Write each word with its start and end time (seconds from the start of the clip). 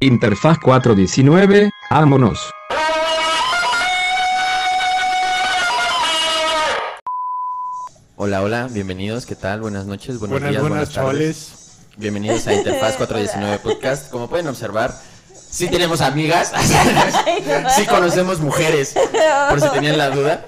Interfaz 0.00 0.58
419, 0.58 1.70
vámonos. 1.90 2.50
Hola, 8.16 8.42
hola, 8.42 8.68
bienvenidos, 8.70 9.26
¿qué 9.26 9.36
tal? 9.36 9.60
Buenas 9.60 9.86
noches, 9.86 10.18
buenos 10.18 10.40
Buenas, 10.40 10.50
días, 10.50 10.62
buenas, 10.62 10.88
buenas 10.88 10.94
tardes. 10.94 11.46
chavales. 11.48 11.76
Bienvenidos 11.96 12.46
a 12.46 12.54
Interfaz 12.54 12.94
419 12.98 13.58
Podcast. 13.58 14.10
Como 14.10 14.28
pueden 14.28 14.48
observar, 14.48 14.92
sí 15.34 15.68
tenemos 15.68 16.00
amigas, 16.00 16.52
sí 17.76 17.86
conocemos 17.86 18.40
mujeres, 18.40 18.94
por 19.50 19.60
si 19.60 19.68
tenían 19.70 19.98
la 19.98 20.10
duda. 20.10 20.46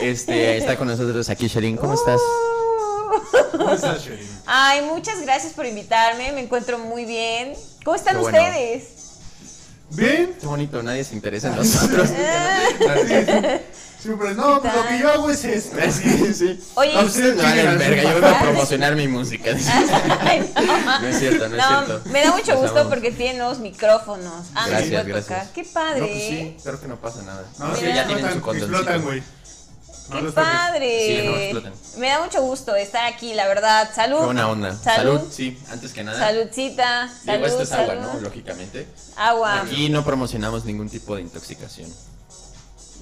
Este, 0.00 0.56
está 0.58 0.76
con 0.76 0.88
nosotros 0.88 1.28
aquí 1.28 1.48
Sherin, 1.48 1.76
¿cómo 1.76 1.94
estás? 1.94 2.20
¿Cómo 3.52 3.72
estás, 3.72 4.04
Sherin? 4.04 4.28
Ay, 4.46 4.82
muchas 4.82 5.20
gracias 5.22 5.52
por 5.52 5.66
invitarme, 5.66 6.32
me 6.32 6.40
encuentro 6.40 6.78
muy 6.78 7.04
bien. 7.04 7.54
¿Cómo 7.84 7.96
están 7.96 8.20
bueno. 8.20 8.38
ustedes? 8.38 8.84
¿Bien? 9.90 10.34
Qué 10.40 10.46
bonito, 10.46 10.82
nadie 10.82 11.04
se 11.04 11.14
interesa 11.14 11.48
en 11.48 11.56
nosotros. 11.56 12.08
Siempre, 14.02 14.34
no, 14.34 14.60
pues 14.60 14.74
lo 14.74 14.88
que 14.88 14.98
yo 14.98 15.08
hago 15.12 15.30
es 15.30 15.44
esto. 15.44 15.76
Sí, 15.92 16.34
sí. 16.34 16.60
Oye, 16.74 16.92
No, 16.94 17.02
ustedes 17.02 17.36
me 17.36 17.42
valen 17.42 17.78
verga, 17.78 18.02
yo 18.02 18.14
vengo 18.14 18.26
a 18.26 18.40
promocionar 18.40 18.96
mi 18.96 19.06
música. 19.06 19.50
Ay, 20.20 20.50
no. 20.56 21.00
No 21.02 21.06
es 21.06 21.18
cierto, 21.20 21.48
no 21.48 21.54
es 21.56 21.62
No, 21.62 21.84
cierto. 21.86 22.10
me 22.10 22.24
da 22.24 22.32
mucho 22.32 22.56
gusto 22.56 22.88
porque 22.88 23.12
tiene 23.12 23.38
nuevos 23.38 23.60
micrófonos. 23.60 24.46
Ah, 24.56 24.66
Gracias, 24.68 24.90
no, 24.90 24.98
puedo 25.02 25.14
gracias. 25.14 25.26
tocar. 25.38 25.52
Qué 25.54 25.64
padre. 25.64 26.00
No, 26.00 26.06
pues 26.08 26.20
sí, 26.22 26.56
creo 26.64 26.80
que 26.80 26.88
no 26.88 26.96
pasa 26.96 27.22
nada. 27.22 27.44
No, 27.60 27.76
Sí, 27.76 27.84
ya 27.94 28.06
tienen 28.06 28.32
su 28.32 28.40
condoncito. 28.40 29.12
Qué 30.12 30.32
padre. 30.32 31.06
Sí, 31.06 31.26
no 31.28 31.36
exploten. 31.36 31.72
me 31.98 32.08
da 32.08 32.22
mucho 32.22 32.42
gusto 32.42 32.74
estar 32.76 33.12
aquí, 33.12 33.34
la 33.34 33.46
verdad. 33.48 33.90
Salud. 33.94 34.18
Qué 34.18 34.24
buena 34.26 34.48
onda. 34.48 34.76
Salud. 34.76 35.20
sí, 35.30 35.58
antes 35.70 35.92
que 35.92 36.04
nada. 36.04 36.18
Saludcita. 36.18 37.04
Digo, 37.06 37.32
Salud, 37.32 37.46
esto 37.46 37.62
es 37.62 37.72
agua, 37.72 37.94
salud. 37.94 38.12
¿no? 38.14 38.20
Lógicamente. 38.20 38.86
Agua. 39.16 39.60
Aquí 39.62 39.88
no 39.88 40.04
promocionamos 40.04 40.64
ningún 40.64 40.88
tipo 40.88 41.16
de 41.16 41.22
intoxicación. 41.22 41.90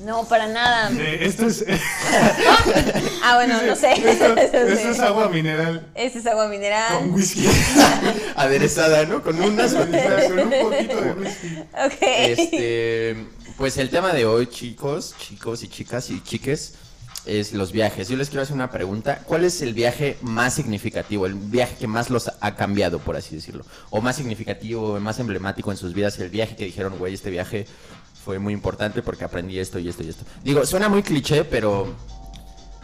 No, 0.05 0.25
para 0.25 0.47
nada. 0.47 0.91
Eh, 0.98 1.19
esto 1.27 1.47
es. 1.47 1.64
Ah, 3.22 3.34
bueno, 3.34 3.61
no 3.62 3.77
sé. 3.77 3.92
Esto, 3.92 4.34
esto 4.36 4.56
es 4.91 4.98
agua 5.00 5.28
mineral 5.28 5.86
Este 5.95 6.20
es 6.20 6.27
agua 6.27 6.48
mineral. 6.48 6.98
con 6.98 7.12
whisky. 7.12 7.47
Aderezada, 8.36 9.05
¿no? 9.05 9.22
Con 9.22 9.41
unas 9.42 9.74
con 9.74 9.83
un 9.92 10.50
poquito 10.50 11.00
de 11.02 11.12
whisky. 11.12 11.58
Ok. 11.84 11.98
Este, 12.00 13.27
pues 13.58 13.77
el 13.77 13.91
tema 13.91 14.14
de 14.14 14.24
hoy, 14.24 14.47
chicos, 14.47 15.14
chicos 15.19 15.62
y 15.62 15.69
chicas 15.69 16.08
y 16.08 16.22
chiques, 16.22 16.74
es 17.26 17.52
los 17.52 17.72
viajes. 17.72 18.08
Yo 18.08 18.16
les 18.16 18.28
quiero 18.28 18.42
hacer 18.42 18.54
una 18.54 18.70
pregunta. 18.70 19.20
¿Cuál 19.26 19.44
es 19.44 19.60
el 19.62 19.74
viaje 19.74 20.16
más 20.22 20.54
significativo? 20.54 21.27
El 21.27 21.34
viaje 21.34 21.77
que 21.78 21.86
más 21.86 22.10
los 22.10 22.30
ha 22.40 22.54
cambiado, 22.56 22.98
por 22.98 23.16
así 23.16 23.34
decirlo. 23.36 23.64
O 23.90 24.00
más 24.00 24.16
significativo, 24.16 24.98
más 25.00 25.18
emblemático 25.18 25.70
en 25.70 25.77
sus 25.77 25.92
vidas. 25.94 26.18
El 26.18 26.30
viaje 26.30 26.56
que 26.56 26.64
dijeron, 26.64 26.98
güey, 26.98 27.14
este 27.14 27.30
viaje 27.30 27.66
fue 28.24 28.38
muy 28.38 28.52
importante 28.52 29.02
porque 29.02 29.24
aprendí 29.24 29.58
esto 29.58 29.78
y 29.78 29.88
esto 29.88 30.02
y 30.02 30.08
esto. 30.08 30.24
Digo, 30.42 30.64
suena 30.66 30.88
muy 30.88 31.02
cliché, 31.02 31.44
pero 31.44 31.94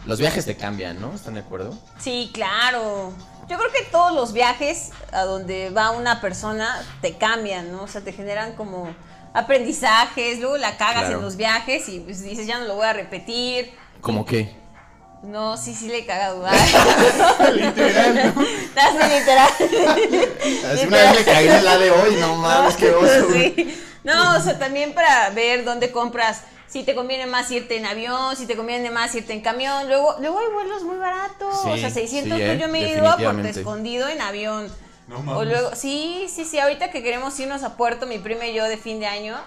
los 0.05 0.19
viajes 0.19 0.45
te 0.45 0.55
cambian, 0.55 1.01
¿no? 1.01 1.13
¿Están 1.13 1.33
de 1.35 1.41
acuerdo? 1.41 1.77
Sí, 1.99 2.29
claro. 2.33 3.13
Yo 3.49 3.57
creo 3.57 3.71
que 3.71 3.83
todos 3.91 4.13
los 4.13 4.33
viajes 4.33 4.89
a 5.11 5.21
donde 5.23 5.69
va 5.69 5.91
una 5.91 6.21
persona 6.21 6.81
te 7.01 7.17
cambian, 7.17 7.71
¿no? 7.71 7.83
O 7.83 7.87
sea, 7.87 8.01
te 8.01 8.11
generan 8.13 8.53
como 8.55 8.93
aprendizajes, 9.33 10.39
luego 10.39 10.57
la 10.57 10.77
cagas 10.77 11.03
Claro. 11.05 11.17
en 11.17 11.21
los 11.23 11.37
viajes 11.37 11.87
y 11.89 11.99
pues 11.99 12.23
dices, 12.23 12.47
ya 12.47 12.59
no 12.59 12.65
lo 12.65 12.75
voy 12.75 12.85
a 12.87 12.93
repetir. 12.93 13.71
¿Cómo 14.01 14.25
qué? 14.25 14.55
No, 15.23 15.57
sí, 15.57 15.73
sí 15.73 15.87
le 15.87 15.99
he 15.99 16.05
cagado. 16.05 16.45
Literal, 17.53 18.33
¿no? 18.35 18.41
Así 18.81 19.19
literal. 19.19 19.49
Así 20.71 20.87
una 20.87 20.97
vez 20.97 21.15
me 21.15 21.25
caí 21.25 21.47
en 21.47 21.65
la 21.65 21.77
de 21.77 21.91
hoy, 21.91 22.15
no 22.19 22.35
mames, 22.35 22.75
qué 22.75 22.91
oso. 22.91 23.27
güey. 23.29 23.55
Sí. 23.55 23.83
No, 24.03 24.37
o 24.37 24.39
sea, 24.39 24.57
también 24.57 24.93
para 24.93 25.29
ver 25.31 25.65
dónde 25.65 25.91
compras. 25.91 26.43
Si 26.67 26.83
te 26.83 26.95
conviene 26.95 27.25
más 27.25 27.49
irte 27.51 27.77
en 27.77 27.85
avión, 27.85 28.35
si 28.35 28.45
te 28.45 28.55
conviene 28.55 28.91
más 28.91 29.15
irte 29.15 29.33
en 29.33 29.41
camión. 29.41 29.87
Luego, 29.87 30.15
luego 30.19 30.39
hay 30.39 30.53
vuelos 30.53 30.83
muy 30.83 30.97
baratos. 30.97 31.65
o 31.65 31.77
sea, 31.77 31.89
600 31.89 32.37
sí, 32.37 32.43
eh, 32.43 32.57
Yo 32.59 32.67
me 32.67 32.83
he 32.83 32.89
ido 32.91 33.07
a 33.07 33.17
Puerto. 33.17 33.47
Escondido 33.47 34.07
en 34.09 34.21
avión. 34.21 34.71
No 35.07 35.17
O 35.19 35.23
mames. 35.23 35.47
luego, 35.47 35.75
sí, 35.75 36.27
sí, 36.33 36.43
sí, 36.45 36.59
ahorita 36.59 36.91
que 36.91 37.01
queremos 37.01 37.39
irnos 37.39 37.63
a 37.63 37.77
Puerto, 37.77 38.05
mi 38.05 38.19
prima 38.19 38.45
y 38.45 38.53
yo 38.53 38.65
de 38.65 38.77
fin 38.77 38.99
de 38.99 39.07
año, 39.07 39.37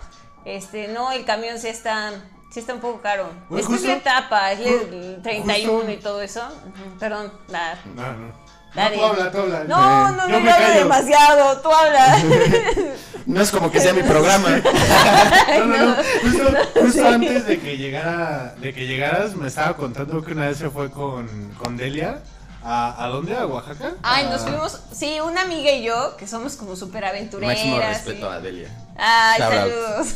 este, 0.47 0.89
no, 0.89 1.13
el 1.13 1.27
camión 1.27 1.59
sí 1.59 1.69
está, 1.69 2.13
sí 2.51 2.61
está 2.61 2.75
un 2.75 2.81
poco 2.81 3.01
caro. 3.01 3.31
Es 3.51 3.57
que 3.57 3.61
es 3.61 3.67
justo- 3.67 3.87
la 3.89 3.95
etapa, 3.95 4.53
es 4.53 4.61
el 4.61 5.21
31 5.23 5.73
justo- 5.79 5.91
y 5.93 5.97
todo 5.99 6.21
eso. 6.23 6.43
Perdón, 6.99 7.33
la... 7.49 7.75
No, 7.95 8.13
no. 8.13 8.51
No, 8.73 8.89
tú 8.93 9.05
habla, 9.05 9.33
tú 9.33 9.39
habla. 9.39 9.65
No, 9.65 9.77
Eh, 9.77 10.13
no, 10.17 10.29
no, 10.29 10.41
me 10.41 10.45
yo 10.49 10.55
hablo 10.55 10.69
demasiado, 10.75 11.61
tú 11.61 11.71
hablas. 11.73 12.23
No 13.27 13.41
es 13.43 13.51
como 13.51 13.71
que 13.71 13.81
sea 13.81 13.93
mi 13.93 14.03
programa. 14.03 14.49
No, 15.59 15.65
no, 15.67 15.77
no. 15.87 15.95
Justo, 16.23 16.45
justo 16.81 16.93
Sí. 16.93 17.01
antes 17.01 17.47
de 17.47 17.61
que 17.61 17.77
llegara, 17.77 18.55
de 18.59 18.73
que 18.73 18.87
llegaras, 18.87 19.35
me 19.37 19.49
estaba 19.49 19.77
contando 19.77 20.23
que 20.25 20.33
una 20.33 20.47
vez 20.49 20.59
se 20.59 20.71
fue 20.71 20.91
con, 20.91 21.29
con 21.59 21.77
Delia. 21.77 22.21
¿A, 22.63 23.05
¿A 23.05 23.09
dónde? 23.09 23.37
¿A 23.37 23.47
Oaxaca? 23.47 23.93
Ay, 24.03 24.27
A- 24.27 24.31
nos 24.31 24.43
fuimos, 24.43 24.81
sí, 24.93 25.19
una 25.21 25.43
amiga 25.43 25.71
y 25.73 25.83
yo, 25.83 26.17
que 26.17 26.27
somos 26.29 26.57
como 26.57 26.77
súper 26.77 27.05
aventureras. 27.05 27.55
Máximo 27.57 27.79
respeto 27.79 28.31
a 28.31 28.39
Delia. 28.41 28.69
Ay, 28.97 29.41
Shout 29.41 29.53
out. 29.53 29.61
saludos. 29.61 30.09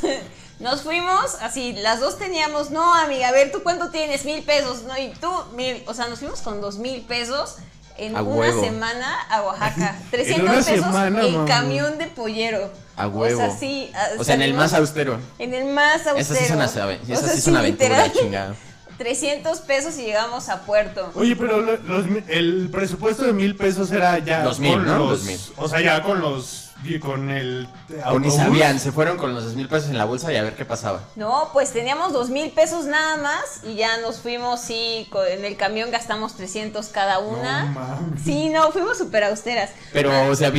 Nos 0.60 0.82
fuimos, 0.82 1.34
así, 1.40 1.72
las 1.72 2.00
dos 2.00 2.18
teníamos, 2.18 2.70
no, 2.70 2.94
amiga, 2.94 3.28
a 3.28 3.32
ver, 3.32 3.50
¿tú 3.52 3.62
cuánto 3.62 3.90
tienes? 3.90 4.24
Mil 4.24 4.42
pesos, 4.44 4.84
no, 4.84 4.96
y 4.96 5.08
tú, 5.20 5.28
mil. 5.56 5.82
O 5.86 5.94
sea, 5.94 6.06
nos 6.08 6.20
fuimos 6.20 6.40
con 6.42 6.60
dos 6.60 6.78
mil 6.78 7.02
pesos 7.02 7.56
en 7.96 8.16
A 8.16 8.22
una 8.22 8.36
huevo. 8.38 8.62
semana 8.64 9.20
a 9.30 9.42
Oaxaca. 9.42 9.98
300 10.10 10.42
una 10.44 10.52
pesos 10.54 10.74
semana, 10.86 11.22
en 11.24 11.32
mamá. 11.34 11.44
camión 11.48 11.98
de 11.98 12.06
pollero. 12.06 12.70
A 12.96 13.08
O 13.08 13.10
huevo. 13.10 13.38
sea, 13.40 13.50
sí. 13.56 13.90
a- 13.94 14.20
O 14.20 14.24
sea, 14.24 14.36
en 14.36 14.42
el 14.42 14.54
más 14.54 14.72
austero. 14.74 15.18
En 15.40 15.54
el 15.54 15.64
más 15.66 16.06
austero. 16.06 16.18
Esa 16.18 16.34
sí 16.36 16.44
es 16.44 16.50
una, 16.52 16.64
O 16.66 16.68
esa 16.68 16.76
sea, 17.20 17.28
sí 17.32 17.38
es 17.38 17.46
una 17.48 17.58
aventura, 17.58 18.12
chingada. 18.12 18.54
300 18.98 19.58
pesos 19.62 19.98
y 19.98 20.02
llegamos 20.04 20.48
a 20.48 20.60
Puerto. 20.62 21.10
Oye, 21.16 21.34
pero 21.34 21.60
los 21.60 22.06
el 22.28 22.68
presupuesto 22.70 23.24
de 23.24 23.32
mil 23.32 23.56
pesos 23.56 23.90
era 23.90 24.18
ya 24.20 24.44
Dos 24.44 24.60
mil, 24.60 24.74
con 24.74 24.86
¿no? 24.86 24.98
los, 24.98 25.08
Dos 25.10 25.22
mil. 25.24 25.40
O 25.56 25.68
sea, 25.68 25.80
ya 25.80 26.00
con 26.04 26.20
los 26.20 26.63
con 27.00 27.30
el 27.30 27.68
autobús. 28.04 28.36
sabían, 28.36 28.78
se 28.80 28.92
fueron 28.92 29.16
con 29.16 29.34
los 29.34 29.44
dos 29.44 29.54
mil 29.54 29.68
pesos 29.68 29.90
en 29.90 29.98
la 29.98 30.04
bolsa 30.04 30.32
y 30.32 30.36
a 30.36 30.42
ver 30.42 30.54
qué 30.54 30.64
pasaba. 30.64 31.00
No, 31.16 31.50
pues 31.52 31.72
teníamos 31.72 32.12
dos 32.12 32.30
mil 32.30 32.50
pesos 32.50 32.86
nada 32.86 33.16
más 33.16 33.60
y 33.64 33.74
ya 33.74 33.96
nos 33.98 34.18
fuimos, 34.20 34.60
sí, 34.60 35.06
co- 35.10 35.24
en 35.24 35.44
el 35.44 35.56
camión 35.56 35.90
gastamos 35.90 36.34
300 36.36 36.86
cada 36.88 37.18
una. 37.18 37.64
No 37.64 37.72
mames. 37.72 38.22
sí, 38.24 38.48
no, 38.50 38.70
fuimos 38.72 38.98
súper 38.98 39.24
austeras. 39.24 39.70
Pero, 39.92 40.30
o 40.30 40.34
sea, 40.36 40.52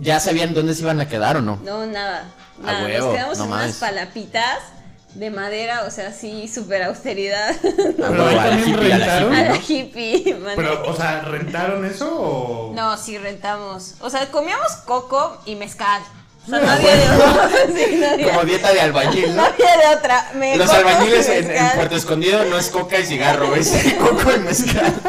¿ya 0.00 0.20
sabían 0.20 0.54
dónde 0.54 0.74
se 0.74 0.82
iban 0.82 1.00
a 1.00 1.08
quedar 1.08 1.36
o 1.36 1.42
no? 1.42 1.58
No, 1.64 1.86
nada. 1.86 2.24
A 2.62 2.66
nada. 2.66 2.84
huevo, 2.84 3.06
nos 3.06 3.14
quedamos 3.16 3.38
no 3.38 3.44
en 3.44 3.50
mames. 3.50 3.66
unas 3.66 3.76
palapitas 3.78 4.58
de 5.14 5.30
madera, 5.30 5.84
o 5.86 5.90
sea, 5.90 6.12
sí, 6.12 6.48
súper 6.48 6.82
austeridad. 6.82 7.54
Pero 7.62 8.26
ahí 8.26 8.36
también 8.36 8.68
hippie, 8.68 8.92
a 8.92 8.98
la 8.98 9.06
rentaron. 9.06 9.34
A 9.34 9.42
la 9.42 9.48
¿no? 9.48 9.60
hippie, 9.66 10.34
man. 10.42 10.52
Pero, 10.56 10.82
o 10.86 10.94
sea, 10.94 11.20
¿rentaron 11.22 11.84
eso 11.84 12.10
o...? 12.12 12.72
No, 12.74 12.96
sí 12.96 13.18
rentamos. 13.18 13.94
O 14.00 14.10
sea, 14.10 14.30
comíamos 14.30 14.72
coco 14.84 15.40
y 15.46 15.54
mezcal. 15.56 16.02
O 16.46 16.50
sea, 16.50 16.58
no 16.60 16.70
había 16.70 16.94
de 16.96 17.08
otra. 17.10 17.48
Sí, 17.74 17.96
no 17.96 18.06
había- 18.10 18.26
Como 18.28 18.44
dieta 18.44 18.72
de 18.72 18.80
albañil, 18.82 19.34
no 19.34 19.42
¿no? 19.42 19.48
había 19.48 19.76
de 19.78 19.96
otra. 19.96 20.30
Me 20.34 20.56
Los 20.56 20.70
albañiles 20.70 21.28
en. 21.28 21.70
Puerto 21.74 21.96
Escondido 21.96 22.44
no 22.44 22.58
es 22.58 22.68
coca 22.68 22.98
y 22.98 23.06
cigarro, 23.06 23.54
es 23.56 23.72
coco 23.98 24.30
y 24.36 24.38
mezcal. 24.40 24.94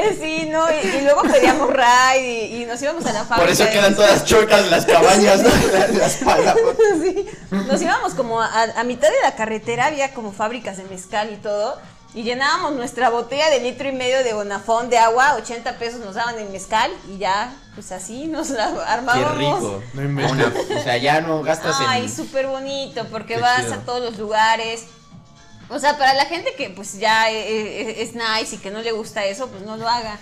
Eh, 0.00 0.16
Sí, 0.20 0.48
no, 0.48 0.64
y, 0.70 0.86
y 0.96 1.00
luego 1.02 1.22
pedíamos 1.22 1.68
ride 1.70 2.20
y, 2.46 2.62
y 2.62 2.66
nos 2.66 2.80
íbamos 2.80 3.04
a 3.06 3.12
la 3.12 3.20
fábrica. 3.24 3.40
Por 3.40 3.50
eso 3.50 3.68
quedan 3.70 3.94
todas 3.96 4.24
chuecas 4.24 4.66
las 4.70 4.86
cabañas, 4.86 5.40
¿no? 5.42 5.48
Las, 5.98 6.22
las. 6.22 6.56
Sí. 7.02 7.26
Nos 7.50 7.82
íbamos 7.82 8.14
como 8.14 8.40
a, 8.40 8.48
a 8.76 8.84
mitad 8.84 9.08
de 9.08 9.20
la 9.22 9.34
carretera, 9.34 9.86
había 9.86 10.14
como 10.14 10.32
fábricas 10.32 10.76
de 10.76 10.84
mezcal 10.84 11.32
y 11.32 11.36
todo. 11.36 11.78
Y 12.18 12.24
llenábamos 12.24 12.72
nuestra 12.72 13.10
botella 13.10 13.48
de 13.48 13.60
litro 13.60 13.88
y 13.88 13.92
medio 13.92 14.24
de 14.24 14.32
bonafón 14.32 14.90
de 14.90 14.98
agua, 14.98 15.34
80 15.36 15.78
pesos 15.78 16.00
nos 16.00 16.16
daban 16.16 16.36
el 16.38 16.48
mezcal 16.48 16.90
y 17.08 17.18
ya, 17.18 17.54
pues 17.76 17.92
así 17.92 18.26
nos 18.26 18.50
la 18.50 18.72
Qué 18.72 18.80
armábamos. 18.88 19.38
rico. 19.38 19.82
No. 19.94 20.28
Una- 20.32 20.46
o 20.80 20.82
sea, 20.82 20.96
ya 20.96 21.20
no 21.20 21.42
gastas 21.44 21.76
Ay, 21.78 22.02
en... 22.06 22.10
súper 22.16 22.48
bonito, 22.48 23.06
porque 23.12 23.34
Qué 23.34 23.40
vas 23.40 23.60
chido. 23.66 23.74
a 23.74 23.78
todos 23.84 24.00
los 24.02 24.18
lugares. 24.18 24.86
O 25.70 25.78
sea, 25.78 25.96
para 25.96 26.12
la 26.14 26.24
gente 26.24 26.54
que 26.56 26.70
pues 26.70 26.98
ya 26.98 27.30
eh, 27.30 27.36
eh, 27.38 28.02
es 28.02 28.14
nice 28.14 28.56
y 28.56 28.58
que 28.58 28.70
no 28.72 28.80
le 28.80 28.90
gusta 28.90 29.24
eso, 29.24 29.46
pues 29.48 29.62
no 29.62 29.76
lo 29.76 29.88
haga. 29.88 30.18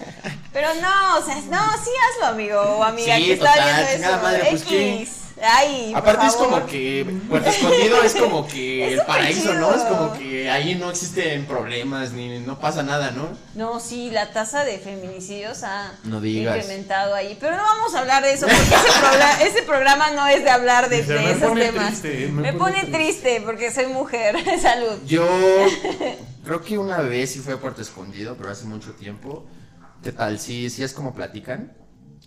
Pero 0.52 0.68
no, 0.74 1.18
o 1.18 1.24
sea, 1.24 1.36
no, 1.36 1.72
sí 1.82 1.90
hazlo, 2.12 2.26
amigo 2.26 2.60
o 2.60 2.82
amiga 2.84 3.16
Sí, 3.16 3.24
que 3.26 3.32
está 3.34 3.54
total, 3.54 3.64
viendo 3.74 3.92
chingada 3.92 4.14
eso. 4.16 4.22
madre, 4.22 4.46
pues, 4.50 4.64
¿qué? 4.64 5.08
Ay, 5.42 5.92
Aparte 5.94 6.26
es 6.26 6.34
como 6.34 6.64
que 6.64 7.04
Puerto 7.28 7.50
Escondido 7.50 8.02
es 8.02 8.14
como 8.14 8.46
que 8.48 8.86
Es 8.94 9.00
el 9.00 9.04
paraíso, 9.06 9.52
¿no? 9.54 9.74
Es 9.74 9.82
como 9.82 10.12
que 10.14 10.50
ahí 10.50 10.74
no 10.76 10.88
existen 10.90 11.44
problemas 11.44 12.12
ni 12.12 12.38
no 12.40 12.58
pasa 12.58 12.82
nada, 12.82 13.10
¿no? 13.10 13.28
No, 13.54 13.78
sí, 13.78 14.10
la 14.10 14.32
tasa 14.32 14.64
de 14.64 14.78
feminicidios 14.78 15.62
ha 15.62 15.92
No 16.04 16.24
incrementado 16.24 17.14
ahí. 17.14 17.36
Pero 17.38 17.56
no 17.56 17.62
vamos 17.62 17.94
a 17.94 18.00
hablar 18.00 18.22
de 18.22 18.32
eso, 18.32 18.46
porque 18.46 18.62
ese, 18.62 18.74
progra- 19.00 19.40
ese 19.46 19.62
programa 19.64 20.10
no 20.12 20.26
es 20.26 20.42
de 20.42 20.50
hablar 20.50 20.88
de, 20.88 21.02
de 21.02 21.14
me 21.14 21.30
esos 21.32 21.48
pone 21.50 21.64
temas. 21.66 21.86
triste, 22.00 22.28
me, 22.28 22.42
me 22.42 22.52
pone, 22.54 22.80
pone 22.80 22.92
triste 22.92 23.42
porque 23.44 23.70
soy 23.70 23.86
mujer. 23.88 24.36
Salud. 24.62 24.96
Yo 25.06 25.26
creo 26.44 26.62
que 26.62 26.78
una 26.78 26.98
vez 26.98 27.32
sí 27.32 27.40
fue 27.40 27.54
a 27.54 27.58
Puerto 27.58 27.82
Escondido, 27.82 28.36
pero 28.36 28.50
hace 28.50 28.64
mucho 28.64 28.92
tiempo. 28.92 29.44
¿Qué 30.02 30.12
tal? 30.12 30.38
Sí, 30.38 30.70
sí 30.70 30.82
es 30.82 30.92
como 30.92 31.14
platican. 31.14 31.72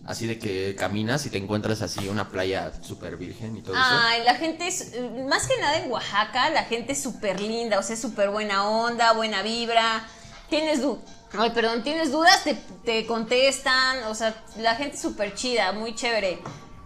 Así 0.10 0.26
de 0.26 0.40
que 0.40 0.76
caminas 0.76 1.24
y 1.28 1.30
te 1.30 1.38
encuentras 1.38 1.84
así 1.84 2.08
una 2.08 2.30
playa 2.30 2.72
súper 2.82 3.16
virgen 3.16 3.56
y 3.58 3.62
todo 3.62 3.76
eso. 3.76 3.84
Ay, 3.86 4.24
la 4.24 4.34
gente 4.34 4.68
es, 4.68 4.94
eh, 4.94 5.26
más 5.30 5.46
que 5.46 5.56
nada 5.62 5.78
en 5.78 5.92
Oaxaca, 5.92 6.50
la 6.50 6.64
gente 6.64 6.94
es 6.94 7.04
súper 7.04 7.40
linda, 7.40 7.78
o 7.78 7.84
sea, 7.84 7.96
súper 7.96 8.32
buena 8.32 8.68
onda, 8.68 9.14
buena 9.14 9.44
vibra. 9.44 10.08
Tienes 10.50 10.82
du 10.82 11.00
Ay, 11.38 11.52
perdón, 11.52 11.84
tienes 11.84 12.12
dudas, 12.12 12.44
te, 12.44 12.56
te 12.84 13.06
contestan, 13.06 14.04
o 14.06 14.16
sea, 14.16 14.34
la 14.58 14.76
gente 14.76 14.96
es 14.96 15.02
súper 15.04 15.36
chida, 15.36 15.74
muy 15.74 15.94
chévere. 15.94 16.40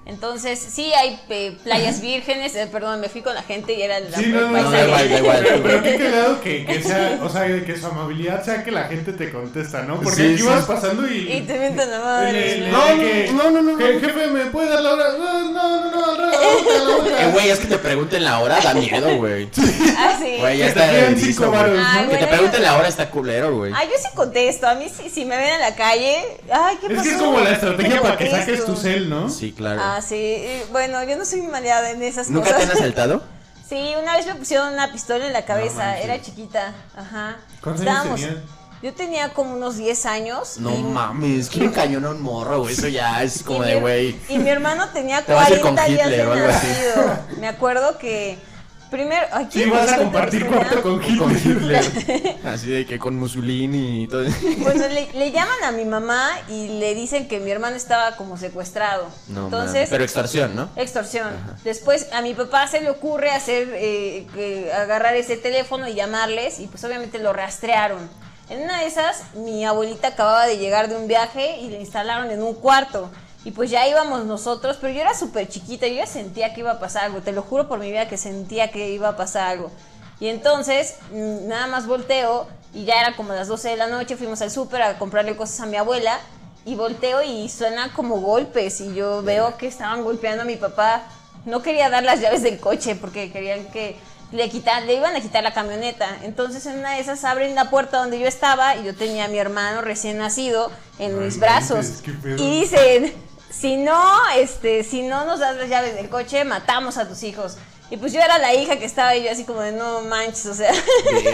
Entonces, 0.06 0.60
sí 0.60 0.92
hay 0.94 1.18
eh, 1.30 1.58
playas 1.64 2.02
vírgenes, 2.02 2.54
eh, 2.56 2.68
perdón, 2.70 3.00
me 3.00 3.08
fui 3.08 3.22
con 3.22 3.34
la 3.36 3.42
gente 3.42 3.74
y 3.74 3.82
era 3.84 4.02
la 4.02 4.18
Sí, 4.18 4.26
no, 4.28 4.42
no, 4.52 4.62
no, 4.62 4.70
da 4.72 4.84
igual, 4.86 5.10
da 5.10 5.18
igual. 5.20 5.40
Pero, 5.44 5.64
pero 5.64 5.84
qué 5.84 5.96
cagado 5.98 6.42
que, 6.42 6.66
que 6.66 6.84
sea, 6.84 7.20
o 7.24 7.30
sea, 7.30 7.46
que 7.66 7.78
su 7.78 7.86
amabilidad 7.88 8.44
sea 8.44 8.66
que 8.66 8.72
la 8.72 8.84
gente 8.84 9.14
te 9.14 9.32
contesta, 9.32 9.84
¿no? 9.84 10.02
Porque 10.02 10.18
Sí, 10.18 10.28
aquí 10.34 10.38
sí. 10.42 10.44
vas 10.48 10.66
pasando 10.66 11.08
y... 11.10 11.32
Y 11.32 11.42
te 11.48 11.58
mientan 11.58 11.90
la 11.90 12.00
madre. 12.00 12.58
le- 12.60 12.70
No, 12.70 12.86
que- 13.00 13.32
no, 13.34 13.50
no, 13.52 13.62
no, 13.62 13.78
que, 13.78 13.94
no. 13.94 14.00
Jefe, 14.02 14.28
¿me 14.28 14.46
puede 14.48 14.70
dar 14.72 14.82
la 14.82 14.92
hora? 14.92 15.06
No, 15.18 15.40
no, 15.40 15.52
no, 15.54 15.92
no, 15.92 16.06
al 16.12 16.18
rato, 16.18 16.38
a 16.38 16.84
la 16.84 16.96
hora. 16.98 17.22
Eh, 17.24 17.32
güey, 17.32 17.50
es 17.50 17.60
que 17.60 17.68
te 17.68 17.78
pregunten 17.78 18.24
la 18.26 18.40
hora, 18.40 18.60
da 18.60 18.74
miedo, 18.74 19.16
güey. 19.16 19.48
Ah, 19.98 20.18
sí. 20.22 20.36
Güey, 20.38 20.58
ya 20.58 20.68
Que 20.68 20.74
te 20.74 20.80
está 20.80 20.92
quedan 20.92 21.12
erizo, 21.14 21.26
cinco 21.28 21.48
güey. 21.48 21.60
varos, 21.62 21.80
Ay, 21.82 22.04
¿no? 22.04 22.10
Que 22.12 22.18
te 22.18 22.20
bueno, 22.26 22.28
pregunten 22.32 22.60
yo- 22.60 22.66
la 22.68 22.78
hora 22.78 22.88
está 22.90 23.10
culero, 23.10 23.56
güey. 23.58 23.72
Ay, 23.74 23.88
yo 23.88 23.94
sí 24.02 24.10
contesto. 24.16 24.68
A 24.68 24.76
mí, 24.76 24.88
si, 24.90 25.10
si 25.10 25.24
me 25.24 25.38
ven 25.38 25.54
en 25.54 25.60
la 25.62 25.76
calle. 25.76 26.18
Ay, 26.52 26.76
¿qué 26.82 26.88
Es 26.88 26.94
pasó? 26.94 27.04
que 27.04 27.16
es 27.16 27.22
como 27.22 27.40
la 27.40 27.52
estrategia 27.52 28.02
para 28.02 28.18
que 28.18 28.30
saques 28.30 28.66
tu 28.66 28.76
cel, 28.76 29.10
¿no? 29.10 29.30
Sí, 29.30 29.54
claro. 29.56 29.82
Ah, 29.98 30.02
sí. 30.02 30.44
Bueno, 30.72 31.04
yo 31.04 31.16
no 31.18 31.26
soy 31.26 31.42
maleada 31.42 31.92
en 31.92 32.02
esas 32.04 32.30
¿Nunca 32.30 32.50
te 32.50 32.54
cosas. 32.56 32.70
han 32.72 32.78
asaltado? 32.78 33.24
Sí, 33.70 33.94
una 34.00 34.18
vez 34.18 34.28
me 34.28 34.36
pusieron 34.36 34.72
una 34.74 34.92
pistola 34.92 35.26
en 35.26 35.34
la 35.34 35.46
cabeza. 35.46 35.98
Era 35.98 36.22
chiquita. 36.22 36.74
Ajá. 36.96 37.38
¿Cuántos 37.62 37.82
años 37.88 37.96
Estábamos- 37.96 38.20
tenías? 38.22 38.44
Yo 38.84 38.94
tenía 38.94 39.30
como 39.34 39.54
unos 39.56 39.78
10 39.78 40.06
años. 40.06 40.58
No 40.60 40.70
y- 40.78 40.84
mames, 40.84 41.50
¿quién 41.50 41.72
cañona 41.72 42.10
un 42.10 42.22
morro, 42.22 42.60
güey? 42.60 42.74
Eso 42.74 42.88
ya 42.90 43.24
es 43.24 43.42
como 43.46 43.64
de, 43.64 43.80
güey. 43.80 44.16
Y 44.30 44.38
mi 44.38 44.50
hermano 44.50 44.90
tenía 44.90 45.24
Te 45.26 45.34
vas 45.34 45.50
a 45.50 45.54
ir 45.54 45.62
con 45.62 45.76
40 45.76 45.86
días 45.92 46.10
de 46.10 46.26
o 46.28 46.34
algo 46.34 46.48
así. 46.50 46.68
nacido. 46.68 47.20
Me 47.40 47.48
acuerdo 47.48 47.98
que. 47.98 48.38
Primero. 48.94 49.26
Ay, 49.32 49.46
Sí, 49.50 49.58
¿quién 49.64 49.72
vas 49.72 49.92
a 49.92 49.98
compartir 49.98 50.46
cuarto 50.46 50.76
historia? 51.00 51.18
con 51.18 51.32
Hitler. 51.36 52.38
Así 52.46 52.70
de 52.70 52.86
que 52.86 53.00
con 53.00 53.16
Mussolini 53.16 54.04
y 54.04 54.08
todo. 54.08 54.24
Bueno, 54.60 54.88
le, 54.88 55.12
le 55.14 55.32
llaman 55.32 55.64
a 55.64 55.72
mi 55.72 55.84
mamá 55.84 56.30
y 56.48 56.68
le 56.80 56.94
dicen 56.94 57.28
que 57.28 57.40
mi 57.40 57.50
hermano 57.50 57.76
estaba 57.76 58.16
como 58.18 58.38
secuestrado. 58.38 59.08
No, 59.30 59.46
Entonces. 59.46 59.90
Pero 59.90 60.04
extorsión, 60.04 60.56
¿no? 60.56 60.70
Extorsión. 60.76 61.30
Después 61.64 62.08
a 62.14 62.22
mi 62.22 62.36
papá 62.36 62.68
se 62.68 62.82
le 62.82 62.92
ocurre 62.92 63.32
hacer, 63.32 63.68
eh, 63.74 64.28
que- 64.36 64.72
agarrar 64.72 65.16
ese 65.16 65.38
teléfono 65.38 65.88
y 65.88 65.96
llamarles 65.96 66.60
y 66.60 66.68
pues 66.68 66.84
obviamente 66.84 67.18
lo 67.18 67.34
rastrearon. 67.34 68.08
En 68.52 68.62
una 68.62 68.82
de 68.82 68.86
esas, 68.86 69.24
mi 69.34 69.66
abuelita 69.66 70.10
acababa 70.10 70.46
de 70.46 70.58
llegar 70.60 70.88
de 70.88 70.98
un 70.98 71.08
viaje 71.08 71.58
y 71.62 71.70
le 71.70 71.80
instalaron 71.80 72.30
en 72.30 72.44
un 72.44 72.54
cuarto. 72.54 73.10
Y 73.46 73.52
pues 73.52 73.70
ya 73.70 73.88
íbamos 73.88 74.26
nosotros, 74.26 74.78
pero 74.80 74.94
yo 74.94 75.02
era 75.02 75.14
súper 75.14 75.50
chiquita, 75.50 75.88
yo 75.88 75.96
ya 75.96 76.08
sentía 76.08 76.54
que 76.54 76.62
iba 76.62 76.72
a 76.72 76.80
pasar 76.80 77.06
algo, 77.06 77.22
te 77.22 77.34
lo 77.34 77.42
juro 77.42 77.68
por 77.68 77.80
mi 77.80 77.92
vida 77.92 78.08
que 78.08 78.18
sentía 78.18 78.72
que 78.72 78.90
iba 78.90 79.10
a 79.10 79.18
pasar 79.18 79.50
algo. 79.50 79.72
Y 80.20 80.30
entonces, 80.30 80.96
mm, 81.12 81.48
nada 81.48 81.68
más 81.68 81.86
volteo 81.86 82.48
y 82.74 82.86
ya 82.86 83.02
era 83.02 83.16
como 83.16 83.34
las 83.34 83.48
12 83.48 83.70
de 83.70 83.78
la 83.78 83.88
noche, 83.88 84.16
fuimos 84.16 84.42
al 84.42 84.52
súper 84.52 84.82
a 84.82 84.98
comprarle 84.98 85.36
cosas 85.36 85.60
a 85.60 85.66
mi 85.66 85.76
abuela 85.76 86.20
y 86.66 86.76
volteo 86.76 87.22
y 87.22 87.50
suena 87.50 87.92
como 87.94 88.22
golpes 88.22 88.80
y 88.80 88.96
yo 88.96 89.22
veo 89.22 89.58
que 89.58 89.68
estaban 89.68 90.04
golpeando 90.04 90.44
a 90.44 90.46
mi 90.46 90.56
papá. 90.56 91.04
No 91.46 91.62
quería 91.62 91.90
dar 91.90 92.04
las 92.04 92.22
llaves 92.22 92.42
del 92.42 92.60
coche 92.60 92.96
porque 92.96 93.32
querían 93.32 93.66
que 93.66 93.98
le 94.32 94.50
quitan, 94.50 94.88
le 94.88 94.96
iban 94.96 95.16
a 95.16 95.22
quitar 95.22 95.44
la 95.44 95.54
camioneta. 95.54 96.08
Entonces 96.24 96.66
en 96.66 96.80
una 96.80 96.96
de 96.96 97.02
esas 97.02 97.24
abren 97.26 97.54
la 97.54 97.70
puerta 97.70 97.98
donde 97.98 98.18
yo 98.18 98.28
estaba 98.28 98.78
y 98.78 98.86
yo 98.86 98.96
tenía 98.96 99.26
a 99.26 99.28
mi 99.28 99.38
hermano 99.38 99.82
recién 99.82 100.18
nacido 100.18 100.72
en 101.00 101.14
Ay, 101.14 101.26
mis 101.26 101.40
brazos. 101.40 102.02
Y 102.38 102.62
dicen, 102.62 103.14
si 103.58 103.78
no, 103.78 104.02
este, 104.38 104.84
si 104.84 105.02
no 105.04 105.26
nos 105.26 105.40
das 105.40 105.56
las 105.58 105.70
llaves 105.70 105.96
del 105.96 106.10
coche, 106.10 106.44
matamos 106.44 106.98
a 106.98 107.08
tus 107.08 107.24
hijos. 107.24 107.58
Y 107.92 107.98
pues 107.98 108.12
yo 108.12 108.20
era 108.22 108.40
la 108.40 108.54
hija 108.56 108.78
que 108.80 108.86
estaba 108.86 109.16
y 109.16 109.24
yo 109.24 109.32
así 109.32 109.44
como 109.44 109.60
de 109.62 109.72
no 109.72 110.02
manches, 110.02 110.48
o 110.48 110.54
sea. 110.56 110.72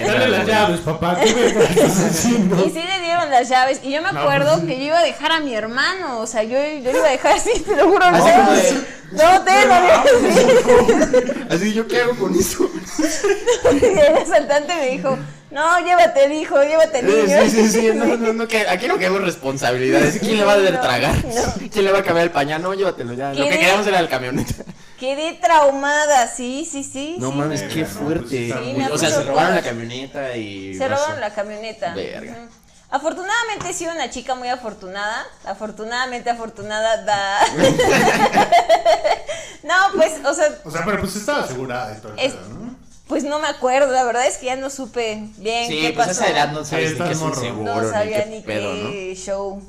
Dale 0.05 0.27
las 0.27 0.45
llaves, 0.45 0.81
papá. 0.81 1.17
¿Qué 1.23 1.33
me 1.33 1.45
estás 1.47 1.99
haciendo? 2.09 2.57
Y 2.65 2.69
sí 2.71 2.81
le 2.83 2.99
dieron 3.01 3.29
las 3.29 3.47
llaves. 3.47 3.79
Y 3.81 3.91
yo 3.91 4.01
me 4.01 4.11
No, 4.11 4.19
acuerdo 4.19 4.49
pues 4.53 4.61
sí. 4.61 4.67
que 4.67 4.77
yo 4.79 4.83
iba 4.87 4.99
a 4.99 5.03
dejar 5.03 5.31
a 5.31 5.39
mi 5.39 5.55
hermano. 5.55 6.19
O 6.19 6.27
sea, 6.27 6.43
yo, 6.43 6.57
yo 6.57 6.91
lo 6.91 6.97
iba 6.97 7.07
a 7.07 7.11
dejar 7.11 7.37
así, 7.37 7.51
te 7.61 7.75
lo 7.77 7.85
juro. 7.89 8.11
No, 8.11 8.17
no, 9.11 9.43
te 9.43 9.51
no, 9.65 9.75
Así, 11.49 11.73
¿yo 11.73 11.87
qué 11.87 12.01
hago 12.01 12.15
con 12.17 12.35
eso? 12.37 12.69
Y 13.71 13.85
el 13.85 14.17
asaltante 14.17 14.75
me 14.75 14.87
dijo, 14.89 15.17
no, 15.51 15.79
llévate 15.79 16.25
el 16.25 16.33
hijo, 16.33 16.61
llévate 16.61 16.99
el 16.99 17.05
niño. 17.07 17.41
Sí, 17.43 17.49
sí, 17.49 17.69
sí, 17.69 17.91
no, 17.93 18.17
no, 18.17 18.33
no, 18.33 18.47
que 18.47 18.67
aquí 18.67 18.87
no 18.87 18.97
queremos 18.97 19.21
responsabilidades. 19.21 20.19
¿Quién 20.19 20.37
le 20.37 20.43
va 20.43 20.53
a 20.53 20.59
dar 20.59 20.81
tragar? 20.81 21.15
no. 21.25 21.69
¿Quién 21.71 21.85
le 21.85 21.91
va 21.91 21.99
a 21.99 22.03
cambiar 22.03 22.27
el 22.27 22.31
pañal? 22.31 22.61
No, 22.61 22.73
llévatelo 22.73 23.13
ya. 23.13 23.29
Lo 23.29 23.35
¿Quién 23.35 23.49
que 23.49 23.59
queríamos 23.59 23.87
era 23.87 23.99
el 23.99 24.09
camioneta. 24.09 24.63
Quedé 24.99 25.33
traumada, 25.41 26.27
sí, 26.27 26.67
sí, 26.69 26.83
sí. 26.83 27.15
No 27.19 27.31
sí. 27.31 27.37
mames, 27.37 27.61
qué 27.63 27.85
pues 27.85 27.89
fuerte. 27.89 28.29
Sí, 28.29 28.53
o 28.91 28.97
sea, 28.97 29.09
se 29.09 29.23
robaron 29.23 29.55
la 29.55 29.61
camioneta 29.61 30.35
y. 30.35 30.75
Se 30.75 30.87
robaron 30.87 31.19
la 31.19 31.33
camioneta. 31.33 31.93
Verga. 31.95 32.35
Afortunadamente 32.91 33.69
he 33.69 33.73
sido 33.73 33.93
una 33.93 34.09
chica 34.09 34.35
muy 34.35 34.49
afortunada. 34.49 35.25
Afortunadamente 35.45 36.29
afortunada 36.29 37.03
da. 37.03 37.39
no, 39.63 39.73
pues, 39.95 40.13
o 40.25 40.33
sea, 40.33 40.47
O 40.63 40.71
sea, 40.71 40.83
pero 40.85 40.99
pues 40.99 41.15
estaba 41.15 41.43
asegurada 41.43 41.95
y 41.95 42.01
todo 42.01 42.13
el 42.13 42.19
Es- 42.19 42.33
pedo, 42.33 42.49
¿no? 42.49 42.78
Pues 43.09 43.25
no 43.25 43.39
me 43.39 43.47
acuerdo. 43.49 43.91
La 43.91 44.05
verdad 44.05 44.25
es 44.25 44.37
que 44.37 44.45
ya 44.45 44.55
no 44.55 44.69
supe 44.69 45.21
bien 45.37 45.67
Sí, 45.67 45.81
qué 45.81 45.91
pues 45.93 46.07
pasó. 46.07 46.21
esa 46.21 46.31
edad 46.31 46.51
no 46.53 46.63
Sí, 46.63 46.69
sabes 46.69 46.85
ni 46.85 46.91
estás 46.93 47.07
qué 47.07 47.13
es 47.15 47.19
morro. 47.19 47.35
inseguro, 47.35 47.75
No 47.81 47.91
sabía 47.91 48.25
ni 48.25 48.37
qué 48.41 48.47
pedo, 48.47 48.73
¿no? 48.75 48.89
show. 49.15 49.61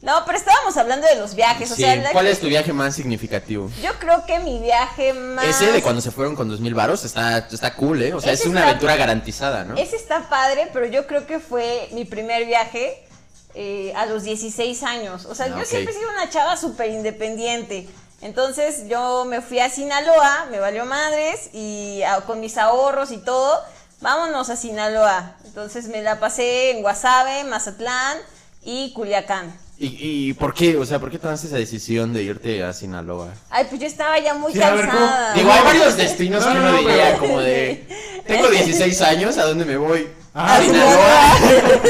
No, 0.00 0.24
pero 0.26 0.36
estábamos 0.36 0.76
hablando 0.76 1.06
de 1.06 1.14
los 1.14 1.36
viajes. 1.36 1.70
O 1.70 1.76
Sí, 1.76 1.82
sea, 1.82 2.10
¿cuál 2.10 2.26
es 2.26 2.40
tu 2.40 2.48
viaje 2.48 2.72
más 2.72 2.96
significativo? 2.96 3.70
yo 3.80 3.90
creo 4.00 4.26
que 4.26 4.40
mi 4.40 4.58
viaje 4.58 5.12
más. 5.12 5.44
Ese 5.44 5.70
de 5.70 5.80
cuando 5.80 6.00
se 6.00 6.10
fueron 6.10 6.34
con 6.34 6.48
dos 6.48 6.58
mil 6.58 6.74
varos 6.74 7.04
está, 7.04 7.38
está 7.38 7.74
cool, 7.76 8.02
¿eh? 8.02 8.12
O 8.12 8.20
sea, 8.20 8.32
Ese 8.32 8.42
es 8.44 8.48
una 8.48 8.60
está- 8.60 8.70
aventura 8.70 8.96
garantizada, 8.96 9.62
¿no? 9.64 9.76
Ese 9.76 9.94
está 9.94 10.28
padre, 10.28 10.68
pero 10.72 10.86
yo 10.86 11.06
creo 11.06 11.24
que 11.28 11.38
fue 11.38 11.88
mi 11.92 12.04
primer 12.04 12.46
viaje 12.46 13.06
eh, 13.54 13.92
a 13.94 14.06
los 14.06 14.24
16 14.24 14.82
años. 14.82 15.26
O 15.26 15.34
sea, 15.36 15.46
Ah, 15.46 15.58
yo 15.60 15.64
siempre 15.66 15.92
he 15.94 15.96
sido 15.96 16.08
una 16.10 16.28
chava 16.30 16.56
súper 16.56 16.90
independiente. 16.90 17.86
Entonces 18.22 18.88
yo 18.88 19.24
me 19.24 19.40
fui 19.40 19.58
a 19.58 19.68
Sinaloa, 19.68 20.46
me 20.50 20.60
valió 20.60 20.84
madres 20.86 21.50
y 21.52 22.00
con 22.26 22.40
mis 22.40 22.56
ahorros 22.56 23.10
y 23.10 23.18
todo, 23.18 23.60
vámonos 24.00 24.48
a 24.48 24.56
Sinaloa. 24.56 25.34
Entonces 25.44 25.88
me 25.88 26.02
la 26.02 26.20
pasé 26.20 26.70
en 26.70 26.82
Guasave, 26.82 27.44
Mazatlán 27.44 28.18
y 28.62 28.92
Culiacán. 28.94 29.52
¿Y, 29.78 30.28
¿Y 30.28 30.32
por 30.34 30.54
qué? 30.54 30.76
O 30.76 30.86
sea, 30.86 31.00
¿por 31.00 31.10
qué 31.10 31.18
tomaste 31.18 31.48
esa 31.48 31.56
decisión 31.56 32.12
de 32.12 32.22
irte 32.22 32.62
a 32.62 32.72
Sinaloa? 32.72 33.30
Ay, 33.50 33.66
pues 33.68 33.80
yo 33.80 33.86
estaba 33.88 34.16
ya 34.20 34.34
muy 34.34 34.52
Sí, 34.52 34.62
a 34.62 34.70
ver, 34.70 34.86
cansada. 34.86 35.34
Digo, 35.34 35.50
hay 35.50 35.64
varios 35.64 35.96
destinos 35.96 36.46
No, 36.46 36.52
que 36.52 36.58
no, 36.58 36.60
uno 36.64 36.72
no, 36.72 36.78
diría 36.78 37.04
pero- 37.06 37.18
como 37.18 37.40
de... 37.40 37.86
Tengo 38.26 38.48
16 38.48 39.02
años, 39.02 39.36
¿a 39.38 39.44
dónde 39.46 39.64
me 39.64 39.76
voy? 39.76 40.08
Ah, 40.34 40.54
a 40.56 40.60
sí. 40.60 40.66
Sinaloa. 40.66 41.34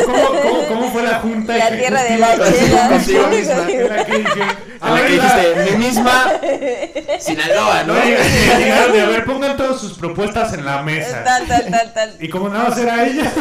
¿Cómo, 0.05 0.43
cómo, 0.43 0.67
cómo 0.69 0.91
fue 0.91 1.03
la 1.05 1.21
junta 1.21 1.57
La 1.57 1.71
tierra 1.71 2.03
de 2.03 2.19
la 2.19 2.37
chela. 2.39 2.89
Contigo 2.89 3.27
misma. 3.31 3.69
En 3.71 4.81
A 4.81 4.91
la 4.91 5.07
que 5.07 5.13
dijiste, 5.13 5.71
mi 5.71 5.85
misma 5.87 6.33
Sinaloa, 7.21 7.85
¿no? 7.85 7.95
Llegaron 7.95 8.93
de, 8.93 9.01
a 9.01 9.07
ver, 9.07 9.25
pongan 9.25 9.57
todas 9.57 9.81
sus 9.81 9.93
propuestas 9.97 10.53
en 10.55 10.65
la 10.65 10.83
mesa. 10.83 11.23
Tal, 11.23 11.47
tal, 11.47 11.71
tal, 11.71 11.93
tal. 11.95 12.17
Y 12.19 12.29
como 12.29 12.49
nada 12.49 12.69
más 12.71 12.79
era 12.79 13.07
ella. 13.07 13.33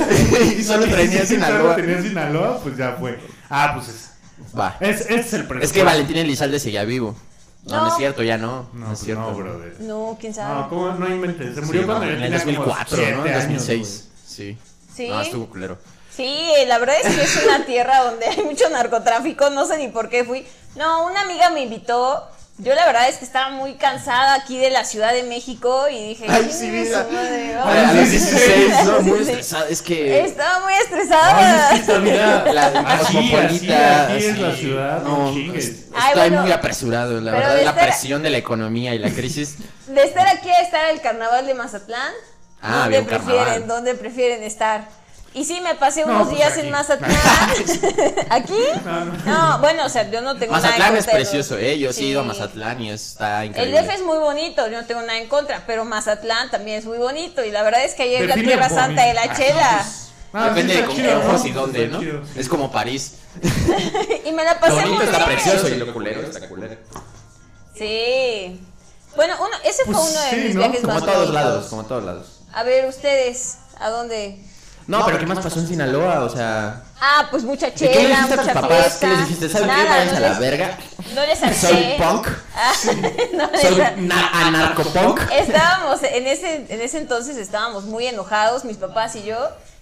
y 0.57 0.63
solo 0.63 0.85
tenía 0.85 1.21
Sí, 1.21 1.27
Sinaloa. 1.35 1.61
Solo 1.61 1.75
tenía 1.75 2.01
Sinaloa, 2.01 2.59
pues 2.61 2.77
ya 2.77 2.95
fue. 2.99 3.19
Ah, 3.49 3.71
pues 3.75 3.87
es. 3.87 4.09
Va. 4.57 4.77
Es, 4.79 5.01
es 5.01 5.09
el 5.33 5.45
presupuesto. 5.47 5.65
Es 5.65 5.73
que 5.73 5.81
Valentín 5.83 6.17
Elizalde 6.17 6.59
seguía 6.59 6.83
vivo. 6.83 7.15
No, 7.65 7.75
no, 7.75 7.81
No. 7.83 7.87
es 7.89 7.95
cierto, 7.97 8.21
ya 8.21 8.37
no. 8.37 8.69
No, 8.73 8.79
No, 8.79 8.85
es 8.85 8.89
pues 8.89 8.99
cierto. 8.99 9.21
no, 9.31 9.35
brother. 9.35 9.75
No, 9.79 10.17
quién 10.19 10.33
sabe. 10.35 10.53
No, 10.61 10.69
¿cómo? 10.69 10.91
No 10.93 11.07
inventes. 11.09 11.55
Se 11.55 11.61
Sí, 11.61 11.65
murió 11.65 11.81
no, 11.81 11.87
cuando 11.87 12.05
yo 12.05 12.11
en 12.11 12.17
el 12.23 12.23
tenía 12.39 12.39
como 12.39 12.65
2004, 12.67 12.97
siete 12.97 13.11
¿no? 13.13 13.21
años, 13.23 13.35
2006. 13.35 14.07
Sí. 14.27 14.57
Sí. 15.01 15.09
No, 15.09 15.21
estuvo 15.21 15.47
culero. 15.49 15.77
Sí, 16.15 16.45
la 16.67 16.77
verdad 16.77 16.95
es 17.03 17.15
que 17.15 17.21
es 17.23 17.43
una 17.45 17.65
tierra 17.65 17.99
donde 18.03 18.25
hay 18.27 18.41
mucho 18.43 18.69
narcotráfico, 18.69 19.49
no 19.49 19.65
sé 19.65 19.77
ni 19.77 19.87
por 19.87 20.09
qué 20.09 20.23
fui. 20.25 20.45
No, 20.75 21.05
una 21.05 21.21
amiga 21.21 21.49
me 21.49 21.61
invitó. 21.61 22.27
Yo 22.57 22.75
la 22.75 22.85
verdad 22.85 23.09
es 23.09 23.15
que 23.17 23.25
estaba 23.25 23.49
muy 23.49 23.73
cansada 23.75 24.35
aquí 24.35 24.57
de 24.59 24.69
la 24.69 24.83
Ciudad 24.85 25.13
de 25.13 25.23
México 25.23 25.87
y 25.89 26.09
dije, 26.09 26.25
Ay, 26.29 26.41
"Chingue 26.41 26.53
sí, 26.53 26.67
mira. 26.89 27.07
madre, 27.11 27.55
A, 27.55 27.57
vamos". 27.63 27.75
a 27.89 27.93
los 27.93 28.09
16, 28.11 28.85
no, 28.85 29.01
muy 29.01 29.17
Sí. 29.25 29.31
estresada. 29.31 29.67
Es 29.69 29.81
que. 29.81 30.19
Estaba 30.25 30.59
muy 30.59 30.73
Ay, 30.73 30.79
estresada. 30.83 31.69
es 31.69 31.69
que 31.71 31.79
esta 31.79 31.97
vida. 31.97 32.53
La 32.53 32.65
Así, 32.67 33.05
cosmopolita. 33.15 34.03
así, 34.05 34.13
aquí 34.13 34.25
es 34.25 34.37
la 34.39 34.55
ciudad, 34.55 35.01
no 35.01 35.33
chingues. 35.33 35.65
es- 35.65 35.85
Ay, 35.95 36.09
Estoy 36.09 36.29
bueno, 36.29 36.41
muy 36.43 36.51
apresurado, 36.51 37.19
la 37.21 37.31
verdad. 37.31 37.55
de 37.55 37.63
La 37.63 37.71
estar- 37.71 37.83
presión 37.85 38.21
de 38.21 38.29
la 38.29 38.37
economía 38.37 38.93
y 38.93 38.99
la 38.99 39.09
crisis. 39.09 39.55
De 39.87 40.03
estar 40.03 40.27
aquí 40.27 40.49
a 40.49 40.61
estar 40.61 40.85
el 40.91 41.01
carnaval 41.01 41.47
de 41.47 41.53
Mazatlán. 41.53 42.13
Ah, 42.61 42.69
¿Dónde 42.69 42.83
había 42.85 42.99
un 42.99 43.05
prefieren? 43.07 43.67
¿Dónde 43.67 43.95
prefieren 43.95 44.43
estar? 44.43 44.87
Y 45.33 45.45
sí, 45.45 45.61
me 45.61 45.75
pasé 45.75 46.05
No, 46.05 46.11
unos 46.13 46.27
pues 46.27 46.37
días 46.37 46.51
aquí. 46.51 46.61
en 46.61 46.71
Mazatlán. 46.71 47.11
¿Aquí? 48.29 48.57
No, 49.25 49.59
bueno, 49.59 49.85
o 49.85 49.89
sea, 49.89 50.09
yo 50.11 50.19
no 50.21 50.35
tengo 50.37 50.51
nada 50.53 50.67
en 50.67 50.73
Mazatlán 50.73 50.97
es 50.97 51.05
contra 51.05 51.13
de 51.13 51.19
los- 51.19 51.29
precioso, 51.29 51.57
¿eh? 51.57 51.79
Yo 51.79 51.93
sí 51.93 52.03
he 52.03 52.07
ido 52.09 52.19
a. 52.21 52.23
Mazatlán 52.25 52.81
y 52.81 52.89
está 52.91 53.41
El 53.43 53.49
increíble. 53.51 53.81
DF 53.81 53.89
es 53.95 54.03
muy 54.03 54.17
bonito, 54.17 54.67
yo 54.67 54.81
no 54.81 54.85
tengo 54.85 55.01
nada 55.01 55.17
en 55.17 55.29
contra, 55.29 55.63
pero 55.65 55.85
Mazatlán 55.85 56.51
también 56.51 56.79
es 56.79 56.85
muy 56.85 56.97
bonito 56.97 57.45
y 57.45 57.51
la 57.51 57.63
verdad 57.63 57.85
es 57.85 57.93
que 57.93 58.03
ahí 58.03 58.15
es 58.15 58.27
la 58.27 58.35
tierra 58.35 58.67
santa 58.69 59.03
de 59.05 59.13
la 59.13 59.21
Ah, 59.23 59.35
chela. 59.35 59.71
no, 59.77 59.83
pues, 59.83 59.97
Ah, 60.33 60.49
Depende 60.49 60.73
de 60.75 60.85
con 60.85 60.95
qué 60.97 61.15
ojos 61.15 61.41
¿no? 61.43 61.47
y 61.47 61.51
dónde, 61.51 61.87
¿no? 61.87 61.99
Es 62.35 62.49
como 62.49 62.69
París. 62.71 63.15
y 64.25 64.31
me 64.33 64.43
la 64.43 64.59
pasé 64.59 64.73
bonito 64.75 64.95
muy 64.95 65.05
está 65.05 65.17
bien. 65.25 65.29
precioso 65.39 65.67
y 65.69 65.75
lo 65.75 65.93
culero 65.93 66.21
está 66.23 66.47
culero. 66.49 66.75
Sí. 67.77 68.59
Bueno, 69.15 69.35
uno, 69.39 69.49
ese 69.63 69.83
fue 69.85 69.93
Pues 69.93 70.09
uno 70.11 70.19
de 70.21 70.29
sí, 70.29 70.35
mis 70.47 70.55
¿no? 70.55 70.59
viajes 70.61 70.81
Como 70.81 70.93
más 70.93 71.03
a 71.03 71.05
todos 71.05 71.29
lados, 71.31 71.67
como 71.67 71.81
a 71.81 71.87
todos 71.87 72.03
lados. 72.03 72.40
A 72.53 72.63
ver, 72.63 72.85
ustedes, 72.87 73.57
¿a 73.79 73.89
dónde? 73.89 74.37
No, 74.87 75.05
pero 75.05 75.19
¿qué 75.19 75.25
más 75.25 75.39
pasó 75.39 75.59
en 75.59 75.67
Sinaloa? 75.67 76.23
O 76.23 76.29
sea, 76.29 76.81
Ah, 76.99 77.27
pues 77.31 77.43
mucha 77.43 77.69
¿y 77.69 77.71
qué 77.71 77.85
le 77.85 77.93
chela, 77.93 78.09
dijiste 78.09 78.33
a 78.33 78.37
tus 78.37 78.45
mucha 78.47 78.61
papás? 78.61 78.77
fiesta. 78.79 78.99
¿Qué 78.99 79.07
les 79.07 79.19
dijiste? 79.19 79.49
¿Saben 79.49 79.69
qué? 79.75 79.83
Váyanse 79.89 80.11
no 80.11 80.17
a 80.17 80.19
la 80.19 80.29
les- 80.29 80.39
verga. 80.39 80.77
No 81.15 81.25
les 81.25 81.43
avisé. 81.43 81.67
Soy 81.67 81.93
punk. 81.97 82.27
Ah, 82.55 82.73
no 83.33 83.51
les 83.51 83.61
Soy 83.61 83.81
a- 83.81 83.93
na- 83.97 84.47
anarcopunk. 84.47 85.19
Estábamos, 85.31 86.03
en 86.03 86.27
ese, 86.27 86.65
en 86.67 86.81
ese 86.81 86.97
entonces 86.97 87.37
estábamos 87.37 87.85
muy 87.85 88.05
enojados, 88.07 88.65
mis 88.65 88.77
papás 88.77 89.15
y 89.15 89.23
yo. 89.23 89.37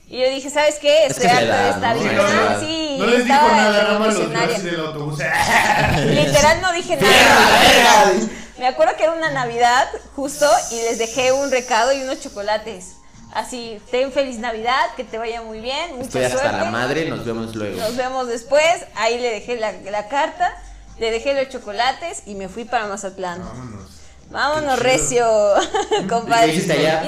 Y 0.07 0.19
yo 0.21 0.29
dije, 0.29 0.49
¿sabes 0.49 0.75
qué? 0.81 1.05
Es 1.05 1.11
Estoy 1.17 1.27
que 1.29 1.35
es 1.43 1.47
la 1.47 1.55
harta 1.59 1.63
de 1.63 1.69
esta 1.69 1.93
¿no? 1.93 1.99
vida. 1.99 2.11
Edad. 2.31 2.59
Sí, 2.61 2.95
No 2.99 3.05
les 3.05 3.25
dijo 3.25 3.47
nada, 3.51 3.83
nada 3.83 3.99
más 3.99 4.15
los 4.15 4.63
del 4.63 4.79
autobús. 4.79 5.19
Literal 6.05 6.61
no 6.61 6.71
dije 6.73 6.97
nada. 6.97 8.11
Me 8.59 8.67
acuerdo 8.67 8.95
que 8.97 9.03
era 9.03 9.13
una 9.13 9.31
Navidad 9.31 9.87
justo 10.15 10.45
y 10.71 10.75
les 10.75 10.97
dejé 10.99 11.31
un 11.31 11.49
recado 11.49 11.93
y 11.93 12.01
unos 12.03 12.19
chocolates. 12.21 12.95
Así, 13.33 13.79
ten 13.91 14.11
feliz 14.11 14.37
Navidad, 14.39 14.85
que 14.97 15.03
te 15.03 15.17
vaya 15.17 15.41
muy 15.43 15.59
bien, 15.61 15.91
mucha 15.91 16.03
Estoy 16.05 16.23
hasta 16.25 16.39
suerte. 16.39 16.57
la 16.57 16.71
madre, 16.71 17.05
nos 17.09 17.23
vemos 17.25 17.55
luego. 17.55 17.77
Nos 17.79 17.95
vemos 17.95 18.27
después. 18.27 18.63
Ahí 18.95 19.19
le 19.19 19.29
dejé 19.31 19.55
la, 19.57 19.71
la 19.71 20.07
carta, 20.07 20.51
le 20.97 21.11
dejé 21.11 21.33
los 21.35 21.47
chocolates 21.49 22.23
y 22.25 22.35
me 22.35 22.49
fui 22.49 22.65
para 22.65 22.87
Mazatlán. 22.87 23.39
Vámonos. 23.43 23.91
Vámonos, 24.31 24.79
recio, 24.79 25.25
compadre. 26.09 26.53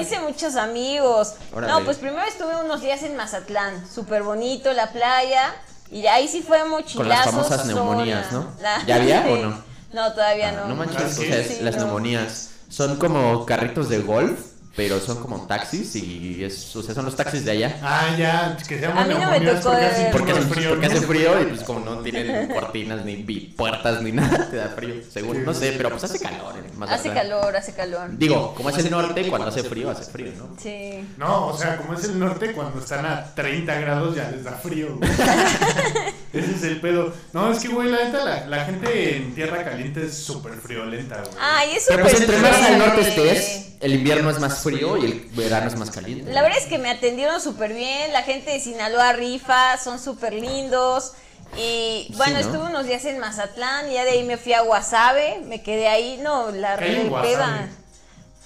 Hice 0.00 0.20
muchos 0.20 0.56
amigos. 0.56 1.34
Órale. 1.52 1.72
No, 1.72 1.84
pues 1.84 1.98
primero 1.98 2.24
estuve 2.26 2.56
unos 2.56 2.80
días 2.80 3.02
en 3.02 3.16
Mazatlán, 3.16 3.84
súper 3.92 4.22
bonito, 4.22 4.72
la 4.72 4.90
playa. 4.92 5.54
Y 5.90 6.06
ahí 6.06 6.26
sí 6.28 6.42
fue 6.42 6.64
mochilazos. 6.64 6.96
Con 6.96 7.08
las 7.08 7.24
famosas 7.26 7.66
neumonías. 7.66 8.32
¿no? 8.32 8.48
La- 8.60 8.82
¿Ya 8.86 8.94
había 8.96 9.20
o 9.28 9.36
no? 9.36 9.71
No, 9.92 10.12
todavía 10.12 10.48
Ah, 10.50 10.52
no. 10.62 10.68
no 10.68 10.74
manches, 10.76 11.00
¿Ah, 11.02 11.06
o 11.06 11.10
sea, 11.22 11.62
las 11.62 11.76
no. 11.76 11.84
neumonías 11.84 12.50
son 12.68 12.96
como 12.96 13.44
carritos 13.46 13.88
de 13.88 13.98
golf, 13.98 14.40
pero 14.74 14.98
son 15.00 15.20
como 15.20 15.46
taxis 15.46 15.94
y 15.96 16.42
es, 16.44 16.74
o 16.76 16.82
sea, 16.82 16.94
son 16.94 17.04
los 17.04 17.14
taxis 17.16 17.44
de 17.44 17.50
allá. 17.52 17.78
Ah, 17.82 18.14
ya, 18.18 18.56
que 18.56 18.78
se 18.78 18.86
A 18.86 18.88
llaman 18.88 19.08
mí 19.08 19.14
no 19.14 19.20
me 19.20 19.26
neumonías 19.40 19.60
tocó 19.60 19.70
porque 19.70 19.84
de 19.84 19.90
hace. 19.90 20.08
Porque, 20.12 20.32
hace 20.32 20.40
frío, 20.42 20.68
porque 20.70 20.86
¿no? 20.88 20.92
hace 20.94 21.06
frío 21.06 21.40
y 21.42 21.44
pues 21.44 21.62
como 21.62 21.80
no 21.80 21.98
tienen 21.98 22.48
cortinas 22.54 23.04
ni 23.04 23.16
puertas 23.56 24.02
ni 24.02 24.12
nada, 24.12 24.48
te 24.50 24.56
da 24.56 24.68
frío, 24.70 24.94
según, 25.12 25.44
no 25.44 25.52
sé, 25.54 25.72
pero 25.76 25.90
pues 25.90 26.04
hace 26.04 26.18
calor 26.18 26.54
en 26.56 26.64
Hace 26.64 26.76
Mazatlán. 26.78 27.14
calor, 27.14 27.56
hace 27.56 27.72
calor. 27.74 28.08
Digo, 28.16 28.54
como 28.54 28.70
es 28.70 28.78
el 28.78 28.90
norte, 28.90 29.28
cuando 29.28 29.48
hace 29.48 29.62
frío, 29.64 29.90
hace 29.90 30.10
frío, 30.10 30.32
¿no? 30.38 30.56
Sí. 30.60 31.06
No, 31.18 31.48
o 31.48 31.56
sea, 31.56 31.76
como 31.76 31.94
es 31.94 32.04
el 32.04 32.18
norte, 32.18 32.52
cuando 32.52 32.80
están 32.80 33.04
a 33.06 33.34
30 33.34 33.74
grados 33.80 34.16
ya 34.16 34.30
les 34.30 34.42
da 34.44 34.52
frío. 34.52 34.96
güey. 34.96 35.10
Ese 36.32 36.52
es 36.54 36.62
el 36.62 36.80
pedo. 36.80 37.12
No, 37.34 37.52
es 37.52 37.58
que, 37.58 37.68
güey, 37.68 37.90
la 37.90 38.04
neta, 38.04 38.24
la, 38.24 38.46
la 38.46 38.64
gente 38.64 39.16
en 39.16 39.34
tierra 39.34 39.62
caliente 39.64 40.06
es 40.06 40.16
súper 40.16 40.54
friolenta, 40.54 41.16
güey. 41.18 41.34
Ay, 41.38 41.72
es 41.76 41.84
Pero 41.86 42.02
pues 42.04 42.18
súper 42.18 42.34
entre 42.36 42.50
más 42.50 42.62
al 42.62 42.78
norte 42.78 43.00
estés, 43.02 43.71
el 43.82 43.94
invierno 43.94 44.30
es 44.30 44.38
más 44.38 44.60
frío 44.60 44.96
y 44.96 45.04
el 45.04 45.28
verano 45.34 45.66
es 45.66 45.76
más 45.76 45.90
caliente. 45.90 46.32
La 46.32 46.40
verdad 46.42 46.58
es 46.58 46.66
que 46.66 46.78
me 46.78 46.88
atendieron 46.88 47.40
súper 47.40 47.74
bien, 47.74 48.12
la 48.12 48.22
gente 48.22 48.52
de 48.52 48.60
Sinaloa 48.60 49.12
rifa, 49.12 49.76
son 49.76 49.98
súper 49.98 50.32
lindos. 50.32 51.12
Y 51.56 52.10
bueno, 52.16 52.34
¿no? 52.34 52.38
estuve 52.38 52.64
unos 52.66 52.86
días 52.86 53.04
en 53.04 53.18
Mazatlán 53.18 53.90
y 53.90 53.94
ya 53.94 54.04
de 54.04 54.12
ahí 54.12 54.22
me 54.24 54.38
fui 54.38 54.52
a 54.54 54.62
Guasave, 54.62 55.40
me 55.46 55.62
quedé 55.62 55.88
ahí, 55.88 56.18
no, 56.22 56.50
la 56.52 56.76
¿Qué 56.76 56.84
hay 56.84 56.96
en 57.02 57.12
re 57.12 57.20
peda. 57.22 57.68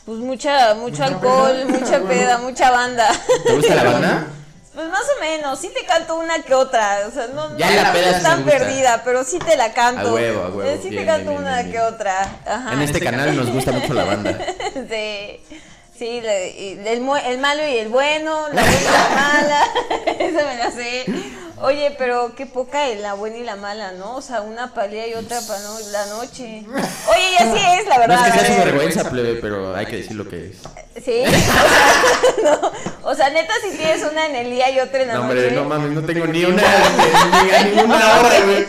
Pues 0.07 0.19
mucha, 0.19 0.75
mucho 0.75 0.91
Mucha 0.91 1.05
alcohol, 1.05 1.65
peda. 1.67 1.79
mucha 1.79 2.01
peda, 2.01 2.39
mucha 2.39 2.71
banda. 2.71 3.09
¿Te 3.45 3.55
gusta 3.57 3.75
la 3.75 3.85
banda? 3.85 4.27
Pues 4.77 4.91
más 4.91 5.05
o 5.17 5.21
menos, 5.23 5.59
sí 5.59 5.71
te 5.75 5.87
canto 5.87 6.17
una 6.17 6.43
que 6.43 6.53
otra, 6.53 6.99
o 7.09 7.11
sea, 7.11 7.29
no, 7.29 7.57
Ya 7.57 7.71
no 7.71 7.83
la 7.83 7.93
peda 7.95 8.21
tan 8.21 8.45
perdida, 8.45 9.01
pero 9.07 9.25
sí 9.25 9.39
te 9.39 9.57
la 9.57 9.73
canto. 9.73 10.11
A 10.11 10.13
huevo, 10.13 10.43
a 10.43 10.49
huevo, 10.49 10.63
Eh, 10.65 10.79
Sí 10.83 10.91
bien, 10.91 11.03
te 11.03 11.07
canto 11.11 11.31
bien, 11.31 11.43
una 11.43 11.63
bien, 11.63 11.73
que 11.73 11.81
otra. 11.81 12.29
Ajá. 12.45 12.75
En 12.75 12.83
este 12.83 13.01
canal 13.01 13.35
nos 13.35 13.51
gusta 13.51 13.73
mucho 13.73 13.95
la 13.95 14.05
banda. 14.05 14.39
Sí, 14.75 15.41
sí, 15.99 16.21
le- 16.21 16.51
y 16.51 16.73
el, 16.87 17.09
el 17.27 17.39
malo 17.39 17.67
y 17.69 17.79
el 17.79 17.89
bueno, 17.89 18.49
la 18.53 18.63
buena 18.63 18.81
y 18.81 18.85
la 18.85 19.09
mala, 19.15 19.65
eso 20.19 20.47
me 20.47 20.57
la 20.57 20.71
sé. 20.71 21.05
Oye, 21.59 21.95
pero 21.97 22.35
qué 22.37 22.45
poca 22.45 22.89
es 22.89 23.01
la 23.01 23.15
buena 23.15 23.39
y 23.39 23.43
la 23.43 23.57
mala, 23.57 23.93
¿no? 23.93 24.17
O 24.17 24.21
sea, 24.21 24.43
una 24.43 24.75
para 24.75 24.87
el 24.89 24.93
día 24.93 25.07
y 25.09 25.15
otra 25.15 25.41
para 25.41 25.59
no- 25.61 25.79
la 25.91 26.05
noche. 26.07 26.65
Oye, 26.67 27.31
y 27.33 27.37
así 27.37 27.59
es, 27.81 27.87
la 27.87 27.95
No 27.95 28.01
verdad. 28.01 28.29
es 28.29 28.33
que 28.35 28.39
sea 28.41 28.57
ver. 28.59 28.65
vergüenza, 28.67 29.09
plebe, 29.11 29.35
pero 29.41 29.75
hay 29.75 29.87
que 29.87 29.97
decir 29.97 30.17
lo 30.17 30.29
que 30.29 30.51
es. 30.51 30.57
Sí, 31.03 31.23
o 31.25 31.31
sea, 31.31 31.63
no, 32.61 32.73
o 33.11 33.15
sea, 33.15 33.31
neta, 33.31 33.53
si 33.63 33.75
tienes 33.77 34.03
una 34.11 34.27
en 34.27 34.37
el 34.37 34.51
día 34.51 34.71
y 34.71 34.81
otra 34.81 35.01
en 35.03 35.09
la 35.09 35.15
No, 35.15 35.21
noche. 35.25 35.33
hombre, 35.47 35.51
no 35.53 35.65
mames, 35.65 35.91
no 35.93 36.03
tengo 36.05 36.27
ni 36.27 36.45
una, 36.45 36.63
ni 37.65 37.71
ninguna 37.77 38.21
hora, 38.21 38.41
güey. 38.45 38.67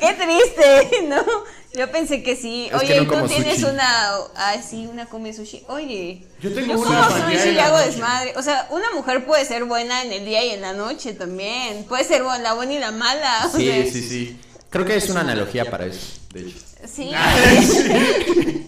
Qué 0.00 0.14
triste, 0.14 1.02
¿no? 1.08 1.24
Yo 1.72 1.90
pensé 1.90 2.22
que 2.22 2.34
sí. 2.36 2.64
Es 2.72 2.80
que 2.80 2.86
Oye, 2.86 2.96
no 2.96 3.02
¿y 3.02 3.06
tú 3.06 3.26
tienes 3.28 3.60
sushi. 3.60 3.70
una, 3.72 4.08
ah, 4.36 4.56
sí, 4.68 4.88
una 4.90 5.06
come 5.06 5.32
sushi? 5.32 5.62
Oye, 5.68 6.26
Yo 6.42 6.52
tengo 6.52 6.74
yo 6.74 6.80
una 6.80 7.06
como 7.08 7.20
sushi 7.30 7.48
y 7.50 7.58
hago 7.58 7.76
noche. 7.76 7.90
desmadre. 7.90 8.32
O 8.36 8.42
sea, 8.42 8.66
una 8.70 8.90
mujer 8.92 9.24
puede 9.24 9.44
ser 9.44 9.64
buena 9.64 10.02
en 10.02 10.12
el 10.12 10.24
día 10.24 10.44
y 10.44 10.50
en 10.50 10.62
la 10.62 10.72
noche 10.72 11.12
también. 11.14 11.84
Puede 11.84 12.04
ser 12.04 12.22
la 12.22 12.54
buena 12.54 12.72
y 12.72 12.78
la 12.78 12.90
mala. 12.90 13.46
o 13.46 13.50
sea, 13.50 13.60
Sí, 13.84 13.90
sí, 13.90 14.02
sí. 14.08 14.40
Creo 14.68 14.84
que 14.84 14.96
es 14.96 15.08
una 15.10 15.20
analogía 15.20 15.64
para 15.70 15.86
eso, 15.86 16.18
de 16.32 16.40
hecho. 16.40 16.58
Sí. 16.92 17.10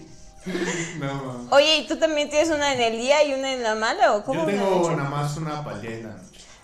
No. 0.99 1.47
Oye, 1.51 1.77
¿y 1.77 1.87
tú 1.87 1.95
también 1.95 2.29
tienes 2.29 2.49
una 2.49 2.73
en 2.73 2.81
el 2.81 2.97
día 2.99 3.23
y 3.23 3.33
una 3.33 3.53
en 3.53 3.63
la 3.63 3.75
mala 3.75 4.13
o 4.13 4.25
cómo? 4.25 4.41
Yo 4.41 4.47
tengo 4.47 4.91
nada 4.91 5.09
más 5.09 5.37
una 5.37 5.63
para 5.63 5.79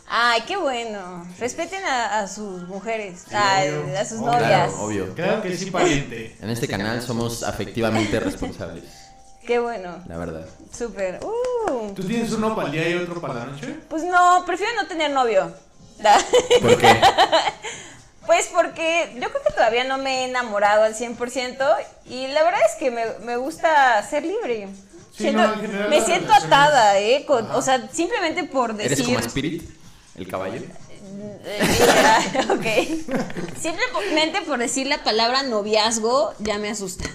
Ay, 0.10 0.42
qué 0.48 0.58
bueno. 0.58 1.28
Respeten 1.40 1.84
a, 1.86 2.20
a 2.20 2.28
sus 2.28 2.64
mujeres, 2.68 3.26
Sí, 3.30 3.36
a, 3.36 4.06
sus 4.06 4.20
Obvio. 4.20 4.32
novias. 4.32 4.50
Claro, 4.72 4.82
obvio. 4.82 5.14
Claro 5.14 5.42
que 5.44 5.56
sí, 5.56 5.70
pariente. 5.70 6.36
En 6.42 6.50
este 6.50 6.68
canal 6.68 7.02
somos 7.02 7.44
afectivamente 7.44 8.20
responsables, 8.20 8.86
Qué 9.46 9.60
bueno. 9.60 10.04
la 10.08 10.18
verdad. 10.18 10.46
Súper. 10.76 11.20
Uh. 11.24 11.94
¿Tú 11.94 12.04
tienes 12.04 12.32
uno 12.32 12.56
para 12.56 12.68
el 12.68 12.74
día 12.74 12.90
y 12.90 12.94
otro 12.96 13.22
para 13.22 13.34
la 13.36 13.46
noche? 13.46 13.76
Pues 13.88 14.04
no, 14.04 14.44
prefiero 14.46 14.74
no 14.82 14.88
tener 14.88 15.12
novio. 15.12 15.54
¿Por 16.62 16.78
qué? 16.78 17.02
Pues 18.26 18.48
porque 18.54 19.12
yo 19.16 19.28
creo 19.32 19.42
que 19.44 19.54
todavía 19.56 19.86
no 19.86 19.98
me 19.98 20.22
he 20.22 20.26
enamorado 20.30 20.84
al 20.84 20.94
100% 20.94 21.58
y 22.12 22.28
la 22.28 22.44
verdad 22.44 22.60
es 22.72 22.76
que 22.78 22.92
me, 22.92 23.04
me 23.24 23.38
gusta 23.38 24.04
ser 24.08 24.24
libre. 24.24 24.68
Sí, 25.12 25.24
Siento- 25.24 25.42
no, 25.48 25.54
en 25.56 25.62
general 25.62 25.90
me 25.90 26.00
siento 26.02 26.32
atada, 26.32 27.00
¿eh? 27.00 27.26
Con- 27.26 27.50
o 27.50 27.62
sea, 27.64 27.90
simplemente 27.92 28.44
por 28.44 28.76
decir... 28.76 28.92
¿Eres 28.92 29.04
como 29.04 29.18
Spirit, 29.18 29.64
el 30.20 30.28
caballo? 30.28 30.62
Eh, 31.46 32.46
ok. 32.52 33.58
Simplemente 33.60 34.42
por 34.42 34.60
decir 34.60 34.88
la 34.88 35.04
palabra 35.04 35.44
noviazgo 35.44 36.34
ya 36.40 36.58
me 36.58 36.70
asusta. 36.70 37.06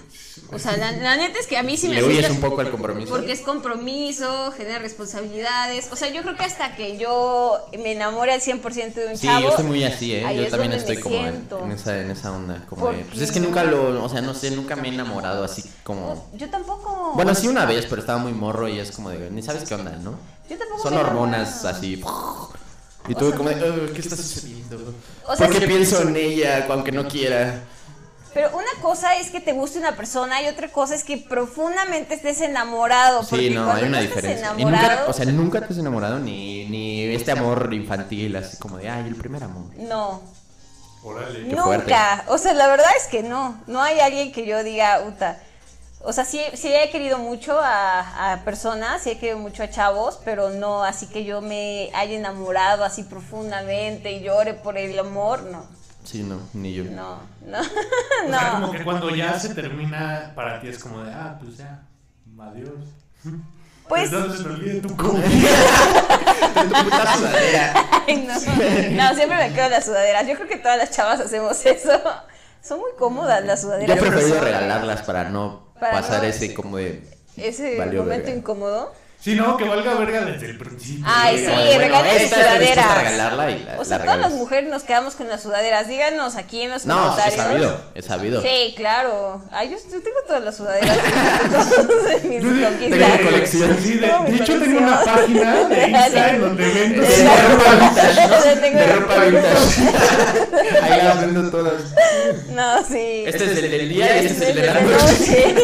O 0.53 0.59
sea, 0.59 0.77
la, 0.77 0.93
la 0.93 1.17
neta 1.17 1.39
es 1.39 1.47
que 1.47 1.57
a 1.57 1.63
mí 1.63 1.77
sí 1.77 1.89
me 1.89 1.97
¿Le 1.97 2.05
huyes 2.05 2.31
un 2.31 2.41
poco 2.41 2.61
al 2.61 2.71
compromiso? 2.71 3.09
Porque 3.11 3.33
es 3.33 3.41
compromiso, 3.41 4.53
genera 4.57 4.79
responsabilidades. 4.79 5.89
O 5.91 5.97
sea, 5.97 6.11
yo 6.11 6.23
creo 6.23 6.37
que 6.37 6.45
hasta 6.45 6.77
que 6.77 6.97
yo 6.99 7.59
me 7.73 7.93
enamore 7.93 8.33
al 8.33 8.41
100% 8.41 8.95
de 8.95 9.07
un 9.09 9.17
Sí, 9.17 9.27
chavo. 9.27 9.41
yo 9.43 9.49
estoy 9.51 9.65
muy 9.65 9.85
así, 9.85 10.13
¿eh? 10.15 10.23
yo 10.37 10.43
es 10.43 10.51
también 10.51 10.73
estoy 10.73 10.99
como 11.01 11.17
en, 11.17 11.73
esa, 11.73 11.99
en 11.99 12.11
esa 12.11 12.31
onda. 12.33 12.65
Como 12.69 12.91
de- 12.93 13.05
pues 13.05 13.21
es 13.23 13.33
que 13.33 13.41
nunca 13.41 13.65
lo, 13.65 14.05
o 14.05 14.09
sea, 14.09 14.21
no 14.21 14.35
sé, 14.35 14.51
nunca 14.51 14.77
me 14.77 14.89
he 14.89 14.93
enamorado 14.95 15.45
así 15.45 15.65
como... 15.83 16.29
Yo 16.35 16.49
tampoco. 16.51 17.13
Bueno, 17.15 17.35
sí 17.35 17.49
una 17.49 17.65
vez, 17.65 17.87
pero 17.89 18.01
estaba 18.01 18.19
muy 18.19 18.33
morro 18.33 18.69
y 18.69 18.79
es 18.79 18.93
como 18.93 19.11
de, 19.11 19.31
ni 19.31 19.43
sabes 19.43 19.65
qué 19.69 19.75
onda, 19.75 19.93
¿no? 19.93 20.19
Yo 20.49 20.59
tampoco 20.59 20.83
Son 20.83 20.97
hormonas 20.97 21.65
así. 21.65 22.03
Y 23.09 23.15
tú 23.15 23.33
como 23.35 23.51
de, 23.51 23.71
"Oh, 23.71 23.93
¿qué 23.93 24.01
está 24.01 24.17
sucediendo? 24.17 24.95
O 25.27 25.37
sea, 25.37 25.47
¿Por 25.47 25.55
qué 25.57 25.61
sí- 25.63 25.67
pienso 25.67 26.03
en 26.03 26.17
ella 26.17 26.67
aunque 26.71 26.93
no 26.93 27.07
quiera? 27.09 27.63
Pero 28.33 28.49
una 28.57 28.83
cosa 28.83 29.17
es 29.17 29.31
que 29.31 29.41
te 29.41 29.53
guste 29.53 29.79
una 29.79 29.95
persona 29.95 30.43
y 30.43 30.49
otra 30.49 30.73
cosa 30.73 30.97
es 30.97 31.05
que 31.05 31.19
profundamente 31.19 32.15
estés 32.15 32.41
enamorado. 32.41 33.23
Sí, 33.23 33.29
porque 33.31 33.51
no, 33.51 33.71
hay 33.71 33.85
una 33.85 34.01
diferencia. 34.01 34.53
Y 34.59 34.63
enamorado- 34.63 34.89
nunca, 34.97 35.05
o 35.09 35.13
sea, 35.13 35.25
nunca 35.27 35.61
te 35.67 35.73
has 35.73 35.79
enamorado 35.79 36.19
ni, 36.19 36.65
ni 36.69 37.03
este 37.15 37.31
amor 37.31 37.73
infantil, 37.73 38.35
así 38.37 38.57
como 38.57 38.79
de, 38.79 38.89
ay, 38.91 39.07
el 39.07 39.15
primer 39.15 39.45
amor. 39.45 39.67
No, 39.77 40.21
Órale. 41.05 41.47
Qué 41.49 41.55
nunca. 41.55 42.25
O 42.29 42.39
sea, 42.39 42.55
la 42.55 42.67
verdad 42.67 42.91
es 42.99 43.07
que 43.09 43.23
no. 43.23 43.63
No 43.67 43.83
hay 43.83 44.01
alguien 44.01 44.33
que 44.33 44.47
yo 44.47 44.65
diga, 44.65 45.03
uta. 45.07 45.39
O 46.07 46.13
sea, 46.13 46.25
sí, 46.25 46.41
sí 46.55 46.71
he 46.73 46.91
querido 46.91 47.19
mucho 47.19 47.59
a, 47.59 48.33
a 48.33 48.45
personas, 48.45 49.03
sí 49.03 49.11
he 49.11 49.19
querido 49.19 49.39
mucho 49.39 49.63
a 49.63 49.71
chavos, 49.71 50.21
pero 50.25 50.51
no 50.51 50.85
así 50.85 51.07
que 51.07 51.25
yo 51.25 51.41
me 51.41 51.91
haya 51.95 52.15
enamorado 52.17 52.85
así 52.85 53.05
profundamente 53.05 54.13
y 54.13 54.21
llore 54.23 54.53
por 54.55 54.77
el 54.77 54.99
amor, 54.99 55.43
no. 55.45 55.65
Sí, 56.05 56.23
no, 56.23 56.39
ni 56.53 56.75
yo. 56.75 56.85
No, 56.85 57.19
no, 57.47 57.59
O 58.27 58.29
sea, 58.31 58.51
como 58.53 58.67
no. 58.67 58.73
que 58.73 58.85
cuando 58.85 59.09
ya 59.15 59.39
se 59.41 59.55
termina, 59.55 60.33
para 60.35 60.61
ti 60.61 60.69
es 60.69 60.79
como 60.79 61.03
de, 61.03 61.11
ah, 61.13 61.39
pues 61.43 61.57
ya, 61.57 61.83
adiós. 62.41 62.71
Pues, 63.89 64.11
Entonces 64.11 64.39
se 64.39 64.45
te 64.45 64.49
olvide 64.51 64.81
tu 64.81 64.97
comida. 64.97 65.23
Tu 66.55 66.69
puta 66.85 67.17
sudadera. 67.19 67.75
ay, 68.09 68.17
no. 68.27 68.33
No, 68.33 69.15
siempre 69.15 69.37
me 69.37 69.53
quedo 69.53 69.69
las 69.69 69.85
sudaderas. 69.85 70.27
Yo 70.27 70.37
creo 70.37 70.49
que 70.49 70.57
todas 70.57 70.79
las 70.79 70.91
chavas 70.91 71.21
hacemos 71.21 71.67
eso. 71.67 71.91
Son 72.63 72.79
muy 72.79 72.93
cómodas 72.99 73.45
las 73.45 73.61
Yo 73.61 73.67
sudaderas. 73.69 73.99
he 73.99 74.01
preferido 74.01 74.31
pero- 74.41 74.45
regalarlas 74.47 75.03
para 75.03 75.25
no 75.29 75.64
pasar 75.79 76.25
ese 76.25 76.55
como 76.55 76.77
de... 76.77 77.03
Ese 77.37 77.79
Valió 77.79 78.03
momento 78.03 78.31
incómodo. 78.31 78.93
Sí, 79.25 79.35
no, 79.37 79.57
que 79.57 79.65
valga 79.65 79.95
verga 79.95 80.21
desde 80.27 80.51
el 80.51 80.59
principio. 80.59 81.03
Ay, 81.09 81.39
sí, 81.39 81.45
Bueno, 81.47 81.79
regalen 81.79 82.21
sus 82.21 82.29
sudaderas. 82.39 82.99
regalarla 82.99 83.51
y 83.53 83.65
la- 83.65 83.81
o 83.81 83.85
sea, 83.87 83.97
la 83.97 84.05
todas 84.05 84.21
las 84.21 84.33
mujeres 84.33 84.69
nos 84.69 84.83
quedamos 84.83 85.15
con 85.15 85.29
las 85.29 85.43
sudaderas. 85.43 85.89
Díganos 85.89 86.37
aquí 86.37 86.61
en 86.61 86.73
los 86.73 86.85
No, 86.85 86.95
comentarios. 87.01 87.35
es 87.35 87.41
sabido, 87.43 87.81
es 87.95 88.05
sabido. 88.05 88.43
Sí, 88.43 88.75
claro. 88.77 89.41
Ay, 89.51 89.71
yo, 89.71 89.77
yo 89.79 90.03
tengo 90.03 90.19
todas 90.27 90.45
las 90.45 90.55
sudaderas 90.59 90.99
de 92.23 92.29
mis. 92.29 92.43
Tengo 92.43 93.25
colección. 93.25 93.79
Sí, 93.83 93.95
de, 93.95 94.07
de 94.09 94.37
hecho 94.37 94.59
tengo 94.61 94.79
una 94.81 95.01
página 95.03 95.55
de 95.69 95.83
Instagram 95.89 96.41
donde 96.43 96.69
vendo 96.71 97.03
De 97.05 97.27
ropa 97.49 97.71
vintage, 97.81 98.29
¿no? 98.29 98.79
De 98.79 98.87
ropa 98.89 99.15
vintage. 99.25 100.83
Ahí 100.83 101.03
las 101.03 101.21
vendo 101.23 101.51
todas. 101.51 101.83
No, 102.51 102.85
sí. 102.85 103.25
Este 103.27 103.45
es 103.45 103.57
el 103.59 103.71
del 103.71 103.89
día 103.89 104.23
y 104.23 104.27
este 104.27 104.45
es 104.45 104.51
el 104.51 104.57
de 104.57 104.67
la 104.67 104.81
noche. 104.83 105.55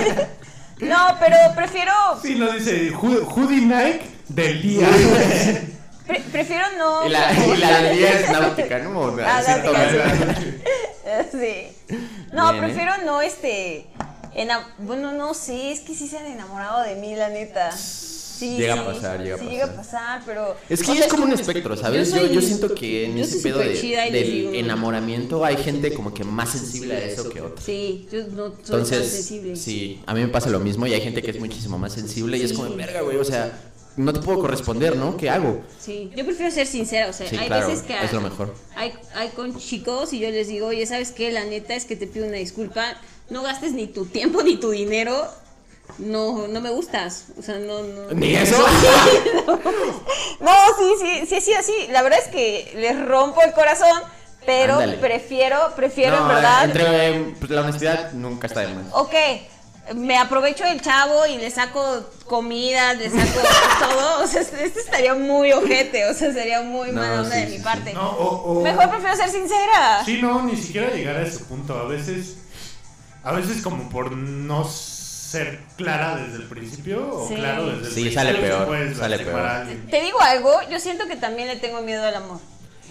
No, 0.81 1.17
pero 1.19 1.37
prefiero 1.55 1.93
Sí, 2.23 2.35
lo 2.37 2.53
dice 2.53 2.91
Hoodie 2.93 3.61
Nike 3.61 4.03
del 4.29 4.63
día. 4.63 4.89
pre- 6.07 6.21
prefiero 6.33 6.65
no. 6.79 7.07
Y 7.07 7.11
la, 7.11 7.33
y 7.47 7.57
la 7.59 7.83
del 7.83 7.99
día 7.99 8.13
es 8.21 8.31
náutica, 8.31 8.79
¿no? 8.79 9.17
Ah, 9.25 9.43
Sí, 9.45 9.51
náutica. 9.51 10.35
Sí. 11.33 11.67
No, 12.33 12.53
Bien, 12.53 12.65
¿eh? 12.65 12.67
prefiero 12.69 12.93
no 13.05 13.21
este 13.21 13.87
bueno, 14.79 15.13
no 15.13 15.35
sé, 15.35 15.73
es 15.73 15.81
que 15.81 15.95
sí 15.95 16.07
se 16.07 16.19
han 16.19 16.27
enamorado 16.27 16.83
de 16.83 16.95
mí, 16.95 17.17
la 17.17 17.29
neta. 17.29 17.71
Sí, 18.41 18.57
Llega 18.57 18.73
a 18.81 18.87
pasar, 18.87 19.21
llega 19.23 19.35
a 19.35 19.39
sí 19.39 19.45
pasar. 19.45 19.53
llega 19.53 19.65
a 19.67 19.77
pasar, 19.77 20.23
pero 20.25 20.57
Es 20.69 20.83
que 20.83 20.91
o 20.93 20.95
sea, 20.95 21.05
es 21.05 21.11
como 21.11 21.25
un 21.25 21.33
espectro, 21.33 21.77
¿sabes? 21.77 22.11
yo 22.11 22.23
Yo, 22.23 22.27
yo 22.33 22.41
siento 22.41 22.75
que 22.75 23.05
en 23.05 23.19
ese 23.19 23.39
pedo 23.41 23.59
de- 23.59 23.67
les 23.75 23.83
digo- 24.27 24.51
del 24.51 24.65
enamoramiento 24.65 25.45
hay 25.45 25.57
gente 25.59 25.93
como 25.93 26.15
que 26.15 26.25
más 26.25 26.49
sensible 26.51 26.95
a 26.97 27.05
eso 27.05 27.29
que 27.29 27.43
otra. 27.43 27.63
Sí, 27.63 28.09
yo 28.11 28.21
no 28.29 28.45
soy 28.49 28.53
tan 28.53 28.59
Entonces, 28.65 29.11
sensible. 29.13 29.57
sí, 29.57 30.01
a 30.07 30.15
mí 30.15 30.23
me 30.23 30.29
pasa 30.29 30.49
lo 30.49 30.59
mismo 30.59 30.87
y 30.87 30.95
hay 30.95 31.03
gente 31.03 31.21
que 31.23 31.33
es 31.33 31.39
muchísimo 31.39 31.77
más 31.79 31.93
sensible 31.93 32.39
y 32.39 32.43
es 32.43 32.55
como, 32.55 32.75
verga, 32.75 33.03
güey, 33.03 33.19
o 33.19 33.25
sea, 33.25 33.61
no 33.99 34.13
te 34.15 34.21
puedo 34.21 34.39
corresponder, 34.41 34.97
¿no? 34.97 35.19
¿Qué 35.19 35.29
hago? 35.29 35.61
Sí, 35.79 36.11
yo 36.17 36.25
prefiero 36.25 36.51
ser 36.51 36.67
sincera, 36.67 37.09
o 37.11 37.13
sea, 37.13 37.29
Sí, 37.29 37.37
hay 37.37 37.47
claro, 37.47 37.69
veces 37.69 37.83
que 37.83 37.95
es 38.03 38.13
lo 38.15 38.23
mejor. 38.23 38.55
Hay, 38.75 38.95
hay 39.15 39.29
con 39.31 39.55
chicos 39.59 40.15
y 40.15 40.19
yo 40.21 40.31
les 40.31 40.49
digo, 40.49 40.69
oye, 40.69 40.87
¿sabes 40.87 41.11
qué? 41.13 41.31
La 41.31 41.45
neta 41.45 41.75
es 41.75 41.85
que 41.85 41.95
te 41.97 42.07
pido 42.07 42.27
una 42.27 42.39
disculpa, 42.39 42.97
no 43.29 43.43
gastes 43.43 43.73
ni 43.73 43.87
tu 43.87 44.07
tiempo 44.07 44.43
ni 44.43 44.57
tu 44.57 44.71
dinero, 44.71 45.29
no, 45.99 46.47
no 46.49 46.61
me 46.61 46.71
gustas, 46.71 47.25
o 47.39 47.43
sea, 47.43 47.57
no, 47.57 47.83
no. 47.83 48.11
¿Ni 48.15 48.35
eso? 48.35 48.57
No, 50.41 50.51
sí, 50.79 50.95
sí, 51.01 51.27
sí, 51.27 51.41
sí, 51.41 51.53
así, 51.55 51.73
la 51.91 52.03
verdad 52.03 52.19
es 52.25 52.29
que 52.29 52.73
les 52.77 52.99
rompo 53.07 53.43
el 53.43 53.53
corazón, 53.53 54.01
pero 54.47 54.75
Ándale. 54.75 54.97
prefiero, 54.97 55.73
prefiero 55.77 56.17
en 56.19 56.29
verdad, 56.29 56.65
Entre 56.65 57.09
eh, 57.11 57.35
pues, 57.39 57.51
la 57.51 57.61
honestidad 57.61 58.13
nunca 58.13 58.47
está 58.47 58.61
de 58.61 58.69
más. 58.75 58.87
ok, 58.93 59.15
me 59.97 60.17
aprovecho 60.17 60.65
del 60.65 60.81
chavo 60.81 61.27
y 61.27 61.37
le 61.37 61.51
saco 61.51 61.83
comida, 62.27 62.95
le 62.95 63.11
saco 63.11 63.41
todo, 63.81 64.25
o 64.25 64.27
sea, 64.27 64.41
este 64.41 64.65
este 64.65 64.81
estaría 64.81 65.15
muy 65.15 65.53
ojete, 65.53 66.07
o 66.07 66.15
sea, 66.15 66.33
sería 66.33 66.63
muy 66.63 66.91
No, 66.93 67.03
mala 67.03 67.21
onda 67.23 67.35
sí, 67.35 67.41
de 67.41 67.47
sí, 67.47 67.53
mi 67.53 67.59
sí. 67.59 67.65
parte. 67.65 67.93
No, 67.93 68.09
o, 68.11 68.61
o- 68.61 68.63
Mejor 68.63 68.89
prefiero 68.89 69.17
ser 69.17 69.29
sincera. 69.31 70.03
Sí, 70.05 70.21
no, 70.23 70.43
ni 70.43 70.57
siquiera 70.57 70.91
llegar 70.91 71.17
a 71.17 71.23
ese 71.23 71.41
punto. 71.45 71.77
A 71.79 71.85
veces, 71.85 72.37
a 73.25 73.33
veces 73.33 73.61
como 73.63 73.91
por 73.91 74.13
no 74.13 74.65
ser 75.31 75.61
clara 75.77 76.17
desde 76.17 76.37
el 76.43 76.49
principio 76.49 77.09
o 77.23 77.29
Sí. 77.29 77.35
claro 77.37 77.67
desde 77.67 77.79
el 77.79 77.85
Sí, 77.87 77.93
principio. 78.03 78.21
sale 78.21 78.35
te 78.35 78.41
peor, 78.41 78.95
sale 78.97 79.19
peor. 79.19 79.67
Te 79.91 80.01
digo 80.03 80.21
algo, 80.21 80.53
yo 80.71 80.81
siento 80.81 81.07
que 81.07 81.17
también 81.17 81.49
le 81.49 81.57
tengo 81.57 81.81
miedo 81.83 82.05
al 82.05 82.15
amor. 82.17 82.41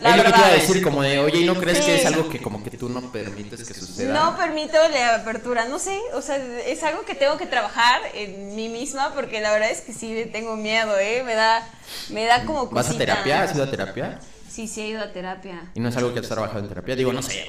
La 0.01 0.11
es 0.11 0.17
lo 0.17 0.23
que 0.23 0.29
te 0.31 0.37
iba 0.37 0.47
a 0.47 0.51
verdad. 0.51 0.65
decir, 0.67 0.81
como 0.81 1.03
de, 1.03 1.19
oye, 1.19 1.39
¿y 1.39 1.43
no 1.45 1.55
crees 1.55 1.79
Sí. 1.79 1.83
que 1.83 1.95
es 1.97 2.05
algo 2.05 2.29
que 2.29 2.41
como 2.41 2.63
que 2.63 2.71
tú 2.71 2.87
no 2.87 3.01
permites 3.11 3.67
que 3.67 3.73
suceda? 3.73 4.13
No 4.13 4.37
permito 4.37 4.77
la 4.93 5.15
apertura, 5.15 5.65
no 5.65 5.77
sé, 5.77 5.99
o 6.13 6.21
sea, 6.21 6.37
es 6.65 6.81
algo 6.83 7.03
que 7.03 7.15
tengo 7.15 7.35
que 7.37 7.45
trabajar 7.45 7.99
en 8.13 8.55
mí 8.55 8.69
misma 8.69 9.13
porque 9.13 9.41
la 9.41 9.51
verdad 9.51 9.69
es 9.71 9.81
que 9.81 9.91
sí 9.91 10.13
le 10.13 10.25
tengo 10.27 10.55
miedo, 10.55 10.97
¿eh? 10.97 11.21
Me 11.25 11.33
da, 11.35 11.67
me 12.11 12.23
da 12.23 12.45
como 12.45 12.67
¿Vas 12.67 12.85
a 12.85 12.89
cosita. 12.93 12.97
terapia? 13.13 13.43
¿Has 13.43 13.53
ido 13.55 13.65
a 13.65 13.69
terapia? 13.69 14.19
Sí, 14.49 14.69
sí 14.69 14.81
he 14.81 14.87
ido 14.87 15.01
a 15.01 15.11
terapia. 15.11 15.63
¿Y 15.75 15.81
no 15.81 15.89
es 15.89 15.97
algo 15.97 16.13
que 16.13 16.21
has 16.21 16.27
trabajado 16.29 16.59
en 16.59 16.69
terapia? 16.69 16.95
Digo, 16.95 17.11
no 17.11 17.21
sé. 17.21 17.45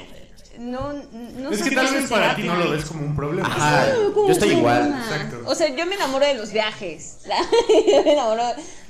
No, 0.60 0.92
no 0.92 1.50
Es 1.50 1.58
sé 1.60 1.70
que 1.70 1.74
tal 1.74 1.90
vez 1.94 2.10
para 2.10 2.36
ti 2.36 2.42
no 2.42 2.54
lo 2.54 2.70
ves 2.70 2.84
como 2.84 3.00
un 3.06 3.16
problema. 3.16 3.48
Ajá. 3.48 3.94
No, 3.94 4.12
como 4.12 4.26
Yo 4.26 4.32
estoy 4.34 4.50
igual. 4.50 4.94
Exacto. 4.94 5.40
O 5.46 5.54
sea, 5.54 5.74
yo 5.74 5.86
me 5.86 5.94
enamoro 5.94 6.26
de 6.26 6.34
los 6.34 6.52
viajes. 6.52 7.16
La- 7.26 7.40
yo 7.90 8.04
me 8.04 8.12
enamoro 8.12 8.42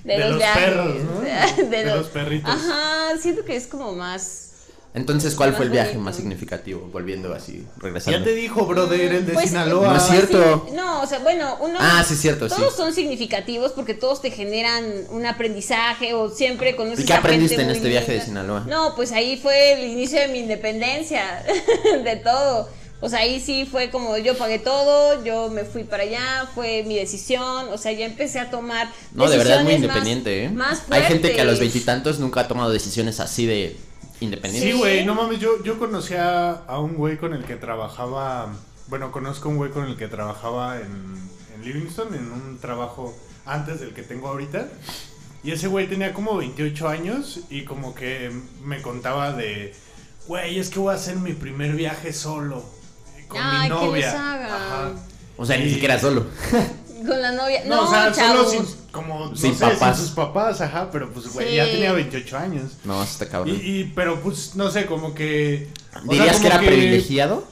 de, 0.03 0.13
De 0.15 0.19
los, 0.19 0.29
los 0.31 0.39
viajes. 0.39 0.65
perros, 0.65 0.97
¿no? 1.05 1.21
De, 1.71 1.85
De 1.85 1.85
los 1.95 2.09
perritos. 2.09 2.51
Ajá, 2.51 3.17
siento 3.21 3.45
que 3.45 3.55
es 3.55 3.69
como 3.69 3.93
más. 3.93 4.50
Entonces, 4.93 5.37
¿cuál 5.37 5.55
fue 5.55 5.67
el 5.67 5.71
viaje 5.71 5.97
más 5.99 6.17
significativo? 6.17 6.89
Volviendo 6.93 7.33
así, 7.33 7.65
regresando. 7.77 8.19
Ya 8.19 8.25
te 8.25 8.35
dijo, 8.35 8.67
brother, 8.67 9.13
el 9.15 9.25
de 9.27 9.35
Pues, 9.35 9.49
Sinaloa. 9.51 9.89
No 9.89 9.97
es 9.97 10.03
cierto. 10.03 10.65
sí, 10.69 10.75
no, 10.75 11.03
o 11.03 11.07
sea, 11.07 11.21
bueno, 11.21 11.59
uno. 11.61 11.79
Ah, 11.81 12.03
sí, 12.07 12.15
es 12.15 12.21
cierto, 12.21 12.49
sí. 12.49 12.57
Todos 12.57 12.75
son 12.75 12.93
significativos 12.93 13.71
porque 13.71 13.95
todos 13.95 14.21
te 14.21 14.33
generan 14.33 14.85
un 15.11 15.27
aprendizaje 15.27 16.13
o 16.15 16.29
siempre 16.29 16.75
conoces 16.75 17.01
¿Y 17.01 17.07
qué 17.07 17.13
gente 17.13 17.29
aprendiste 17.29 17.63
en 17.63 17.71
este 17.71 17.89
viaje 17.89 18.13
de. 18.15 18.21
Sinaloa? 18.21 18.65
No, 18.69 18.95
pues 18.97 19.13
ahí 19.13 19.37
fue 19.37 19.75
el 19.75 19.89
inicio 19.91 20.19
de 20.19 20.27
mi 20.29 20.41
independencia, 20.41 21.41
de 22.05 22.17
todo. 22.17 22.69
O 23.03 23.09
sea, 23.09 23.21
ahí 23.21 23.41
sí 23.41 23.67
fue 23.71 23.91
como 23.91 24.19
yo 24.19 24.37
pagué 24.37 24.59
todo, 24.59 25.25
yo 25.25 25.49
me 25.51 25.65
fui 25.65 25.85
para 25.85 26.03
allá, 26.03 26.49
fue 26.55 26.83
mi 26.83 26.97
decisión, 26.97 27.69
o 27.73 27.79
sea, 27.79 27.93
ya 27.93 28.05
empecé 28.07 28.41
a 28.41 28.51
tomar 28.51 28.91
No, 29.15 29.31
de 29.31 29.39
verdad 29.39 29.59
es 29.59 29.63
muy 29.63 29.73
decisiones 29.75 29.97
más- 29.97 30.07
independiente, 30.07 30.45
¿eh? 30.45 30.49
Más 30.51 30.83
Hay 30.91 31.03
gente 31.05 31.33
que 31.33 31.41
a 31.41 31.45
los 31.45 31.61
veintitantos 31.61 32.19
nunca 32.19 32.41
ha 32.41 32.49
tomado 32.49 32.71
decisiones 32.73 33.21
así 33.21 33.47
de 33.47 33.77
independiente. 34.21 34.73
Sí, 34.73 34.79
güey, 34.79 35.05
no 35.05 35.15
mames, 35.15 35.39
yo, 35.41 35.63
yo 35.63 35.79
conocí 35.79 36.15
a, 36.17 36.63
un 36.79 36.95
güey 36.95 37.17
con 37.17 37.35
el 37.35 37.45
que 37.45 37.57
trabajaba, 37.57 38.53
bueno, 38.89 39.11
conozco 39.13 39.49
a 39.49 39.53
un 39.53 39.57
güey 39.59 39.71
con 39.71 39.85
el 39.85 39.97
que 39.97 40.09
trabajaba 40.09 40.79
en, 40.79 41.17
en 41.55 41.65
Livingston, 41.65 42.15
en 42.15 42.31
un 42.31 42.59
trabajo 42.59 43.17
antes 43.47 43.81
del 43.81 43.93
que 43.93 44.03
tengo 44.03 44.29
ahorita. 44.29 44.69
Y 45.43 45.53
ese 45.53 45.69
güey 45.69 45.89
tenía 45.89 46.13
como 46.13 46.37
28 46.37 46.89
años 46.89 47.41
y 47.49 47.65
como 47.65 47.95
que 47.95 48.31
me 48.63 48.83
contaba 48.83 49.33
de, 49.33 49.75
güey, 50.29 50.59
es 50.59 50.69
que 50.69 50.79
voy 50.79 50.93
a 50.93 50.97
hacer 50.97 51.17
mi 51.17 51.33
primer 51.33 51.73
viaje 51.75 52.13
solo, 52.13 52.65
con 53.27 53.41
Ay, 53.43 53.71
mi 53.71 53.77
que 53.77 53.85
novia. 53.87 54.07
les 54.07 54.15
hagan. 54.15 54.53
Ajá. 54.53 54.93
O 55.39 55.47
sea, 55.47 55.57
ni 55.57 55.71
siquiera 55.71 55.99
solo. 55.99 56.27
Con 57.07 57.23
la 57.23 57.33
novia. 57.33 57.63
No, 57.67 57.77
No, 57.77 57.89
o 57.89 57.91
sea, 57.91 58.13
chavos. 58.13 58.51
solo 58.53 58.65
sin, 58.67 58.77
como, 58.93 59.29
no 59.29 59.37
Sin 59.37 59.55
sé, 59.55 59.65
papás. 59.65 59.97
sin 59.97 60.07
sus 60.07 60.15
papás, 60.15 60.61
ajá, 60.61 60.91
pero 60.91 61.11
pues, 61.13 61.29
güey, 61.33 61.49
Sí. 61.51 61.55
ya 61.57 61.65
tenía 61.65 61.93
28 61.93 62.37
años. 62.39 62.73
No, 62.85 63.03
está 63.03 63.25
Y, 63.25 63.29
cabrón. 63.29 63.61
y, 63.63 63.85
pero 63.95 64.21
pues, 64.21 64.55
no 64.57 64.71
sé, 64.71 64.87
como 64.87 65.15
que... 65.15 65.69
sea, 65.93 66.03
¿Dirías 66.03 66.37
como 66.37 66.41
que 66.41 66.47
era 66.47 66.59
privilegiado? 66.59 67.45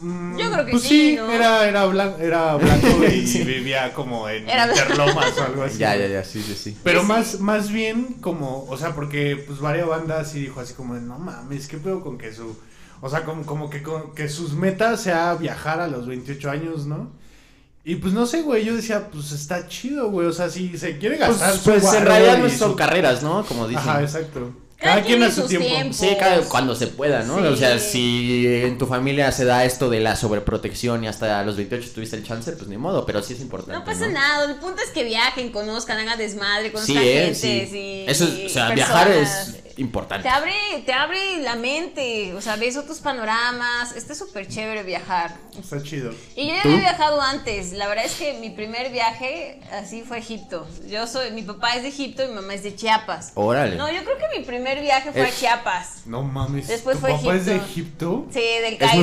Mm, 0.00 0.38
Yo 0.38 0.52
creo 0.52 0.64
que 0.64 0.70
pues 0.70 0.84
sí, 0.84 1.16
¿no? 1.16 1.28
Era, 1.28 1.68
era, 1.68 1.84
blan- 1.86 2.20
era 2.20 2.54
blanco 2.54 2.86
y 3.04 3.20
vivía 3.44 3.92
como 3.94 4.28
en 4.28 4.48
Era 4.48 4.66
blanco. 4.66 4.80
Interlomas 4.92 5.36
o 5.38 5.42
algo 5.42 5.62
así. 5.64 5.78
Ya, 5.78 5.96
ya, 5.96 6.06
ya, 6.06 6.22
sí, 6.24 6.40
sí, 6.40 6.54
sí. 6.54 6.76
Pero 6.84 7.02
más, 7.02 7.40
más 7.40 7.70
bien 7.70 8.14
como, 8.20 8.64
o 8.68 8.76
sea, 8.78 8.94
porque 8.94 9.42
pues 9.44 9.58
varias 9.58 9.88
bandas 9.88 10.30
sí 10.30 10.40
dijo 10.42 10.60
así 10.60 10.74
como, 10.74 10.94
no 10.94 11.18
mames, 11.18 11.66
¿qué 11.66 11.78
pedo 11.78 12.00
con 12.00 12.16
que 12.16 12.32
su... 12.32 12.56
O 13.00 13.08
sea, 13.10 13.24
como, 13.24 13.44
como 13.44 13.70
que, 13.70 13.82
con- 13.82 14.14
que 14.14 14.28
sus 14.28 14.52
metas 14.52 15.00
sea 15.02 15.34
viajar 15.34 15.80
a 15.80 15.88
los 15.88 16.06
28 16.06 16.48
años, 16.50 16.86
¿no? 16.86 17.10
Y 17.88 17.96
pues 17.96 18.12
no 18.12 18.26
sé, 18.26 18.42
güey, 18.42 18.64
yo 18.66 18.76
decía, 18.76 19.08
pues 19.10 19.32
está 19.32 19.66
chido, 19.66 20.10
güey, 20.10 20.26
o 20.26 20.32
sea, 20.32 20.50
si 20.50 20.76
se 20.76 20.98
quiere 20.98 21.16
Pues, 21.16 21.30
gastar 21.38 21.54
su 21.56 21.70
pues 21.70 21.84
en 21.94 22.04
realidad 22.04 22.36
no 22.38 22.46
y 22.46 22.50
son 22.50 22.70
su- 22.72 22.76
carreras, 22.76 23.22
¿no? 23.22 23.46
Como 23.46 23.66
dicen. 23.66 23.82
Ajá, 23.88 24.02
exacto. 24.02 24.52
Cada 24.76 24.96
Cada, 24.96 25.06
quien 25.06 25.22
a 25.22 25.30
su 25.32 25.46
tiempo. 25.46 25.66
tiempos. 25.66 25.96
Sí, 25.96 26.08
cada, 26.20 26.40
cuando 26.42 26.76
se 26.76 26.86
pueda, 26.88 27.22
¿no? 27.24 27.38
Sí. 27.40 27.46
O 27.46 27.56
sea, 27.56 27.78
si 27.80 28.46
en 28.46 28.76
tu 28.78 28.86
familia 28.86 29.32
se 29.32 29.44
da 29.44 29.64
esto 29.64 29.88
de 29.90 30.00
la 30.00 30.14
sobreprotección 30.16 31.02
y 31.02 31.08
hasta 31.08 31.42
los 31.44 31.56
28 31.56 31.90
tuviste 31.94 32.14
el 32.16 32.24
chance, 32.24 32.52
pues 32.52 32.68
ni 32.68 32.76
modo, 32.76 33.04
pero 33.06 33.22
sí 33.22 33.32
es 33.32 33.40
importante. 33.40 33.72
No 33.78 33.84
pasa 33.84 34.06
nada, 34.08 34.44
el 34.44 34.56
punto 34.56 34.80
es 34.82 34.90
que 34.90 35.02
viajen, 35.04 35.50
conozcan, 35.50 35.98
hagan 35.98 36.18
desmadre, 36.18 36.70
conozcan 36.70 36.94
Sí, 36.96 37.02
eh, 37.02 37.24
gente, 37.24 37.34
sí. 37.34 37.68
sí, 37.72 38.04
Eso 38.06 38.24
es, 38.24 38.46
o 38.46 38.48
sea, 38.50 38.70
viajar 38.70 39.08
personas. 39.08 39.48
es 39.48 39.67
importante. 39.78 40.22
Te 40.22 40.28
abre, 40.28 40.52
te 40.84 40.92
abre 40.92 41.38
la 41.38 41.56
mente, 41.56 42.34
o 42.34 42.40
sea, 42.40 42.56
ves 42.56 42.76
otros 42.76 42.98
panoramas, 43.00 43.94
está 43.96 44.14
súper 44.14 44.46
chévere 44.48 44.82
viajar. 44.82 45.36
Está 45.58 45.82
chido. 45.82 46.12
Y 46.36 46.48
yo 46.48 46.54
ya 46.54 46.62
¿Tú? 46.62 46.68
había 46.68 46.80
viajado 46.80 47.20
antes, 47.20 47.72
la 47.72 47.88
verdad 47.88 48.04
es 48.04 48.14
que 48.16 48.34
mi 48.34 48.50
primer 48.50 48.90
viaje 48.92 49.60
así 49.72 50.02
fue 50.02 50.18
a 50.18 50.20
Egipto. 50.20 50.66
Yo 50.88 51.06
soy, 51.06 51.30
mi 51.30 51.42
papá 51.42 51.74
es 51.76 51.82
de 51.82 51.88
Egipto 51.88 52.24
y 52.24 52.28
mi 52.28 52.34
mamá 52.34 52.54
es 52.54 52.62
de 52.62 52.74
Chiapas. 52.74 53.32
Órale. 53.34 53.76
No, 53.76 53.90
yo 53.90 54.04
creo 54.04 54.18
que 54.18 54.38
mi 54.38 54.44
primer 54.44 54.80
viaje 54.80 55.12
fue 55.12 55.26
a 55.26 55.32
Chiapas. 55.32 56.02
No 56.06 56.22
mames. 56.22 56.68
Después 56.68 56.96
¿Tu 56.96 57.00
fue 57.00 57.10
papá 57.12 57.34
es 57.36 57.46
de 57.46 57.56
Egipto. 57.56 57.68
Egipto? 57.72 58.26
Sí, 58.32 58.40
del 58.62 58.74
¿Es 58.74 58.78
Cairo. 58.78 58.96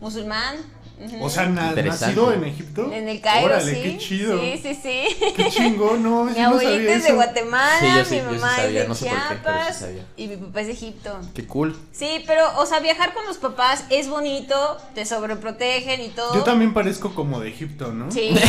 musulmán? 0.00 0.79
Ujú. 1.02 1.24
O 1.24 1.30
sea, 1.30 1.46
na- 1.46 1.72
nacido 1.72 2.32
en 2.32 2.44
Egipto. 2.44 2.92
en 2.92 3.08
el 3.08 3.20
Cairo, 3.22 3.46
Órale, 3.46 3.74
sí. 3.74 3.80
qué 3.82 3.96
chido. 3.98 4.38
Sí, 4.40 4.60
sí, 4.62 4.78
sí. 4.82 5.32
Qué 5.34 5.48
chingón, 5.50 6.02
no, 6.02 6.24
Mi 6.26 6.34
yo 6.34 6.40
no 6.42 6.46
abuelita 6.48 6.72
sabía 6.74 6.94
es 6.96 7.02
de 7.02 7.08
eso. 7.08 7.14
Guatemala, 7.16 7.80
Sí, 7.80 7.86
yo 7.96 8.04
sí- 8.04 8.14
mi 8.16 8.20
yo 8.20 8.28
sí 8.30 8.34
mamá 8.36 8.56
sabía, 8.56 8.66
es 8.68 8.74
de 8.74 8.88
no 8.88 8.94
sé 8.94 9.04
por 9.06 9.14
qué, 9.14 9.22
pero 9.28 9.38
sí 9.38 9.40
Chiapas 9.62 9.78
sabía. 9.78 10.06
y 10.16 10.28
mi 10.28 10.36
papá 10.36 10.60
es 10.60 10.66
de 10.66 10.72
Egipto. 10.74 11.20
Qué 11.34 11.46
cool. 11.46 11.76
Sí, 11.92 12.22
pero, 12.26 12.58
o 12.58 12.66
sea, 12.66 12.80
viajar 12.80 13.14
con 13.14 13.24
los 13.26 13.38
papás 13.38 13.84
es 13.90 14.08
bonito, 14.08 14.76
te 14.94 15.06
sobreprotegen 15.06 16.00
y 16.02 16.08
todo. 16.08 16.34
Yo 16.34 16.42
también 16.42 16.74
parezco 16.74 17.14
como 17.14 17.40
de 17.40 17.48
Egipto, 17.48 17.92
¿no? 17.92 18.10
Sí. 18.12 18.34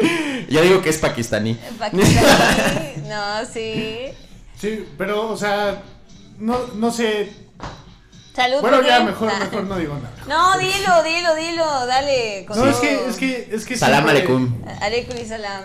Yo 0.50 0.62
digo 0.62 0.82
que 0.82 0.90
es 0.90 0.98
pakistaní. 0.98 1.54
Pakistaní, 1.78 3.02
no, 3.08 3.44
sí. 3.52 4.08
Sí, 4.58 4.86
pero, 4.98 5.30
o 5.30 5.36
sea, 5.36 5.82
no, 6.38 6.58
no 6.74 6.90
sé. 6.90 7.30
Salud, 8.34 8.60
Bueno, 8.60 8.76
¿por 8.78 8.86
ya 8.86 9.00
mejor, 9.00 9.28
mejor 9.40 9.64
no 9.64 9.76
digo 9.76 9.94
nada. 9.94 10.14
No, 10.28 10.56
dilo, 10.58 11.02
dilo, 11.02 11.34
dilo, 11.34 11.86
dale. 11.86 12.44
con 12.46 12.58
No, 12.58 12.66
es 12.70 12.76
que, 12.76 13.08
es 13.08 13.16
que, 13.16 13.48
es 13.50 13.64
que 13.66 13.76
Salam 13.76 14.04
siempre- 14.04 14.22
aleikum. 14.22 14.62
Aleikum 14.80 15.16
y 15.18 15.24
salam. 15.26 15.64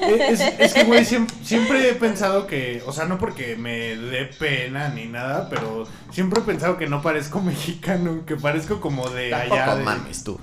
Es, 0.00 0.40
es 0.40 0.74
que, 0.74 0.84
güey, 0.84 1.04
siempre, 1.04 1.36
siempre 1.44 1.88
he 1.88 1.94
pensado 1.94 2.46
que, 2.48 2.82
o 2.84 2.92
sea, 2.92 3.04
no 3.04 3.18
porque 3.18 3.54
me 3.56 3.94
dé 3.96 4.24
pena 4.26 4.88
ni 4.88 5.06
nada, 5.06 5.48
pero 5.48 5.86
siempre 6.10 6.40
he 6.40 6.42
pensado 6.42 6.76
que 6.76 6.88
no 6.88 7.00
parezco 7.00 7.40
mexicano, 7.42 8.24
que 8.26 8.34
parezco 8.36 8.80
como 8.80 9.08
de 9.10 9.32
allá. 9.32 9.48
Tampoco 9.48 9.76
de- 9.78 9.84
mames 9.84 10.24
tú. 10.24 10.38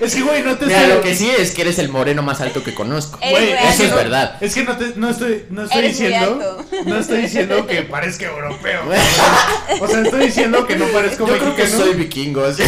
Es 0.00 0.14
que, 0.14 0.22
güey, 0.22 0.42
no 0.42 0.56
te 0.56 0.66
Mira, 0.66 0.82
estoy- 0.82 0.94
lo 0.96 1.02
que 1.02 1.14
sí 1.16 1.28
es 1.28 1.50
que 1.52 1.62
eres 1.62 1.78
el 1.80 1.88
moreno 1.88 2.22
más 2.22 2.40
alto 2.40 2.62
que 2.62 2.72
conozco. 2.74 3.18
Güey, 3.18 3.50
Eso 3.52 3.82
es 3.84 3.94
verdad. 3.94 4.36
Es 4.40 4.54
que 4.54 4.62
no, 4.62 4.76
te, 4.76 4.92
no 4.94 5.10
estoy, 5.10 5.44
no 5.50 5.64
estoy 5.64 5.78
Eres 5.78 5.98
diciendo, 5.98 6.64
no 6.86 6.98
estoy 6.98 7.22
diciendo 7.22 7.66
que 7.66 7.82
parezca 7.82 8.26
europeo. 8.26 8.82
O 9.80 9.88
sea, 9.88 10.00
estoy 10.02 10.26
diciendo 10.26 10.66
que 10.66 10.76
no 10.76 10.86
parezco 10.86 11.26
Yo 11.26 11.36
creo 11.38 11.50
mexicano. 11.52 11.56
que 11.56 11.84
soy 11.84 11.94
vikingo. 11.94 12.44
así. 12.44 12.62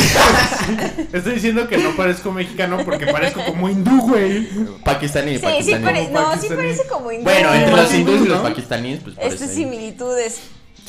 Estoy 1.12 1.34
diciendo 1.34 1.68
que 1.68 1.78
no 1.78 1.94
parezco 1.96 2.32
mexicano 2.32 2.78
porque 2.84 3.06
parezco 3.06 3.44
como 3.44 3.68
hindú, 3.68 4.00
güey. 4.08 4.48
Pakistaní, 4.84 5.38
Sí, 5.38 5.46
sí, 5.62 5.74
pare- 5.76 6.08
no, 6.10 6.40
sí 6.40 6.48
parece 6.48 6.86
como 6.88 7.12
hindú. 7.12 7.24
Bueno, 7.24 7.54
entre 7.54 7.76
los 7.76 7.94
hindúes 7.94 8.22
y 8.22 8.26
los 8.26 8.40
pakistaníes, 8.40 9.00
pues 9.04 9.16
Estas 9.20 9.50
similitudes. 9.54 10.40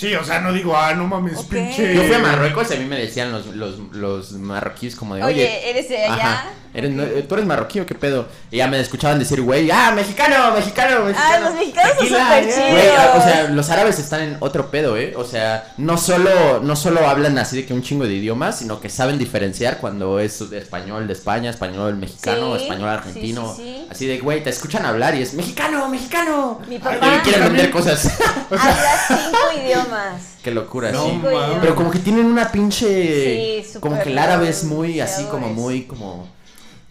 Sí, 0.01 0.15
o 0.15 0.23
sea, 0.23 0.39
no 0.41 0.51
digo, 0.51 0.75
ah, 0.75 0.95
no 0.95 1.05
mames, 1.05 1.43
pinche. 1.43 1.93
Yo 1.93 2.01
fui 2.01 2.15
a 2.15 2.17
Marruecos 2.17 2.71
y 2.71 2.73
a 2.73 2.77
mí 2.77 2.85
me 2.85 2.97
decían 2.97 3.31
los, 3.31 3.45
los, 3.55 3.77
los 3.91 4.31
marroquíes 4.31 4.95
como 4.95 5.13
de, 5.13 5.23
oye, 5.23 5.43
Oye, 5.43 5.69
¿eres 5.69 5.89
de 5.89 6.03
allá? 6.03 6.15
Ajá. 6.15 6.53
¿Eres, 6.73 6.91
no- 6.91 7.03
¿Tú 7.03 7.35
eres 7.35 7.45
marroquí 7.45 7.79
o 7.81 7.85
qué 7.85 7.95
pedo? 7.95 8.27
Y 8.49 8.57
ya 8.57 8.67
me 8.67 8.79
escuchaban 8.79 9.19
decir, 9.19 9.41
güey, 9.41 9.69
ah, 9.71 9.91
mexicano, 9.93 10.53
mexicano, 10.53 11.03
mexicano. 11.05 11.45
los 11.49 11.55
mexicanos 11.55 11.93
son 11.97 12.07
súper 12.07 12.43
eh". 12.43 12.51
chidos. 12.53 12.71
Güey, 12.71 12.87
ah, 12.97 13.13
o 13.17 13.21
sea, 13.21 13.43
los 13.49 13.69
árabes 13.69 13.99
están 13.99 14.21
en 14.21 14.37
otro 14.39 14.71
pedo, 14.71 14.95
¿eh? 14.97 15.13
O 15.17 15.25
sea, 15.25 15.73
no 15.77 15.97
solo, 15.97 16.61
no 16.61 16.75
solo 16.75 17.07
hablan 17.07 17.37
así 17.37 17.57
de 17.57 17.65
que 17.65 17.73
un 17.73 17.81
chingo 17.83 18.05
de 18.05 18.13
idiomas, 18.13 18.59
sino 18.59 18.79
que 18.79 18.89
saben 18.89 19.17
diferenciar 19.17 19.79
cuando 19.79 20.19
es 20.19 20.49
de 20.49 20.57
español 20.59 21.07
de 21.07 21.13
España, 21.13 21.49
español 21.49 21.95
mexicano, 21.97 22.55
Sí, 22.57 22.63
español 22.63 22.89
argentino. 22.89 23.53
sí, 23.55 23.61
sí, 23.63 23.75
sí. 23.81 23.87
Así 23.91 24.07
de, 24.07 24.19
güey, 24.19 24.43
te 24.43 24.49
escuchan 24.49 24.85
hablar 24.85 25.15
y 25.15 25.21
es 25.21 25.33
mexicano, 25.33 25.87
mexicano. 25.89 26.59
Mi 26.67 26.75
Y 26.75 26.79
papá 26.79 27.21
quieren 27.23 27.43
vender 27.43 27.69
cosas. 27.71 28.09
habla 28.49 28.93
cinco 29.07 29.37
idiomas. 29.61 30.21
Qué 30.43 30.51
locura, 30.51 30.91
No 30.91 31.05
sí. 31.05 31.21
Pero 31.61 31.75
como 31.75 31.91
que 31.91 31.99
tienen 31.99 32.25
una 32.25 32.51
pinche. 32.51 33.61
Sí, 33.61 33.63
súper 33.67 33.81
como 33.81 34.01
que 34.01 34.09
el 34.09 34.17
árabe 34.17 34.49
es 34.49 34.63
muy 34.63 34.99
así, 34.99 35.25
como 35.25 35.49
muy, 35.49 35.83
como. 35.83 36.27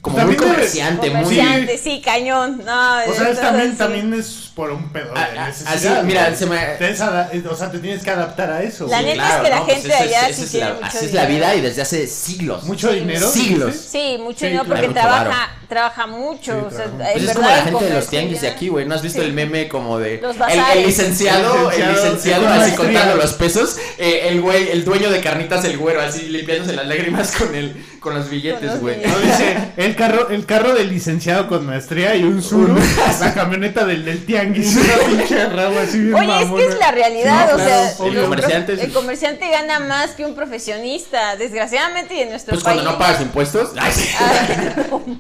Como 0.01 0.17
También 0.17 0.41
muy 0.41 0.49
comerciante, 0.49 1.11
muy. 1.11 1.23
Comerciante, 1.25 1.77
sí, 1.77 2.01
cañón. 2.03 2.63
No, 2.65 2.97
O 2.97 3.03
sea, 3.03 3.05
es 3.13 3.19
entonces, 3.19 3.41
también, 3.41 3.71
sí. 3.73 3.77
también 3.77 4.15
es 4.15 4.51
por 4.55 4.71
un 4.71 4.89
pedo 4.91 5.13
de 5.13 5.21
Ah, 5.21 5.29
ah, 5.39 5.47
necesidad. 5.49 5.97
así, 5.99 6.07
mira, 6.07 6.35
se 6.35 6.47
me- 6.47 7.49
o 7.51 7.55
sea, 7.57 7.71
te 7.71 7.79
tienes 7.81 8.03
que 8.03 8.11
adaptar 8.11 8.51
a 8.51 8.63
eso. 8.63 8.87
La 8.87 9.03
güey. 9.03 9.13
neta 9.13 9.37
es 9.37 9.43
que 9.43 9.51
la 9.51 9.65
gente 9.67 9.89
eso 9.89 10.03
allá 10.03 10.29
es- 10.31 10.37
sí 10.37 10.47
tiene 10.47 10.67
la- 10.69 10.75
mucho 10.75 10.87
Así 10.87 11.05
es 11.05 11.13
la 11.13 11.27
vida 11.27 11.55
y 11.55 11.61
desde 11.61 11.83
hace 11.83 12.07
siglos. 12.07 12.65
Mucho 12.65 12.91
dinero. 12.93 13.29
Siglos. 13.31 13.77
Sí, 13.77 14.17
mucho 14.19 14.39
Sí, 14.41 14.47
dinero 14.47 14.65
claro. 14.65 14.81
porque 14.81 14.95
trabaja, 14.95 15.51
trabaja 15.69 16.07
mucho. 16.07 16.53
Sí, 16.53 16.67
o 16.67 16.71
sea, 16.71 16.85
trabaja. 16.87 17.13
en 17.13 17.13
Pues 17.19 17.25
es 17.29 17.37
como 17.37 17.49
la 17.49 17.63
gente 17.63 17.85
de 17.85 17.91
los 17.95 18.07
tianguis 18.09 18.41
de 18.41 18.49
aquí, 18.49 18.69
güey. 18.69 18.87
¿No 18.87 18.95
has 18.95 19.03
visto 19.03 19.21
Sí. 19.21 19.27
el 19.27 19.35
meme 19.35 19.69
como 19.69 19.99
de. 19.99 20.19
Los 20.23 20.35
el, 20.37 20.61
el 20.79 20.87
licenciado, 20.87 21.71
El 21.71 21.93
licenciado 21.93 22.49
así 22.49 22.73
contando 22.75 23.17
los 23.17 23.35
pesos. 23.35 23.77
eh, 23.99 24.29
el 24.29 24.41
güey, 24.41 24.71
el 24.71 24.83
dueño 24.85 25.11
de 25.11 25.21
carnitas, 25.21 25.63
el 25.67 25.77
güero, 25.77 26.01
así 26.01 26.23
limpiándose 26.29 26.73
las 26.75 26.87
lágrimas 26.87 27.33
con 27.33 27.55
el, 27.55 27.85
con 28.01 28.15
los 28.15 28.31
billetes, 28.31 28.81
güey. 28.81 28.97
No, 29.05 29.19
dice, 29.19 29.57
el 29.91 29.97
carro, 29.97 30.29
el 30.31 30.47
carro 30.47 30.75
del 30.75 30.89
licenciado 30.89 31.49
con 31.49 31.67
maestría 31.67 32.15
y 32.17 32.23
un 32.25 32.43
Zuru, 32.43 32.77
la 33.21 33.35
camioneta 33.35 33.85
del, 33.85 34.05
del 34.05 34.25
tianguis, 34.25 34.77
una 34.77 34.95
pinche 35.19 35.47
rabo 35.49 35.79
así 35.79 35.99
bien 36.01 36.15
Oye, 36.15 36.43
es 36.43 36.51
que 36.51 36.67
es 36.67 36.79
la 36.79 36.91
realidad, 36.93 37.47
Sí, 37.49 37.53
o 37.53 37.57
claro, 37.57 37.71
sea. 37.97 38.07
El 38.07 38.21
comerciante 38.23 38.73
es- 38.75 38.81
el 38.81 38.93
comerciante 38.93 39.51
gana 39.51 39.81
más 39.81 40.11
que 40.13 40.25
un 40.25 40.35
profesionista, 40.35 41.37
desgraciadamente 41.37 42.15
y 42.15 42.21
en 42.21 42.31
nuestro 42.31 42.53
Pues 42.55 42.65
país. 42.65 42.75
cuando 42.77 42.93
no 42.93 42.99
pagas 42.99 43.21
impuestos. 43.21 43.71
ay, 43.79 43.93
sí. 43.93 44.09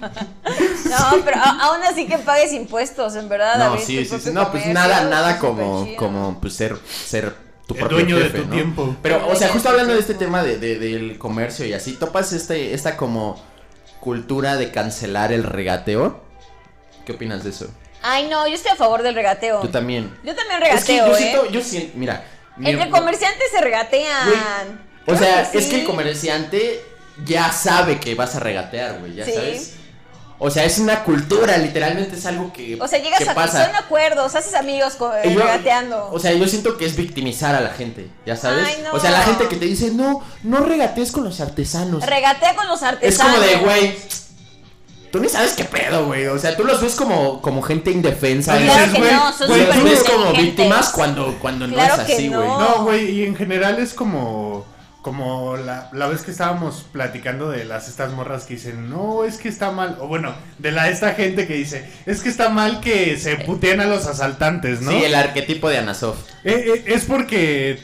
No, 0.90 1.24
pero 1.24 1.36
aún 1.42 1.82
así 1.84 2.06
que 2.06 2.18
pagues 2.18 2.52
impuestos, 2.52 3.14
en 3.16 3.28
verdad. 3.28 3.58
No, 3.58 3.78
sí, 3.78 4.04
sí, 4.04 4.18
sí. 4.20 4.30
No, 4.32 4.50
pues 4.50 4.66
nada, 4.66 5.04
nada 5.04 5.38
como, 5.38 5.86
como 5.96 6.40
pues 6.40 6.54
ser, 6.54 6.76
ser 7.06 7.34
tu 7.66 7.74
El 7.76 7.88
dueño 7.88 8.18
de 8.18 8.30
tu 8.30 8.44
¿no? 8.46 8.52
tiempo. 8.54 8.96
Pero, 9.02 9.26
o 9.28 9.36
sea, 9.36 9.48
justo 9.48 9.68
hablando 9.68 9.92
de 9.94 10.00
este 10.00 10.14
tema 10.14 10.42
de, 10.42 10.58
de- 10.58 10.78
del 10.78 11.18
comercio 11.18 11.64
y 11.66 11.72
así, 11.72 11.92
¿topas 11.92 12.32
este, 12.32 12.74
esta 12.74 12.96
como 12.96 13.40
cultura 14.00 14.56
de 14.56 14.70
cancelar 14.72 15.32
el 15.32 15.44
regateo? 15.44 16.20
¿Qué 17.04 17.12
opinas 17.12 17.44
de 17.44 17.50
eso? 17.50 17.68
Ay, 18.02 18.28
no, 18.28 18.46
yo 18.48 18.54
estoy 18.54 18.72
a 18.72 18.76
favor 18.76 19.02
del 19.02 19.14
regateo. 19.14 19.60
Tú 19.60 19.68
también. 19.68 20.16
Yo 20.24 20.34
también 20.34 20.62
es 20.62 20.84
que 20.84 20.92
regateo, 21.00 21.06
yo 21.06 21.14
¿eh? 21.14 21.18
siento, 21.18 21.50
yo 21.50 21.60
siento, 21.62 21.92
mira. 21.98 22.24
mi- 22.56 22.70
Entre 22.70 22.88
comerciantes 22.90 23.50
se 23.50 23.60
regatean. 23.60 24.28
Güey, 25.06 25.16
O 25.16 25.18
sea, 25.20 25.42
es 25.52 25.66
que 25.66 25.80
el 25.80 25.84
comerciante 25.86 26.82
ya 27.24 27.52
sabe 27.52 28.00
que 28.00 28.14
vas 28.14 28.34
a 28.36 28.40
regatear, 28.40 28.98
güey, 29.00 29.14
ya 29.14 29.24
Sí. 29.24 29.32
sabes. 29.32 29.74
O 30.42 30.50
sea, 30.50 30.64
es 30.64 30.78
una 30.78 31.04
cultura, 31.04 31.58
literalmente 31.58 32.16
es 32.16 32.24
algo 32.24 32.50
que, 32.50 32.78
O 32.80 32.88
sea, 32.88 32.98
llegas 32.98 33.18
que 33.22 33.28
a 33.28 33.34
pasa. 33.34 33.66
son 33.66 33.76
acuerdos, 33.76 34.34
haces 34.34 34.54
amigos 34.54 34.96
yo- 34.98 35.12
regateando. 35.38 36.08
O 36.10 36.18
sea, 36.18 36.32
yo 36.32 36.48
siento 36.48 36.78
que 36.78 36.86
es 36.86 36.96
victimizar 36.96 37.54
a 37.54 37.60
la 37.60 37.68
gente, 37.70 38.08
ya 38.24 38.36
sabes. 38.36 38.64
Ay, 38.66 38.82
no. 38.82 38.92
O 38.96 38.98
sea, 38.98 39.10
la 39.10 39.20
gente 39.22 39.48
que 39.48 39.56
te 39.56 39.66
dice, 39.66 39.90
no, 39.90 40.22
no 40.42 40.60
regatees 40.60 41.12
con 41.12 41.24
los 41.24 41.40
artesanos. 41.42 42.06
Regatea 42.06 42.56
con 42.56 42.66
los 42.68 42.80
es 42.80 42.88
artesanos. 42.88 43.34
como 43.36 43.46
de, 43.46 43.56
güey, 43.56 43.94
tú 45.12 45.20
ni 45.20 45.28
sabes 45.28 45.52
qué 45.52 45.64
pedo, 45.64 46.06
güey. 46.06 46.26
O 46.28 46.38
sea, 46.38 46.56
tú 46.56 46.64
los 46.64 46.80
ves 46.80 46.94
como, 46.94 47.42
como 47.42 47.60
gente 47.60 47.90
indefensa. 47.90 48.56
Claro 48.56 48.72
dices, 48.86 48.92
que 48.94 48.98
güey, 48.98 49.12
no, 49.12 49.32
son 49.34 49.46
Tú 49.48 49.84
ves 49.84 50.04
como 50.04 50.32
víctimas 50.32 50.88
cuando, 50.88 51.36
cuando 51.38 51.66
Claro 51.68 51.96
no 51.98 52.02
es 52.02 52.08
así, 52.10 52.28
güey. 52.28 52.48
no. 52.48 52.60
No, 52.60 52.84
güey, 52.84 53.10
y 53.10 53.24
en 53.24 53.36
general 53.36 53.78
es 53.78 53.92
como 53.92 54.64
como 55.02 55.56
la, 55.56 55.88
la 55.92 56.06
vez 56.08 56.22
que 56.22 56.30
estábamos 56.30 56.86
platicando 56.92 57.50
de 57.50 57.64
las 57.64 57.88
estas 57.88 58.12
morras 58.12 58.44
que 58.44 58.54
dicen, 58.54 58.90
no, 58.90 59.24
es 59.24 59.38
que 59.38 59.48
está 59.48 59.70
mal, 59.70 59.96
o 60.00 60.08
bueno, 60.08 60.34
de 60.58 60.72
la 60.72 60.90
esta 60.90 61.14
gente 61.14 61.46
que 61.46 61.54
dice, 61.54 61.88
es 62.06 62.20
que 62.20 62.28
está 62.28 62.50
mal 62.50 62.80
que 62.80 63.16
se 63.16 63.36
puteen 63.36 63.80
a 63.80 63.86
los 63.86 64.06
asaltantes, 64.06 64.82
¿no? 64.82 64.90
Sí, 64.90 65.04
el 65.04 65.14
arquetipo 65.14 65.68
de 65.68 65.78
Anasov. 65.78 66.16
Eh, 66.44 66.64
eh, 66.74 66.84
es 66.86 67.04
porque, 67.06 67.78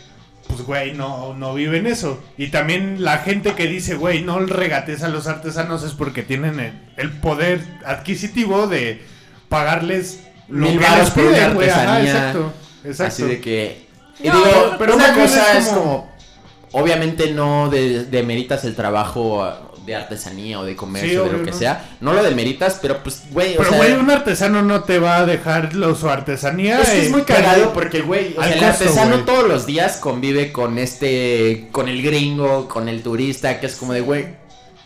pues, 0.47 0.63
güey, 0.63 0.93
no, 0.93 1.33
no 1.33 1.55
viven 1.55 1.87
eso. 1.87 2.23
Y 2.37 2.49
también 2.49 3.03
la 3.03 3.19
gente 3.19 3.55
que 3.55 3.67
dice, 3.67 3.95
güey, 3.95 4.23
no 4.23 4.39
regates 4.41 5.03
a 5.03 5.09
los 5.09 5.27
artesanos 5.27 5.85
es 5.85 5.93
porque 5.93 6.23
tienen 6.23 6.61
el, 6.61 6.73
el 6.99 7.13
poder 7.13 7.61
adquisitivo 7.87 8.67
de 8.67 9.03
pagarles 9.49 10.21
lo 10.49 10.69
Mil 10.69 10.79
que 10.79 10.87
por 11.15 11.25
una. 11.25 11.37
Ajá, 11.39 11.47
artesanía. 11.47 12.01
exacto, 12.03 12.53
exacto. 12.85 13.05
Así 13.13 13.23
de 13.25 13.41
que. 13.41 13.87
Y 14.23 14.29
No, 14.29 14.37
digo, 14.37 14.51
pero 14.51 14.79
pero 14.79 14.97
una 14.97 15.15
cosa 15.15 15.59
es 15.59 15.69
como. 15.69 16.16
Obviamente 16.73 17.31
no 17.33 17.69
de- 17.71 18.05
demeritas 18.05 18.65
el 18.65 18.75
trabajo 18.75 19.43
ah, 19.43 19.63
de 19.87 19.95
artesanía 19.95 20.59
o 20.59 20.65
de 20.65 20.75
comercio, 20.75 21.25
Sí, 21.25 21.31
de 21.31 21.39
lo 21.39 21.45
que 21.45 21.53
¿no? 21.53 21.57
sea. 21.57 21.91
No 22.01 22.13
lo 22.13 22.23
demeritas, 22.23 22.79
pero 22.83 23.03
pues, 23.05 23.23
güey, 23.31 23.57
Pero, 23.57 23.73
güey, 23.75 23.93
un 23.93 24.11
artesano 24.11 24.61
no 24.63 24.83
te 24.83 24.99
va 24.99 25.19
a 25.19 25.27
dejar 25.27 25.75
lo, 25.75 25.95
su 25.95 26.09
artesanía. 26.11 26.81
Es 26.83 26.89
que 26.91 27.03
es 27.07 27.11
muy 27.11 27.23
cagado 27.23 27.73
porque, 27.73 28.01
güey, 28.01 28.35
o 28.37 28.41
al 28.41 28.49
sea, 28.49 28.55
el 28.59 28.65
costo, 28.67 28.85
artesano 28.85 29.25
todos 29.25 29.47
los 29.49 29.65
días 29.65 29.99
convive 29.99 30.51
con 30.53 30.79
este, 30.79 31.69
con 31.71 31.89
el 31.89 32.03
gringo, 32.03 32.69
con 32.69 32.89
el 32.89 33.03
turista, 33.03 33.61
que 33.61 33.67
es 33.67 33.77
como 33.77 33.93
de, 33.93 34.01
güey, 34.01 34.27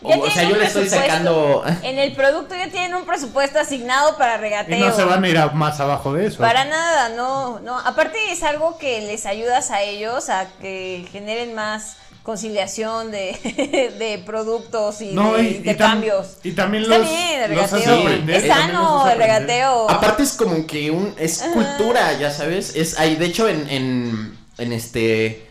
o, 0.03 0.29
sea, 0.31 0.43
yo 0.49 0.55
le 0.55 0.65
estoy 0.65 0.89
sacando... 0.89 1.63
En 1.83 1.99
el 1.99 2.13
producto 2.13 2.55
ya 2.55 2.69
tienen 2.69 2.95
un 2.95 3.05
presupuesto 3.05 3.59
asignado 3.59 4.17
para 4.17 4.37
regateo. 4.37 4.77
Y 4.77 4.79
no 4.79 4.95
se 4.95 5.03
van 5.03 5.23
a 5.23 5.27
ir 5.29 5.37
a 5.37 5.47
más 5.49 5.79
abajo 5.79 6.13
de 6.13 6.27
eso. 6.27 6.37
Para 6.39 6.65
nada, 6.65 7.09
no, 7.09 7.59
no. 7.59 7.77
Aparte 7.79 8.17
es 8.31 8.43
algo 8.43 8.77
que 8.77 9.01
les 9.01 9.25
ayudas 9.25 9.71
a 9.71 9.81
ellos 9.83 10.29
a 10.29 10.47
que 10.61 11.07
generen 11.11 11.53
más 11.55 11.97
conciliación 12.23 13.09
de, 13.11 13.31
de 13.99 14.21
productos 14.25 15.01
y 15.01 15.11
No, 15.13 15.33
de 15.33 15.43
y, 15.43 15.45
y 15.45 15.49
tam- 15.49 15.55
intercambios. 15.57 16.27
y 16.43 16.51
también 16.51 16.83
Está 16.83 16.97
los, 16.99 17.09
bien 17.09 17.41
el 17.41 17.55
los 17.55 17.63
hace 17.73 17.77
regateo. 17.85 18.35
es 18.35 18.47
sano 18.47 19.01
hace 19.01 19.13
el 19.13 19.17
regateo. 19.19 19.89
Aparte 19.89 20.23
es 20.23 20.33
como 20.33 20.67
que 20.67 20.91
un, 20.91 21.15
es 21.17 21.41
Ajá. 21.41 21.51
cultura, 21.53 22.13
ya 22.19 22.29
sabes, 22.31 22.75
es, 22.75 22.99
hay, 22.99 23.15
de 23.15 23.25
hecho 23.25 23.47
en, 23.47 23.67
en, 23.69 24.37
en 24.57 24.73
este... 24.73 25.47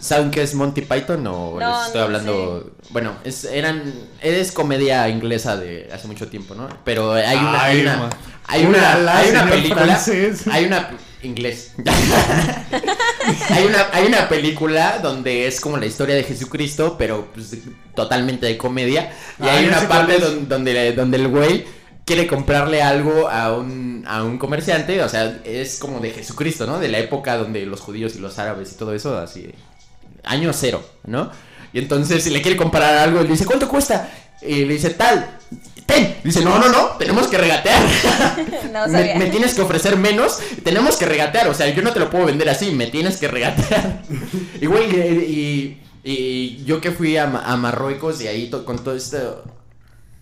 ¿Saben 0.00 0.30
qué 0.30 0.42
es 0.42 0.54
Monty 0.54 0.82
Python 0.82 1.26
o 1.26 1.58
No, 1.58 1.58
les 1.58 1.86
estoy 1.86 1.98
no 2.00 2.04
hablando? 2.04 2.72
Bueno, 2.90 3.12
es, 3.24 3.44
eran, 3.44 3.94
es 4.20 4.52
comedia 4.52 5.08
inglesa 5.08 5.56
de 5.56 5.88
hace 5.92 6.06
mucho 6.08 6.28
tiempo, 6.28 6.54
¿no? 6.54 6.68
Pero 6.84 7.12
hay 7.12 7.36
una, 7.36 7.62
hay 7.64 7.78
Ay, 7.78 7.82
una, 7.82 8.10
hay 8.46 8.66
una, 8.66 9.18
hay 9.18 9.30
una 9.30 9.48
película, 9.48 9.84
francés. 9.84 10.46
hay 10.48 10.64
una, 10.64 10.90
inglés, 11.22 11.72
hay 13.50 13.64
una, 13.64 13.86
hay 13.92 14.06
una 14.06 14.28
película 14.28 14.98
donde 14.98 15.46
es 15.46 15.60
como 15.60 15.76
la 15.76 15.86
historia 15.86 16.14
de 16.16 16.24
Jesucristo, 16.24 16.96
pero 16.98 17.28
pues, 17.32 17.56
totalmente 17.94 18.46
de 18.46 18.58
comedia, 18.58 19.12
y 19.38 19.44
Ah, 19.44 19.56
hay 19.56 19.66
una 19.66 19.80
sé 19.80 19.86
parte 19.86 20.18
donde, 20.18 20.46
donde, 20.46 20.92
donde 20.92 21.16
el 21.18 21.28
güey 21.28 21.64
quiere 22.04 22.26
comprarle 22.26 22.82
algo 22.82 23.28
a 23.28 23.56
un, 23.56 24.04
a 24.06 24.24
un 24.24 24.38
comerciante, 24.38 25.02
o 25.02 25.08
sea, 25.08 25.40
es 25.44 25.78
como 25.78 26.00
de 26.00 26.10
Jesucristo, 26.10 26.66
¿no? 26.66 26.78
De 26.78 26.88
la 26.88 26.98
época 26.98 27.36
donde 27.36 27.64
los 27.66 27.80
judíos 27.80 28.16
y 28.16 28.18
los 28.18 28.38
árabes 28.38 28.72
y 28.72 28.76
todo 28.76 28.92
eso, 28.94 29.16
así, 29.18 29.52
año 30.24 30.52
cero, 30.52 30.84
¿no? 31.04 31.30
Y 31.72 31.78
entonces 31.78 32.22
si 32.24 32.30
le 32.30 32.42
quiere 32.42 32.56
comprar 32.56 32.96
algo, 32.98 33.22
le 33.22 33.28
dice, 33.28 33.46
¿cuánto 33.46 33.68
cuesta? 33.68 34.10
Y 34.42 34.64
le 34.64 34.74
dice, 34.74 34.90
tal. 34.90 35.38
ten. 35.86 36.16
Dice, 36.24 36.42
no, 36.44 36.58
no, 36.58 36.68
no, 36.68 36.86
tenemos 36.98 37.28
que 37.28 37.38
regatear. 37.38 37.82
No 38.72 38.88
me, 38.88 39.14
me 39.16 39.26
tienes 39.26 39.54
que 39.54 39.60
ofrecer 39.62 39.96
menos, 39.96 40.38
tenemos 40.64 40.96
que 40.96 41.04
regatear. 41.06 41.48
O 41.48 41.54
sea, 41.54 41.68
yo 41.68 41.82
no 41.82 41.92
te 41.92 42.00
lo 42.00 42.08
puedo 42.10 42.24
vender 42.26 42.48
así, 42.48 42.70
me 42.72 42.86
tienes 42.86 43.16
que 43.18 43.28
regatear. 43.28 44.02
y 44.60 44.66
güey, 44.66 44.90
y, 44.96 45.82
y- 46.04 46.10
y 46.10 46.64
yo 46.64 46.80
que 46.80 46.90
fui 46.90 47.16
a, 47.16 47.26
Ma- 47.26 47.44
a 47.44 47.56
Marruecos 47.56 48.20
y 48.22 48.26
ahí 48.26 48.50
to- 48.50 48.64
con 48.64 48.82
todo 48.82 48.96
esto. 48.96 49.44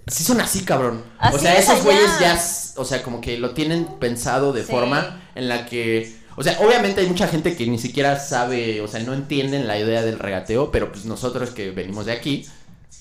Sí 0.06 0.24
son 0.24 0.40
así, 0.40 0.62
cabrón. 0.64 1.04
o 1.20 1.24
Así 1.24 1.38
sea, 1.38 1.54
es 1.56 1.64
esos 1.68 1.82
güeyes 1.84 2.10
ya, 2.20 2.38
o 2.76 2.84
sea, 2.84 3.02
como 3.02 3.20
que 3.20 3.38
lo 3.38 3.50
tienen 3.54 3.86
pensado 4.00 4.52
de 4.52 4.64
Sí. 4.64 4.70
forma 4.70 5.22
en 5.34 5.48
la 5.48 5.64
que, 5.66 6.14
o 6.36 6.42
sea, 6.42 6.58
obviamente 6.60 7.00
hay 7.00 7.06
mucha 7.06 7.28
gente 7.28 7.56
que 7.56 7.66
ni 7.66 7.78
siquiera 7.78 8.18
sabe, 8.18 8.80
o 8.80 8.88
sea, 8.88 9.00
no 9.00 9.14
entienden 9.14 9.66
la 9.66 9.78
idea 9.78 10.02
del 10.02 10.18
regateo, 10.18 10.70
pero 10.70 10.90
pues 10.92 11.04
nosotros 11.04 11.50
que 11.50 11.70
venimos 11.70 12.06
de 12.06 12.12
aquí, 12.12 12.46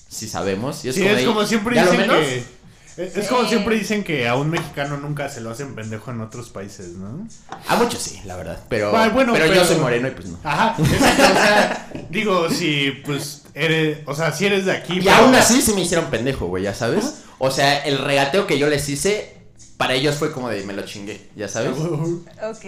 sí 0.08 0.28
sabemos. 0.28 0.84
Y 0.84 0.88
es 0.90 0.94
Sí, 0.96 1.02
como, 1.02 1.12
es 1.12 1.18
de, 1.18 1.24
como 1.26 1.46
siempre 1.46 1.74
¿ya 1.76 1.84
lo 1.84 1.90
dicen 1.92 2.08
menos? 2.08 2.26
que. 2.26 2.60
Es 2.96 3.28
como 3.28 3.48
siempre 3.48 3.76
dicen 3.78 4.04
que 4.04 4.28
a 4.28 4.34
un 4.34 4.50
mexicano 4.50 4.98
nunca 4.98 5.28
se 5.30 5.40
lo 5.40 5.48
hacen 5.50 5.74
pendejo 5.74 6.10
en 6.10 6.20
otros 6.20 6.50
países, 6.50 6.88
¿no? 6.96 7.26
A 7.68 7.76
muchos 7.76 8.02
sí, 8.02 8.20
la 8.26 8.36
verdad. 8.36 8.62
Pero, 8.68 8.94
Ah, 8.94 9.08
bueno, 9.08 9.32
pero, 9.32 9.46
yo 9.54 9.64
soy 9.64 9.78
moreno 9.78 10.08
y 10.08 10.10
pues 10.10 10.26
no. 10.26 10.38
Ajá, 10.44 10.74
exacto, 10.78 11.22
o 11.22 11.32
sea, 11.34 11.90
digo, 12.10 12.50
si 12.50 12.90
pues 13.06 13.44
eres, 13.54 14.00
o 14.04 14.14
sea, 14.14 14.32
si 14.32 14.44
eres 14.44 14.66
de 14.66 14.72
aquí. 14.72 14.98
Y 14.98 15.00
pero- 15.00 15.12
aún 15.16 15.34
así 15.34 15.62
sí 15.62 15.72
me 15.72 15.80
hicieron 15.80 16.10
pendejo, 16.10 16.46
güey, 16.48 16.64
ya 16.64 16.74
sabes. 16.74 17.22
O 17.38 17.50
sea, 17.50 17.78
el 17.86 17.96
regateo 17.96 18.46
que 18.46 18.58
yo 18.58 18.68
les 18.68 18.86
hice, 18.90 19.34
para 19.80 19.94
ellos 19.94 20.16
fue 20.16 20.30
como 20.30 20.50
de 20.50 20.62
me 20.64 20.74
lo 20.74 20.82
chingué, 20.84 21.18
ya 21.34 21.48
sabes. 21.48 21.72
Ok. 21.80 22.64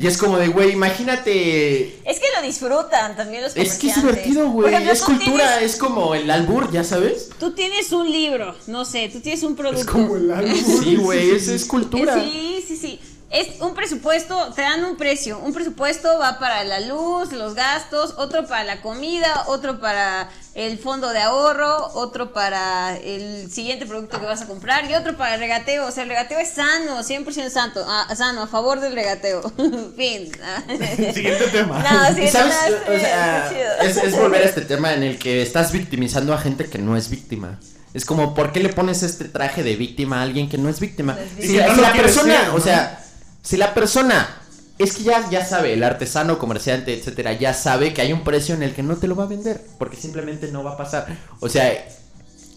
Y 0.00 0.06
es 0.06 0.18
como 0.18 0.36
de, 0.38 0.48
güey, 0.48 0.72
imagínate. 0.72 1.98
Es 2.08 2.20
que 2.20 2.26
lo 2.36 2.42
disfrutan 2.46 3.16
también 3.16 3.42
los 3.42 3.56
Es 3.56 3.78
que 3.78 3.88
es 3.88 3.94
comerciantes. 3.94 4.24
divertido, 4.24 4.50
güey. 4.50 4.74
Es 4.88 5.00
cultura, 5.02 5.56
tienes- 5.58 5.62
es 5.74 5.76
como 5.76 6.14
el 6.14 6.30
albur, 6.30 6.70
ya 6.70 6.84
sabes. 6.84 7.30
Tú 7.40 7.52
tienes 7.54 7.90
un 7.92 8.10
libro, 8.10 8.54
no 8.66 8.84
sé, 8.84 9.08
tú 9.10 9.20
tienes 9.20 9.42
un 9.42 9.56
producto. 9.56 9.80
Es 9.80 9.86
como 9.86 10.16
el 10.16 10.30
álbum. 10.30 10.54
Sí, 10.82 10.96
güey, 10.96 11.30
es, 11.30 11.48
es 11.56 11.64
cultura. 11.64 12.20
Sí, 12.22 12.62
sí, 12.68 12.76
sí. 12.76 13.00
Es 13.32 13.62
un 13.62 13.74
presupuesto, 13.74 14.52
te 14.54 14.60
dan 14.60 14.84
un 14.84 14.96
precio. 14.96 15.38
Un 15.38 15.54
presupuesto 15.54 16.18
va 16.18 16.38
para 16.38 16.64
la 16.64 16.80
luz, 16.80 17.32
los 17.32 17.54
gastos, 17.54 18.14
otro 18.18 18.46
para 18.46 18.62
la 18.64 18.82
comida, 18.82 19.44
otro 19.46 19.80
para 19.80 20.28
el 20.54 20.78
fondo 20.78 21.08
de 21.08 21.20
ahorro, 21.20 21.92
otro 21.94 22.34
para 22.34 22.94
el 22.98 23.50
siguiente 23.50 23.86
producto 23.86 24.20
que 24.20 24.26
vas 24.26 24.42
a 24.42 24.46
comprar 24.46 24.90
y 24.90 24.94
otro 24.94 25.16
para 25.16 25.36
el 25.36 25.40
regateo. 25.40 25.86
O 25.86 25.90
sea, 25.90 26.02
el 26.02 26.10
regateo 26.10 26.38
es 26.40 26.50
sano, 26.50 27.02
100% 27.02 27.48
santo, 27.48 27.82
ah, 27.88 28.14
sano, 28.14 28.42
a 28.42 28.46
favor 28.48 28.80
del 28.80 28.92
regateo. 28.92 29.40
fin. 29.96 30.30
Siguiente 31.14 31.48
tema. 31.52 31.82
No, 31.82 32.14
sí, 32.14 32.28
sabes, 32.28 32.54
no, 32.86 32.94
o 32.94 32.98
sea, 32.98 33.78
es, 33.80 33.96
es 33.96 34.14
volver 34.14 34.42
a 34.42 34.44
este 34.44 34.60
tema 34.60 34.92
en 34.92 35.04
el 35.04 35.18
que 35.18 35.40
estás 35.40 35.72
victimizando 35.72 36.34
a 36.34 36.38
gente 36.38 36.66
que 36.66 36.76
no 36.76 36.98
es 36.98 37.08
víctima. 37.08 37.58
Es 37.94 38.04
como, 38.04 38.34
¿por 38.34 38.52
qué 38.52 38.60
le 38.60 38.70
pones 38.70 39.02
este 39.02 39.26
traje 39.26 39.62
de 39.62 39.76
víctima 39.76 40.20
a 40.20 40.22
alguien 40.22 40.48
que 40.50 40.58
no 40.58 40.68
es 40.68 40.80
víctima? 40.80 41.16
Si, 41.38 41.56
no 41.56 41.76
la 41.76 41.92
persona, 41.92 42.40
ser, 42.40 42.48
¿no? 42.48 42.54
o 42.54 42.60
sea, 42.60 43.01
si 43.42 43.56
la 43.56 43.74
persona 43.74 44.38
es 44.78 44.94
que 44.94 45.02
ya, 45.04 45.28
ya 45.30 45.44
sabe, 45.44 45.74
el 45.74 45.82
artesano, 45.82 46.38
comerciante, 46.38 46.94
etcétera, 46.94 47.34
ya 47.34 47.54
sabe 47.54 47.92
que 47.92 48.00
hay 48.02 48.12
un 48.12 48.24
precio 48.24 48.54
en 48.54 48.62
el 48.62 48.74
que 48.74 48.82
no 48.82 48.96
te 48.96 49.06
lo 49.08 49.14
va 49.16 49.24
a 49.24 49.28
vender, 49.28 49.60
porque 49.78 49.96
simplemente 49.96 50.50
no 50.50 50.64
va 50.64 50.72
a 50.72 50.76
pasar. 50.76 51.06
O 51.40 51.48
sea, 51.48 51.72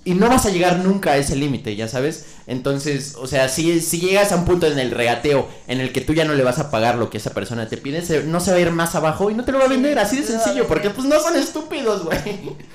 y 0.07 0.13
no 0.13 0.29
vas 0.29 0.45
a 0.45 0.51
llegar 0.51 0.77
nunca 0.79 1.11
a 1.13 1.17
ese 1.17 1.35
límite, 1.35 1.75
ya 1.75 1.87
sabes. 1.87 2.25
Entonces, 2.47 3.15
o 3.19 3.25
sea, 3.27 3.49
si, 3.49 3.81
si 3.81 3.99
llegas 3.99 4.31
a 4.31 4.35
un 4.35 4.45
punto 4.45 4.67
en 4.67 4.77
el 4.79 4.91
regateo 4.91 5.47
en 5.67 5.81
el 5.81 5.91
que 5.91 6.01
tú 6.01 6.13
ya 6.13 6.25
no 6.25 6.33
le 6.35 6.43
vas 6.43 6.59
a 6.59 6.69
pagar 6.71 6.95
lo 6.95 7.09
que 7.09 7.17
esa 7.17 7.31
persona 7.31 7.67
te 7.67 7.77
pide, 7.77 8.03
se- 8.03 8.23
no 8.23 8.39
se 8.39 8.51
va 8.51 8.57
a 8.57 8.59
ir 8.61 8.71
más 8.71 8.93
abajo 8.95 9.29
y 9.31 9.33
no 9.33 9.43
te 9.43 9.51
lo 9.51 9.57
va 9.59 9.65
a 9.65 9.69
vender, 9.69 9.97
así 9.99 10.17
de 10.17 10.23
sencillo, 10.27 10.67
porque 10.67 10.91
pues 10.91 11.07
no 11.07 11.19
son 11.19 11.35
estúpidos, 11.35 12.03
güey. 12.05 12.19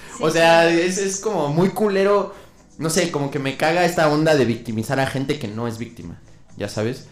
o 0.20 0.30
sea, 0.30 0.68
es, 0.68 0.98
es 0.98 1.20
como 1.20 1.48
muy 1.48 1.70
culero, 1.70 2.34
no 2.78 2.90
sé, 2.90 3.10
como 3.12 3.30
que 3.30 3.38
me 3.38 3.56
caga 3.56 3.84
esta 3.84 4.08
onda 4.08 4.34
de 4.34 4.44
victimizar 4.44 4.98
a 5.00 5.06
gente 5.06 5.38
que 5.38 5.46
no 5.48 5.68
es 5.68 5.78
víctima, 5.78 6.20
ya 6.56 6.68
sabes. 6.68 7.06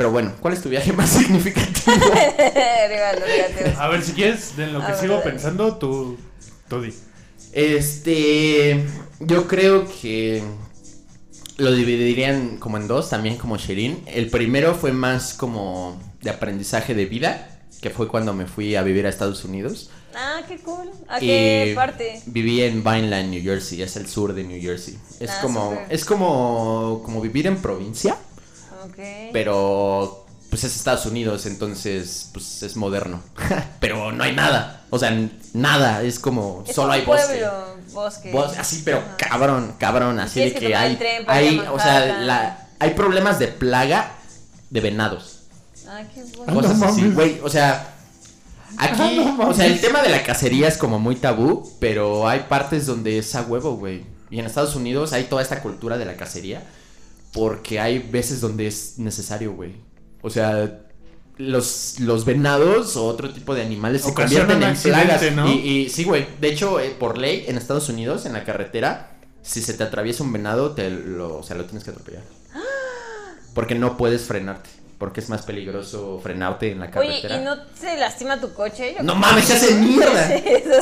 Pero 0.00 0.12
bueno, 0.12 0.32
¿cuál 0.40 0.54
es 0.54 0.62
tu 0.62 0.70
viaje 0.70 0.94
más 0.94 1.10
significativo? 1.18 1.92
A 3.78 3.88
ver, 3.88 4.02
si 4.02 4.12
quieres, 4.12 4.56
de 4.56 4.68
lo 4.68 4.80
que 4.80 4.92
A 4.92 4.94
sigo 4.98 5.16
ver. 5.16 5.24
pensando, 5.24 5.76
tú, 5.76 6.16
tú 6.70 6.80
di. 6.80 6.94
Este, 7.52 8.82
yo 9.18 9.46
creo 9.46 9.86
que 10.00 10.42
lo 11.58 11.72
dividirían 11.74 12.56
como 12.56 12.78
en 12.78 12.88
dos, 12.88 13.10
también 13.10 13.36
como 13.36 13.58
Shirin. 13.58 14.02
El 14.06 14.30
primero 14.30 14.74
fue 14.74 14.92
más 14.92 15.34
como 15.34 16.00
de 16.22 16.30
aprendizaje 16.30 16.94
de 16.94 17.04
vida, 17.04 17.60
que 17.82 17.90
fue 17.90 18.08
cuando 18.08 18.32
me 18.32 18.46
fui 18.46 18.76
a 18.76 18.82
vivir 18.82 19.04
a 19.04 19.10
Estados 19.10 19.44
Unidos. 19.44 19.90
Ah, 20.14 20.40
qué 20.48 20.56
cool. 20.60 20.90
¿A 21.08 21.20
qué 21.20 21.72
parte? 21.76 22.22
Viví 22.24 22.62
en 22.62 22.82
Vineland, 22.82 23.28
New 23.28 23.42
Jersey, 23.42 23.82
es 23.82 23.96
el 23.96 24.08
sur 24.08 24.32
de 24.32 24.44
New 24.44 24.62
Jersey. 24.62 24.96
Es 25.20 25.28
Ah, 25.30 25.38
como, 25.42 25.78
es 25.90 26.06
como, 26.06 27.02
como 27.04 27.20
vivir 27.20 27.46
en 27.46 27.58
provincia, 27.58 28.16
Pero 29.32 30.26
pues 30.50 30.64
es 30.64 30.74
Estados 30.74 31.06
Unidos, 31.06 31.46
entonces 31.46 32.28
pues 32.32 32.62
es 32.64 32.76
moderno. 32.76 33.20
pero 33.80 34.10
no 34.12 34.24
hay 34.24 34.34
nada, 34.34 34.82
o 34.90 34.98
sea, 34.98 35.16
nada, 35.54 36.02
es 36.02 36.18
como 36.18 36.64
Es 36.66 36.74
solo 36.74 36.92
hay 36.92 37.04
bosque. 37.04 37.26
pueblo, 37.38 37.52
bosque. 37.92 38.32
Bos- 38.32 38.56
así, 38.58 38.82
pero 38.84 38.98
Ajá. 38.98 39.16
cabrón, 39.16 39.74
cabrón, 39.78 40.18
así 40.18 40.40
de 40.40 40.54
que 40.54 40.74
hay, 40.74 40.96
tren 40.96 41.24
hay, 41.28 41.58
a 41.64 41.72
o 41.72 41.78
sea, 41.78 42.18
la, 42.18 42.68
hay 42.80 42.90
problemas 42.94 43.38
de 43.38 43.48
plaga 43.48 44.12
de 44.70 44.80
venados, 44.80 45.36
Ah, 45.88 46.02
qué 46.14 46.20
Ah, 46.46 46.52
bueno. 46.52 46.72
no 46.74 46.86
así, 46.86 47.08
güey, 47.10 47.40
o 47.42 47.48
sea, 47.48 47.94
aquí, 48.78 49.18
Ah, 49.20 49.34
no 49.38 49.48
o 49.48 49.54
sea, 49.54 49.66
el 49.66 49.80
tema 49.80 50.02
de 50.02 50.08
la 50.08 50.22
cacería 50.22 50.66
es 50.68 50.76
como 50.78 50.98
muy 50.98 51.16
tabú, 51.16 51.72
pero 51.80 52.28
hay 52.28 52.40
partes 52.48 52.86
donde 52.86 53.18
es 53.18 53.34
a 53.36 53.42
huevo, 53.42 53.76
güey, 53.76 54.04
y 54.30 54.38
en 54.40 54.46
Estados 54.46 54.74
Unidos 54.76 55.12
hay 55.12 55.24
toda 55.24 55.42
esta 55.42 55.62
cultura 55.62 55.96
de 55.98 56.04
la 56.06 56.16
cacería, 56.16 56.62
porque 57.32 57.80
hay 57.80 57.98
veces 57.98 58.40
donde 58.40 58.66
es 58.66 58.98
necesario, 58.98 59.52
güey, 59.52 59.74
o 60.22 60.30
sea... 60.30 60.86
Los, 61.38 61.98
los 62.00 62.26
venados 62.26 62.98
o 62.98 63.06
otro 63.06 63.32
tipo 63.32 63.54
de 63.54 63.62
animales 63.62 64.02
se 64.02 64.10
Ocasionan 64.10 64.60
convierten 64.60 64.76
en 64.76 65.08
plagas. 65.08 65.32
¿no? 65.32 65.50
Y, 65.50 65.54
y 65.54 65.88
sí, 65.88 66.04
güey. 66.04 66.26
De 66.38 66.50
hecho, 66.50 66.78
eh, 66.80 66.90
por 66.90 67.16
ley, 67.16 67.46
en 67.48 67.56
Estados 67.56 67.88
Unidos, 67.88 68.26
en 68.26 68.34
la 68.34 68.44
carretera, 68.44 69.12
si 69.40 69.62
se 69.62 69.72
te 69.72 69.82
atraviesa 69.82 70.22
un 70.22 70.34
venado, 70.34 70.72
te 70.72 70.90
lo, 70.90 71.38
o 71.38 71.42
sea, 71.42 71.56
lo 71.56 71.64
tienes 71.64 71.84
que 71.84 71.92
atropellar. 71.92 72.24
Porque 73.54 73.74
no 73.74 73.96
puedes 73.96 74.24
frenarte. 74.24 74.68
Porque 75.00 75.20
es 75.20 75.30
más 75.30 75.40
peligroso 75.42 76.20
frenarte 76.22 76.72
en 76.72 76.78
la 76.80 76.84
Oye, 76.94 77.22
carretera. 77.22 77.36
¿y 77.38 77.44
no 77.44 77.56
se 77.74 77.96
lastima 77.96 78.38
tu 78.38 78.52
coche? 78.52 78.94
Yo 78.98 79.02
No 79.02 79.14
mames, 79.14 79.46
se 79.46 79.54
hace 79.54 79.74
mierda. 79.76 80.28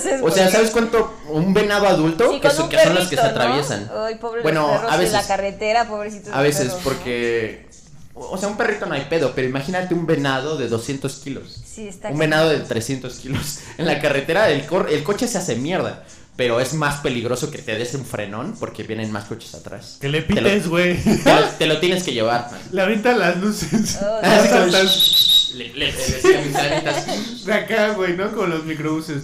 Sí, 0.01 0.11
O 0.21 0.29
sea, 0.31 0.51
¿sabes 0.51 0.71
cuánto? 0.73 1.15
Un 1.29 1.55
venado 1.55 1.87
adulto, 1.87 2.33
Sí, 2.33 2.41
que, 2.41 2.51
son, 2.51 2.65
un 2.65 2.69
que 2.69 2.81
son 2.83 2.95
los 2.97 3.07
que 3.07 3.15
se 3.15 3.23
atraviesan. 3.23 3.89
Ay, 3.97 4.17
pobre 4.17 4.43
Bueno, 4.43 4.63
los 4.63 4.71
perros 4.81 4.93
a 4.93 4.99
de 4.99 5.05
la 5.07 5.13
veces. 5.13 5.27
carretera, 5.29 5.85
pobrecitos. 5.89 6.35
A 6.35 6.43
veces, 6.43 6.65
perros, 6.67 6.79
¿no? 6.79 6.85
porque. 6.85 7.69
O 8.15 8.37
sea, 8.37 8.49
un 8.49 8.57
perrito 8.57 8.87
no 8.87 8.95
hay 8.95 9.03
pedo, 9.09 9.33
pero 9.37 9.47
imagínate 9.47 9.95
un 9.95 10.05
venado 10.05 10.57
de 10.57 10.67
200 10.67 11.15
kilos. 11.21 11.63
Sí, 11.65 11.87
está 11.87 12.09
Un 12.09 12.19
venado 12.19 12.49
de 12.49 12.59
300 12.59 13.15
kilos. 13.21 13.61
En 13.79 13.87
la 13.87 14.01
carretera 14.01 14.51
el, 14.51 14.67
cor- 14.67 14.89
el 14.91 15.05
coche 15.05 15.29
se 15.29 15.39
hace 15.39 15.55
mierda. 15.55 16.03
Pero 16.39 16.61
es 16.61 16.73
más 16.73 17.01
peligroso 17.01 17.51
que 17.51 17.59
te 17.59 17.77
des 17.77 17.93
un 17.95 18.07
frenón 18.07 18.55
porque 18.61 18.85
vienen 18.85 19.11
más 19.11 19.25
coches 19.25 19.55
atrás. 19.57 19.99
Que 20.01 20.09
le 20.09 20.23
pites, 20.23 20.69
güey. 20.69 20.97
Te 21.03 21.35
lo, 21.35 21.41
te 21.59 21.67
lo 21.67 21.81
tienes 21.81 22.05
que 22.05 22.13
llevar, 22.13 22.49
man. 22.53 22.61
Le 22.71 22.81
avientan 22.81 23.19
las 23.19 23.37
luces. 23.39 23.99
Oh, 24.01 24.21
Ah, 24.23 24.39
sí, 24.41 24.49
como- 24.49 24.61
Saltas 24.71 25.51
Le, 25.55 25.69
le, 25.75 25.75
le 25.75 25.93
decía 25.93 26.39
a 26.39 26.43
mis 26.45 26.55
anitas. 26.55 27.45
de 27.45 27.53
acá, 27.53 27.89
güey, 27.95 28.17
¿no? 28.17 28.31
Con 28.33 28.51
los 28.51 28.65
microbuses. 28.65 29.21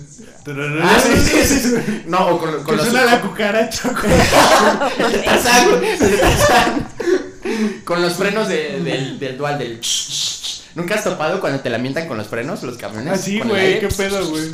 Ah, 0.47 0.99
sí, 1.01 1.13
sí, 1.21 1.45
sí, 1.45 1.61
sí. 1.61 2.03
No, 2.07 2.27
o 2.31 2.39
con, 2.41 2.51
con 2.65 2.65
Que 2.65 2.73
los. 2.83 2.89
suena 2.89 3.05
la 3.07 3.21
cucaracha. 3.21 3.93
Con 7.85 8.03
los 8.03 8.15
frenos 8.15 8.49
de- 8.49 8.81
del, 8.83 9.19
del 9.19 9.37
dual, 9.39 9.59
del. 9.59 9.81
¿Nunca 10.75 10.95
has 10.97 11.05
topado 11.05 11.41
cuando 11.41 11.61
te 11.61 11.71
lamentan 11.71 12.09
con 12.09 12.17
los 12.19 12.27
frenos, 12.27 12.63
los 12.65 12.77
camiones? 12.77 13.13
Así, 13.21 13.39
güey, 13.41 13.79
qué 13.81 13.89
pedo, 13.89 14.27
güey. 14.31 14.51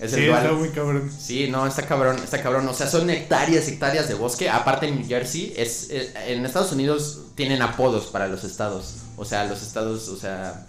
Es 0.00 0.12
Sí, 0.12 0.20
el 0.20 0.26
dual. 0.28 0.42
está 0.44 0.54
muy 0.56 0.68
cabrón. 0.70 1.12
Sí, 1.18 1.48
no, 1.48 1.66
está 1.66 1.82
cabrón, 1.86 2.16
está 2.22 2.40
cabrón. 2.42 2.68
O 2.68 2.74
sea, 2.74 2.86
son 2.88 3.10
hectáreas, 3.10 3.66
hectáreas 3.66 4.06
de 4.08 4.14
bosque. 4.14 4.48
Aparte 4.48 4.86
en 4.86 4.96
New 5.00 5.08
Jersey, 5.08 5.52
es, 5.56 5.88
eh, 5.90 6.12
en 6.28 6.46
Estados 6.46 6.70
Unidos 6.72 7.20
tienen 7.34 7.62
apodos 7.62 8.06
para 8.06 8.28
los 8.28 8.44
estados. 8.44 8.94
O 9.16 9.24
sea, 9.24 9.44
los 9.44 9.60
estados, 9.62 10.08
o 10.08 10.16
sea, 10.16 10.66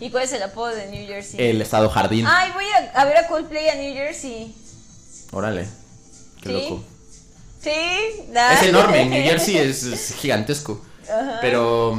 ¿Y 0.00 0.10
cuál 0.10 0.22
es 0.22 0.32
el 0.32 0.42
apodo 0.44 0.68
de 0.68 0.86
New 0.92 1.06
Jersey? 1.08 1.40
el 1.44 1.60
estado 1.60 1.88
jardín. 1.90 2.24
Ay, 2.28 2.52
voy 2.54 2.64
a, 2.66 3.00
a 3.00 3.04
ver 3.04 3.16
a 3.16 3.26
Coldplay 3.26 3.68
a 3.68 3.74
New 3.74 3.92
Jersey. 3.94 4.54
Órale, 5.32 5.66
qué 6.40 6.48
Sí. 6.48 6.52
loco. 6.52 6.84
Sí, 7.60 8.22
nah. 8.30 8.52
Es 8.54 8.62
enorme, 8.62 9.06
New 9.06 9.22
Jersey 9.28 9.56
es, 9.58 9.82
es 9.82 10.14
gigantesco. 10.14 10.80
Pero 11.40 11.98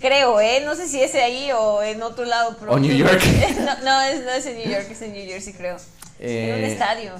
Creo, 0.00 0.38
¿eh? 0.38 0.60
No 0.66 0.74
sé 0.76 0.86
si 0.86 1.00
es 1.00 1.14
ahí 1.14 1.50
o 1.52 1.82
en 1.82 2.02
otro 2.02 2.26
lado. 2.26 2.54
pero- 2.60 2.72
O 2.72 2.78
New 2.78 2.94
York. 2.94 3.22
no, 3.58 3.78
no, 3.84 4.02
es, 4.02 4.22
no 4.22 4.30
es 4.32 4.44
en 4.44 4.58
New 4.58 4.68
York, 4.70 4.86
es 4.90 5.00
en 5.00 5.12
New 5.14 5.26
Jersey, 5.26 5.54
creo. 5.54 5.78
En 6.18 6.54
un 6.54 6.60
eh, 6.60 6.72
estadio. 6.72 7.12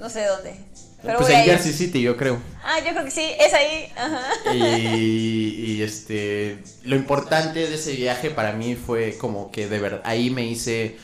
No 0.00 0.10
sé 0.10 0.24
dónde. 0.24 0.54
Pero 1.02 1.18
pues 1.18 1.30
en. 1.30 1.44
Jersey 1.44 1.72
City, 1.72 2.02
yo 2.02 2.16
creo. 2.16 2.38
Ah, 2.64 2.78
yo 2.84 2.92
creo 2.92 3.04
que 3.04 3.10
sí, 3.10 3.30
es 3.38 3.52
ahí. 3.54 3.92
Ajá. 3.96 4.54
Y, 4.54 5.64
y, 5.66 5.82
este, 5.82 6.58
lo 6.84 6.96
importante 6.96 7.68
de 7.68 7.74
ese 7.74 7.92
viaje 7.92 8.30
para 8.30 8.52
mí 8.52 8.74
fue 8.74 9.16
como 9.18 9.50
que 9.50 9.68
de 9.68 9.78
verdad, 9.78 10.00
ahí 10.04 10.30
me 10.30 10.44
hice, 10.46 10.96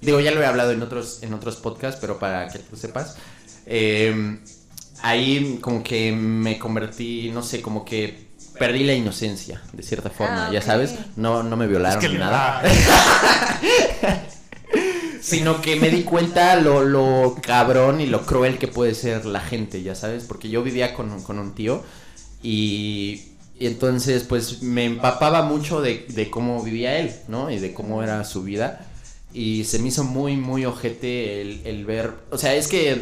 digo, 0.00 0.20
ya 0.20 0.30
lo 0.30 0.40
he 0.40 0.46
hablado 0.46 0.72
en 0.72 0.82
otros, 0.82 1.22
en 1.22 1.34
otros 1.34 1.56
podcasts, 1.56 1.98
pero 2.00 2.18
para 2.18 2.48
que 2.48 2.60
tú 2.60 2.76
sepas, 2.76 3.16
eh, 3.66 4.38
ahí 5.02 5.58
como 5.60 5.82
que 5.82 6.12
me 6.12 6.58
convertí, 6.58 7.30
no 7.32 7.42
sé, 7.42 7.60
como 7.60 7.84
que 7.84 8.32
perdí 8.58 8.84
la 8.84 8.94
inocencia, 8.94 9.60
de 9.72 9.82
cierta 9.82 10.08
forma, 10.10 10.46
Ah, 10.46 10.52
ya 10.52 10.62
sabes, 10.62 10.94
no, 11.16 11.42
no 11.42 11.56
me 11.56 11.66
violaron 11.66 12.02
Es 12.02 12.08
que 12.08 12.12
ni 12.12 12.18
nada. 12.18 12.62
Sino 15.22 15.60
que 15.60 15.76
me 15.76 15.88
di 15.88 16.02
cuenta 16.02 16.56
lo, 16.56 16.82
lo 16.82 17.36
cabrón 17.40 18.00
y 18.00 18.06
lo 18.06 18.26
cruel 18.26 18.58
que 18.58 18.66
puede 18.66 18.94
ser 18.94 19.24
la 19.24 19.40
gente, 19.40 19.82
ya 19.82 19.94
sabes, 19.94 20.24
porque 20.24 20.48
yo 20.48 20.62
vivía 20.64 20.94
con, 20.94 21.22
con 21.22 21.38
un 21.38 21.54
tío 21.54 21.82
y, 22.42 23.22
y 23.58 23.66
entonces 23.66 24.24
pues 24.24 24.62
me 24.62 24.84
empapaba 24.84 25.42
mucho 25.42 25.80
de, 25.80 26.06
de 26.08 26.28
cómo 26.28 26.62
vivía 26.62 26.98
él, 26.98 27.12
¿no? 27.28 27.50
Y 27.50 27.60
de 27.60 27.72
cómo 27.72 28.02
era 28.02 28.24
su 28.24 28.42
vida. 28.42 28.86
Y 29.32 29.64
se 29.64 29.78
me 29.78 29.88
hizo 29.88 30.02
muy, 30.02 30.36
muy 30.36 30.64
ojete 30.64 31.40
el, 31.40 31.60
el 31.64 31.86
ver, 31.86 32.14
o 32.30 32.36
sea, 32.36 32.54
es 32.54 32.66
que 32.66 33.00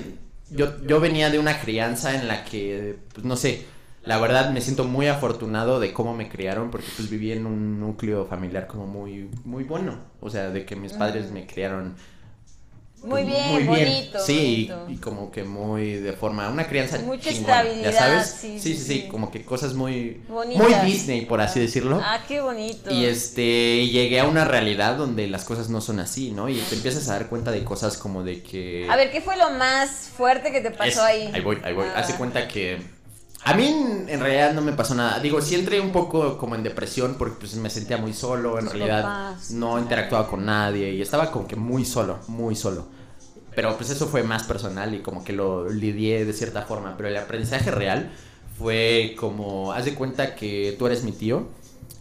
yo, 0.50 0.84
yo 0.86 1.00
venía 1.00 1.30
de 1.30 1.38
una 1.38 1.60
crianza 1.60 2.14
en 2.20 2.28
la 2.28 2.44
que, 2.44 2.96
pues 3.14 3.24
no 3.24 3.36
sé, 3.36 3.64
la 4.04 4.18
verdad 4.18 4.50
me 4.50 4.60
siento 4.60 4.84
muy 4.84 5.08
afortunado 5.08 5.78
de 5.80 5.92
cómo 5.92 6.14
me 6.14 6.28
criaron 6.28 6.70
porque 6.70 6.86
pues 6.96 7.10
viví 7.10 7.32
en 7.32 7.46
un 7.46 7.78
núcleo 7.80 8.26
familiar 8.26 8.66
como 8.66 8.86
muy, 8.86 9.28
muy 9.44 9.64
bueno. 9.64 9.98
O 10.20 10.30
sea, 10.30 10.50
de 10.50 10.64
que 10.64 10.74
mis 10.76 10.92
padres 10.94 11.30
me 11.30 11.46
criaron 11.46 11.94
Muy 13.02 13.24
bien, 13.24 13.66
bonito. 13.66 14.18
Sí, 14.20 14.68
bonito. 14.70 14.86
y, 14.90 14.94
y 14.94 14.96
como 14.98 15.30
que 15.30 15.42
muy 15.44 15.94
de 15.94 16.12
forma, 16.12 16.48
una 16.50 16.66
crianza 16.66 16.98
Mucha 16.98 17.30
chingona, 17.30 17.60
estabilidad, 17.62 17.92
¿ya 17.92 17.98
sabes? 17.98 18.26
sí, 18.40 18.58
Sí, 18.58 18.74
sí, 18.74 18.74
sí, 18.76 18.84
sí, 18.84 19.00
sí. 19.02 19.08
como 19.08 19.30
que 19.30 19.42
cosas 19.44 19.72
muy 19.74 20.20
Bonitas. 20.28 20.62
muy 20.82 20.90
Disney, 20.90 21.24
por 21.26 21.40
así 21.40 21.60
decirlo. 21.60 22.00
Ah, 22.02 22.20
qué 22.28 22.40
bonito. 22.42 22.90
Y 22.90 23.04
este, 23.06 23.86
llegué 23.86 24.20
a 24.20 24.24
una 24.26 24.44
realidad 24.44 24.96
donde 24.96 25.28
las 25.28 25.44
cosas 25.44 25.68
no 25.70 25.80
son 25.80 25.98
así, 26.00 26.30
¿no? 26.30 26.48
Y 26.50 26.56
te 26.56 26.74
empiezas 26.74 27.08
a 27.08 27.12
dar 27.14 27.28
cuenta 27.28 27.50
de 27.52 27.64
cosas 27.64 27.96
como 27.96 28.22
de 28.22 28.42
que 28.42 28.86
A 28.90 28.96
ver, 28.96 29.10
¿qué 29.10 29.20
fue 29.22 29.36
lo 29.38 29.50
más 29.50 30.10
fuerte 30.14 30.52
que 30.52 30.60
te 30.60 30.70
pasó 30.70 30.88
es- 30.88 30.98
ahí? 30.98 31.30
Ahí 31.34 31.40
voy, 31.42 31.58
ahí 31.64 31.72
voy. 31.74 31.86
Ah. 31.94 32.00
Hace 32.00 32.14
cuenta 32.16 32.48
que. 32.48 32.99
A 33.44 33.54
mí 33.54 33.66
en, 33.66 34.20
realidad 34.20 34.52
no 34.52 34.60
me 34.60 34.72
pasó 34.72 34.94
nada. 34.94 35.18
Digo, 35.18 35.40
sí 35.40 35.54
entré 35.54 35.80
un 35.80 35.92
poco 35.92 36.36
como 36.36 36.54
en 36.54 36.62
depresión 36.62 37.16
porque 37.18 37.36
pues 37.40 37.54
me 37.54 37.70
sentía 37.70 37.96
muy 37.96 38.12
solo. 38.12 38.58
En 38.58 38.66
realidad 38.66 39.36
no 39.50 39.78
interactuaba 39.78 40.28
con 40.28 40.44
nadie 40.44 40.92
y 40.92 41.00
estaba 41.00 41.30
como 41.30 41.46
que 41.46 41.56
muy 41.56 41.84
solo, 41.84 42.18
muy 42.28 42.54
solo. 42.54 42.86
Pero 43.54 43.76
pues 43.76 43.90
eso 43.90 44.06
fue 44.06 44.22
más 44.22 44.44
personal 44.44 44.94
y 44.94 45.00
como 45.00 45.24
que 45.24 45.32
lo 45.32 45.68
lidié 45.68 46.24
de 46.24 46.32
cierta 46.32 46.62
forma. 46.62 46.96
Pero 46.96 47.08
el 47.08 47.16
aprendizaje 47.16 47.70
real 47.70 48.12
fue 48.58 49.16
como, 49.18 49.72
haz 49.72 49.86
de 49.86 49.94
cuenta 49.94 50.34
que 50.34 50.76
tú 50.78 50.86
eres 50.86 51.02
mi 51.02 51.12
tío 51.12 51.48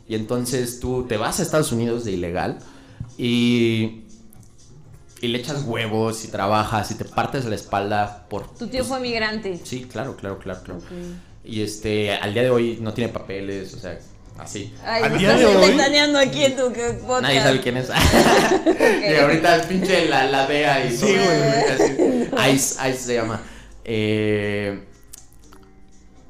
y 0.09 0.15
entonces 0.15 0.81
tú 0.81 1.05
te 1.07 1.15
vas 1.15 1.39
a 1.39 1.43
Estados 1.43 1.71
Unidos 1.71 2.03
de 2.03 2.11
ilegal 2.11 2.59
y, 3.17 4.03
y 5.21 5.27
le 5.29 5.37
echas 5.37 5.63
huevos 5.63 6.25
y 6.25 6.27
trabajas 6.27 6.91
y 6.91 6.95
te 6.95 7.05
partes 7.05 7.45
la 7.45 7.55
espalda 7.55 8.25
por... 8.29 8.47
Tu 8.55 8.67
tío 8.67 8.79
pues, 8.79 8.87
fue 8.87 8.99
migrante. 8.99 9.61
Sí, 9.63 9.85
claro, 9.85 10.17
claro, 10.17 10.37
claro, 10.39 10.61
claro. 10.63 10.81
Y 11.43 11.61
este, 11.63 12.11
al 12.13 12.33
día 12.33 12.43
de 12.43 12.49
hoy 12.49 12.77
no 12.81 12.93
tiene 12.93 13.11
papeles, 13.11 13.73
o 13.73 13.79
sea, 13.79 13.97
así. 14.37 14.73
Ay, 14.85 15.03
Al 15.03 15.17
día 15.17 15.27
estás 15.35 15.39
de 15.39 15.45
hoy- 15.45 16.17
aquí 16.17 16.43
en 16.45 16.55
tu 16.55 16.71
que- 16.73 16.93
podcast. 17.05 17.21
Nadie 17.23 17.41
sabe 17.41 17.61
quién 17.61 17.77
es. 17.77 17.89
y 19.09 19.15
ahorita 19.15 19.55
el 19.55 19.67
pinche 19.67 20.07
la, 20.09 20.25
la 20.25 20.45
DEA 20.47 20.85
y 20.85 20.91
Sí, 20.95 21.01
todo, 21.01 21.25
güey. 21.25 22.43
así. 22.43 22.55
Ice, 22.55 22.89
Ice 22.89 22.97
se 22.99 23.13
llama. 23.15 23.41
Eh, 23.85 24.83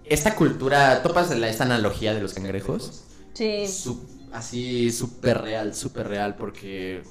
esta 0.05 0.35
cultura, 0.35 1.01
¿topas 1.03 1.29
la, 1.37 1.49
esta 1.49 1.65
analogía 1.65 2.13
de 2.13 2.21
los 2.21 2.33
cangrejos? 2.33 3.03
Sí. 3.33 3.67
Su- 3.67 4.07
así 4.31 4.91
súper 4.91 5.41
real, 5.41 5.75
súper 5.75 6.07
real, 6.07 6.35
porque 6.35 7.01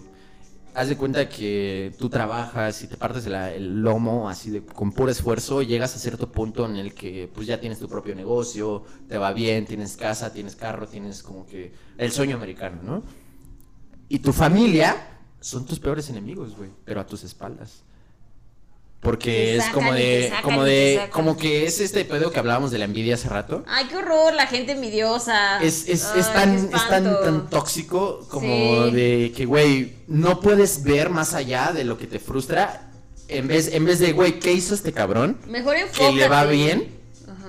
haz 0.78 0.88
de 0.88 0.96
cuenta 0.96 1.28
que 1.28 1.92
tú 1.98 2.08
trabajas 2.08 2.84
y 2.84 2.86
te 2.86 2.96
partes 2.96 3.26
el 3.26 3.82
lomo 3.82 4.28
así 4.28 4.50
de, 4.50 4.64
con 4.64 4.92
puro 4.92 5.10
esfuerzo, 5.10 5.62
llegas 5.62 5.96
a 5.96 5.98
cierto 5.98 6.30
punto 6.30 6.66
en 6.66 6.76
el 6.76 6.94
que 6.94 7.28
pues 7.34 7.48
ya 7.48 7.58
tienes 7.58 7.80
tu 7.80 7.88
propio 7.88 8.14
negocio, 8.14 8.84
te 9.08 9.18
va 9.18 9.32
bien, 9.32 9.66
tienes 9.66 9.96
casa, 9.96 10.32
tienes 10.32 10.54
carro, 10.54 10.86
tienes 10.86 11.24
como 11.24 11.44
que 11.46 11.72
el 11.96 12.12
sueño 12.12 12.36
americano, 12.36 12.80
¿no? 12.84 13.02
Y 14.08 14.20
tu 14.20 14.32
familia 14.32 14.94
son 15.40 15.66
tus 15.66 15.80
peores 15.80 16.10
enemigos, 16.10 16.56
güey, 16.56 16.70
pero 16.84 17.00
a 17.00 17.06
tus 17.06 17.24
espaldas. 17.24 17.82
Porque 19.00 19.56
es 19.56 19.64
sacan 19.64 19.74
como 19.74 19.92
de, 19.94 20.26
sacan 20.28 20.42
como 20.42 20.64
de, 20.64 21.08
como 21.12 21.36
que 21.36 21.66
es 21.66 21.80
este 21.80 22.04
pedo 22.04 22.32
que 22.32 22.38
hablábamos 22.40 22.72
de 22.72 22.78
la 22.78 22.84
envidia 22.84 23.14
hace 23.14 23.28
rato. 23.28 23.64
Ay, 23.68 23.86
qué 23.88 23.96
horror, 23.96 24.34
la 24.34 24.48
gente 24.48 24.72
envidiosa. 24.72 25.62
Es, 25.62 25.88
es, 25.88 26.04
es 26.16 26.32
tan, 26.32 26.56
es 26.56 26.88
tan, 26.88 27.04
tan 27.22 27.48
tóxico 27.48 28.26
como 28.28 28.86
Sí. 28.86 28.90
de 28.90 29.32
que, 29.36 29.46
güey, 29.46 29.92
no 30.08 30.40
puedes 30.40 30.82
ver 30.82 31.10
más 31.10 31.32
allá 31.34 31.72
de 31.72 31.84
lo 31.84 31.96
que 31.96 32.06
te 32.08 32.18
frustra. 32.18 32.90
En 33.28 33.46
vez, 33.46 33.68
en 33.72 33.84
vez 33.84 34.00
de, 34.00 34.12
güey, 34.12 34.40
¿qué 34.40 34.52
hizo 34.52 34.74
este 34.74 34.92
cabrón? 34.92 35.38
Mejor 35.46 35.76
Que 35.76 35.82
enfócate. 35.82 36.12
le 36.16 36.28
va 36.28 36.44
bien 36.46 36.88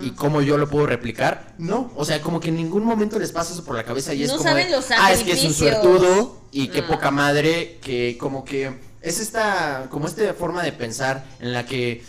y 0.01 0.11
cómo 0.11 0.41
yo 0.41 0.57
lo 0.57 0.69
puedo 0.69 0.85
replicar. 0.85 1.55
No, 1.57 1.91
o 1.95 2.05
sea, 2.05 2.21
como 2.21 2.39
que 2.39 2.49
en 2.49 2.57
ningún 2.57 2.83
momento 2.83 3.17
les 3.17 3.31
pasa 3.31 3.53
eso 3.53 3.63
por 3.65 3.75
la 3.75 3.83
cabeza 3.83 4.13
y 4.13 4.21
es 4.23 4.29
No 4.29 4.37
como 4.37 4.49
saben 4.49 4.67
de, 4.67 4.71
los 4.75 4.85
ah, 4.91 5.11
es 5.11 5.23
que 5.23 5.31
es 5.31 5.43
un 5.43 5.51
sacrificios". 5.53 5.57
suertudo 5.81 6.41
y 6.51 6.67
qué 6.67 6.79
Ah. 6.81 6.87
poca 6.87 7.09
madre 7.11 7.79
que 7.81 8.17
como 8.19 8.45
que 8.45 8.87
es 9.01 9.19
esta, 9.19 9.87
como 9.89 10.07
esta 10.07 10.33
forma 10.33 10.63
de 10.63 10.71
pensar 10.71 11.25
en 11.39 11.53
la 11.53 11.65
que 11.65 12.03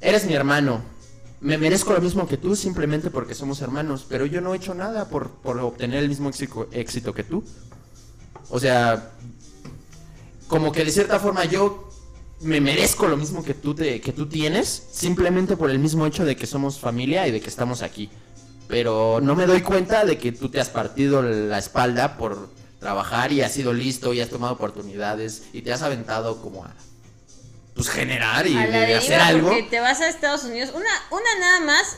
eres 0.00 0.26
mi 0.26 0.34
hermano. 0.34 0.82
Me 1.40 1.58
merezco 1.58 1.92
lo 1.92 2.00
mismo 2.00 2.26
que 2.26 2.36
tú 2.36 2.56
simplemente 2.56 3.10
porque 3.10 3.34
somos 3.34 3.60
hermanos, 3.60 4.06
pero 4.08 4.26
yo 4.26 4.40
no 4.40 4.54
he 4.54 4.56
hecho 4.56 4.74
nada 4.74 5.08
por, 5.08 5.30
por 5.30 5.58
obtener 5.58 6.02
el 6.02 6.08
mismo 6.08 6.28
éxito, 6.28 6.68
éxito 6.72 7.12
que 7.12 7.24
tú. 7.24 7.44
O 8.48 8.58
sea, 8.58 9.10
como 10.48 10.72
que 10.72 10.84
de 10.84 10.90
cierta 10.90 11.18
forma 11.18 11.44
yo 11.44 11.90
me 12.40 12.60
merezco 12.60 13.06
lo 13.06 13.16
mismo 13.16 13.42
que 13.42 13.54
tú, 13.54 13.74
te, 13.74 14.00
que 14.00 14.12
tú 14.12 14.26
tienes, 14.26 14.88
simplemente 14.92 15.56
por 15.56 15.70
el 15.70 15.78
mismo 15.78 16.06
hecho 16.06 16.24
de 16.24 16.36
que 16.36 16.46
somos 16.46 16.78
familia 16.78 17.26
y 17.26 17.32
de 17.32 17.40
que 17.40 17.48
estamos 17.48 17.82
aquí. 17.82 18.10
Pero 18.68 19.20
no 19.22 19.34
me 19.34 19.46
doy 19.46 19.62
cuenta 19.62 20.04
de 20.04 20.18
que 20.18 20.32
tú 20.32 20.48
te 20.48 20.60
has 20.60 20.68
partido 20.68 21.22
la 21.22 21.58
espalda 21.58 22.16
por 22.16 22.48
trabajar 22.90 23.32
y 23.32 23.42
has 23.42 23.50
sido 23.52 23.72
listo 23.72 24.12
y 24.14 24.20
has 24.20 24.28
tomado 24.30 24.52
oportunidades 24.52 25.42
y 25.52 25.62
te 25.62 25.72
has 25.72 25.82
aventado 25.82 26.40
como 26.40 26.64
a 26.64 26.70
pues 27.74 27.88
generar 27.90 28.46
y 28.46 28.56
A 28.56 28.60
la 28.60 28.66
de 28.66 28.78
deriva 28.78 28.98
hacer 29.00 29.20
algo. 29.20 29.50
te 29.68 29.80
vas 29.80 30.00
a 30.00 30.08
Estados 30.08 30.44
Unidos. 30.44 30.70
Una, 30.72 30.88
una 31.10 31.38
nada 31.40 31.60
más. 31.60 31.96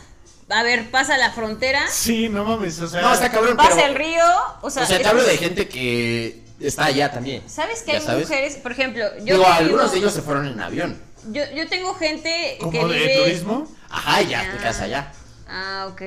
A 0.48 0.62
ver, 0.62 0.90
pasa 0.90 1.18
la 1.18 1.30
frontera. 1.30 1.82
Sí, 1.90 2.30
no 2.30 2.42
mames, 2.44 2.80
o 2.80 2.88
sea. 2.88 3.02
No, 3.02 3.12
está 3.12 3.30
cabrón, 3.30 3.54
Pasa 3.56 3.72
pero 3.76 3.88
el 3.88 3.94
río. 3.96 4.24
O 4.62 4.70
sea, 4.70 4.84
o 4.84 4.86
sea, 4.86 4.96
te 4.96 5.02
es- 5.02 5.08
hablo 5.08 5.22
de 5.22 5.36
gente 5.36 5.68
que 5.68 6.42
está 6.58 6.86
allá 6.86 7.12
también. 7.12 7.42
¿Sabes 7.48 7.82
que 7.82 7.92
¿Ya 7.92 7.98
hay 7.98 8.04
sabes? 8.06 8.26
mujeres? 8.28 8.56
Por 8.56 8.72
ejemplo, 8.72 9.04
yo. 9.18 9.34
Digo, 9.36 9.46
algunos 9.46 9.92
de 9.92 9.98
ellos 9.98 10.12
se 10.14 10.22
fueron 10.22 10.46
en 10.46 10.58
avión. 10.58 10.98
Yo, 11.30 11.42
yo 11.54 11.68
tengo 11.68 11.94
gente 11.94 12.56
que 12.58 12.64
¿Como 12.64 12.88
de 12.88 12.98
vive. 12.98 13.16
turismo? 13.18 13.70
Ajá, 13.90 14.22
ya 14.22 14.40
te 14.40 14.56
Ah. 14.56 14.58
quedas 14.58 14.80
allá. 14.80 15.12
Ah, 15.48 15.86
ok. 15.92 16.00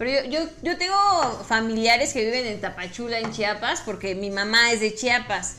Pero 0.00 0.12
yo, 0.12 0.30
yo, 0.30 0.48
yo 0.62 0.78
tengo 0.78 1.44
familiares 1.46 2.14
que 2.14 2.24
viven 2.24 2.46
en 2.46 2.58
Tapachula, 2.58 3.18
en 3.18 3.32
Chiapas, 3.32 3.82
porque 3.84 4.14
mi 4.14 4.30
mamá 4.30 4.72
es 4.72 4.80
de 4.80 4.94
Chiapas. 4.94 5.56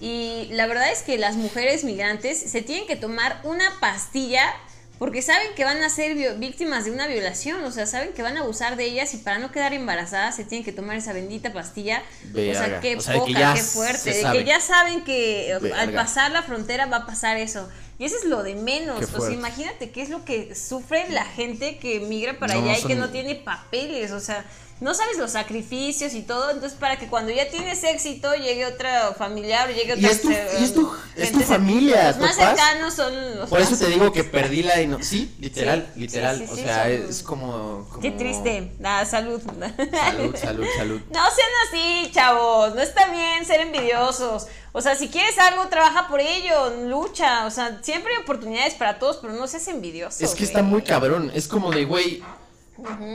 Y 0.00 0.48
la 0.52 0.66
verdad 0.66 0.90
es 0.90 1.02
que 1.02 1.18
las 1.18 1.36
mujeres 1.36 1.84
migrantes 1.84 2.38
se 2.38 2.62
tienen 2.62 2.86
que 2.86 2.96
tomar 2.96 3.38
una 3.44 3.70
pastilla 3.80 4.50
porque 4.98 5.20
saben 5.20 5.48
que 5.56 5.64
van 5.64 5.82
a 5.82 5.90
ser 5.90 6.38
víctimas 6.38 6.84
de 6.86 6.92
una 6.92 7.06
violación, 7.06 7.62
o 7.64 7.70
sea, 7.70 7.86
saben 7.86 8.12
que 8.12 8.22
van 8.22 8.36
a 8.36 8.40
abusar 8.40 8.76
de 8.76 8.84
ellas 8.84 9.12
y 9.12 9.16
para 9.16 9.38
no 9.40 9.52
quedar 9.52 9.74
embarazadas 9.74 10.36
se 10.36 10.44
tienen 10.44 10.64
que 10.64 10.72
tomar 10.72 10.96
esa 10.96 11.12
bendita 11.12 11.52
pastilla. 11.52 12.02
O 12.30 12.34
sea, 12.36 12.52
Verga. 12.52 12.80
qué 12.80 12.96
O 12.96 13.00
sea, 13.00 13.14
de 13.14 13.20
que 13.20 13.34
poca, 13.34 13.54
qué 13.54 13.62
fuerte, 13.62 14.14
de 14.14 14.32
que 14.32 14.44
ya 14.44 14.60
saben 14.60 15.04
que 15.04 15.58
al 15.76 15.92
pasar 15.92 16.30
la 16.30 16.42
frontera 16.42 16.86
va 16.86 16.98
a 16.98 17.06
pasar 17.06 17.36
eso. 17.36 17.68
Y 18.02 18.04
eso 18.04 18.16
es 18.16 18.24
lo 18.24 18.42
de 18.42 18.56
menos. 18.56 19.00
O 19.14 19.20
sea, 19.20 19.30
imagínate 19.30 19.92
qué 19.92 20.02
es 20.02 20.10
lo 20.10 20.24
que 20.24 20.56
sufre 20.56 21.08
la 21.10 21.24
gente 21.24 21.78
que 21.78 22.00
migra 22.00 22.36
para 22.36 22.56
No, 22.56 22.62
allá 22.64 22.76
y 22.76 22.82
que 22.82 22.96
no 22.96 23.10
tiene 23.10 23.36
papeles. 23.36 24.10
O 24.10 24.18
sea, 24.18 24.44
no 24.80 24.94
sabes 24.94 25.16
los 25.18 25.30
sacrificios 25.32 26.14
y 26.14 26.22
todo. 26.22 26.50
Entonces, 26.50 26.76
para 26.78 26.98
que 26.98 27.06
cuando 27.08 27.30
ya 27.32 27.48
tienes 27.50 27.84
éxito, 27.84 28.34
llegue 28.34 28.66
otro 28.66 28.88
familiar 29.16 29.68
o 29.68 29.72
llegue 29.72 29.94
Y 29.96 30.04
otra. 30.04 30.10
es 30.10 30.22
tu- 30.22 30.30
eh, 30.30 30.48
y 30.60 30.64
es 30.64 30.74
tu- 30.74 30.92
es 31.16 31.32
tu 31.32 31.40
familia, 31.40 32.08
Los 32.08 32.18
más 32.18 32.34
cercanos 32.36 32.94
son 32.94 33.36
los 33.36 33.48
Por 33.48 33.60
eso 33.60 33.76
te 33.76 33.86
digo 33.86 34.12
que 34.12 34.24
perdí 34.24 34.62
la 34.62 34.80
ino- 34.80 35.02
Sí, 35.02 35.34
literal, 35.38 35.88
Sí, 35.94 36.00
literal. 36.00 36.38
sí, 36.38 36.46
sí, 36.46 36.52
o 36.52 36.56
sea, 36.56 36.88
es 36.88 37.22
como, 37.22 37.86
como- 37.90 38.00
Qué 38.00 38.10
triste. 38.10 38.72
Ah, 38.82 39.04
salud. 39.04 39.40
Salud, 39.42 40.36
salud, 40.36 40.66
salud. 40.76 41.00
No 41.10 41.20
sean 41.30 41.50
así, 41.68 42.10
chavos. 42.12 42.74
No 42.74 42.80
está 42.80 43.06
bien 43.08 43.44
ser 43.46 43.60
envidiosos. 43.60 44.46
O 44.72 44.80
sea, 44.80 44.96
si 44.96 45.08
quieres 45.08 45.38
algo, 45.38 45.68
trabaja 45.68 46.08
por 46.08 46.20
ello, 46.20 46.70
lucha. 46.88 47.46
O 47.46 47.50
sea, 47.50 47.78
siempre 47.82 48.14
hay 48.14 48.22
oportunidades 48.22 48.74
para 48.74 48.98
todos, 48.98 49.18
pero 49.18 49.34
no 49.34 49.46
seas 49.46 49.68
envidioso. 49.68 50.24
Es 50.24 50.30
que 50.30 50.38
güey. 50.38 50.44
está 50.48 50.62
muy 50.62 50.82
cabrón. 50.82 51.30
Es 51.34 51.46
como 51.46 51.70
de, 51.70 51.84
güey. 51.84 52.22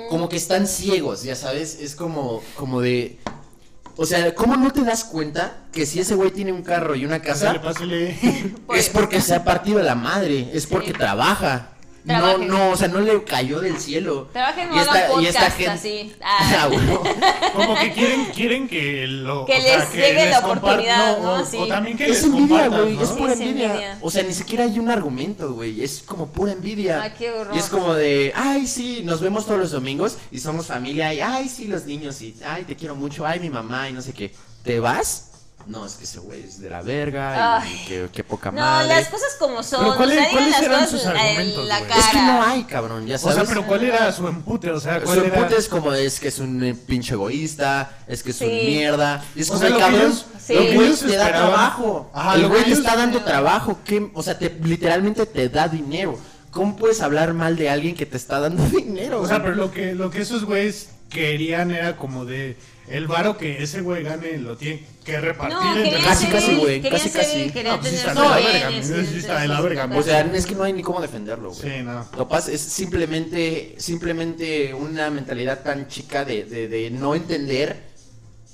Como 0.10 0.30
que 0.30 0.38
están 0.38 0.68
ciegos, 0.68 1.24
ya 1.24 1.36
sabes. 1.36 1.80
Es 1.82 1.96
como, 1.96 2.42
como 2.56 2.82
de. 2.82 3.18
O 3.96 4.06
sea, 4.06 4.34
¿cómo 4.36 4.56
no 4.56 4.72
te 4.72 4.84
das 4.84 5.04
cuenta 5.06 5.66
que 5.74 5.86
si 5.86 6.00
ese 6.00 6.14
güey 6.16 6.32
tiene 6.32 6.52
un 6.52 6.62
carro 6.62 6.96
y 6.96 7.04
una 7.06 7.22
casa, 7.22 7.60
Pásale, 7.62 8.14
pásale. 8.14 8.54
Pues- 8.68 8.82
es 8.82 8.90
porque 8.90 9.22
se 9.22 9.34
ha 9.34 9.44
partido 9.44 9.82
la 9.82 9.96
madre, 9.96 10.50
es 10.54 10.68
porque 10.68 10.94
trabaja. 10.94 11.77
No, 12.08 12.14
Trabajen. 12.20 12.48
no, 12.48 12.70
o 12.70 12.78
sea, 12.78 12.88
no 12.88 13.00
le 13.02 13.22
cayó 13.26 13.60
del 13.60 13.78
cielo. 13.80 14.30
Trabajen, 14.32 14.74
Y 14.74 14.80
esta- 14.80 14.92
hagan 14.94 15.22
y 15.22 15.26
esta 15.26 15.40
podcast 15.42 15.58
gente- 15.58 15.72
así. 15.72 16.14
Ah, 16.22 16.58
Ah. 16.64 16.68
bueno. 16.68 17.04
Como 17.54 17.76
que 17.76 17.92
quieren, 17.92 18.26
quieren 18.34 18.68
que 18.70 19.08
lo. 19.08 19.46
Que 19.46 19.58
o 19.58 19.62
sea, 19.62 19.78
les 19.80 19.94
llegue 19.94 20.30
la 20.30 20.40
oportunidad, 20.40 21.20
¿no? 21.20 21.32
O, 21.34 21.46
Sí. 21.46 21.58
o 21.58 21.68
también 21.68 21.98
que 21.98 22.06
Es 22.06 22.10
les 22.12 22.24
envidia, 22.24 22.68
güey, 22.70 22.94
¿no? 22.94 23.02
es 23.02 23.10
pura 23.10 23.36
Sí, 23.36 23.44
envidia. 23.44 23.66
envidia. 23.72 23.98
O 24.02 24.10
sea, 24.10 24.24
ni 24.24 24.34
siquiera 24.34 24.64
hay 24.64 24.80
un 24.80 24.90
argumento, 24.90 25.52
güey, 25.54 25.84
es 25.84 26.02
como 26.02 26.28
pura 26.28 26.54
envidia. 26.54 27.02
Ay, 27.02 27.14
qué 27.18 27.30
horror. 27.32 27.54
Y 27.54 27.60
es 27.60 27.66
como 27.66 27.94
de, 27.94 28.32
ay, 28.36 28.68
sí, 28.68 29.02
nos 29.04 29.20
vemos 29.20 29.46
todos 29.46 29.60
los 29.60 29.72
domingos 29.72 30.18
y 30.32 30.40
somos 30.40 30.68
familia 30.68 31.14
y, 31.14 31.20
ay, 31.20 31.50
sí, 31.50 31.66
los 31.68 31.86
niños 31.86 32.22
y, 32.22 32.36
ay, 32.46 32.64
te 32.64 32.76
quiero 32.78 32.96
mucho, 32.96 33.26
ay, 33.26 33.42
mi 33.42 33.50
mamá 33.50 33.90
y 33.90 33.94
no 33.94 34.02
sé 34.02 34.14
qué. 34.14 34.34
¿Te 34.64 34.80
vas? 34.80 35.32
No, 35.68 35.86
es 35.86 35.96
que 35.96 36.06
ese 36.06 36.20
güey 36.20 36.44
es 36.44 36.60
de 36.62 36.70
la 36.70 36.82
verga 36.82 37.62
y 37.66 37.68
Ay. 37.70 37.86
que, 37.88 38.10
que 38.14 38.24
poca 38.24 38.52
No, 38.52 38.62
madre. 38.62 38.88
las 38.88 39.10
cosas 39.10 39.36
como 39.38 39.62
son. 39.64 39.82
Pero 39.84 39.96
¿cuáles- 39.98 40.18
o 40.18 40.22
sea, 40.22 40.32
cuáles 40.32 40.52
las 40.52 40.62
eran 40.62 40.80
cosas 40.86 40.90
sus 40.92 41.02
en 41.04 41.18
argumentos, 41.18 41.68
la 41.68 41.80
cara. 41.82 42.00
Es 42.00 42.06
que 42.08 42.18
no 42.22 42.44
hay, 42.44 42.64
cabrón, 42.64 43.06
ya 43.06 43.16
O 43.16 43.20
sabes. 43.20 43.36
sea, 43.36 43.44
pero 43.46 43.66
¿cuál 43.68 43.84
era 43.84 44.12
su 44.14 44.28
empute? 44.28 44.72
O 44.72 44.80
sea, 44.80 45.00
Su 45.02 45.06
¿cuál 45.08 45.20
era? 45.26 45.38
empute 45.38 45.58
es 45.58 45.68
como 45.68 45.94
es 45.94 46.20
que 46.22 46.30
es 46.30 46.40
un 46.40 46.64
eh, 46.64 46.74
pinche 46.74 47.14
egoísta, 47.16 47.98
es 48.08 48.24
que 48.24 48.32
es 48.32 48.40
un 48.42 48.48
Sí. 48.48 48.54
mierda. 48.66 49.24
Y 49.36 49.42
es 49.42 49.50
O 49.50 49.54
como, 49.56 49.68
sea, 49.68 49.78
cabrón, 49.78 50.02
ellos- 50.02 50.26
Sí. 50.42 50.54
el 50.54 50.60
lo 50.60 50.66
que 50.70 50.76
güey 50.76 50.88
ellos 50.88 51.00
te 51.02 51.16
da 51.18 51.28
trabajo. 51.28 52.10
Ajá, 52.14 52.36
el 52.36 52.48
güey 52.48 52.64
te 52.64 52.72
está 52.72 52.96
dando 52.96 53.22
trabajo. 53.24 53.80
¿qué? 53.84 54.10
O 54.14 54.24
sea, 54.24 54.38
te, 54.40 54.50
literalmente 54.64 55.26
te 55.26 55.50
da 55.50 55.68
dinero. 55.68 56.18
¿Cómo 56.52 56.78
puedes 56.78 57.02
hablar 57.02 57.34
mal 57.34 57.58
de 57.58 57.70
alguien 57.70 57.94
que 57.94 58.06
te 58.06 58.16
está 58.16 58.40
dando 58.40 58.64
dinero? 58.70 59.22
O 59.22 59.28
sea, 59.28 59.42
pero 59.44 59.56
lo 59.56 59.70
que, 59.72 59.94
lo 59.94 60.10
que 60.10 60.22
esos 60.22 60.46
güeyes 60.46 60.90
querían 61.10 61.72
era 61.72 61.98
como 61.98 62.24
de. 62.24 62.58
El 62.88 63.08
varo 63.08 63.38
que 63.38 63.62
ese 63.62 63.82
güey 63.82 64.04
gane 64.04 64.38
lo 64.38 64.56
tiene 64.56 64.86
que 65.04 65.20
repartir 65.20 65.58
No, 65.58 65.78
entre 65.78 66.02
Casi, 66.02 66.26
ser, 66.26 66.34
casi, 66.34 66.56
güey, 66.56 66.82
casi, 66.82 67.10
ser, 67.10 67.22
casi. 67.22 67.50
pues 67.52 67.54
tener 67.54 67.94
está 67.94 68.14
de 68.14 68.30
la 68.30 68.36
verga, 68.38 68.70
bienes, 68.70 68.88
sí 68.88 69.06
sí, 69.12 69.18
está 69.18 69.40
de 69.42 69.48
la 69.48 69.58
sí, 69.58 69.64
verga, 69.64 69.82
sí, 69.84 69.88
güey. 69.90 70.00
O 70.00 70.04
sea, 70.04 70.22
es 70.22 70.46
que 70.46 70.56
no 70.56 70.64
hay 70.64 70.74
ni 70.74 70.84
cómo 70.84 71.02
defenderlo, 71.02 71.52
güey. 71.52 71.62
Sí, 71.62 71.84
no. 71.84 72.06
Lo 72.18 72.28
pasa 72.28 72.52
es 72.52 72.62
simplemente, 72.62 73.76
simplemente 73.78 74.74
una 74.74 75.10
mentalidad 75.10 75.64
tan 75.64 75.88
chica 75.88 76.24
de, 76.24 76.46
de, 76.46 76.68
de 76.68 76.90
no 76.92 77.14
entender 77.14 77.88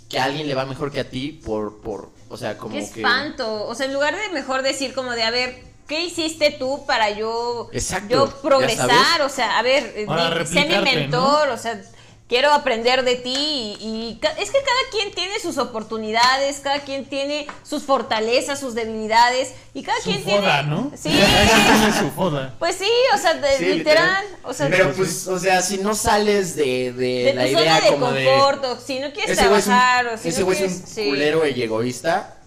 que 0.09 0.19
a 0.19 0.25
alguien 0.25 0.47
le 0.47 0.55
va 0.55 0.65
mejor 0.65 0.91
que 0.91 0.99
a 0.99 1.09
ti 1.09 1.41
por, 1.45 1.81
por, 1.81 2.11
o 2.29 2.37
sea, 2.37 2.57
como 2.57 2.73
Qué 2.73 2.79
que... 2.81 3.01
espanto. 3.01 3.65
O 3.67 3.75
sea, 3.75 3.85
en 3.85 3.93
lugar 3.93 4.15
de 4.15 4.33
mejor 4.33 4.61
decir 4.61 4.93
como 4.93 5.11
de, 5.11 5.23
a 5.23 5.31
ver, 5.31 5.63
¿qué 5.87 6.03
hiciste 6.03 6.51
tú 6.51 6.85
para 6.85 7.09
yo, 7.11 7.69
Exacto, 7.71 8.27
yo 8.27 8.41
progresar? 8.41 9.21
O 9.21 9.29
sea, 9.29 9.57
a 9.59 9.61
ver, 9.63 10.07
sé 10.45 10.65
mi 10.65 10.77
mentor, 10.83 11.49
o 11.49 11.57
sea, 11.57 11.81
quiero 12.27 12.51
aprender 12.51 13.03
de 13.03 13.15
ti 13.15 13.75
y, 13.79 14.09
y 14.09 14.17
ca- 14.21 14.31
es 14.39 14.49
que 14.49 14.57
cada 14.59 14.89
quien 14.91 15.13
tiene 15.13 15.39
sus 15.39 15.57
oportunidades, 15.57 16.59
cada 16.61 16.79
quien 16.79 17.05
tiene 17.05 17.47
sus 17.63 17.83
fortalezas, 17.83 18.59
sus 18.59 18.73
debilidades 18.75 19.53
y 19.73 19.83
cada 19.83 19.97
Su 19.99 20.05
quien 20.09 20.23
foda, 20.23 20.61
tiene... 20.61 20.63
¿no? 20.75 20.91
Sí. 20.95 21.09
Tiene 21.09 21.93
su 21.99 22.09
foda. 22.11 22.55
Pues 22.59 22.75
sí, 22.75 22.89
o 23.13 23.17
sea, 23.17 23.33
de- 23.35 23.57
Sí, 23.57 23.65
literal, 23.65 24.25
o 24.43 24.53
sea, 24.53 24.67
Pero 24.69 24.87
de, 24.87 24.93
pues, 24.93 25.27
o 25.27 25.37
sea, 25.37 25.61
si 25.61 25.77
no 25.79 25.93
sales 25.95 26.55
de, 26.55 26.93
de 26.93 27.31
tu 27.31 27.35
la 27.37 27.47
idea 27.47 27.59
zona 27.59 27.81
de 27.81 27.87
como 27.91 28.11
de... 28.11 28.25
confort, 28.25 28.65
o 28.65 28.79
si 28.79 28.99
no 28.99 29.11
quieres 29.13 29.31
es 29.37 29.37
un, 29.45 29.49
trabajar, 29.49 30.07
o 30.07 30.17
si 30.17 30.29
ese 30.29 30.39
no 30.39 30.45
güey 30.45 30.57
es 30.57 30.63
quieres... 30.63 30.81
un 30.81 30.87
sí. 30.87 31.09
culero 31.09 31.47
y 31.47 31.61
egoísta. 31.61 32.37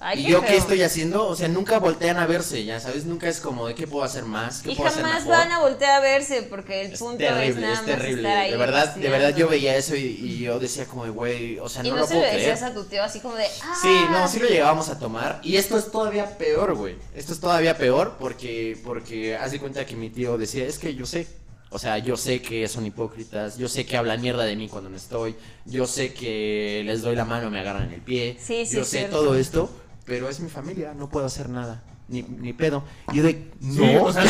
Ay, 0.00 0.20
¿Y 0.20 0.26
qué 0.26 0.30
yo 0.30 0.44
qué 0.44 0.46
feo. 0.48 0.58
estoy 0.58 0.82
haciendo? 0.82 1.26
O 1.26 1.34
sea, 1.34 1.48
nunca 1.48 1.78
voltean 1.80 2.18
a 2.18 2.26
verse, 2.26 2.64
ya 2.64 2.78
sabes, 2.80 3.04
nunca 3.04 3.28
es 3.28 3.40
como 3.40 3.66
de 3.66 3.74
qué 3.74 3.86
puedo 3.88 4.04
hacer 4.04 4.24
más, 4.24 4.62
qué 4.62 4.70
Y 4.70 4.74
puedo 4.76 4.88
hacer 4.88 5.04
jamás 5.04 5.26
mejor. 5.26 5.28
van 5.28 5.50
a 5.52 5.58
voltear 5.58 5.92
a 5.96 6.00
verse 6.00 6.42
porque 6.42 6.82
el 6.82 6.92
Es 6.92 6.98
punto 7.00 7.26
es 7.34 7.34
terrible, 7.34 7.60
nada 7.60 7.74
es 7.74 7.82
más 7.82 7.86
terrible. 7.86 8.28
estar 8.28 8.36
ahí 8.38 8.50
De 8.52 8.56
verdad, 8.56 8.94
de 8.94 9.08
verdad 9.08 9.36
yo 9.36 9.48
veía 9.48 9.76
eso 9.76 9.96
y, 9.96 10.00
y 10.04 10.38
yo 10.38 10.58
decía 10.60 10.86
como, 10.86 11.04
de, 11.04 11.10
güey, 11.10 11.58
o 11.58 11.68
sea, 11.68 11.84
Y 11.84 11.90
no, 11.90 11.96
no, 11.96 12.00
lo 12.02 12.06
se 12.06 12.14
puedo 12.14 12.26
lo 12.26 12.30
creer. 12.32 12.50
decías 12.50 12.70
a 12.70 12.74
tu 12.74 12.84
tío 12.84 13.02
así 13.02 13.20
como 13.20 13.34
de. 13.34 13.46
¡Ah! 13.64 13.76
Sí, 13.82 14.06
no, 14.10 14.28
sí 14.28 14.38
lo 14.38 14.48
llegábamos 14.48 14.88
a 14.88 14.98
tomar. 14.98 15.40
Y 15.42 15.56
esto 15.56 15.76
es 15.76 15.90
todavía 15.90 16.38
peor, 16.38 16.74
güey. 16.74 16.96
Esto 17.14 17.32
es 17.32 17.40
todavía 17.40 17.76
peor 17.76 18.16
porque, 18.20 18.78
porque 18.84 19.36
haz 19.36 19.50
de 19.50 19.58
cuenta 19.58 19.84
que 19.84 19.96
mi 19.96 20.10
tío 20.10 20.38
decía, 20.38 20.64
es 20.64 20.78
que 20.78 20.94
yo 20.94 21.06
sé. 21.06 21.26
O 21.70 21.78
sea, 21.78 21.98
yo 21.98 22.16
sé 22.16 22.40
que 22.40 22.66
son 22.66 22.86
hipócritas, 22.86 23.58
yo 23.58 23.68
sé 23.68 23.84
que 23.84 23.96
hablan 23.98 24.22
mierda 24.22 24.44
de 24.44 24.56
mí 24.56 24.68
cuando 24.68 24.88
no 24.88 24.96
estoy, 24.96 25.36
yo 25.66 25.86
sé 25.86 26.14
que 26.14 26.82
les 26.86 27.02
doy 27.02 27.14
la 27.14 27.26
mano, 27.26 27.50
me 27.50 27.60
agarran 27.60 27.92
el 27.92 28.00
pie, 28.00 28.38
Sí, 28.40 28.64
sí, 28.64 28.76
yo 28.76 28.80
es 28.82 28.88
sé 28.88 28.98
cierto. 29.00 29.16
todo 29.20 29.34
esto, 29.34 29.70
pero 30.08 30.28
es 30.28 30.40
mi 30.40 30.48
familia, 30.48 30.94
no 30.94 31.08
puedo 31.08 31.26
hacer 31.26 31.48
nada, 31.50 31.82
ni, 32.08 32.22
ni 32.22 32.52
pedo. 32.54 32.82
Y 33.12 33.18
yo 33.18 33.22
de, 33.22 33.50
no, 33.60 33.74
Sí, 33.74 33.96
o 33.96 34.12
sea, 34.12 34.24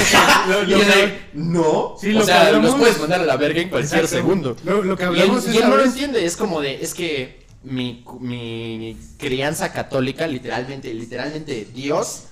lo 0.48 0.62
Y 0.66 0.70
yo 0.70 0.78
de, 0.78 1.20
no, 1.34 1.94
Sí, 2.00 2.14
o 2.14 2.22
sea, 2.24 2.48
hablamos- 2.48 2.70
los 2.72 2.80
puedes 2.80 2.98
mandar 3.00 3.20
a 3.20 3.24
la 3.24 3.36
verga 3.36 3.60
en 3.62 3.70
cualquier 3.70 4.00
Exacto. 4.04 4.16
segundo. 4.16 4.56
Lo, 4.64 4.82
lo 4.82 4.96
que 4.96 5.04
Y 5.04 5.20
él, 5.20 5.30
y 5.54 5.58
no 5.60 5.76
lo 5.76 5.84
entiende, 5.84 6.24
es 6.24 6.36
como 6.36 6.60
de, 6.60 6.82
es 6.82 6.92
que 6.94 7.46
mi, 7.62 8.04
mi 8.20 8.96
crianza 9.18 9.72
católica, 9.72 10.26
literalmente, 10.26 10.92
literalmente 10.92 11.66
Dios 11.72 12.24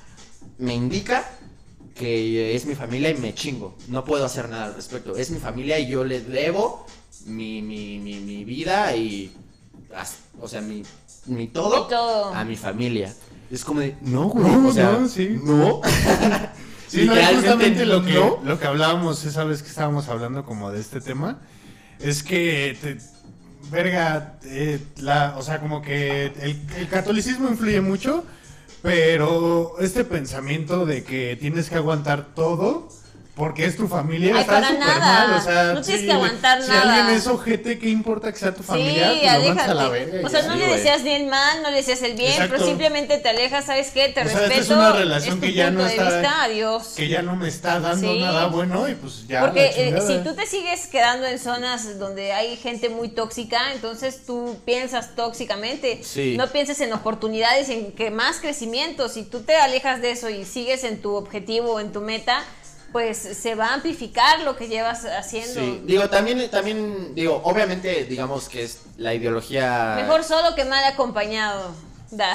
me 0.59 0.74
indica 0.74 1.24
que 1.94 2.55
es 2.55 2.66
mi 2.66 2.74
familia 2.74 3.11
y 3.11 3.14
me 3.16 3.32
chingo. 3.34 3.76
No 3.88 4.05
puedo 4.05 4.24
hacer 4.26 4.49
nada 4.49 4.66
al 4.66 4.74
respecto. 4.74 5.16
Es 5.16 5.30
mi 5.30 5.38
familia 5.38 5.78
y 5.78 5.86
yo 5.88 6.05
le 6.05 6.20
debo 6.20 6.84
mi, 7.26 7.62
mi, 7.62 7.99
mi, 7.99 8.20
mi 8.20 8.44
vida 8.44 8.94
y, 8.97 9.32
o 10.40 10.47
sea, 10.49 10.61
mi, 10.61 10.82
mi 11.26 11.47
todo, 11.49 11.84
Mi 11.84 11.90
todo. 11.90 12.34
a 12.34 12.44
mi 12.44 12.57
familia. 12.57 13.14
Es 13.51 13.64
como 13.64 13.80
de, 13.80 13.97
no, 14.03 14.24
güey, 14.28 14.44
No, 14.51 14.68
o 14.68 14.72
sea, 14.72 14.92
no, 14.92 15.09
sí. 15.09 15.40
no. 15.42 15.80
Sí, 16.88 17.05
no, 17.05 17.14
es 17.14 17.18
Literalmente 17.18 17.36
justamente 17.51 17.86
lo 17.86 18.05
que, 18.05 18.14
no. 18.14 18.38
lo 18.44 18.61
que 18.61 18.66
hablábamos 18.68 19.24
esa 19.24 19.42
vez 19.42 19.61
que 19.61 19.68
estábamos 19.70 20.09
hablando 20.09 20.44
como 20.44 20.70
de 20.70 20.80
este 20.80 21.01
tema. 21.01 21.40
Es 21.99 22.22
que, 22.22 22.78
te- 22.80 22.99
verga, 23.72 24.38
eh, 24.44 24.78
la, 24.99 25.34
o 25.36 25.42
sea, 25.42 25.59
como 25.61 25.82
que 25.82 26.26
el, 26.26 26.61
el 26.78 26.88
catolicismo 26.88 27.49
influye 27.49 27.80
mucho, 27.80 28.24
pero 28.82 29.74
este 29.80 30.05
pensamiento 30.05 30.86
de 30.86 31.03
que 31.03 31.36
tienes 31.40 31.68
que 31.70 31.74
aguantar 31.74 32.28
todo 32.36 32.88
porque 33.37 33.66
es 33.66 33.76
tu 33.76 33.87
familia 33.87 34.32
Ay, 34.34 34.41
está 34.41 34.53
para 34.55 34.68
súper 34.68 34.80
nada. 34.87 34.99
mal, 35.28 35.39
o 35.39 35.41
sea, 35.43 35.64
No 35.74 35.82
tienes 35.82 36.01
sí, 36.01 36.07
que 36.07 36.12
aguantar 36.14 36.62
si 36.62 36.68
nada. 36.70 36.97
alguien 36.97 37.16
es 37.18 37.26
ojete, 37.26 37.78
¿qué 37.78 37.91
importa 37.91 38.32
que 38.32 38.39
sea 38.39 38.55
tu 38.55 38.62
familia? 38.62 39.12
Sí, 39.12 39.18
Pues 39.20 39.32
lo 39.34 39.45
mandas 39.49 39.68
a 39.68 39.74
la 39.74 39.82
aléjate. 39.82 40.11
verga 40.12 40.26
O 40.26 40.30
sea, 40.30 40.41
ya. 40.41 40.47
no 40.49 40.55
Sí, 40.55 40.59
le 40.61 40.66
deseas 40.68 41.03
ni 41.03 41.11
el 41.12 41.26
mal, 41.26 41.62
no 41.62 41.70
le 41.70 41.76
deseas 41.76 42.01
el 42.03 42.14
bien, 42.16 42.32
Exacto. 42.32 42.55
pero 42.55 42.66
simplemente 42.66 43.18
te 43.18 43.28
alejas, 43.28 43.66
¿sabes 43.66 43.91
qué? 43.91 44.09
Te 44.09 44.22
O 44.22 44.24
sea, 44.24 44.39
respeto. 44.39 44.47
esta 44.61 44.62
es 44.62 44.70
una 44.70 44.93
relación 44.93 45.34
es 45.37 45.41
que 45.45 45.53
ya 45.53 45.70
no 45.70 45.87
está- 45.87 46.05
vista, 46.05 46.43
adiós. 46.45 46.95
que 46.97 47.09
ya 47.09 47.20
no 47.20 47.37
me 47.37 47.49
está 47.49 47.78
dando 47.78 48.11
Sí. 48.11 48.20
nada 48.20 48.47
bueno 48.47 48.89
y 48.89 48.95
pues 48.95 49.26
ya 49.28 49.41
Porque 49.43 49.66
eh, 49.76 50.01
si 50.07 50.16
tú 50.24 50.34
te 50.34 50.47
sigues 50.47 50.87
quedando 50.87 51.26
en 51.26 51.39
zonas 51.39 51.99
donde 51.99 52.32
hay 52.32 52.57
gente 52.57 52.89
muy 52.89 53.11
tóxica, 53.11 53.72
entonces 53.74 54.24
tú 54.24 54.57
piensas 54.64 55.14
tóxicamente. 55.14 56.01
Sí. 56.03 56.37
No 56.39 56.47
pienses 56.49 56.80
en 56.80 56.91
oportunidades, 56.95 57.68
en 57.68 57.93
que 57.93 58.11
más 58.11 58.39
crecimiento. 58.41 59.11
Si 59.11 59.24
tú 59.24 59.41
te 59.43 59.57
alejas 59.57 60.01
de 60.01 60.12
eso 60.12 60.30
y 60.30 60.47
sigues 60.47 60.84
en 60.84 61.03
tu 61.03 61.14
objetivo, 61.14 61.80
en 61.80 61.93
tu 61.93 62.01
meta, 62.01 62.43
pues 62.97 63.18
se 63.18 63.55
va 63.55 63.66
a 63.66 63.74
amplificar 63.74 64.40
lo 64.40 64.57
que 64.57 64.68
llevas 64.68 65.05
haciendo. 65.05 65.61
Sí, 65.61 65.82
digo, 65.84 66.09
también, 66.09 66.49
también, 66.51 67.14
digo, 67.14 67.42
obviamente, 67.44 68.05
digamos 68.05 68.49
que 68.49 68.62
es 68.62 68.78
la 68.97 69.12
ideología... 69.12 69.92
Mejor 69.97 70.24
solo 70.24 70.55
que 70.55 70.64
mal 70.64 70.82
acompañado. 70.82 71.74
Da. 72.11 72.34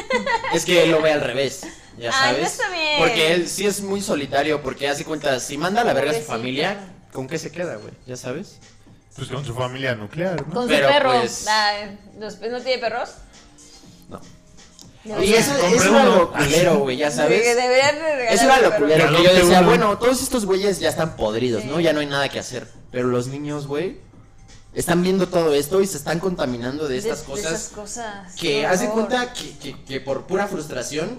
Es 0.54 0.64
que 0.64 0.84
él 0.84 0.92
lo 0.92 1.02
ve 1.02 1.12
al 1.12 1.20
revés, 1.20 1.60
ya 1.98 2.08
Ay, 2.08 2.12
sabes. 2.36 2.40
no 2.40 2.46
está 2.46 2.70
bien. 2.70 2.98
Porque 3.00 3.32
él 3.34 3.46
sí 3.50 3.66
es 3.66 3.82
muy 3.82 4.00
solitario, 4.00 4.62
porque 4.62 4.88
hace 4.88 5.04
cuenta, 5.04 5.38
si 5.40 5.58
manda 5.58 5.82
a 5.82 5.84
la 5.84 5.92
verga 5.92 6.12
a 6.12 6.14
su 6.14 6.22
familia, 6.22 6.78
¿con 7.12 7.28
qué 7.28 7.36
se 7.38 7.52
queda, 7.52 7.76
güey? 7.76 7.92
Ya 8.06 8.16
sabes. 8.16 8.56
Pues 9.14 9.28
con 9.28 9.44
su 9.44 9.54
familia 9.54 9.94
nuclear, 9.94 10.40
¿no? 10.46 10.54
Con 10.54 10.68
Pero, 10.68 10.86
su 10.88 10.94
perro. 10.94 11.10
pues- 11.20 11.44
Da, 11.44 11.98
los- 12.18 12.40
¿No 12.40 12.62
tiene 12.62 12.78
perros? 12.78 13.10
No. 14.08 14.22
No. 15.04 15.22
Y 15.22 15.32
eso, 15.32 15.52
eso 15.56 15.88
era 15.96 16.04
lo 16.04 16.32
culero, 16.32 16.78
güey, 16.80 16.96
ya 16.96 17.10
sabes. 17.10 17.42
de 17.56 18.28
Eso 18.30 18.44
era 18.44 18.56
un 18.56 18.62
lo 18.62 18.76
culero, 18.76 19.16
Que 19.16 19.22
yo 19.22 19.32
decía, 19.34 19.60
uno. 19.60 19.68
bueno, 19.68 19.98
todos 19.98 20.22
estos 20.22 20.44
güeyes 20.44 20.80
ya 20.80 20.88
están 20.88 21.16
podridos, 21.16 21.64
¿no? 21.64 21.80
Ya 21.80 21.92
no 21.92 22.00
hay 22.00 22.06
nada 22.06 22.28
que 22.28 22.38
hacer. 22.38 22.66
Pero 22.90 23.08
los 23.08 23.28
niños, 23.28 23.66
güey, 23.66 24.00
están 24.74 25.02
viendo 25.02 25.28
todo 25.28 25.54
esto 25.54 25.80
y 25.80 25.86
se 25.86 25.96
están 25.96 26.18
contaminando 26.20 26.88
de 26.88 26.98
estas 26.98 27.20
de 27.20 27.26
cosas. 27.26 27.52
esas 27.52 27.68
cosas. 27.68 28.34
que 28.34 28.60
de 28.60 28.66
horror. 28.66 28.90
cuenta 28.92 29.32
que, 29.32 29.56
que- 29.58 29.82
que 29.84 30.00
por 30.00 30.26
pura 30.26 30.46
frustración, 30.46 31.16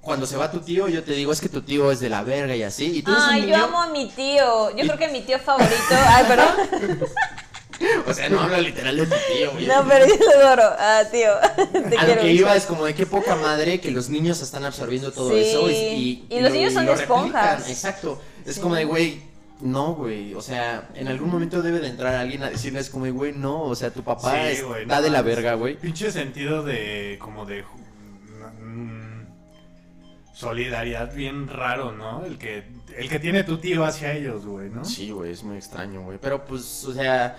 cuando 0.00 0.26
se 0.26 0.36
va 0.36 0.50
tu 0.50 0.60
tío, 0.60 0.88
yo 0.88 1.02
te 1.02 1.12
digo, 1.12 1.32
es 1.32 1.40
que 1.40 1.48
tu 1.48 1.62
tío 1.62 1.90
es 1.90 2.00
de 2.00 2.08
la 2.08 2.22
verga 2.22 2.54
y 2.54 2.62
así. 2.62 2.98
Y 2.98 3.02
tú 3.02 3.10
eres 3.10 3.24
un 3.24 3.30
Ay, 3.30 3.40
niño, 3.42 3.56
yo 3.58 3.64
amo 3.64 3.82
a 3.82 3.88
mi 3.88 4.08
tío. 4.10 4.70
Yo 4.70 4.84
creo 4.84 4.96
que 4.98 5.08
mi 5.08 5.22
tío 5.22 5.38
favorito. 5.38 5.74
Ay, 5.90 6.24
perdón. 6.28 7.08
O 8.06 8.12
sea, 8.14 8.28
no 8.28 8.40
hablo 8.40 8.58
literal 8.60 8.96
de 8.96 9.06
tu 9.06 9.14
tío, 9.32 9.52
güey. 9.52 9.66
No, 9.66 9.84
pero 9.88 10.06
yo 10.06 10.14
lo 10.16 10.46
adoro. 10.46 10.62
Ah, 10.78 11.02
tío. 11.10 11.30
Te 11.90 11.96
A 11.96 12.02
lo 12.06 12.14
que 12.14 12.20
mucho. 12.20 12.26
iba 12.26 12.56
es 12.56 12.64
como 12.66 12.84
de 12.84 12.94
qué 12.94 13.06
poca 13.06 13.36
madre 13.36 13.80
que 13.80 13.90
los 13.90 14.08
niños 14.08 14.40
están 14.42 14.64
absorbiendo 14.64 15.12
todo 15.12 15.30
Sí. 15.30 15.38
eso 15.40 15.70
y, 15.70 15.74
y- 15.74 16.26
Y 16.30 16.40
los 16.40 16.50
lo- 16.50 16.56
niños 16.56 16.72
son 16.72 16.86
lo 16.86 16.94
esponjas. 16.94 17.50
replican. 17.50 17.70
Exacto. 17.70 18.20
Es 18.44 18.56
Sí. 18.56 18.60
como 18.60 18.74
de, 18.74 18.84
güey, 18.84 19.22
no, 19.60 19.94
güey. 19.94 20.34
O 20.34 20.40
sea, 20.42 20.88
en 20.94 21.08
algún 21.08 21.30
momento 21.30 21.62
debe 21.62 21.80
de 21.80 21.88
entrar 21.88 22.14
alguien 22.14 22.42
a 22.42 22.50
decirles 22.50 22.90
como 22.90 23.04
de, 23.04 23.10
güey, 23.12 23.32
no. 23.32 23.62
O 23.62 23.74
sea, 23.74 23.90
tu 23.90 24.02
papá 24.02 24.32
Sí, 24.32 24.48
está 24.52 24.66
güey, 24.66 24.86
no 24.86 25.02
de 25.02 25.10
la 25.10 25.22
verga, 25.22 25.54
güey. 25.54 25.76
Pinche 25.76 26.10
sentido 26.10 26.62
de 26.62 27.16
como 27.20 27.44
de 27.46 27.62
mm, 28.60 29.26
solidaridad 30.34 31.14
bien 31.14 31.48
raro, 31.48 31.92
¿no? 31.92 32.24
El 32.24 32.38
que 32.38 32.64
el 32.96 33.08
que 33.08 33.18
tiene 33.20 33.44
tu 33.44 33.58
tío 33.58 33.84
hacia 33.84 34.12
ellos, 34.12 34.44
güey, 34.44 34.70
¿no? 34.70 34.84
Sí, 34.84 35.10
güey, 35.10 35.30
es 35.32 35.44
muy 35.44 35.56
extraño, 35.56 36.02
güey. 36.02 36.18
Pero 36.20 36.44
pues, 36.44 36.84
o 36.84 36.92
sea, 36.92 37.36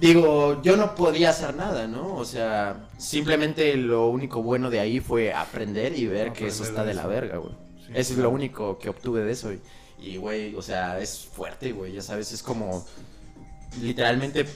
digo, 0.00 0.60
yo 0.62 0.76
no 0.76 0.94
podía 0.94 1.30
hacer 1.30 1.54
nada, 1.54 1.86
¿no? 1.86 2.14
O 2.16 2.24
sea, 2.24 2.88
simplemente 2.98 3.76
lo 3.76 4.08
único 4.08 4.42
bueno 4.42 4.70
de 4.70 4.80
ahí 4.80 5.00
fue 5.00 5.32
aprender 5.32 5.96
y 5.98 6.06
ver 6.06 6.32
que 6.32 6.46
eso 6.48 6.64
está 6.64 6.84
de 6.84 6.92
eso. 6.92 7.00
la 7.02 7.06
verga, 7.06 7.36
güey. 7.38 7.52
Sí, 7.86 7.92
eso 7.94 8.12
es 8.14 8.18
lo 8.18 8.30
único 8.30 8.78
que 8.78 8.88
obtuve 8.88 9.22
de 9.24 9.32
eso. 9.32 9.52
Y, 9.52 9.60
Y, 10.02 10.16
güey, 10.16 10.54
o 10.54 10.62
sea, 10.62 10.98
es 10.98 11.28
fuerte, 11.32 11.72
güey, 11.72 11.92
ya 11.92 12.00
sabes, 12.02 12.32
es 12.32 12.42
como, 12.42 12.86
literalmente 13.82 14.46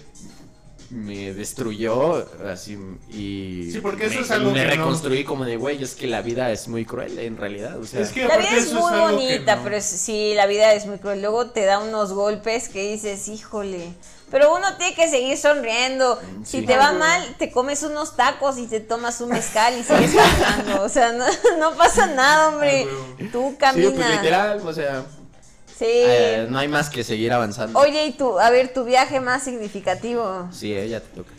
me 0.91 1.33
destruyó 1.33 2.27
así 2.47 2.79
y 3.11 3.71
Sí, 3.73 3.81
porque 3.81 4.07
eso 4.07 4.17
me, 4.17 4.21
es 4.21 4.31
algo 4.31 4.51
me 4.53 4.61
que 4.61 4.65
no- 4.65 4.71
reconstruí 4.71 5.25
como 5.25 5.45
de 5.45 5.57
güey 5.57 5.83
es 5.83 5.95
que 5.95 6.07
la 6.07 6.21
vida 6.23 6.53
es 6.53 6.69
muy 6.69 6.85
cruel 6.85 7.19
en 7.19 7.37
realidad 7.39 7.79
o 7.81 7.85
sea 7.87 8.01
Es 8.03 8.11
que 8.11 8.27
La 8.29 8.37
vida 8.37 8.57
es 8.57 8.73
muy 8.73 8.93
bonita, 9.01 9.57
no- 9.57 9.63
pero 9.65 9.77
es- 9.77 9.85
sí, 9.87 10.35
la 10.37 10.47
vida 10.47 10.73
es 10.75 10.87
muy 10.87 10.99
cruel. 10.99 11.21
Luego 11.23 11.47
te 11.51 11.65
da 11.65 11.79
unos 11.79 12.13
golpes 12.13 12.69
que 12.69 12.93
dices, 12.93 13.29
híjole. 13.29 13.89
Pero 14.31 14.55
uno 14.55 14.77
tiene 14.79 14.95
que 14.95 15.09
seguir 15.09 15.37
sonriendo. 15.39 16.19
Si 16.45 16.61
Sí. 16.61 16.67
te 16.67 16.77
va 16.77 16.93
mal, 16.93 17.35
te 17.39 17.53
comes 17.53 17.83
unos 17.83 18.17
tacos 18.17 18.59
y 18.59 18.67
te 18.67 18.81
tomas 18.81 19.21
un 19.21 19.29
mezcal 19.31 19.75
y 19.79 19.83
sigues 19.85 20.13
caminando. 20.15 20.83
O 20.83 20.89
sea, 20.89 21.13
no, 21.13 21.25
no 21.59 21.77
pasa 21.77 22.07
nada, 22.07 22.49
hombre. 22.49 22.71
Ay, 22.81 22.85
huevo. 22.87 23.31
Tú 23.33 23.51
sí 23.51 23.57
camina. 23.59 23.91
pues 23.93 24.11
literal 24.11 24.61
o 24.67 24.73
sea 24.73 25.05
Sí. 25.79 25.87
eh, 25.89 26.47
no 26.49 26.59
hay 26.59 26.69
más 26.69 26.89
que 26.89 27.03
seguir 27.03 27.33
avanzando 27.33 27.77
Oye, 27.81 28.07
y 28.07 28.13
tú, 28.13 28.39
a 28.39 28.49
ver, 28.51 28.73
tu 28.73 28.85
viaje 28.85 29.19
más 29.21 29.43
significativo. 29.43 30.49
sí 30.53 30.73
eh, 30.73 30.89
ya 30.89 31.01
te 31.01 31.09
toca 31.09 31.31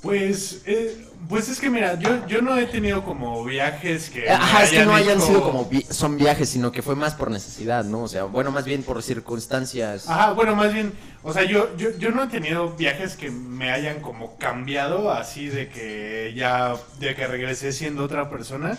Pues, 0.00 0.60
eh, 0.66 1.06
pues 1.28 1.48
es 1.48 1.60
que 1.60 1.70
mira, 1.70 1.98
yo, 1.98 2.26
yo 2.26 2.42
no 2.42 2.56
he 2.58 2.66
tenido 2.66 3.04
como 3.04 3.44
viajes 3.44 4.10
que. 4.10 4.28
Ajá, 4.30 4.64
es 4.64 4.70
que 4.70 4.84
no 4.84 4.94
hayan 4.94 5.20
sido 5.20 5.42
como 5.42 5.64
vi- 5.66 5.86
son 5.90 6.16
viajes, 6.16 6.48
sino 6.48 6.70
que 6.72 6.82
fue 6.82 6.94
más 6.96 7.14
por 7.14 7.30
necesidad, 7.30 7.84
¿no? 7.84 8.02
O 8.02 8.08
sea, 8.08 8.24
bueno, 8.24 8.50
más 8.50 8.64
bien 8.64 8.82
por 8.82 9.02
circunstancias. 9.02 10.08
Ajá, 10.08 10.32
bueno, 10.32 10.54
más 10.56 10.72
bien, 10.72 10.92
o 11.22 11.32
sea, 11.32 11.44
yo, 11.44 11.76
yo, 11.76 11.90
yo 11.98 12.10
no 12.10 12.24
he 12.24 12.26
tenido 12.28 12.70
viajes 12.70 13.16
que 13.16 13.30
me 13.30 13.70
hayan 13.70 14.00
como 14.00 14.36
cambiado 14.36 15.10
así 15.12 15.46
de 15.48 15.68
que 15.68 16.32
ya, 16.36 16.76
de 16.98 17.14
que 17.14 17.26
regresé 17.26 17.72
siendo 17.72 18.04
otra 18.04 18.28
persona, 18.30 18.76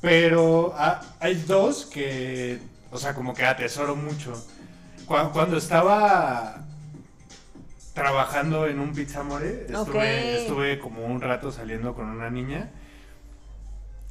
pero 0.00 0.74
ah, 0.76 1.00
hay 1.20 1.34
dos 1.34 1.86
que, 1.86 2.58
o 2.90 2.98
sea, 2.98 3.14
como 3.14 3.34
que 3.34 3.44
atesoro 3.44 3.96
mucho. 3.96 4.32
Cu- 5.06 5.30
Cuando, 5.32 5.56
estaba 5.56 6.64
trabajando 7.94 8.66
en 8.66 8.78
un 8.80 8.92
Pizza 8.92 9.22
More, 9.22 9.66
estuve, 9.68 9.80
Ok. 9.80 9.94
estuve 9.96 10.78
como 10.78 11.04
un 11.06 11.20
rato 11.20 11.50
saliendo 11.52 11.94
con 11.94 12.06
una 12.08 12.30
niña 12.30 12.70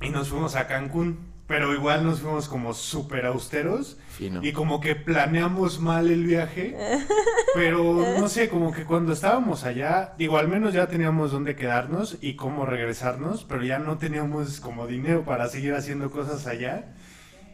y 0.02 0.10
nos 0.10 0.30
fuimos 0.30 0.56
a 0.56 0.68
Cancún, 0.68 1.20
pero 1.48 1.74
igual 1.74 2.06
nos 2.06 2.22
fuimos 2.22 2.48
como 2.48 2.74
súper 2.74 3.26
austeros. 3.26 3.98
Fino. 4.10 4.44
Y 4.44 4.52
como 4.52 4.80
que 4.80 4.96
planeamos 4.96 5.80
mal 5.80 6.10
el 6.10 6.24
viaje, 6.26 6.78
pero 7.56 8.06
no 8.20 8.30
sé, 8.30 8.50
como 8.50 8.72
que 8.72 8.86
cuando 8.86 9.14
estábamos 9.14 9.64
allá, 9.64 10.14
digo, 10.18 10.38
al 10.38 10.48
menos 10.48 10.74
ya 10.74 10.88
teníamos 10.88 11.32
dónde 11.32 11.56
quedarnos 11.56 12.18
y 12.22 12.36
cómo 12.36 12.66
regresarnos, 12.66 13.46
pero 13.46 13.64
ya 13.64 13.80
no 13.80 13.98
teníamos 13.98 14.60
como 14.60 14.88
dinero 14.88 15.24
para 15.24 15.48
seguir 15.48 15.74
haciendo 15.74 16.12
cosas 16.12 16.46
allá. 16.48 16.94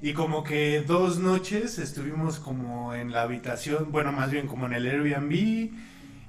Y 0.02 0.14
como 0.14 0.44
que 0.44 0.82
dos 0.86 1.18
noches 1.20 1.80
estuvimos 1.80 2.40
como 2.40 2.94
en 2.94 3.12
la 3.12 3.22
habitación, 3.22 3.92
bueno, 3.92 4.12
más 4.12 4.30
bien 4.30 4.46
como 4.46 4.66
en 4.68 4.74
el 4.74 4.86
Airbnb, 4.88 5.72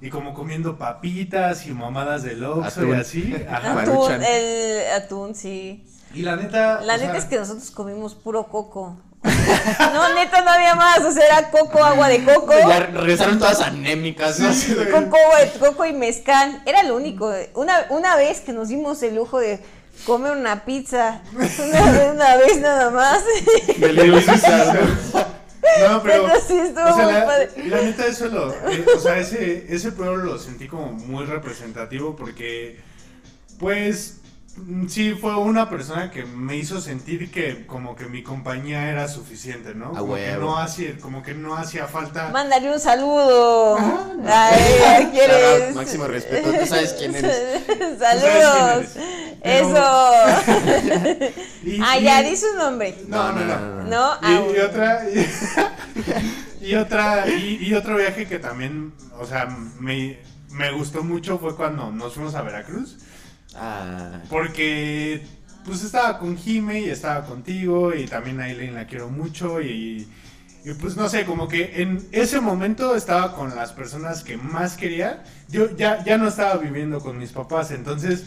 y 0.01 0.09
como 0.09 0.33
comiendo 0.33 0.77
papitas 0.77 1.65
y 1.65 1.71
mamadas 1.71 2.23
de 2.23 2.43
Oxxo 2.45 2.85
y 2.85 2.93
así. 2.93 3.35
Ajá. 3.49 3.81
Atún, 3.81 4.23
el 4.23 4.91
atún, 4.91 5.35
sí. 5.35 5.85
Y 6.13 6.21
la 6.21 6.35
neta... 6.35 6.81
La 6.81 6.97
neta 6.97 7.11
sea, 7.11 7.19
es 7.19 7.25
que 7.25 7.37
nosotros 7.37 7.71
comimos 7.71 8.15
puro 8.15 8.47
coco. 8.47 8.97
No, 9.93 10.13
neta, 10.13 10.41
no 10.41 10.51
había 10.51 10.75
más. 10.75 10.99
O 10.99 11.11
sea, 11.11 11.25
era 11.25 11.49
coco, 11.49 11.83
agua 11.83 12.07
de 12.07 12.23
coco. 12.23 12.51
Ya 12.51 12.79
regresaron 12.79 13.39
todas 13.39 13.61
anémicas, 13.61 14.39
¿no? 14.39 14.53
Sí, 14.53 14.73
güey. 14.73 14.91
Coco, 14.91 15.17
coco 15.59 15.85
y 15.85 15.93
mezcal. 15.93 16.61
Era 16.65 16.83
lo 16.83 16.95
único. 16.95 17.33
Una, 17.55 17.87
una 17.89 18.15
vez 18.15 18.41
que 18.41 18.53
nos 18.53 18.69
dimos 18.69 19.01
el 19.03 19.15
lujo 19.15 19.39
de 19.39 19.59
comer 20.05 20.33
una 20.33 20.63
pizza. 20.63 21.21
Una, 21.33 22.11
una 22.13 22.37
vez 22.37 22.59
nada 22.59 22.91
más. 22.91 23.23
¿no? 25.87 26.01
Pero. 26.03 26.27
Sí 26.47 26.53
estuvo 26.57 26.85
o 26.85 26.95
sea, 26.95 27.03
muy 27.05 27.13
la, 27.13 27.25
padre. 27.25 27.49
la 27.67 27.81
neta, 27.81 28.05
eso 28.05 28.27
lo. 28.27 28.51
eh, 28.53 28.85
o 28.95 28.99
sea, 28.99 29.19
ese, 29.19 29.65
ese 29.69 29.91
pueblo 29.91 30.17
lo 30.17 30.37
sentí 30.37 30.67
como 30.67 30.91
muy 30.91 31.25
representativo 31.25 32.15
porque. 32.15 32.79
Pues. 33.59 34.21
Mm, 34.57 34.87
Sí, 34.87 35.13
fue 35.19 35.35
una 35.37 35.69
persona 35.69 36.11
que 36.11 36.25
me 36.25 36.55
hizo 36.57 36.81
sentir 36.81 37.31
que 37.31 37.65
como 37.65 37.95
que 37.95 38.05
mi 38.05 38.23
compañía 38.23 38.89
era 38.89 39.07
suficiente, 39.07 39.73
¿no? 39.75 39.87
A 39.95 39.99
Como 39.99 40.15
que 40.15 40.35
no 40.39 40.57
hacía, 40.57 40.97
como 41.01 41.23
que 41.23 41.33
no 41.33 41.55
hacía 41.55 41.87
falta. 41.87 42.29
Mándale 42.29 42.71
un 42.73 42.79
saludo. 42.79 43.77
Ah, 43.79 44.49
Ay, 44.51 45.71
máximo 45.75 46.05
respeto, 46.07 46.51
tú 46.51 46.65
sabes 46.65 46.93
quién 46.97 47.15
eres. 47.15 47.63
Saludos. 47.99 48.85
quién 48.93 49.05
eres. 49.05 49.37
Eso. 49.43 51.31
Y- 51.63 51.79
Ah, 51.83 51.97
y- 51.99 52.03
ya, 52.03 52.21
di 52.23 52.35
su 52.35 52.53
nombre. 52.57 52.95
No, 53.07 53.31
no, 53.33 53.43
no. 53.45 53.83
No, 53.83 54.13
Y, 54.13 54.25
ah, 54.25 54.41
y 54.55 54.59
otra 54.59 55.01
y, 56.61 56.75
otra 56.75 57.27
y, 57.29 57.57
y 57.61 57.73
otro 57.73 57.95
viaje 57.97 58.25
que 58.27 58.39
también 58.39 58.93
o 59.19 59.25
sea 59.25 59.45
me, 59.79 60.19
me 60.51 60.71
gustó 60.71 61.03
mucho 61.03 61.37
fue 61.39 61.55
cuando 61.55 61.91
nos 61.91 62.13
fuimos 62.13 62.35
a 62.35 62.41
Veracruz 62.41 62.97
Ah, 63.59 64.21
porque 64.29 65.21
pues 65.65 65.83
estaba 65.83 66.19
con 66.19 66.37
Jime 66.37 66.81
y 66.81 66.89
estaba 66.89 67.25
contigo 67.25 67.93
y 67.93 68.05
también 68.05 68.39
a 68.39 68.45
Aileen 68.45 68.75
la 68.75 68.87
quiero 68.87 69.09
mucho 69.09 69.61
y, 69.61 70.07
y, 70.63 70.73
pues 70.79 70.95
no 70.95 71.09
sé 71.09 71.25
como 71.25 71.47
que 71.47 71.81
en 71.81 72.07
ese 72.11 72.39
momento 72.39 72.95
estaba 72.95 73.35
con 73.35 73.53
las 73.55 73.73
personas 73.73 74.23
que 74.23 74.37
más 74.37 74.77
quería 74.77 75.23
yo 75.49 75.75
ya 75.75 76.03
ya 76.05 76.17
no 76.17 76.27
estaba 76.29 76.55
viviendo 76.57 76.99
con 77.01 77.17
mis 77.17 77.31
papás 77.31 77.71
entonces 77.71 78.23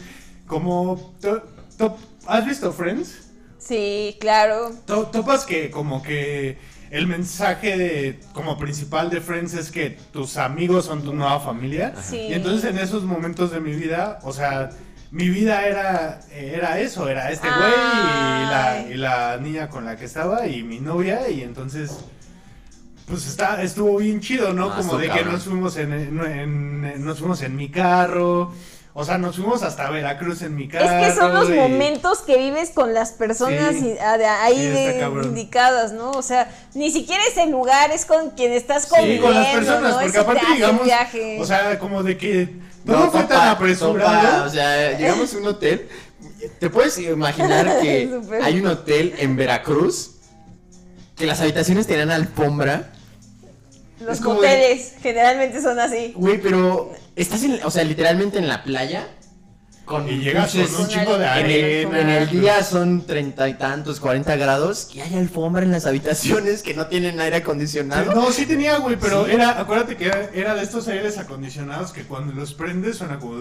como 0.46 1.14
to- 1.20 1.42
to- 1.78 1.96
has 2.26 2.44
visto 2.46 2.72
Friends 2.72 3.26
Sí, 3.58 4.16
claro. 4.20 4.72
To- 4.86 5.08
Topas 5.08 5.44
que 5.44 5.70
como 5.70 6.02
que 6.02 6.56
el 6.90 7.06
mensaje 7.06 7.76
de 7.76 8.20
como 8.32 8.56
principal 8.58 9.10
de 9.10 9.20
Friends 9.20 9.52
es 9.52 9.70
que 9.70 9.98
tus 10.14 10.38
amigos 10.38 10.86
son 10.86 11.02
tu 11.04 11.12
nueva 11.12 11.38
familia. 11.40 11.92
Sí. 12.02 12.16
Y 12.16 12.32
entonces 12.32 12.68
en 12.70 12.78
esos 12.78 13.02
momentos 13.04 13.50
de 13.52 13.60
mi 13.60 13.74
vida, 13.74 14.18
o 14.22 14.32
sea, 14.32 14.70
mi 15.10 15.28
vida 15.28 15.66
era 15.66 16.20
era 16.32 16.78
eso, 16.78 17.08
era 17.08 17.30
este 17.30 17.48
güey 17.48 17.72
y 17.72 18.46
la, 18.50 18.72
Ay. 18.72 18.90
y 18.92 18.96
la 18.96 19.36
niña 19.38 19.68
con 19.68 19.84
la 19.84 19.96
que 19.96 20.04
estaba 20.04 20.46
y 20.46 20.62
mi 20.62 20.78
novia 20.80 21.28
y 21.28 21.42
entonces 21.42 21.90
pues 23.06 23.26
está 23.26 23.60
estuvo 23.62 23.96
bien 23.98 24.20
chido, 24.20 24.52
¿no? 24.52 24.70
Ah, 24.72 24.76
como 24.76 24.96
de 24.96 25.10
que 25.10 25.24
nos 25.24 25.42
fuimos 25.44 25.76
en, 25.78 25.92
en- 25.92 26.24
en- 26.24 27.04
nos 27.04 27.18
fuimos 27.18 27.42
en 27.42 27.56
mi 27.56 27.68
carro. 27.68 28.52
O 28.92 29.04
sea, 29.04 29.18
nos 29.18 29.36
fuimos 29.36 29.62
hasta 29.62 29.88
Veracruz 29.88 30.42
en 30.42 30.54
mi 30.56 30.66
carro. 30.68 30.84
Es 31.06 31.12
que 31.14 31.20
son 31.20 31.32
los 31.32 31.48
y- 31.48 31.52
momentos 31.54 32.20
que 32.20 32.36
vives 32.38 32.70
con 32.70 32.92
las 32.92 33.10
personas 33.12 33.74
Sí. 33.76 33.94
y- 33.94 33.98
a- 33.98 34.18
de- 34.18 34.26
ahí 34.26 34.56
Sí, 34.56 34.66
de- 34.66 35.10
indicadas, 35.24 35.92
¿no? 35.92 36.10
O 36.10 36.22
sea, 36.22 36.50
ni 36.74 36.90
siquiera 36.90 37.22
es 37.30 37.36
el 37.36 37.50
lugar, 37.50 37.90
es 37.92 38.04
con 38.04 38.30
quien 38.30 38.52
estás 38.52 38.84
Sí, 38.84 38.90
conviviendo, 38.90 39.26
con 39.26 39.34
las 39.34 39.46
personas, 39.54 39.92
¿no? 39.94 40.00
porque 40.02 40.18
aparte 40.18 40.46
digamos, 40.54 40.84
viaje. 40.84 41.38
o 41.40 41.44
sea, 41.44 41.78
como 41.80 42.02
de 42.04 42.16
que 42.18 42.48
todo 42.86 43.04
no, 43.06 43.10
fue 43.10 43.22
tan 43.24 43.48
apresurado. 43.48 44.46
o 44.46 44.50
sea, 44.50 44.96
llegamos 44.98 45.32
a 45.34 45.38
un 45.38 45.46
hotel. 45.46 45.88
¿Te 46.58 46.70
puedes 46.70 46.98
imaginar 46.98 47.80
que 47.82 48.20
hay 48.42 48.58
un 48.60 48.66
hotel 48.66 49.14
en 49.18 49.36
Veracruz 49.36 50.12
que 51.16 51.26
las 51.26 51.40
habitaciones 51.40 51.86
tenían 51.86 52.10
alfombra? 52.10 52.92
los 54.00 54.20
de- 54.20 54.28
hoteles 54.28 54.94
generalmente 55.02 55.60
son 55.60 55.78
así. 55.78 56.12
Güey, 56.16 56.40
pero 56.40 56.92
estás 57.16 57.42
en, 57.42 57.60
o 57.64 57.70
sea, 57.70 57.84
literalmente 57.84 58.38
en 58.38 58.48
la 58.48 58.62
playa. 58.64 59.06
Con 59.90 60.08
y 60.08 60.18
llegas 60.20 60.52
con 60.54 60.60
un 60.82 60.88
chico 60.88 61.18
de 61.18 61.24
en 61.24 61.30
arena. 61.30 61.90
el, 61.90 61.96
en 61.96 62.08
el 62.10 62.30
día 62.30 62.62
son 62.62 63.04
treinta 63.06 63.48
y 63.48 63.54
tantos, 63.54 63.98
cuarenta 63.98 64.36
grados 64.36 64.88
y 64.94 65.00
hay 65.00 65.16
alfombra 65.16 65.64
en 65.64 65.72
las 65.72 65.84
habitaciones 65.84 66.62
que 66.62 66.74
no 66.74 66.86
tienen 66.86 67.18
aire 67.20 67.38
acondicionado. 67.38 68.14
No, 68.14 68.30
sí 68.30 68.46
tenía, 68.46 68.78
güey, 68.78 68.94
pero 69.00 69.26
Sí. 69.26 69.32
era, 69.32 69.58
acuérdate 69.60 69.96
que 69.96 70.06
era, 70.06 70.30
era 70.32 70.54
de 70.54 70.62
estos 70.62 70.86
aires 70.86 71.18
acondicionados 71.18 71.90
que 71.92 72.04
cuando 72.04 72.32
los 72.32 72.54
prendes 72.54 72.98
suena 72.98 73.18
como... 73.18 73.34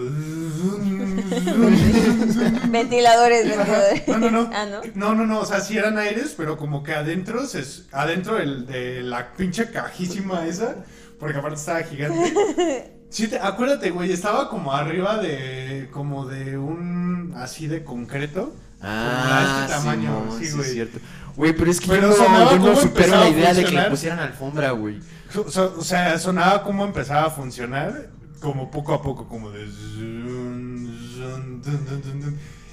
Ventiladores, 2.68 3.44
ventiladores. 3.48 4.08
No, 4.08 4.18
no, 4.18 4.30
no. 4.30 4.50
Ah, 4.52 4.66
¿no? 4.66 4.80
No, 4.94 5.14
no, 5.14 5.26
no, 5.26 5.40
o 5.40 5.46
sea, 5.46 5.60
sí 5.60 5.76
eran 5.78 5.98
aires, 5.98 6.34
pero 6.36 6.56
como 6.56 6.82
que 6.82 6.94
adentro, 6.94 7.46
se, 7.46 7.62
adentro 7.92 8.34
del- 8.36 8.66
de 8.66 9.02
la 9.02 9.32
pinche 9.34 9.70
cajísima 9.70 10.46
esa, 10.46 10.76
porque 11.18 11.38
aparte 11.38 11.56
estaba 11.58 11.82
gigante. 11.82 12.92
Sí, 13.10 13.28
te- 13.28 13.38
acuérdate, 13.38 13.90
güey, 13.90 14.12
estaba 14.12 14.48
como 14.48 14.72
arriba 14.72 15.18
de, 15.18 15.88
como 15.92 16.26
de 16.26 16.56
un, 16.56 17.34
así 17.36 17.66
de 17.66 17.84
concreto. 17.84 18.54
Ah, 18.80 19.64
este 19.66 19.74
tamaño, 19.74 20.30
sí, 20.38 20.46
sí, 20.46 20.52
güey. 20.56 20.66
es 20.68 20.72
cierto. 20.72 20.98
Güey, 21.36 21.52
pero 21.54 21.70
es 21.70 21.80
que 21.80 21.88
Pero 21.88 22.08
yo 22.10 22.16
sonaba 22.16 22.44
no, 22.44 22.50
yo 22.52 22.56
no 22.58 22.64
cómo 22.66 22.76
supero 22.80 23.16
la 23.16 23.28
idea 23.28 23.52
de 23.54 23.64
que 23.64 23.72
le 23.72 23.82
pusieran 23.90 24.18
alfombra, 24.20 24.70
güey. 24.70 25.00
So- 25.32 25.50
so- 25.50 25.74
o 25.78 25.82
sea, 25.84 26.18
sonaba 26.18 26.62
como 26.62 26.84
empezaba 26.84 27.26
a 27.26 27.30
funcionar, 27.30 28.10
como 28.40 28.70
poco 28.70 28.94
a 28.94 29.02
poco, 29.02 29.28
como 29.28 29.50
de... 29.50 29.66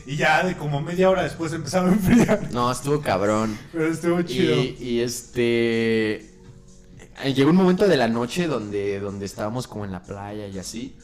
Y 0.05 0.15
ya 0.15 0.43
de 0.45 0.55
como 0.55 0.81
media 0.81 1.09
hora 1.09 1.23
después 1.23 1.51
empezaba 1.51 1.89
a 1.89 1.91
enfriar. 1.93 2.49
No, 2.53 2.71
estuvo 2.71 3.01
cabrón. 3.01 3.57
Pero 3.73 3.87
estuvo 3.87 4.21
chido. 4.21 4.55
Y, 4.55 4.77
y 4.79 4.99
este. 5.01 6.36
Eh, 7.23 7.33
Llegó 7.33 7.49
un 7.51 7.55
momento 7.55 7.87
de 7.87 7.97
la 7.97 8.07
noche 8.07 8.47
donde, 8.47 8.99
donde 8.99 9.25
estábamos 9.25 9.67
como 9.67 9.85
en 9.85 9.91
la 9.91 10.03
playa 10.03 10.47
y 10.47 10.57
así. 10.59 10.95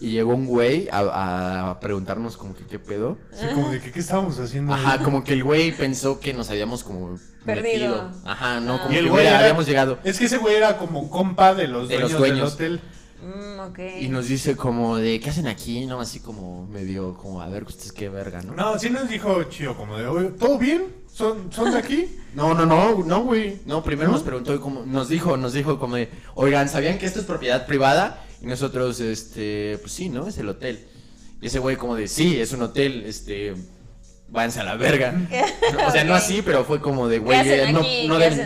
y 0.00 0.10
llegó 0.10 0.34
un 0.34 0.46
güey 0.46 0.88
a, 0.92 1.70
a 1.70 1.80
preguntarnos 1.80 2.36
como 2.36 2.54
que 2.54 2.64
qué 2.66 2.78
pedo. 2.78 3.16
Sí, 3.32 3.46
como 3.54 3.70
de 3.70 3.80
que 3.80 3.90
qué 3.92 4.00
estábamos 4.00 4.38
haciendo. 4.38 4.74
ahí? 4.74 4.82
Ajá, 4.84 5.02
como 5.02 5.24
que 5.24 5.32
el 5.32 5.42
güey 5.42 5.72
pensó 5.72 6.20
que 6.20 6.34
nos 6.34 6.50
habíamos 6.50 6.84
como 6.84 7.18
Perdido. 7.46 7.62
metido. 8.04 8.10
Ajá, 8.24 8.60
no, 8.60 8.78
como 8.82 8.92
Y 8.92 8.98
el 8.98 9.04
que 9.04 9.10
güey 9.10 9.26
era- 9.26 9.38
habíamos 9.38 9.66
llegado. 9.66 9.98
Es 10.04 10.18
que 10.18 10.26
ese 10.26 10.36
güey 10.38 10.54
era 10.56 10.76
como 10.76 11.08
compa 11.10 11.54
de 11.54 11.66
los 11.68 11.88
De 11.88 11.98
los 11.98 12.12
dueños, 12.12 12.58
del 12.58 12.74
hotel. 12.74 12.80
Mm, 13.22 13.60
ok. 13.70 13.78
Y 14.02 14.08
nos 14.08 14.28
dice 14.28 14.54
como 14.56 14.98
de, 14.98 15.18
¿qué 15.20 15.30
hacen 15.30 15.46
aquí? 15.46 15.86
No, 15.86 16.00
así 16.00 16.20
como 16.20 16.66
medio, 16.66 17.14
como, 17.16 17.40
a 17.40 17.48
ver, 17.48 17.64
ustedes 17.64 17.92
qué 17.92 18.10
verga, 18.10 18.42
¿no? 18.42 18.52
No, 18.54 18.78
sí 18.78 18.90
nos 18.90 19.08
dijo 19.08 19.42
chido, 19.44 19.74
como 19.74 19.96
de, 19.96 20.06
"Oye, 20.06 20.28
¿todo 20.38 20.58
bien? 20.58 20.94
¿Son, 21.16 21.50
¿Son 21.50 21.70
de 21.72 21.78
aquí? 21.78 22.10
No, 22.34 22.52
no, 22.52 22.66
no, 22.66 23.02
no, 23.02 23.24
güey. 23.24 23.60
No, 23.64 23.82
primero 23.82 24.08
¿No? 24.08 24.16
nos 24.16 24.22
preguntó 24.22 24.60
como, 24.60 24.84
nos 24.84 25.08
dijo, 25.08 25.38
nos 25.38 25.54
dijo 25.54 25.78
como 25.78 25.96
de, 25.96 26.10
oigan, 26.34 26.68
¿sabían 26.68 26.98
que 26.98 27.06
esto 27.06 27.20
es 27.20 27.24
propiedad 27.24 27.66
privada? 27.66 28.22
Y 28.42 28.46
nosotros, 28.46 29.00
este, 29.00 29.78
pues 29.80 29.92
sí, 29.92 30.10
¿no? 30.10 30.28
Es 30.28 30.36
el 30.36 30.50
hotel. 30.50 30.86
Y 31.40 31.46
ese 31.46 31.58
güey 31.58 31.76
como 31.76 31.96
de, 31.96 32.06
sí, 32.06 32.38
es 32.38 32.52
un 32.52 32.60
hotel, 32.60 33.04
este, 33.06 33.54
váyanse 34.28 34.60
a 34.60 34.64
la 34.64 34.76
verga. 34.76 35.14
O 35.86 35.90
sea, 35.90 36.04
no 36.04 36.14
así, 36.14 36.42
pero 36.42 36.64
fue 36.64 36.80
como 36.80 37.08
de, 37.08 37.18
¿Qué 37.18 37.24
güey, 37.24 37.38
eh, 37.48 37.72
no, 37.72 37.80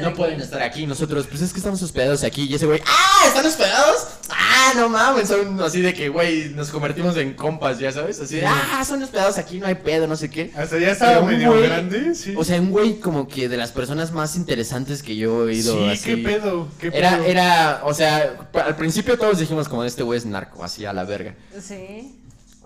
no, 0.03 0.15
pueden 0.15 0.41
estar 0.41 0.61
aquí. 0.63 0.87
Nosotros, 0.87 1.27
pues 1.27 1.41
es 1.43 1.53
que 1.53 1.59
estamos 1.59 1.81
hospedados 1.83 2.23
aquí. 2.25 2.45
Y 2.45 2.55
ese 2.55 2.67
güey, 2.67 2.81
¡ah! 2.87 3.25
¿Están 3.27 3.47
hospedados? 3.47 4.07
¡Ah, 4.31 4.73
no 4.77 4.89
mames! 4.89 5.29
Son 5.29 5.61
así 5.63 5.81
de 5.81 5.95
que, 5.95 6.09
güey, 6.09 6.51
nos 6.51 6.71
convertimos 6.71 7.17
en 7.17 7.35
compas, 7.35 7.79
ya 7.79 7.93
sabes. 7.93 8.21
Así 8.21 8.37
de, 8.37 8.47
¡ah! 8.47 8.85
Son 8.87 9.03
hospedados 9.03 9.39
aquí, 9.39 9.59
no 9.59 9.67
hay 9.67 9.77
pedo, 9.77 10.07
no 10.07 10.17
sé 10.17 10.29
qué. 10.31 10.51
Hasta 10.57 10.79
ya 10.79 10.91
estaba 10.91 11.25
medio 11.27 11.53
güey- 11.55 11.63
grande, 11.65 12.15
sí. 12.15 12.35
O 12.37 12.45
sea, 12.45 12.61
un 12.61 12.71
güey 12.71 12.99
como 13.01 13.27
que 13.29 13.49
de 13.49 13.57
las 13.57 13.73
personas 13.73 14.13
más 14.13 14.37
interesantes 14.37 15.03
que 15.03 15.17
yo 15.17 15.31
he 15.31 15.53
oído. 15.53 15.75
sí, 15.79 15.89
así. 15.91 16.05
qué 16.05 16.17
pedo, 16.19 16.69
qué 16.79 16.91
Era, 16.93 17.17
pedo. 17.17 17.25
era, 17.25 17.81
o 17.85 17.95
sea, 17.95 18.49
al 18.65 18.77
principio 18.77 19.19
todos 19.19 19.39
dijimos 19.39 19.69
como 19.69 19.85
este 19.85 20.03
güey 20.03 20.19
es 20.19 20.27
narco, 20.27 20.63
así 20.65 20.85
a 20.85 20.93
la 20.93 21.05
verga. 21.05 21.35
Sí. 21.61 22.20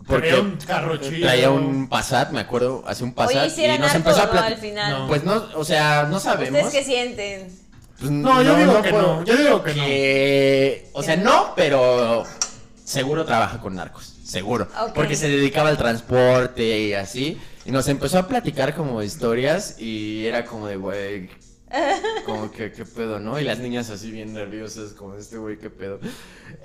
Porque 0.06 0.28
Traía 0.28 0.42
un 0.42 0.56
carro 0.66 0.96
chido. 0.98 1.26
traía 1.26 1.50
un 1.50 1.88
Passat, 1.88 2.30
me 2.30 2.40
acuerdo, 2.40 2.84
hace 2.86 3.04
un 3.04 3.14
Passat 3.14 3.50
Oye, 3.52 3.64
y 3.64 3.68
nos 3.68 3.80
narco 3.80 3.96
empezó 3.96 4.20
a 4.20 4.22
o 4.22 4.26
no 4.26 4.30
platicar. 4.32 4.52
al 4.52 4.58
final. 4.58 4.92
No. 5.00 5.06
Pues 5.08 5.24
no, 5.24 5.44
o 5.54 5.64
sea, 5.64 6.06
no 6.10 6.20
sabemos. 6.20 6.62
¿Ustedes 6.62 6.84
qué 6.84 6.90
sienten? 6.92 7.48
Pues 7.98 8.10
No, 8.10 8.42
yo 8.42 8.56
digo 8.56 8.82
que 8.82 8.90
puedo- 8.90 9.20
no, 9.20 9.24
yo 9.24 9.36
digo 9.36 9.62
que 9.62 10.84
no. 10.92 10.98
O 10.98 11.02
sea, 11.02 11.16
no, 11.16 11.52
pero 11.56 12.24
seguro 12.84 13.24
trabaja 13.24 13.60
con 13.60 13.74
narcos, 13.76 14.14
seguro. 14.24 14.68
Porque 14.94 15.16
se 15.16 15.28
dedicaba 15.28 15.70
al 15.70 15.78
transporte 15.78 16.80
y 16.80 16.92
así. 16.92 17.40
Y 17.64 17.70
nos 17.70 17.88
empezó 17.88 18.18
a 18.18 18.28
platicar 18.28 18.74
como 18.74 19.02
historias 19.02 19.76
y 19.80 20.26
era 20.26 20.44
como 20.44 20.66
de, 20.66 20.76
güey, 20.76 21.30
como 22.24 22.50
que 22.50 22.72
qué 22.72 22.84
pedo, 22.84 23.18
¿no? 23.20 23.38
Y 23.40 23.44
las 23.44 23.58
niñas 23.58 23.90
así 23.90 24.10
bien 24.10 24.32
nerviosas, 24.32 24.92
como 24.92 25.14
este 25.16 25.38
güey, 25.38 25.58
qué 25.58 25.70
pedo. 25.70 25.98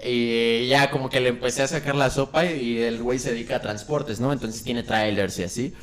Y 0.04 0.68
ya 0.68 0.92
como 0.92 1.10
que 1.10 1.20
le 1.20 1.30
empecé 1.30 1.64
a 1.64 1.68
sacar 1.68 1.96
la 1.96 2.10
sopa 2.10 2.46
y 2.46 2.80
el 2.80 3.02
güey 3.02 3.20
se 3.20 3.32
dedica 3.32 3.58
a 3.58 3.62
transportes, 3.62 4.20
¿no? 4.20 4.32
Entonces 4.32 4.64
tiene 4.64 4.84
trailers 4.84 5.40
y 5.40 5.44
así. 5.44 5.74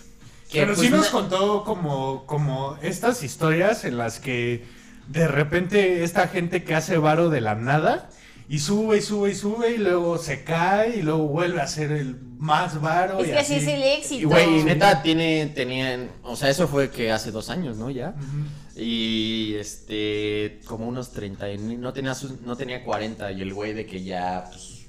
Que, 0.50 0.60
Pero 0.60 0.74
pues, 0.74 0.86
sí 0.86 0.90
nos 0.90 1.08
contó 1.08 1.64
como, 1.64 2.24
como 2.26 2.78
estas 2.82 3.22
historias 3.24 3.84
en 3.84 3.98
las 3.98 4.20
que 4.20 4.64
de 5.08 5.26
repente 5.26 6.04
esta 6.04 6.28
gente 6.28 6.62
que 6.62 6.74
hace 6.74 6.98
varo 6.98 7.30
de 7.30 7.40
la 7.40 7.54
nada 7.54 8.10
y 8.48 8.60
sube 8.60 8.98
y 8.98 9.02
sube 9.02 9.30
y 9.30 9.34
sube 9.34 9.70
y 9.72 9.78
luego 9.78 10.18
se 10.18 10.44
cae 10.44 10.96
y 10.96 11.02
luego 11.02 11.26
vuelve 11.26 11.60
a 11.60 11.64
hacer 11.64 11.90
el 11.90 12.16
más 12.38 12.80
varo. 12.80 13.18
Es 13.18 13.28
y 13.28 13.30
que 13.32 13.38
así 13.38 13.54
es 13.54 13.66
el 13.66 13.82
éxito. 13.82 14.22
Y 14.22 14.24
güey, 14.24 14.62
neta, 14.62 15.02
tiene, 15.02 15.50
tenían, 15.54 16.10
o 16.22 16.36
sea, 16.36 16.48
eso 16.48 16.68
fue 16.68 16.90
que 16.90 17.10
hace 17.10 17.32
dos 17.32 17.50
años, 17.50 17.76
¿no? 17.76 17.90
Ya. 17.90 18.14
Y 18.76 19.54
este, 19.54 20.60
como 20.66 20.86
unos 20.86 21.12
30, 21.12 21.50
y 21.52 21.58
no 21.58 21.92
tenía, 21.94 22.14
sus- 22.14 22.40
no 22.42 22.56
tenía 22.56 22.84
40 22.84 23.32
y 23.32 23.40
el 23.40 23.54
güey 23.54 23.72
de 23.72 23.86
que 23.86 24.04
ya, 24.04 24.44
pues, 24.50 24.86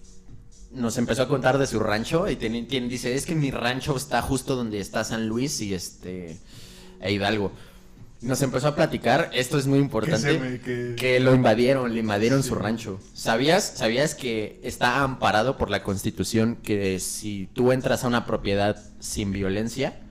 nos 0.72 0.98
empezó 0.98 1.22
a 1.24 1.28
contar 1.30 1.58
de 1.58 1.68
su 1.68 1.80
rancho 1.80 2.30
y 2.30 2.36
tiene, 2.36 2.64
tiene- 2.64 2.90
dice, 2.90 3.16
es 3.16 3.26
que 3.26 3.34
mi 3.36 3.50
rancho 3.50 3.96
está 3.96 4.22
justo 4.22 4.56
donde 4.58 4.80
está 4.80 5.04
San 5.06 5.28
Luis 5.30 5.62
y 5.62 5.74
este, 5.74 6.38
e 7.00 7.12
Hidalgo. 7.14 7.54
Nos 8.20 8.42
empezó 8.42 8.68
a 8.70 8.76
platicar, 8.76 9.30
esto 9.34 9.58
es 9.60 9.68
muy 9.68 9.80
importante, 9.80 10.38
me- 10.40 10.60
que- 10.60 10.96
que 10.98 11.20
lo 11.22 11.34
invadieron, 11.34 11.94
le 11.94 12.00
invadieron 12.02 12.44
Sí. 12.44 12.50
su 12.50 12.56
rancho. 12.56 13.00
¿Sabías, 13.14 13.64
¿Sabías 13.78 14.16
que 14.16 14.60
está 14.64 15.02
amparado 15.04 15.56
por 15.56 15.70
la 15.70 15.84
constitución 15.84 16.58
que 16.62 17.00
si 17.00 17.48
tú 17.54 17.72
entras 17.72 18.04
a 18.04 18.08
una 18.08 18.26
propiedad 18.26 18.76
sin 19.00 19.32
violencia, 19.32 20.02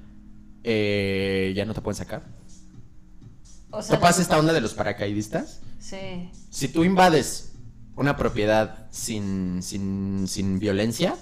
eh, 0.65 1.53
ya 1.55 1.65
no 1.67 1.75
te 1.75 1.81
pueden 1.83 1.97
sacar? 1.97 2.36
O 3.77 3.83
sea, 3.83 3.97
¿Topas 3.97 4.19
esta 4.19 4.39
onda 4.39 4.53
de 4.53 4.61
los 4.61 4.75
paracaidistas? 4.75 5.61
Sí. 5.79 6.31
Si 6.51 6.69
tú 6.69 6.85
invades 6.85 7.53
una 7.95 8.17
propiedad 8.17 8.87
sin, 8.91 9.63
sin, 9.63 10.27
sin 10.29 10.59
violencia, 10.59 11.15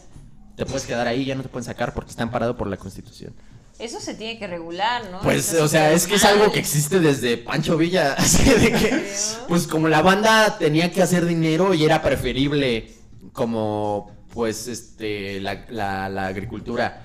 te 0.56 0.64
puedes 0.66 0.86
quedar 0.86 1.06
ahí 1.06 1.24
ya 1.24 1.34
no 1.34 1.42
te 1.42 1.48
pueden 1.48 1.64
sacar 1.64 1.94
porque 1.94 2.10
está 2.10 2.22
amparado 2.22 2.56
por 2.56 2.68
la 2.68 2.76
constitución. 2.76 3.34
Eso 3.78 3.98
se 4.00 4.14
tiene 4.14 4.38
que 4.38 4.46
regular, 4.46 5.10
¿no? 5.10 5.20
Pues, 5.20 5.52
o 5.54 5.66
sea, 5.66 5.92
es 5.92 6.06
que 6.06 6.14
es 6.14 6.24
algo 6.24 6.52
que 6.52 6.60
existe 6.60 7.00
desde 7.00 7.36
Pancho 7.36 7.76
Villa, 7.76 8.12
así 8.18 8.48
de 8.48 8.70
que, 8.70 9.12
pues 9.48 9.66
como 9.66 9.88
la 9.88 10.00
banda 10.00 10.58
tenía 10.58 10.92
que 10.92 11.02
hacer 11.02 11.26
dinero 11.26 11.74
y 11.74 11.84
era 11.84 12.00
preferible 12.00 12.94
como, 13.32 14.12
pues, 14.32 14.68
este, 14.68 15.40
la, 15.40 15.66
la, 15.70 16.08
la 16.08 16.28
agricultura 16.28 17.03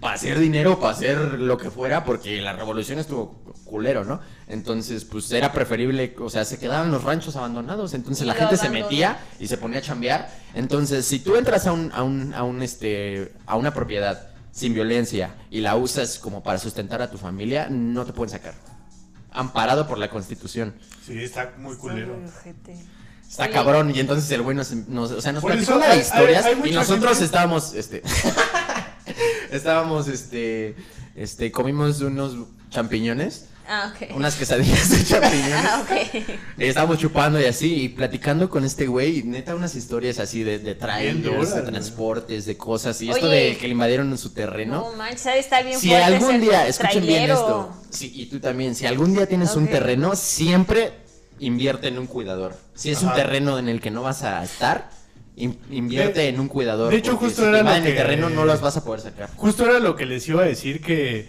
para 0.00 0.14
hacer 0.14 0.38
dinero, 0.38 0.78
para 0.78 0.92
hacer 0.92 1.18
lo 1.40 1.58
que 1.58 1.70
fuera, 1.70 2.04
porque 2.04 2.40
la 2.40 2.52
revolución 2.52 2.98
estuvo 2.98 3.42
culero, 3.64 4.04
¿no? 4.04 4.20
Entonces, 4.46 5.04
pues 5.04 5.30
era 5.32 5.52
preferible, 5.52 6.14
o 6.20 6.30
sea, 6.30 6.44
se 6.44 6.58
quedaban 6.58 6.90
los 6.90 7.02
ranchos 7.04 7.36
abandonados, 7.36 7.94
entonces 7.94 8.26
la 8.26 8.34
gente 8.34 8.56
se 8.56 8.70
metía 8.70 9.18
y 9.40 9.46
se 9.48 9.56
ponía 9.58 9.78
a 9.78 9.82
chambear. 9.82 10.30
Entonces, 10.54 11.04
si 11.04 11.18
tú 11.18 11.36
entras 11.36 11.66
a 11.66 11.72
un, 11.72 11.90
a 11.92 12.02
un, 12.02 12.32
a 12.34 12.44
un, 12.44 12.62
este, 12.62 13.32
a 13.46 13.56
una 13.56 13.74
propiedad 13.74 14.28
sin 14.52 14.72
violencia 14.74 15.34
y 15.50 15.60
la 15.60 15.76
usas 15.76 16.18
como 16.18 16.42
para 16.42 16.58
sustentar 16.58 17.02
a 17.02 17.10
tu 17.10 17.18
familia, 17.18 17.68
no 17.70 18.04
te 18.04 18.12
pueden 18.12 18.30
sacar. 18.30 18.54
Amparado 19.30 19.86
por 19.86 19.98
la 19.98 20.08
constitución. 20.10 20.74
Sí, 21.06 21.22
está 21.22 21.52
muy 21.58 21.76
culero. 21.76 22.16
Está 23.28 23.44
Oye. 23.44 23.52
cabrón, 23.52 23.92
y 23.94 24.00
entonces 24.00 24.30
el 24.30 24.40
güey 24.40 24.56
nos, 24.56 24.72
nos- 24.72 25.10
o 25.10 25.20
sea, 25.20 25.32
nos 25.32 25.44
platicó 25.44 25.74
hay- 25.82 26.00
historias 26.00 26.46
hay- 26.46 26.54
hay 26.62 26.70
y 26.70 26.74
nosotros 26.74 27.10
gente- 27.12 27.24
estábamos, 27.26 27.74
este, 27.74 28.02
estábamos, 29.52 30.08
este, 30.08 30.74
este, 31.14 31.50
comimos 31.52 32.00
unos 32.00 32.36
champiñones, 32.70 33.46
Ah, 33.70 33.92
ok. 33.94 34.16
unas 34.16 34.34
quesadillas 34.36 34.90
de 34.90 35.04
champiñones. 35.04 35.54
Ah, 35.64 35.82
ok. 35.84 36.22
Y 36.56 36.64
estábamos 36.64 36.98
chupando 36.98 37.38
y 37.38 37.44
así, 37.44 37.82
y 37.82 37.88
platicando 37.90 38.48
con 38.48 38.64
este 38.64 38.86
güey, 38.86 39.18
y 39.18 39.22
neta 39.24 39.54
unas 39.54 39.74
historias 39.74 40.18
así 40.18 40.42
de, 40.42 40.58
de 40.58 40.74
trailers, 40.74 41.54
de 41.54 41.62
transportes, 41.62 42.46
de 42.46 42.56
cosas, 42.56 43.00
y 43.02 43.10
esto 43.10 43.28
de 43.28 43.58
que 43.58 43.66
le 43.66 43.72
invadieron 43.72 44.16
su 44.16 44.30
terreno. 44.30 44.90
No 44.90 44.96
manches, 44.96 45.26
ha 45.26 45.32
de 45.32 45.40
estar 45.40 45.64
bien 45.64 45.78
Si 45.78 45.88
fuerte 45.88 46.04
algún 46.04 46.30
ser 46.30 46.40
día, 46.40 46.66
escuchen 46.66 47.06
bien 47.06 47.30
esto, 47.30 47.70
sí, 47.90 48.10
y 48.14 48.26
tú 48.26 48.40
también, 48.40 48.74
si 48.74 48.86
algún 48.86 49.12
día 49.12 49.26
tienes 49.26 49.54
un 49.54 49.68
terreno, 49.68 50.16
siempre 50.16 50.92
invierte 51.40 51.88
en 51.88 51.98
un 51.98 52.06
cuidador. 52.06 52.56
Si 52.74 52.90
es 52.90 53.02
un 53.02 53.12
terreno 53.14 53.58
en 53.58 53.68
el 53.68 53.80
que 53.80 53.90
no 53.90 54.02
vas 54.02 54.22
a 54.22 54.42
estar, 54.42 54.90
invierte 55.70 56.20
De- 56.20 56.28
en 56.28 56.40
un 56.40 56.48
cuidador. 56.48 56.90
de 56.90 56.96
hecho, 56.98 57.16
justo 57.16 57.42
si 57.42 57.48
era 57.48 57.62
lo 57.62 57.70
el 57.72 57.82
que- 57.82 57.92
terreno 57.92 58.28
no 58.30 58.44
los 58.44 58.60
vas 58.60 58.76
a 58.76 58.84
poder 58.84 59.00
sacar. 59.00 59.30
Justo 59.36 59.64
era 59.64 59.78
lo 59.78 59.96
que 59.96 60.06
les 60.06 60.28
iba 60.28 60.42
a 60.42 60.46
decir 60.46 60.80
que... 60.80 61.28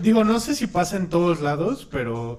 digo, 0.00 0.24
no 0.24 0.40
sé 0.40 0.54
si 0.54 0.66
pasa 0.66 0.96
en 0.96 1.08
todos 1.08 1.40
lados, 1.40 1.88
pero 1.90 2.38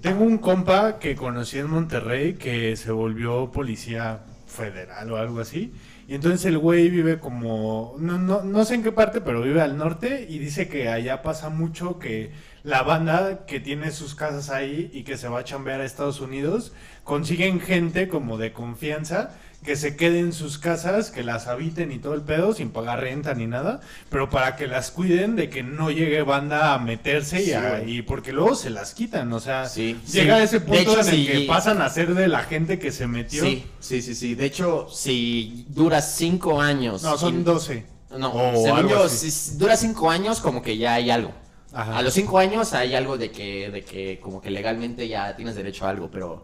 tengo 0.00 0.24
un 0.24 0.38
compa 0.38 0.98
que 0.98 1.14
conocí 1.14 1.58
en 1.58 1.68
Monterrey 1.68 2.34
que 2.34 2.76
se 2.76 2.90
volvió 2.92 3.50
policía 3.52 4.20
federal 4.46 5.12
o 5.12 5.16
algo 5.16 5.40
así. 5.40 5.72
Y 6.08 6.14
entonces 6.14 6.44
el 6.46 6.58
güey 6.58 6.88
vive 6.90 7.20
como, 7.20 7.94
no, 7.98 8.18
no, 8.18 8.42
no 8.42 8.64
sé 8.64 8.74
en 8.74 8.82
qué 8.82 8.90
parte, 8.90 9.20
pero 9.20 9.42
vive 9.42 9.60
al 9.60 9.76
norte 9.76 10.26
y 10.28 10.38
dice 10.40 10.66
que 10.68 10.88
allá 10.88 11.22
pasa 11.22 11.50
mucho 11.50 12.00
que 12.00 12.32
la 12.64 12.82
banda 12.82 13.46
que 13.46 13.60
tiene 13.60 13.90
sus 13.92 14.14
casas 14.16 14.50
ahí 14.50 14.90
y 14.92 15.04
que 15.04 15.16
se 15.16 15.28
va 15.28 15.38
a 15.40 15.44
chambear 15.44 15.80
a 15.80 15.84
Estados 15.84 16.20
Unidos, 16.20 16.72
consiguen 17.04 17.60
gente 17.60 18.08
como 18.08 18.38
de 18.38 18.52
confianza 18.52 19.36
que 19.64 19.76
se 19.76 19.94
quede 19.94 20.20
en 20.20 20.32
sus 20.32 20.56
casas, 20.58 21.10
que 21.10 21.22
las 21.22 21.46
habiten 21.46 21.92
y 21.92 21.98
todo 21.98 22.14
el 22.14 22.22
pedo 22.22 22.54
sin 22.54 22.70
pagar 22.70 23.00
renta 23.00 23.34
ni 23.34 23.46
nada, 23.46 23.80
pero 24.08 24.30
para 24.30 24.56
que 24.56 24.66
las 24.66 24.90
cuiden 24.90 25.36
de 25.36 25.50
que 25.50 25.62
no 25.62 25.90
llegue 25.90 26.22
banda 26.22 26.72
a 26.72 26.78
meterse 26.78 27.42
y, 27.42 27.52
a- 27.52 27.82
y 27.84 28.00
porque 28.02 28.32
luego 28.32 28.54
se 28.54 28.70
las 28.70 28.94
quitan, 28.94 29.30
o 29.34 29.38
sea, 29.40 29.68
Sí, 29.68 30.00
llega 30.10 30.36
sí. 30.36 30.40
a 30.40 30.42
ese 30.44 30.60
punto 30.60 30.80
hecho, 30.80 31.00
en 31.00 31.08
el 31.14 31.26
que 31.26 31.40
pasan 31.42 31.82
a 31.82 31.90
ser 31.90 32.14
de 32.14 32.26
la 32.28 32.40
gente 32.44 32.78
que 32.78 32.90
se 32.90 33.06
metió. 33.06 33.44
Sí, 33.44 33.66
sí, 33.80 34.00
sí, 34.00 34.14
sí. 34.14 34.34
De 34.34 34.46
hecho, 34.46 34.88
si 34.90 35.66
duras 35.68 36.14
cinco 36.16 36.60
años. 36.60 37.02
No, 37.02 37.18
son 37.18 37.44
12. 37.44 37.84
No, 38.18 38.32
según 38.64 38.88
yo, 38.88 39.08
si 39.08 39.56
dura 39.58 39.76
cinco 39.76 40.10
años, 40.10 40.40
como 40.40 40.62
que 40.62 40.76
ya 40.78 40.94
hay 40.94 41.10
algo. 41.10 41.32
Ajá. 41.72 41.98
A 41.98 42.02
los 42.02 42.14
cinco 42.14 42.38
años 42.38 42.72
hay 42.72 42.94
algo 42.94 43.16
de 43.18 43.30
que, 43.30 43.70
de 43.70 43.84
que 43.84 44.18
como 44.20 44.40
que 44.40 44.50
legalmente 44.50 45.06
ya 45.06 45.36
tienes 45.36 45.54
derecho 45.54 45.86
a 45.86 45.90
algo, 45.90 46.10
pero 46.10 46.42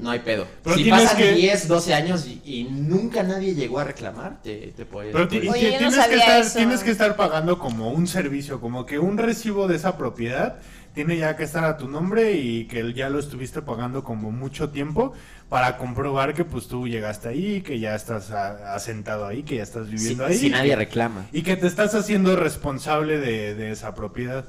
no 0.00 0.10
hay 0.10 0.20
pedo. 0.20 0.46
Pero 0.62 0.76
si 0.76 0.84
tienes 0.84 1.02
pasan 1.02 1.16
que- 1.18 1.32
10, 1.32 1.66
12 1.68 1.94
años 1.94 2.26
y, 2.26 2.40
y 2.44 2.64
nunca 2.64 3.22
nadie 3.22 3.54
llegó 3.54 3.78
a 3.80 3.84
reclamar, 3.84 4.40
te, 4.42 4.72
te 4.76 4.84
puede- 4.84 5.10
Pero 5.12 5.28
ti- 5.28 5.38
puede- 5.40 5.46
y 5.46 5.50
Oye, 5.50 5.60
que 5.60 5.72
yo 5.72 5.72
no 5.72 5.88
tienes, 5.90 6.06
que 6.08 6.14
estar, 6.16 6.40
eso. 6.40 6.58
tienes 6.58 6.82
que 6.84 6.90
estar 6.90 7.16
pagando 7.16 7.58
como 7.58 7.90
un 7.90 8.06
servicio, 8.06 8.60
como 8.60 8.86
que 8.86 8.98
un 8.98 9.18
recibo 9.18 9.66
de 9.68 9.76
esa 9.76 9.96
propiedad 9.96 10.56
tiene 10.94 11.16
ya 11.16 11.36
que 11.36 11.44
estar 11.44 11.64
a 11.64 11.78
tu 11.78 11.88
nombre 11.88 12.32
y 12.34 12.66
que 12.66 12.92
ya 12.92 13.08
lo 13.08 13.18
estuviste 13.18 13.62
pagando 13.62 14.04
como 14.04 14.30
mucho 14.30 14.68
tiempo 14.68 15.14
para 15.48 15.78
comprobar 15.78 16.34
que 16.34 16.44
pues 16.44 16.68
tú 16.68 16.86
llegaste 16.86 17.28
ahí, 17.28 17.62
que 17.62 17.80
ya 17.80 17.94
estás 17.94 18.30
a- 18.30 18.74
asentado 18.74 19.26
ahí, 19.26 19.42
que 19.42 19.56
ya 19.56 19.62
estás 19.62 19.86
si, 19.88 19.94
viviendo 19.94 20.26
ahí. 20.26 20.36
si 20.36 20.46
y 20.48 20.50
nadie 20.50 20.70
que- 20.70 20.76
reclama. 20.76 21.26
Y 21.32 21.42
que 21.42 21.56
te 21.56 21.66
estás 21.66 21.94
haciendo 21.94 22.36
responsable 22.36 23.18
de, 23.18 23.54
de 23.54 23.70
esa 23.72 23.94
propiedad. 23.94 24.44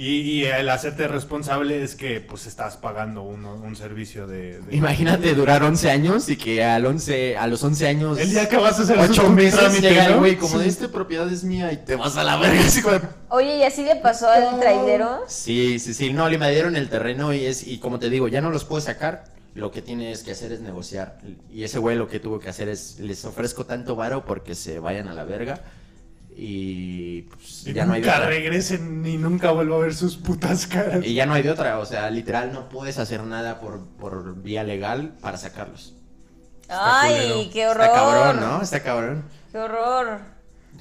Y, 0.00 0.20
y 0.20 0.44
el 0.44 0.68
hacerte 0.68 1.08
responsable 1.08 1.82
es 1.82 1.96
que 1.96 2.20
pues 2.20 2.46
estás 2.46 2.76
pagando 2.76 3.22
un, 3.22 3.44
un 3.44 3.74
servicio 3.74 4.28
de... 4.28 4.60
de- 4.60 4.76
Imagínate 4.76 5.34
durar 5.34 5.64
11 5.64 5.90
años 5.90 6.28
y 6.28 6.36
que 6.36 6.62
al 6.62 6.86
11, 6.86 7.36
a 7.36 7.48
los 7.48 7.64
11 7.64 7.88
años... 7.88 8.16
El 8.20 8.30
día 8.30 8.48
que 8.48 8.56
vas 8.58 8.78
a 8.78 8.84
hacer 8.84 8.96
8 8.96 9.26
un 9.26 9.34
meses 9.34 9.58
trámite, 9.58 9.80
llega 9.88 10.06
el 10.06 10.18
güey 10.18 10.36
como 10.36 10.54
Sí. 10.58 10.62
de 10.62 10.68
esta 10.68 10.86
propiedad 10.86 11.28
es 11.32 11.42
mía 11.42 11.72
y 11.72 11.78
te 11.78 11.96
vas 11.96 12.16
a 12.16 12.22
la 12.22 12.36
verga. 12.36 12.60
así 12.60 12.80
como- 12.80 13.00
Oye, 13.30 13.56
¿y 13.56 13.64
así 13.64 13.82
le 13.82 13.96
pasó 13.96 14.28
al 14.30 14.60
trailero? 14.60 15.24
Sí, 15.26 15.80
sí, 15.80 15.92
sí, 15.94 16.12
no, 16.12 16.28
le 16.28 16.34
invadieron 16.34 16.76
el 16.76 16.88
terreno 16.88 17.34
y 17.34 17.44
es, 17.46 17.66
y 17.66 17.78
como 17.80 17.98
te 17.98 18.08
digo, 18.08 18.28
ya 18.28 18.40
no 18.40 18.50
los 18.52 18.64
puedo 18.64 18.80
sacar, 18.80 19.24
lo 19.56 19.72
que 19.72 19.82
tienes 19.82 20.22
que 20.22 20.30
hacer 20.30 20.52
es 20.52 20.60
negociar. 20.60 21.18
Y 21.52 21.64
ese 21.64 21.80
güey 21.80 21.96
lo 21.96 22.06
que 22.06 22.20
tuvo 22.20 22.38
que 22.38 22.48
hacer 22.48 22.68
es, 22.68 23.00
les 23.00 23.24
ofrezco 23.24 23.66
tanto 23.66 23.96
varo 23.96 24.24
porque 24.24 24.54
se 24.54 24.78
vayan 24.78 25.08
a 25.08 25.12
la 25.14 25.24
verga 25.24 25.60
y 26.40 27.22
pues, 27.22 27.66
Y 27.66 27.72
ya 27.72 27.84
no 27.84 27.94
hay 27.94 28.00
de 28.00 28.06
nunca 28.06 28.18
otra. 28.20 28.30
regresen 28.30 29.02
ni 29.02 29.16
nunca 29.16 29.50
vuelvo 29.50 29.74
a 29.74 29.78
ver 29.80 29.94
sus 29.94 30.16
putas 30.16 30.68
caras. 30.68 31.04
Y 31.04 31.14
ya 31.14 31.26
no 31.26 31.34
hay 31.34 31.42
de 31.42 31.50
otra, 31.50 31.78
o 31.80 31.84
sea, 31.84 32.08
literal 32.10 32.52
no 32.52 32.68
puedes 32.68 32.98
hacer 32.98 33.24
nada 33.24 33.58
por, 33.60 33.84
por 33.98 34.40
vía 34.40 34.62
legal 34.62 35.14
para 35.20 35.36
sacarlos. 35.36 35.94
Ay, 36.68 37.14
culero. 37.32 37.50
qué 37.52 37.66
horror. 37.66 37.84
Está 37.86 37.94
cabrón, 37.96 38.40
¿no? 38.40 38.62
Está 38.62 38.82
cabrón. 38.84 39.24
Qué 39.50 39.58
horror. 39.58 40.20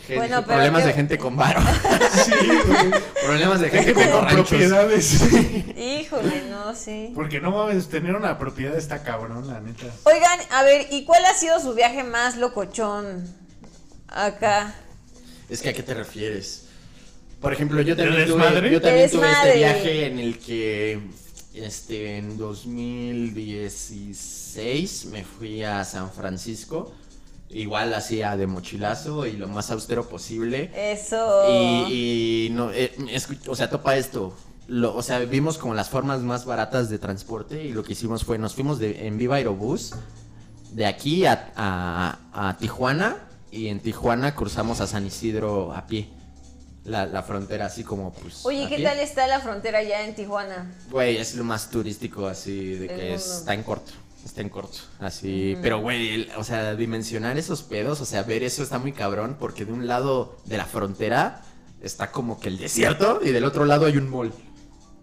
Gen- 0.05 0.17
Bueno, 0.17 0.35
pero 0.45 0.57
problemas 0.57 0.85
de 0.85 0.93
gente 0.93 1.17
con 1.17 1.35
varo. 1.35 1.59
Sí, 2.11 2.33
problemas 3.25 3.59
de 3.61 3.69
gente 3.71 3.93
con 3.93 4.27
propiedades. 4.27 5.21
Híjole, 5.75 6.43
no, 6.51 6.75
sí. 6.75 7.11
Porque 7.15 7.39
no 7.39 7.49
mames, 7.51 7.87
tener 7.89 8.15
una 8.15 8.37
propiedad 8.37 8.75
está 8.77 9.01
cabrón, 9.01 9.47
la 9.47 9.59
neta. 9.59 9.85
Oigan, 10.03 10.39
a 10.51 10.61
ver, 10.61 10.87
¿y 10.91 11.03
cuál 11.05 11.25
ha 11.25 11.33
sido 11.33 11.59
su 11.59 11.73
viaje 11.73 12.03
más 12.03 12.37
locochón 12.37 13.25
acá? 14.07 14.75
Es 15.49 15.61
que 15.61 15.69
a 15.69 15.73
qué 15.73 15.83
te 15.83 15.93
refieres. 15.93 16.63
Por 17.41 17.53
ejemplo, 17.53 17.79
yo 17.81 17.95
¿De 17.95 18.03
también 18.03 18.27
tuve, 18.27 18.71
yo 18.71 18.81
también 18.81 19.09
tuve 19.11 19.31
este 19.31 19.57
viaje 19.57 20.07
en 20.07 20.19
el 20.19 20.37
que 20.39 20.99
este 21.53 22.17
en 22.17 22.37
2016 22.37 25.05
me 25.11 25.23
fui 25.23 25.63
a 25.63 25.83
San 25.85 26.11
Francisco, 26.11 26.91
igual 27.49 27.93
hacía 27.93 28.35
de 28.37 28.47
mochilazo 28.47 29.25
y 29.25 29.33
lo 29.33 29.47
más 29.47 29.71
austero 29.71 30.07
posible. 30.09 30.71
Eso. 30.75 31.45
Y, 31.89 32.47
y 32.47 32.49
no, 32.51 32.71
eh, 32.73 32.91
o 33.47 33.55
sea, 33.55 33.69
topa 33.69 33.95
esto. 33.97 34.33
Lo- 34.67 34.95
o 34.95 35.01
sea, 35.03 35.19
vimos 35.19 35.57
como 35.57 35.73
las 35.73 35.89
formas 35.89 36.19
más 36.21 36.43
baratas 36.45 36.89
de 36.89 36.99
transporte 36.99 37.63
y 37.63 37.71
lo 37.71 37.83
que 37.83 37.93
hicimos 37.93 38.25
fue, 38.25 38.37
nos 38.37 38.53
fuimos 38.53 38.79
de, 38.79 39.07
en 39.07 39.17
Viva 39.17 39.37
Aerobús 39.37 39.93
de 40.71 40.85
aquí 40.85 41.25
a, 41.25 41.53
a- 41.55 42.49
a 42.49 42.57
Tijuana 42.57 43.15
y 43.51 43.67
en 43.67 43.79
Tijuana 43.79 44.35
cruzamos 44.35 44.81
a 44.81 44.87
San 44.87 45.05
Isidro 45.05 45.73
a 45.73 45.85
pie. 45.87 46.09
La, 46.85 47.05
la 47.05 47.21
frontera 47.21 47.65
así 47.65 47.83
como 47.83 48.13
pues... 48.13 48.45
Oye, 48.45 48.67
¿qué 48.69 48.77
pie. 48.77 48.85
tal 48.85 48.99
está 48.99 49.27
la 49.27 49.41
frontera 49.41 49.83
ya 49.83 50.05
en 50.05 50.15
Tijuana? 50.15 50.71
Güey, 50.89 51.17
es 51.17 51.35
lo 51.35 51.43
más 51.43 51.69
turístico 51.69 52.27
así 52.27 52.75
de 52.75 52.87
que 52.87 53.13
es- 53.13 53.39
está 53.39 53.53
en 53.53 53.63
corto. 53.63 53.91
Está 54.23 54.41
en 54.41 54.49
corto. 54.49 54.79
Así, 54.99 55.57
pero 55.61 55.79
güey, 55.79 56.29
o 56.37 56.43
sea, 56.43 56.75
dimensionar 56.75 57.37
esos 57.37 57.61
pedos, 57.63 57.99
o 58.01 58.05
sea, 58.05 58.23
ver 58.23 58.43
eso 58.43 58.63
está 58.63 58.77
muy 58.79 58.91
cabrón 58.93 59.35
porque 59.39 59.63
de 59.65 59.71
un 59.73 59.85
lado 59.87 60.37
de 60.45 60.57
la 60.57 60.65
frontera 60.65 61.41
está 61.81 62.11
como 62.11 62.39
que 62.39 62.47
el 62.49 62.57
desierto 62.57 63.19
y 63.23 63.31
del 63.31 63.43
otro 63.45 63.65
lado 63.65 63.85
hay 63.85 63.97
un 63.97 64.09
mall. 64.09 64.31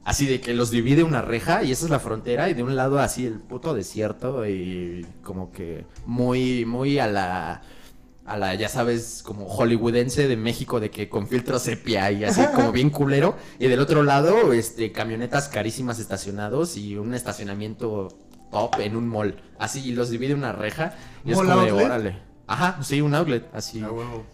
Así 0.05 0.26
de 0.26 0.40
que 0.42 0.53
los 0.53 0.70
divide 0.70 1.03
una 1.03 1.22
reja 1.22 1.62
y 1.62 1.72
esa 1.72 1.84
es 1.86 1.90
la 1.90 2.01
frontera 2.01 2.51
y 2.51 2.55
de 2.55 2.62
un 2.62 2.76
lado 2.76 2.99
así 2.99 3.24
el 3.26 3.40
puto 3.40 3.72
desierto 3.74 4.47
y 4.47 5.07
como 5.22 5.53
que 5.53 5.84
muy, 6.07 6.64
muy 6.66 6.99
a 6.99 7.07
la... 7.07 7.62
A 8.26 8.38
la, 8.38 8.54
ya 8.54 8.70
sabes, 8.70 9.22
como 9.22 9.46
hollywoodense 9.46 10.26
de 10.26 10.36
México, 10.36 10.80
de 10.80 10.90
que 10.90 11.10
con 11.10 11.28
filtro 11.28 11.58
sepia 11.58 12.10
y 12.10 12.24
así 12.24 12.42
como 12.54 12.72
bien 12.72 12.88
culero. 12.88 13.36
Y 13.58 13.66
del 13.66 13.80
otro 13.80 14.02
lado, 14.02 14.52
este, 14.54 14.92
camionetas 14.92 15.48
carísimas 15.48 15.98
estacionados 15.98 16.76
y 16.78 16.96
un 16.96 17.12
estacionamiento 17.12 18.08
top 18.50 18.80
en 18.80 18.96
un 18.96 19.08
mall. 19.08 19.36
Así, 19.58 19.80
y 19.88 19.92
los 19.92 20.08
divide 20.08 20.34
una 20.34 20.52
reja 20.52 20.94
y 21.24 21.32
es 21.32 21.36
¿Mall 21.36 21.46
como 21.46 21.60
de 21.60 21.70
outlet? 21.70 21.86
órale. 21.86 22.18
Ajá, 22.46 22.82
sí, 22.82 23.00
un 23.00 23.14
outlet, 23.14 23.46
así. 23.52 23.80
A 23.82 23.90
huevo. 23.90 24.24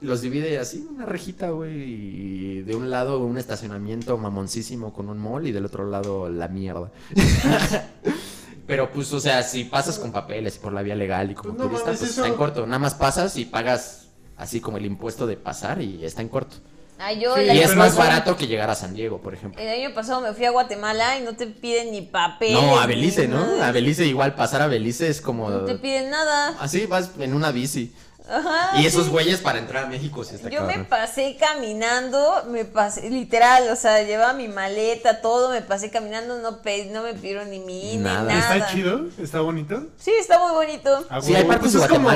Los 0.00 0.20
divide 0.20 0.58
así, 0.58 0.86
una 0.90 1.06
rejita, 1.06 1.50
güey. 1.50 1.82
Y 1.82 2.62
de 2.62 2.74
un 2.74 2.90
lado 2.90 3.18
un 3.18 3.38
estacionamiento 3.38 4.18
mamoncísimo 4.18 4.92
con 4.92 5.08
un 5.08 5.18
mall 5.18 5.46
y 5.46 5.52
del 5.52 5.64
otro 5.66 5.88
lado 5.88 6.28
la 6.28 6.48
mierda. 6.48 6.90
Pero 8.66 8.90
pues, 8.90 9.12
o 9.12 9.20
sea, 9.20 9.42
si 9.42 9.64
pasas 9.64 9.98
con 9.98 10.10
papeles 10.12 10.56
por 10.58 10.72
la 10.72 10.82
vía 10.82 10.94
legal 10.94 11.30
y 11.30 11.34
como 11.34 11.50
Pues 11.54 11.58
no 11.58 11.64
turista, 11.66 11.86
mames, 11.86 11.98
pues 12.00 12.10
eso- 12.10 12.20
está 12.22 12.32
en 12.32 12.38
corto. 12.38 12.66
Nada 12.66 12.78
más 12.78 12.94
pasas 12.94 13.36
y 13.36 13.44
pagas 13.44 14.06
así 14.36 14.60
como 14.60 14.78
el 14.78 14.86
impuesto 14.86 15.26
de 15.26 15.36
pasar 15.36 15.80
y 15.82 16.04
está 16.04 16.22
en 16.22 16.28
corto. 16.28 16.56
Ay, 16.98 17.20
yo 17.20 17.34
Sí, 17.34 17.42
y 17.42 17.58
es 17.58 17.74
más 17.74 17.96
barato 17.96 18.36
que 18.36 18.46
llegar 18.46 18.70
a 18.70 18.74
San 18.76 18.94
Diego, 18.94 19.18
por 19.20 19.34
ejemplo. 19.34 19.60
el 19.60 19.68
año 19.68 19.92
pasado 19.94 20.20
me 20.20 20.32
fui 20.32 20.44
a 20.44 20.50
Guatemala 20.50 21.18
y 21.18 21.22
no 21.22 21.34
te 21.34 21.48
piden 21.48 21.90
ni 21.90 22.02
papel. 22.02 22.52
No, 22.52 22.78
a 22.78 22.86
Belice, 22.86 23.26
¿no? 23.26 23.62
A 23.62 23.72
Belice 23.72 24.06
igual, 24.06 24.34
pasar 24.36 24.62
a 24.62 24.68
Belice 24.68 25.08
es 25.08 25.20
como... 25.20 25.50
No 25.50 25.64
te 25.64 25.74
piden 25.74 26.10
nada. 26.10 26.54
Así 26.60 26.86
vas 26.86 27.10
en 27.18 27.34
una 27.34 27.50
bici. 27.50 27.92
Ajá. 28.26 28.80
Y 28.80 28.86
esos 28.86 29.04
sí. 29.04 29.10
güeyes 29.10 29.40
para 29.40 29.58
entrar 29.58 29.84
a 29.84 29.86
México 29.86 30.24
sí 30.24 30.36
está 30.36 30.48
Yo 30.48 30.62
me 30.64 30.78
pasé 30.84 31.36
caminando, 31.38 32.44
me 32.48 32.64
pasé, 32.64 33.10
literal, 33.10 33.68
o 33.70 33.76
sea, 33.76 34.02
llevaba 34.02 34.32
mi 34.32 34.48
maleta, 34.48 35.20
todo, 35.20 35.50
me 35.50 35.60
pasé 35.60 35.90
caminando, 35.90 36.38
no, 36.38 36.62
pe- 36.62 36.86
no 36.90 37.02
me 37.02 37.12
pidieron 37.12 37.50
ni 37.50 37.58
mi 37.58 37.92
INE, 37.94 38.02
Nada. 38.04 38.22
nada. 38.32 38.56
¿Está 38.56 38.72
chido? 38.72 39.02
¿Está 39.18 39.40
bonito? 39.40 39.88
Sí, 39.98 40.10
está 40.18 40.38
muy 40.38 40.52
bonito. 40.52 41.04
A 41.10 41.20
Sí, 41.20 41.32
huevo. 41.32 41.36
hay 41.36 41.44
partes 41.44 41.72
Pues 41.72 41.82
de 41.82 41.88
como-. 41.94 42.08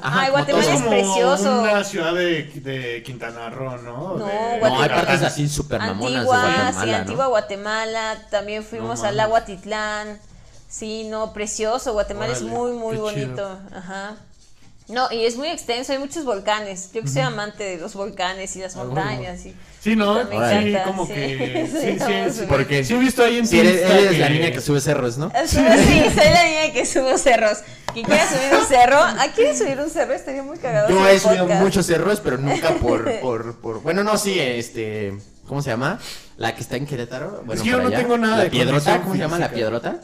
Ajá, 0.00 0.20
Ay, 0.22 0.30
Guatemala 0.30 0.64
es 0.64 0.70
es 0.70 0.76
como 0.78 0.90
precioso. 0.90 1.60
una 1.62 1.84
ciudad 1.84 2.14
de, 2.14 2.44
de 2.44 3.02
Quintana 3.04 3.50
Roo, 3.50 3.78
¿no? 3.78 4.14
No, 4.14 4.24
De- 4.24 4.24
No, 4.24 4.30
hay 4.52 4.58
Guatemala. 4.60 4.94
partes 4.94 5.22
así 5.22 5.48
súper 5.48 5.80
mamonas 5.80 6.12
de 6.12 6.18
Antigua, 6.18 6.36
Guatemala, 6.44 6.80
sí, 6.84 6.90
¿no? 6.90 6.96
Antigua 6.96 7.26
Guatemala, 7.26 8.18
también 8.30 8.62
fuimos 8.64 9.00
No 9.00 9.08
al 9.08 9.18
agua 9.18 9.44
Titlán. 9.44 10.20
Sí, 10.68 11.04
no, 11.10 11.32
precioso, 11.32 11.92
Guatemala 11.94 12.32
es 12.32 12.42
muy, 12.42 12.72
muy 12.72 12.96
bonito. 12.96 13.58
Ajá. 13.74 14.14
No, 14.92 15.10
y 15.10 15.24
es 15.24 15.36
muy 15.36 15.48
extenso, 15.48 15.92
hay 15.92 15.98
muchos 15.98 16.24
volcanes. 16.24 16.90
Yo 16.92 17.00
que 17.02 17.08
soy 17.08 17.22
amante 17.22 17.64
de 17.64 17.78
los 17.78 17.94
volcanes 17.94 18.54
y 18.56 18.60
las 18.60 18.76
Ah, 18.76 18.84
montañas. 18.84 19.44
y- 19.46 19.54
Sí, 19.80 19.96
¿no? 19.96 20.14
Me 20.24 20.30
sí, 20.30 20.36
encanta, 20.36 20.84
como 20.84 21.06
sí. 21.06 21.12
que... 21.14 21.66
Sí, 21.72 21.78
Sí, 21.78 21.92
sí, 21.92 21.96
vamos 21.98 22.66
sí. 22.68 22.84
Sí, 22.84 22.94
he 22.94 22.98
visto 22.98 23.24
ahí 23.24 23.38
en 23.38 23.46
Si 23.46 23.58
eres, 23.58 23.90
eres 23.90 24.18
la 24.18 24.28
niña 24.28 24.52
que 24.52 24.60
sube 24.60 24.80
cerros, 24.80 25.18
¿no? 25.18 25.30
Sí, 25.46 25.56
sí, 25.56 26.02
soy 26.14 26.30
la 26.30 26.44
niña 26.44 26.72
que 26.72 26.86
sube 26.86 27.18
cerros. 27.18 27.58
Quien 27.92 28.06
quiera 28.06 28.28
subir 28.28 28.58
un 28.60 28.66
cerro, 28.66 28.98
¿a 29.02 29.26
quiere 29.34 29.56
subir 29.56 29.78
un 29.80 29.90
cerro? 29.90 30.12
Estaría 30.14 30.42
muy 30.42 30.58
cagado. 30.58 30.88
Yo 30.88 31.08
he 31.08 31.18
subido 31.18 31.44
podcast. 31.44 31.62
muchos 31.62 31.86
cerros, 31.86 32.20
pero 32.20 32.38
nunca 32.38 32.70
por, 32.80 33.20
por, 33.20 33.56
por... 33.60 33.82
Bueno, 33.82 34.04
no, 34.04 34.16
sí, 34.18 34.38
este... 34.38 35.14
¿Cómo 35.48 35.60
se 35.62 35.70
llama? 35.70 35.98
La 36.36 36.54
que 36.54 36.60
está 36.60 36.76
en 36.76 36.86
Querétaro. 36.86 37.42
Bueno, 37.44 37.62
que 37.62 37.68
yo 37.68 37.78
no 37.82 37.88
allá. 37.88 37.98
tengo 37.98 38.16
nada 38.16 38.36
La 38.38 38.44
de 38.44 38.50
piedrota, 38.50 39.00
¿cómo 39.02 39.14
se 39.14 39.20
llama 39.20 39.38
la 39.38 39.50
piedrota? 39.50 40.00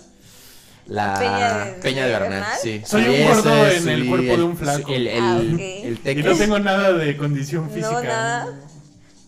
La 0.88 1.18
Peña 1.18 1.64
de- 1.64 1.72
Peña 1.82 2.02
de 2.02 2.08
de 2.08 2.12
Bernal, 2.18 2.30
Bernal. 2.40 2.58
sí. 2.62 2.82
Soy 2.84 3.02
un 3.08 3.14
Sí, 3.14 3.22
gordo 3.24 3.66
ese 3.66 3.76
en 3.82 3.88
el 4.00 4.06
cuerpo 4.08 4.36
de 4.36 4.42
un 4.42 4.56
flaco. 4.56 4.92
El, 4.92 5.06
el, 5.06 5.22
Ah, 5.22 5.38
el 5.40 6.18
Y 6.18 6.22
no 6.22 6.34
tengo 6.34 6.58
nada 6.58 6.92
de 6.94 7.16
condición 7.16 7.68
física. 7.70 7.90
No, 7.92 8.02
nada. 8.02 8.46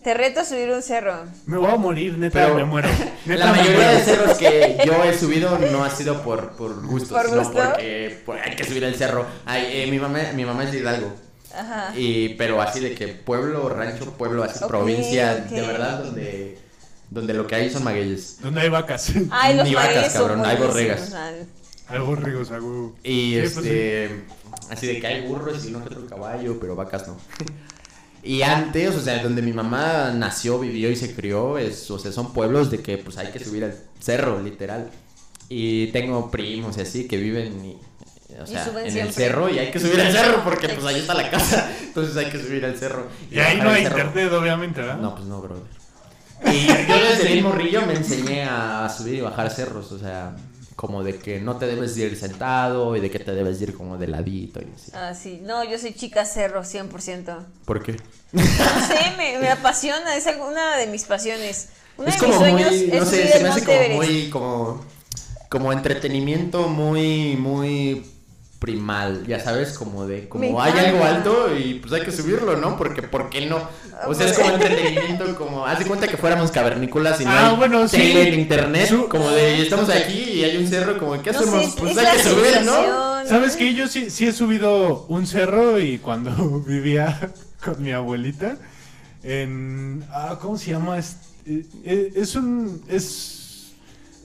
Te 0.03 0.15
reto 0.15 0.41
a 0.41 0.45
subir 0.47 0.71
un 0.71 0.83
cerro. 0.83 1.27
Me 1.45 1.59
voy 1.59 1.71
a 1.71 1.77
morir, 1.77 2.17
neta, 2.17 2.41
Pero 2.41 2.55
me 2.55 2.65
muero. 2.65 2.89
Neta, 3.27 3.45
La 3.45 3.53
mayoría 3.53 3.75
muero. 3.77 3.91
de 3.93 4.01
cerros 4.05 4.39
que 4.39 4.79
yo 4.87 5.05
he 5.05 5.19
subido 5.19 5.59
no 5.71 5.85
ha 5.85 5.91
sido 5.91 6.23
por, 6.23 6.53
por 6.53 6.87
gusto, 6.87 7.15
¿Por 7.15 7.27
sino 7.27 7.39
gusto? 7.43 7.53
porque 7.63 8.23
pues, 8.25 8.41
hay 8.43 8.57
que 8.57 8.65
subir 8.65 8.83
el 8.85 8.95
cerro. 8.95 9.27
Ay, 9.45 9.65
eh, 9.71 9.87
mi, 9.91 9.99
mamá, 9.99 10.21
mi 10.35 10.47
mamá 10.47 10.65
es 10.65 10.73
de 10.73 10.79
Hidalgo. 10.79 11.15
Ajá. 11.55 11.93
Y, 11.95 12.31
pero 12.31 12.63
así 12.63 12.81
de 12.81 12.95
que 12.95 13.09
pueblo, 13.09 13.69
rancho, 13.69 14.15
pueblo, 14.15 14.43
así 14.43 14.65
provincia, 14.67 15.43
ok. 15.45 15.51
de 15.51 15.61
verdad, 15.67 15.99
donde, 16.05 16.59
donde 17.11 17.35
lo 17.35 17.47
que 17.47 17.55
hay 17.57 17.71
son 17.71 17.85
magueyes. 17.85 18.39
¿Dónde 18.41 18.61
hay 18.63 18.69
vacas? 18.69 19.13
Ay, 19.31 19.57
los 19.57 19.69
Ni 19.69 19.75
vacas, 19.75 20.13
cabrón, 20.13 20.45
hay 20.45 20.57
borregas. 20.57 21.13
Algo 21.89 22.15
rigos, 22.15 22.51
algo... 22.53 22.95
Y 23.03 23.33
Sí, 23.35 23.41
pues 23.41 23.57
este, 23.57 24.25
así 24.71 24.87
de 24.87 25.01
que 25.01 25.07
hay 25.09 25.27
burros 25.27 25.67
y 25.67 25.71
no 25.73 25.81
que 25.85 25.93
otro 25.93 26.07
caballo, 26.07 26.59
pero 26.61 26.77
vacas 26.77 27.09
no. 27.09 27.17
Y 28.23 28.43
antes, 28.43 28.95
o 28.95 29.01
sea, 29.01 29.23
donde 29.23 29.41
mi 29.41 29.53
mamá 29.55 30.13
nació, 30.15 30.59
vivió 30.61 30.91
y 30.91 30.95
se 30.97 31.15
crió, 31.15 31.57
es, 31.57 31.91
o 31.91 31.99
sea, 31.99 32.13
son 32.13 32.35
pueblos 32.35 32.71
de 32.71 32.81
que 32.83 32.99
pues 32.99 33.17
hay 33.17 33.29
que 33.33 33.43
subir 33.43 33.65
al 33.65 33.75
cerro, 33.99 34.43
literal. 34.43 34.91
Y 35.49 35.87
tengo 35.89 36.31
primos 36.31 36.77
y 36.77 36.83
así 36.83 37.09
que 37.09 37.17
viven 37.17 37.65
y, 37.65 37.79
o 38.39 38.45
Y 38.45 38.47
sea, 38.47 38.65
suben 38.67 38.81
en 38.81 38.87
el 38.89 38.93
siempre. 38.93 39.15
cerro 39.15 39.49
y 39.49 39.59
hay 39.59 39.71
que 39.71 39.81
subir 39.81 39.99
al 40.03 40.13
cerro 40.13 40.45
porque 40.45 40.69
pues 40.69 40.85
ahí 40.85 41.01
está 41.01 41.15
la 41.15 41.31
casa. 41.31 41.73
Entonces 41.83 42.15
hay 42.19 42.31
que 42.31 42.39
subir 42.39 42.63
al 42.67 42.77
cerro. 42.77 43.09
Y 43.31 43.39
ahí 43.39 43.57
no 43.57 43.71
hay 43.71 43.85
cerro. 43.85 43.99
internet, 43.99 44.33
obviamente, 44.35 44.81
¿verdad? 44.83 44.99
No, 44.99 45.15
pues 45.15 45.27
no, 45.27 45.41
brother. 45.41 45.80
Y 46.47 46.67
yo 46.67 46.75
desde 47.11 47.33
el 47.33 47.43
morrillo 47.43 47.87
me 47.87 47.95
enseñé 47.95 48.45
a 48.45 48.89
subir 48.89 49.15
y 49.15 49.21
bajar 49.21 49.51
cerros, 49.51 49.93
o 49.93 49.99
sea, 49.99 50.35
como 50.77 51.05
de 51.05 51.19
que 51.19 51.41
no 51.41 51.57
te 51.57 51.67
debes 51.67 51.95
de 51.95 52.07
ir 52.07 52.17
sentado 52.17 52.97
y 52.97 53.01
de 53.01 53.11
que 53.11 53.19
te 53.19 53.33
debes 53.33 53.59
de 53.59 53.67
ir 53.67 53.75
como 53.75 53.99
de 53.99 54.09
ladito 54.09 54.61
y 54.61 54.69
así. 54.75 54.91
Ah, 54.95 55.15
sí. 55.15 55.41
No, 55.43 55.63
yo 55.63 55.79
soy 55.79 55.93
chica 55.93 56.25
cerro, 56.25 56.63
100%. 56.63 57.37
¿Por 57.67 57.83
qué? 57.83 57.97
No 58.33 58.43
sé, 58.43 59.13
me, 59.19 59.39
me 59.39 59.51
apasiona, 59.51 60.17
es 60.17 60.27
una 60.27 60.77
de 60.77 60.87
mis 60.87 61.05
pasiones. 61.05 61.69
Uno 61.99 62.09
es 62.09 62.15
de 62.15 62.21
como 62.21 62.33
mis 62.33 62.39
sueños 62.39 62.73
muy, 62.73 62.87
no 62.87 63.03
es 63.03 63.09
sé, 63.09 63.17
subir 63.17 63.29
se 63.29 63.41
me 63.41 63.49
hace 63.51 63.65
como 63.65 63.97
muy, 63.97 64.31
como, 64.31 64.85
como 65.51 65.73
entretenimiento 65.73 66.69
muy, 66.69 67.37
muy 67.37 68.07
primal, 68.61 69.27
ya 69.27 69.41
sabes, 69.41 69.73
como 69.77 70.07
de, 70.07 70.29
como 70.29 70.61
hay 70.63 70.73
algo 70.79 71.03
alto 71.03 71.49
y 71.59 71.75
pues 71.81 71.93
hay 71.95 72.03
que 72.03 72.13
subirlo, 72.13 72.57
¿no? 72.59 72.77
Porque, 72.77 73.03
¿por 73.03 73.31
qué 73.31 73.47
no? 73.47 73.59
O 74.07 74.15
sea, 74.15 74.27
es 74.27 74.39
como 74.39 74.51
entretenimiento, 74.51 75.35
como, 75.35 75.65
haz 75.67 75.79
de 75.79 75.87
cuenta 75.87 76.07
que 76.07 76.19
fuéramos 76.19 76.51
cavernícolas 76.51 77.21
y 77.23 77.25
no 77.25 77.31
Ah, 77.31 77.49
hay 77.51 77.57
bueno, 77.57 77.89
sí. 77.89 77.97
tele 77.97 78.29
en 78.35 78.41
internet, 78.41 78.89
Su- 78.91 79.09
como 79.09 79.31
de, 79.31 79.63
estamos 79.63 79.89
aquí 79.89 80.19
y 80.35 80.45
hay 80.45 80.59
un 80.59 80.69
cerro, 80.69 80.99
como, 80.99 81.21
¿qué 81.23 81.31
hacemos? 81.31 81.75
pues 81.79 81.93
es 81.97 81.99
hay 82.07 82.17
que 82.19 82.23
subir, 82.23 82.63
¿no? 82.67 83.25
¿Sabes 83.27 83.57
qué? 83.57 83.73
Yo 83.75 83.89
sí, 83.89 84.11
sí 84.11 84.27
he 84.29 84.33
subido 84.33 85.07
un 85.09 85.27
cerro 85.27 85.81
y 85.81 85.97
cuando 85.99 86.61
vivía 86.67 87.19
con 87.65 87.83
mi 87.83 87.93
abuelita 87.93 88.57
en... 89.23 90.05
Ah, 90.13 90.39
¿Cómo 90.41 90.59
se 90.59 90.71
llama? 90.73 90.99
Es, 90.99 91.17
eh, 91.47 92.13
es 92.15 92.35
un... 92.37 92.83
Es 92.89 93.73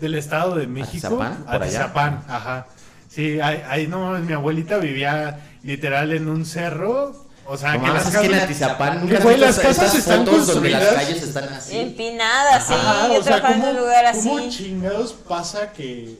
del 0.01 0.15
Estado 0.15 0.55
de 0.55 0.67
México. 0.67 1.07
¿Atizapán? 1.07 1.43
¿Por 1.45 1.53
allá? 1.53 1.63
Atizapán, 1.65 2.23
ajá. 2.27 2.67
Sí, 3.15 3.39
ahí, 3.39 3.63
ahí 3.67 3.87
no 3.87 3.99
mames, 4.01 4.23
mi 4.23 4.33
abuelita 4.33 4.77
vivía 4.77 5.39
literal 5.63 6.11
en 6.11 6.27
un 6.27 6.45
cerro. 6.45 7.23
O 7.47 7.57
sea, 7.57 7.79
que 7.79 7.87
las 7.87 8.07
es 8.07 8.17
que 8.17 8.25
en 8.25 8.31
casas... 8.31 8.43
Atizapán 8.43 8.93
que, 9.01 9.05
nunca 9.13 9.23
güey, 9.23 9.37
las 9.37 9.59
casas 9.59 9.95
están 9.95 10.25
fotos 10.25 10.47
donde 10.47 10.69
las 10.71 10.81
construidas- 10.83 11.05
calles 11.05 11.23
están 11.23 11.53
así. 11.53 11.77
Empinada, 11.77 12.59
sí. 12.59 12.73
Ajá, 12.73 13.07
yo 13.07 13.19
o 13.19 13.23
sea, 13.23 13.37
trabajaba 13.37 13.69
en 13.69 13.75
un 13.75 13.81
lugar 13.83 14.05
¿cómo 14.15 14.37
así. 14.37 14.49
chingados 14.49 15.13
pasa 15.13 15.71
que... 15.71 16.17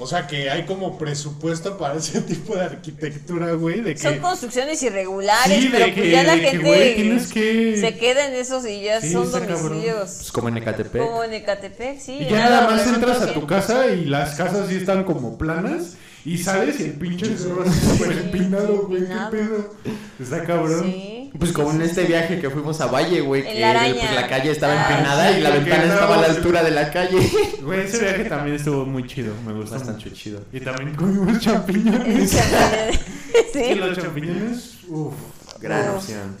O 0.00 0.06
sea, 0.06 0.28
que 0.28 0.48
hay 0.48 0.64
como 0.64 0.96
presupuesto 0.96 1.76
para 1.76 1.96
ese 1.96 2.20
tipo 2.22 2.54
de 2.54 2.62
arquitectura, 2.62 3.52
güey, 3.54 3.80
de 3.80 3.94
que... 3.94 4.00
Son 4.00 4.18
construcciones 4.20 4.80
irregulares, 4.82 5.58
Sí, 5.58 5.68
de 5.68 5.78
pero 5.78 5.86
que- 5.86 6.00
pues 6.00 6.12
ya 6.12 6.22
la 6.22 6.34
que, 6.36 6.40
gente 6.50 6.66
güey, 6.68 7.28
que- 7.32 7.76
se 7.80 7.96
queda 7.98 8.26
en 8.28 8.34
esos 8.34 8.64
y 8.66 8.82
ya 8.82 9.00
Sí, 9.00 9.10
son 9.12 9.30
domicilios. 9.30 10.10
Pues 10.18 10.32
como 10.32 10.48
en 10.48 10.58
Ecatepec. 10.58 11.02
Como 11.02 11.24
en 11.24 11.34
Ecatepec, 11.34 11.98
sí. 12.00 12.18
Y 12.20 12.26
ya 12.28 12.48
nada 12.48 12.70
más 12.70 12.86
entras 12.86 13.20
a 13.22 13.32
tu 13.34 13.46
casa 13.46 13.86
y 13.88 14.04
las 14.04 14.36
casas 14.36 14.68
sí 14.68 14.76
están 14.76 15.02
como 15.04 15.36
planas 15.36 15.96
y 16.24 16.36
sales 16.38 16.78
y 16.80 16.84
el 16.84 16.92
pinche 16.92 17.36
cerro 17.36 17.62
así 17.62 17.80
súper 17.80 18.12
empinado, 18.18 18.86
güey, 18.86 19.02
qué 19.06 19.14
pedo. 19.30 19.74
Está 20.20 20.44
cabrón. 20.44 20.82
Sí. 20.84 21.30
Pues 21.38 21.52
como 21.52 21.70
en 21.72 21.82
este 21.82 22.04
viaje 22.04 22.40
que 22.40 22.48
fuimos 22.50 22.80
a 22.80 22.86
Valle, 22.86 23.20
güey, 23.20 23.42
que 23.44 23.60
la 23.60 23.78
pues, 23.92 24.14
la 24.14 24.26
calle 24.28 24.50
estaba 24.50 24.72
Ah, 24.74 24.90
empinada 24.92 25.30
sí, 25.32 25.38
y 25.38 25.42
la 25.42 25.50
ventana 25.50 25.84
estaba 25.84 26.14
a 26.16 26.20
la 26.22 26.26
altura 26.28 26.64
de 26.64 26.70
la 26.70 26.90
calle. 26.90 27.18
Güey, 27.62 27.80
ese 27.80 27.98
viaje 27.98 28.24
también 28.24 28.56
estuvo 28.56 28.86
muy 28.86 29.06
chido, 29.06 29.34
me 29.46 29.52
gustó 29.52 29.74
Bastante 29.74 30.04
mucho. 30.06 30.16
chido. 30.16 30.40
Y 30.52 30.60
también 30.60 30.94
comimos 30.96 31.38
champiñones. 31.40 32.30
sí. 33.52 33.58
Y 33.60 33.74
los 33.74 33.96
champiñones, 33.98 34.78
uff. 34.88 35.14
Gran 35.60 35.90
Uf. 35.90 35.96
opción. 35.96 36.36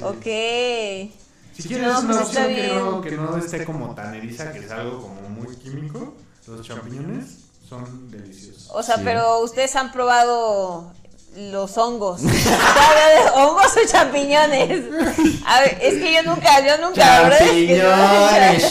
Ok. 0.00 0.24
Si 1.56 1.66
quieres 1.68 1.86
No, 1.86 2.00
una 2.00 2.08
pues 2.08 2.20
opción 2.26 2.46
que 2.54 2.68
no, 2.74 3.00
que 3.00 3.10
no 3.12 3.36
esté 3.36 3.64
como 3.64 3.94
tan 3.94 4.14
eriza, 4.14 4.52
que 4.52 4.60
es 4.60 4.70
algo 4.70 5.00
como 5.02 5.28
muy 5.28 5.54
químico, 5.56 6.14
los 6.46 6.66
champiñones 6.66 7.47
son 7.68 8.10
deliciosos. 8.10 8.68
O 8.72 8.82
sea, 8.82 8.96
Sí. 8.96 9.02
pero 9.04 9.40
ustedes 9.40 9.74
han 9.76 9.92
probado 9.92 10.92
los 11.36 11.76
hongos. 11.78 12.20
¿Hongos 13.34 13.76
o 13.76 13.86
champiñones? 13.90 14.82
A 15.46 15.60
ver, 15.60 15.78
es 15.80 15.94
que 15.94 16.12
yo 16.14 16.22
nunca, 16.24 16.60
yo 16.66 16.78
nunca, 16.78 17.04
la 17.06 17.22
verdad 17.22 17.42
es 17.42 17.50
que 17.50 17.80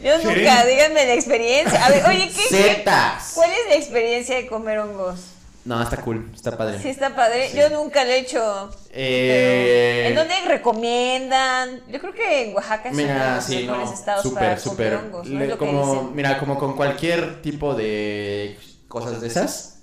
Yo 0.00 0.18
nunca, 0.18 0.64
díganme 0.66 1.06
la 1.06 1.14
experiencia. 1.14 1.84
A 1.84 1.88
ver, 1.90 2.06
oye, 2.06 2.28
¿qué, 2.28 2.42
qué- 2.48 2.56
Zetas. 2.74 3.32
¿cuál 3.34 3.50
es 3.50 3.68
la 3.68 3.74
experiencia 3.76 4.36
de 4.36 4.46
comer 4.46 4.78
hongos? 4.80 5.20
No, 5.68 5.82
está 5.82 5.98
cool, 5.98 6.30
está 6.34 6.56
padre. 6.56 6.78
Sí, 6.80 6.88
está 6.88 7.14
padre. 7.14 7.50
Yo 7.54 7.68
nunca 7.68 8.02
lo 8.02 8.10
he 8.10 8.20
hecho. 8.20 8.70
Eh, 8.90 10.06
¿En 10.08 10.14
dónde 10.14 10.34
recomiendan? 10.46 11.82
Yo 11.90 12.00
creo 12.00 12.14
que 12.14 12.48
en 12.48 12.54
Oaxaca 12.54 12.88
es 12.88 12.94
uno 12.94 13.02
de 13.06 13.12
Mira, 13.12 13.34
los 13.36 13.44
sí, 13.44 13.56
mejores 13.66 13.88
no, 13.88 13.94
estados 13.94 14.22
súper, 14.22 14.38
para 14.42 14.58
súper. 14.58 14.92
comer 14.94 15.04
hongos. 15.04 15.26
¿no? 15.28 15.38
Le- 15.40 15.48
Es 15.50 15.56
como, 15.56 16.04
mira, 16.14 16.38
como 16.38 16.58
con 16.58 16.74
cualquier 16.74 17.42
tipo 17.42 17.74
de 17.74 18.58
cosas 18.88 19.20
de 19.20 19.26
esas. 19.28 19.80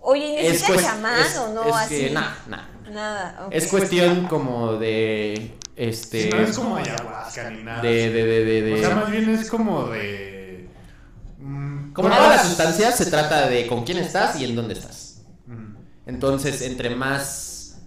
Oye, 0.00 0.34
Es, 0.46 0.52
¿necesitas 0.54 0.76
cues- 0.76 0.84
chamán 0.84 1.20
es- 1.20 1.36
o 1.38 1.48
no? 1.54 1.68
es 1.68 1.74
así. 1.76 1.96
que, 2.06 2.10
nah, 2.10 2.30
nah. 2.48 2.62
Nada. 2.90 3.44
ok. 3.46 3.52
Es 3.54 3.68
cuestión 3.68 4.26
como 4.26 4.72
de, 4.72 5.54
este, 5.76 6.28
no 6.30 6.40
es 6.40 6.58
como 6.58 6.74
ayahuasca 6.76 7.50
ni 7.50 7.62
nada. 7.62 7.82
de, 7.82 8.10
de, 8.10 8.24
de, 8.24 8.44
de, 8.44 8.62
de- 8.62 8.74
O 8.74 8.78
sea, 8.78 8.96
más 8.96 9.10
bien 9.12 9.28
es 9.30 9.48
como 9.48 9.86
de. 9.86 10.68
mm, 11.38 11.92
como 11.92 12.08
todas 12.08 12.30
las 12.36 12.46
sustancias 12.48 12.96
se 12.96 13.06
trata 13.06 13.46
de 13.48 13.68
con 13.68 13.84
quién 13.84 13.98
estás 13.98 14.34
y 14.40 14.44
en 14.44 14.56
dónde 14.56 14.74
estás. 14.74 15.09
Entonces, 16.10 16.62
entre 16.62 16.94
más, 16.94 17.78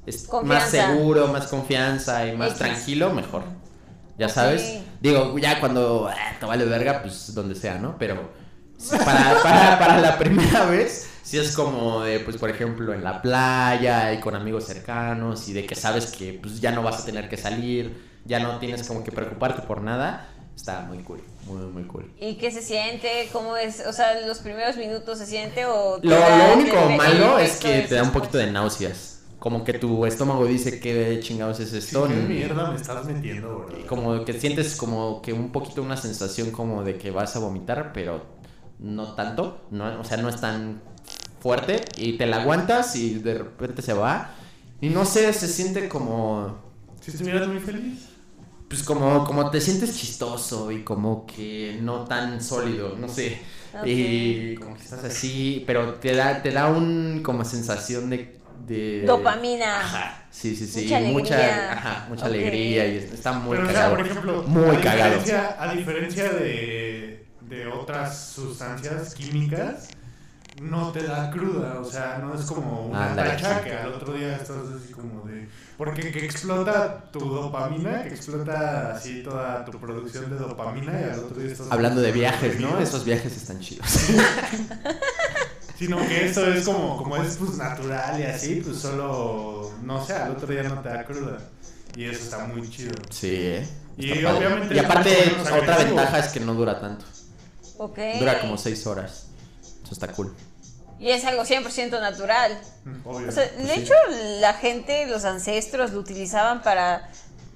más 0.44 0.70
seguro, 0.70 1.28
más 1.28 1.48
confianza 1.48 2.26
y 2.26 2.36
más 2.36 2.52
X. 2.52 2.60
tranquilo, 2.60 3.14
mejor. 3.14 3.44
Ya 4.18 4.30
sabes. 4.30 4.80
Digo, 5.02 5.38
ya 5.38 5.60
cuando 5.60 6.08
ah, 6.10 6.16
te 6.40 6.46
vale 6.46 6.66
verga, 6.66 7.02
pues 7.02 7.36
donde 7.36 7.56
sea, 7.56 7.78
¿no? 7.78 7.98
Pero 7.98 8.32
para, 9.04 9.40
para, 9.44 9.80
para 9.80 10.00
la 10.00 10.18
primera 10.18 10.66
vez, 10.66 11.10
sí 11.22 11.38
es 11.38 11.54
como 11.56 12.02
de, 12.02 12.22
pues, 12.22 12.38
por 12.38 12.50
ejemplo, 12.50 12.94
en 12.94 13.04
la 13.04 13.22
playa 13.22 14.14
y 14.14 14.20
con 14.20 14.36
amigos 14.36 14.66
cercanos 14.66 15.50
y 15.50 15.54
de 15.54 15.66
que 15.66 15.76
sabes 15.76 16.08
que 16.08 16.40
pues 16.42 16.62
ya 16.62 16.72
no 16.72 16.82
vas 16.82 17.02
a 17.02 17.06
tener 17.06 17.28
que 17.28 17.36
salir, 17.36 18.12
ya 18.24 18.40
no 18.40 18.60
tienes 18.60 18.88
como 18.88 19.04
que 19.04 19.12
preocuparte 19.12 19.64
por 19.64 19.82
nada. 19.82 20.30
Está 20.56 20.82
muy 20.82 21.00
cool, 21.00 21.22
muy, 21.48 21.58
muy 21.66 21.84
cool. 21.84 22.12
¿Y 22.20 22.36
qué 22.36 22.52
se 22.52 22.62
siente? 22.62 23.28
¿Cómo 23.34 23.58
es? 23.58 23.84
O 23.88 23.92
sea, 23.94 24.26
los 24.26 24.40
primeros 24.40 24.78
minutos 24.78 25.18
se 25.18 25.26
siente 25.26 25.66
o... 25.66 26.00
Lo, 26.02 26.10
lo 26.20 26.54
único 26.54 26.90
malo 26.90 27.40
es 27.40 27.58
que 27.58 27.82
te 27.82 27.96
da 27.96 28.04
un 28.04 28.12
poquito 28.12 28.38
de 28.38 28.52
náuseas. 28.52 29.10
Como 29.40 29.66
que 29.66 29.74
tu 29.74 30.06
estómago 30.06 30.46
dice 30.46 30.80
que 30.80 31.20
chingados 31.22 31.60
es 31.60 31.72
Sí, 31.72 31.78
esto. 31.78 32.08
¿Qué 32.08 32.14
mierda 32.14 32.70
me 32.70 32.78
estás 32.78 33.06
metiendo, 33.06 33.68
Y 33.78 33.84
bro? 33.84 33.88
como 33.88 34.24
que 34.24 34.40
sientes 34.40 34.76
como 34.78 35.22
que 35.22 35.34
un 35.34 35.52
poquito 35.52 35.82
una 35.82 35.98
sensación 35.98 36.52
como 36.52 36.84
de 36.84 36.98
que 36.98 37.12
vas 37.12 37.36
a 37.36 37.40
vomitar, 37.40 37.92
pero 37.94 38.26
no 38.80 39.16
tanto, 39.16 39.66
no, 39.72 40.00
o 40.00 40.04
sea, 40.06 40.16
no 40.18 40.30
es 40.30 40.40
tan 40.40 40.82
fuerte 41.42 41.84
y 41.98 42.18
te 42.18 42.26
la 42.26 42.38
aguantas 42.38 42.96
y 42.96 43.16
de 43.16 43.34
repente 43.40 43.82
se 43.82 43.94
va. 43.94 44.32
Y 44.80 44.90
no 44.90 45.04
sé, 45.04 45.34
se 45.34 45.48
siente 45.50 45.90
como 45.90 46.58
Si 47.02 47.12
estuvieras 47.12 47.48
muy 47.50 47.60
feliz. 47.60 48.13
Pues 48.74 48.84
como 48.84 49.24
como 49.24 49.52
te 49.52 49.62
sientes 49.62 49.96
chistoso 49.96 50.72
y 50.72 50.84
como 50.84 51.26
que 51.28 51.78
no 51.82 52.06
tan 52.06 52.42
sólido, 52.42 52.96
no 52.98 53.08
sé. 53.08 53.40
Y 53.86 54.56
como 54.56 54.76
que 54.76 54.84
estás 54.84 55.04
así, 55.04 55.64
pero 55.68 55.96
te 55.96 56.16
da 56.16 56.42
te 56.42 56.52
da 56.52 56.68
un 56.68 57.22
como 57.24 57.46
sensación 57.46 58.10
de 58.10 58.40
de 58.66 59.04
Dopamina. 59.06 59.80
Ajá, 59.82 60.26
sí, 60.32 60.56
sí, 60.56 60.66
sí, 60.68 60.84
Mucha 60.84 61.02
y 61.02 61.12
mucha, 61.14 61.36
alegría. 61.36 61.72
ajá, 61.74 62.06
mucha 62.10 62.26
alegría 62.26 62.88
y 62.88 62.98
está 62.98 63.34
muy 63.34 63.58
Pero, 63.58 63.68
o 63.68 63.72
sea, 63.72 63.76
cagado. 63.82 63.96
por 63.98 64.06
ejemplo, 64.08 64.44
Muy 64.44 64.76
a 64.78 64.82
cagado. 64.82 65.10
diferencia- 65.20 65.56
a 65.60 65.74
diferencia 65.74 66.30
de, 66.32 67.26
de 67.42 67.68
otras 67.68 68.28
sustancias 68.30 69.14
químicas, 69.16 69.90
no 70.62 70.92
te 70.92 71.04
da 71.04 71.30
cruda, 71.32 71.80
o 71.80 71.84
sea, 71.84 72.20
no 72.22 72.34
es 72.36 72.42
como 72.46 72.86
una 72.88 73.10
Ándale. 73.12 73.32
tacha 73.32 73.64
que 73.64 73.74
al 73.74 73.94
otro 73.94 74.14
día 74.14 74.36
estás 74.36 74.58
así 74.76 74.94
como 74.94 75.24
de... 75.24 75.50
Porque 75.78 76.12
que 76.12 76.26
explota 76.26 77.10
tu 77.12 77.20
dopamina, 77.20 78.04
que 78.04 78.10
explota 78.10 78.94
así 78.94 79.24
toda 79.24 79.66
tu 79.66 79.80
producción 79.80 80.30
de 80.30 80.36
dopamina 80.38 80.92
y 81.02 81.04
al 81.06 81.20
otro 81.20 81.42
día 81.42 81.52
estás... 81.52 81.72
Hablando 81.72 82.02
de 82.02 82.12
viajes, 82.12 82.60
¿no? 82.60 82.80
Esos 82.80 83.04
viajes 83.04 83.36
están 83.36 83.60
chidos. 83.60 83.88
Sino 85.78 85.98
que 86.08 86.28
esto 86.28 86.46
es 86.48 86.66
como, 86.66 86.98
como 86.98 87.18
es 87.18 87.36
pues 87.36 87.58
natural 87.58 88.20
y 88.20 88.24
así, 88.24 88.62
pues 88.64 88.78
solo, 88.78 89.72
no 89.82 90.06
sé, 90.06 90.14
al 90.14 90.32
otro 90.32 90.48
día 90.48 90.64
no 90.64 90.80
te 90.82 90.90
da 90.90 91.04
cruda. 91.04 91.40
Y 91.96 92.06
eso 92.06 92.24
está 92.24 92.46
muy 92.46 92.70
chido. 92.70 92.94
Sí, 93.10 93.36
¿eh? 93.36 93.68
Y 93.98 94.24
obviamente 94.24 94.74
Y 94.76 94.80
aparte, 94.80 95.34
otra 95.42 95.56
agresivo. 95.56 95.96
ventaja 95.96 96.20
es 96.20 96.28
que 96.30 96.40
no 96.40 96.54
dura 96.54 96.80
tanto. 96.80 97.06
Ok. 97.78 98.00
Dura 98.20 98.40
como 98.40 98.58
6 98.58 98.88
horas. 98.88 99.23
Eso 99.94 100.06
está 100.06 100.08
cool. 100.16 100.34
Y 101.00 101.10
es 101.10 101.24
algo 101.26 101.44
100% 101.44 102.00
natural. 102.00 102.58
Obvio. 103.06 103.30
O 103.30 103.32
sea, 103.32 103.46
de 103.46 103.76
hecho, 103.76 103.94
la 104.40 104.54
gente, 104.54 105.06
los 105.08 105.26
ancestros 105.26 105.92
lo 105.92 106.00
utilizaban 106.00 106.62
para, 106.62 107.10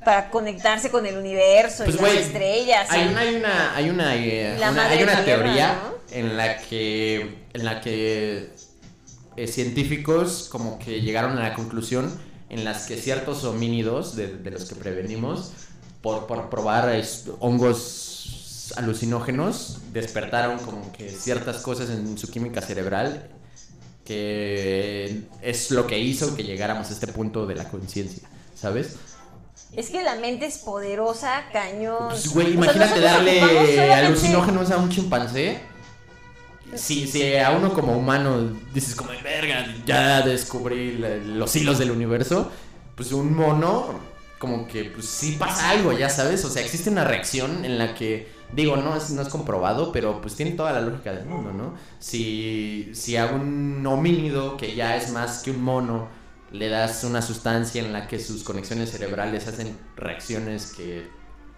para 0.04 0.30
conectarse 0.30 0.92
con 0.92 1.06
el 1.06 1.18
universo 1.18 1.84
Pues, 1.86 1.96
y 1.96 2.00
las 2.00 2.12
güey, 2.12 2.18
estrellas. 2.24 2.88
Hay 2.92 3.06
y- 3.06 3.08
una, 3.10 3.20
hay 3.22 3.36
una, 3.36 3.76
hay 3.76 3.90
una, 3.90 4.16
eh, 4.16 4.58
La 4.60 4.72
una- 4.72 4.84
madre 4.84 4.98
hay 4.98 5.04
una 5.04 5.24
tierra, 5.24 5.44
teoría 5.44 5.74
¿no? 5.84 6.16
en 6.16 6.38
la 6.38 6.58
que, 6.58 7.38
en 7.54 7.66
la 7.66 7.82
que 7.82 8.50
eh, 9.38 9.48
científicos 9.48 10.48
como 10.52 10.78
que 10.80 11.02
llegaron 11.02 11.38
a 11.38 11.44
la 11.44 11.54
conclusión 11.54 12.12
en 12.50 12.64
las 12.66 12.86
que 12.88 12.98
ciertos 12.98 13.44
homínidos 13.44 14.16
de, 14.16 14.28
de 14.28 14.52
los 14.52 14.66
que 14.66 14.76
prevenimos 14.76 15.52
por, 16.02 16.28
por 16.28 16.50
probar 16.50 16.94
es, 16.96 17.26
hongos 17.40 18.07
alucinógenos 18.74 19.80
despertaron 19.94 20.60
como 20.60 20.92
que 20.92 21.10
ciertas 21.10 21.58
cosas 21.58 21.90
en 21.90 22.18
su 22.18 22.30
química 22.30 22.62
cerebral 22.62 23.30
que 24.06 25.24
es 25.42 25.72
lo 25.72 25.86
que 25.86 26.00
hizo 26.00 26.36
que 26.36 26.44
llegáramos 26.44 26.90
a 26.90 26.94
este 26.94 27.08
punto 27.08 27.46
de 27.46 27.56
la 27.56 27.70
conciencia, 27.70 28.28
¿sabes? 28.56 28.96
Es 29.76 29.90
que 29.90 30.02
la 30.02 30.16
mente 30.16 30.46
es 30.46 30.60
poderosa, 30.60 31.44
cañón. 31.52 32.08
Pues, 32.10 32.30
güey, 32.30 32.48
O 32.48 32.50
sea, 32.50 32.72
imagínate 32.74 33.02
darle 33.02 33.94
alucinógenos 33.94 34.72
a 34.72 34.78
un 34.78 34.90
chimpancé 34.90 35.60
si, 36.76 37.08
si 37.08 37.36
a 37.38 37.52
uno 37.52 37.74
como 37.74 37.98
humano 37.98 38.52
dices 38.74 38.96
como, 38.96 39.12
verga, 39.24 39.66
ya 39.86 40.22
descubrí 40.22 40.98
los 40.98 41.56
hilos 41.56 41.80
del 41.80 41.92
universo, 41.92 42.52
pues 42.96 43.12
un 43.12 43.36
mono, 43.36 44.00
como 44.38 44.68
que 44.68 44.86
pues 44.86 45.06
sí 45.06 45.36
pasa 45.40 45.70
algo, 45.70 45.94
ya 45.94 46.10
sabes, 46.10 46.44
o 46.46 46.50
sea, 46.50 46.64
existe 46.64 46.90
una 46.90 47.04
reacción 47.04 47.64
en 47.64 47.78
la 47.78 47.94
que, 47.94 48.28
digo, 48.54 48.78
no 48.78 48.96
es, 48.96 49.12
no 49.12 49.22
es 49.22 49.30
comprobado, 49.30 49.92
pero 49.92 50.22
pues 50.22 50.36
tiene 50.36 50.52
toda 50.52 50.72
la 50.74 50.82
lógica 50.82 51.12
del 51.12 51.26
mundo, 51.26 51.52
¿no? 51.54 51.74
Si, 52.00 52.90
si 52.94 53.18
a 53.18 53.28
un 53.28 53.86
homínido 53.86 54.58
que 54.58 54.76
ya 54.76 54.96
es 54.96 55.12
más 55.12 55.44
que 55.44 55.52
un 55.52 55.64
mono, 55.64 56.08
le 56.52 56.70
das 56.70 57.04
una 57.04 57.22
sustancia 57.22 57.84
en 57.84 57.92
la 57.94 58.08
que 58.08 58.20
sus 58.20 58.44
conexiones 58.44 58.92
cerebrales 58.92 59.48
hacen 59.48 59.78
reacciones 59.96 60.74
que... 60.76 61.10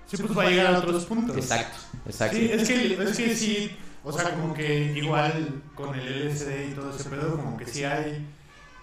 Sí, 0.07 0.17
pues 0.17 0.35
va 0.35 0.43
a 0.43 0.49
llegar 0.49 0.73
a 0.73 0.79
otros 0.79 1.05
puntos. 1.05 1.37
Exacto, 1.37 1.77
exacto. 2.07 2.35
Sí, 2.35 2.49
es 2.51 2.67
que, 2.67 2.93
es 3.03 3.17
que 3.17 3.35
sí, 3.35 3.71
o 4.03 4.11
sea, 4.11 4.31
como 4.31 4.53
que 4.53 4.93
igual 4.95 5.61
con 5.75 5.93
el 5.93 6.29
LSD 6.29 6.71
y 6.71 6.73
todo 6.73 6.95
ese 6.95 7.09
pedo, 7.09 7.35
como 7.37 7.55
que 7.57 7.67
sí 7.67 7.83
hay 7.83 8.25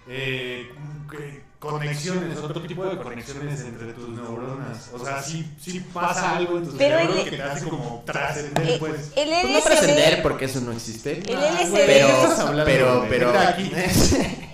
eh, 0.08 0.70
como 0.72 1.08
que 1.08 1.42
conexiones, 1.58 2.38
otro 2.38 2.60
tipo 2.62 2.84
de 2.84 2.96
conexiones 2.98 3.60
entre 3.60 3.92
tus 3.92 4.08
neuronas. 4.10 4.90
O 4.92 5.04
sea, 5.04 5.22
sí, 5.22 5.46
sí 5.60 5.80
pasa 5.92 6.36
algo 6.36 6.58
en 6.58 6.64
tu 6.68 6.76
Pero 6.76 6.98
cerebro 6.98 7.18
el- 7.18 7.24
que 7.30 7.36
te 7.36 7.42
hace 7.42 7.68
como 7.68 8.02
trascender, 8.04 8.68
Eh, 8.68 8.76
pues. 8.78 9.12
el 9.16 9.28
Pues 9.28 9.42
no 9.44 9.48
LSD 9.58 9.62
trascender 9.64 10.22
porque 10.22 10.44
eso 10.44 10.60
no 10.60 10.72
existe. 10.72 11.22
El 11.26 11.36
Ah, 11.36 11.48
LSD 11.60 11.72
Pero, 11.86 12.06
¿qué 12.06 12.12
estás 12.22 12.38
hablando, 12.40 12.64
pero, 12.64 13.06
pero, 13.08 13.32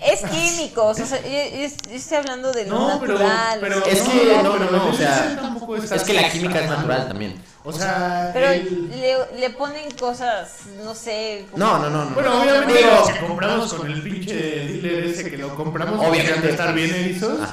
es 0.05 0.21
químicos, 0.31 0.99
o 0.99 1.05
sea, 1.05 1.21
yo, 1.21 1.65
estoy 1.95 2.17
hablando 2.17 2.51
de 2.51 2.65
lo 2.65 2.79
No, 2.79 2.99
pero, 2.99 3.13
natural. 3.19 3.59
pero 3.61 3.77
o 3.79 3.83
sea, 3.83 3.93
Es 3.93 4.01
que 4.01 4.25
no, 4.43 4.57
no, 4.59 4.71
no, 4.71 4.87
o 4.87 4.93
sea, 4.93 5.55
LSD 5.81 5.95
es 5.95 6.03
que 6.03 6.13
la 6.13 6.29
química 6.29 6.59
es 6.59 6.69
natural 6.69 7.07
también. 7.07 7.35
O 7.65 7.71
sea, 7.71 8.31
Pero 8.33 8.47
el- 8.51 8.89
le, 8.89 9.39
le 9.39 9.49
ponen 9.51 9.89
cosas, 9.91 10.57
no 10.83 10.93
sé. 10.93 11.45
como- 11.49 11.63
No, 11.65 11.79
no, 11.79 11.89
no, 11.89 12.05
no. 12.05 12.11
Bueno, 12.15 12.41
obviamente 12.41 12.73
Digo- 12.73 12.89
los 12.91 13.09
que 13.09 13.19
compramos 13.25 13.73
con 13.73 13.89
el 13.89 14.01
pinche 14.03 14.33
dealer 14.35 15.03
ese 15.05 15.29
que 15.31 15.37
lo 15.37 15.55
compramos 15.55 16.05
Obviamente. 16.05 16.49
estar 16.49 16.73
bien 16.73 16.93
erizos, 16.93 17.39
Ajá. 17.39 17.51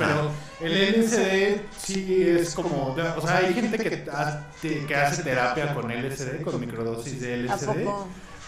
pero 0.59 0.69
el 0.69 0.77
LSD 1.05 1.61
sí 1.79 2.25
es 2.29 2.55
como, 2.55 2.87
o 2.97 3.21
sea, 3.27 3.37
hay 3.37 3.55
gente 3.55 3.79
que, 3.79 4.11
hace- 4.11 4.85
que 4.87 4.95
hace 4.97 5.23
terapia 5.23 5.75
con 5.75 5.89
LSD, 5.93 6.43
con 6.43 6.59
microdosis 6.61 7.21
de 7.21 7.35
¿A 7.35 7.37
LSD, 7.55 7.85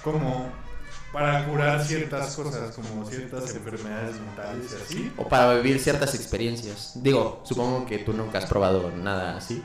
como 0.02 0.48
para 1.12 1.44
curar 1.46 1.84
ciertas 1.84 2.34
cosas, 2.34 2.74
como 2.74 3.04
ciertas 3.08 3.54
enfermedades 3.54 4.16
mentales 4.16 4.72
y 4.72 4.82
así. 4.82 5.12
O 5.16 5.28
para 5.28 5.54
vivir 5.54 5.78
ciertas 5.78 6.14
experiencias. 6.16 6.92
Digo, 6.96 7.40
supongo 7.44 7.86
que 7.86 7.98
tú 7.98 8.12
nunca 8.14 8.38
has 8.38 8.46
probado 8.46 8.90
nada 8.90 9.36
así. 9.36 9.62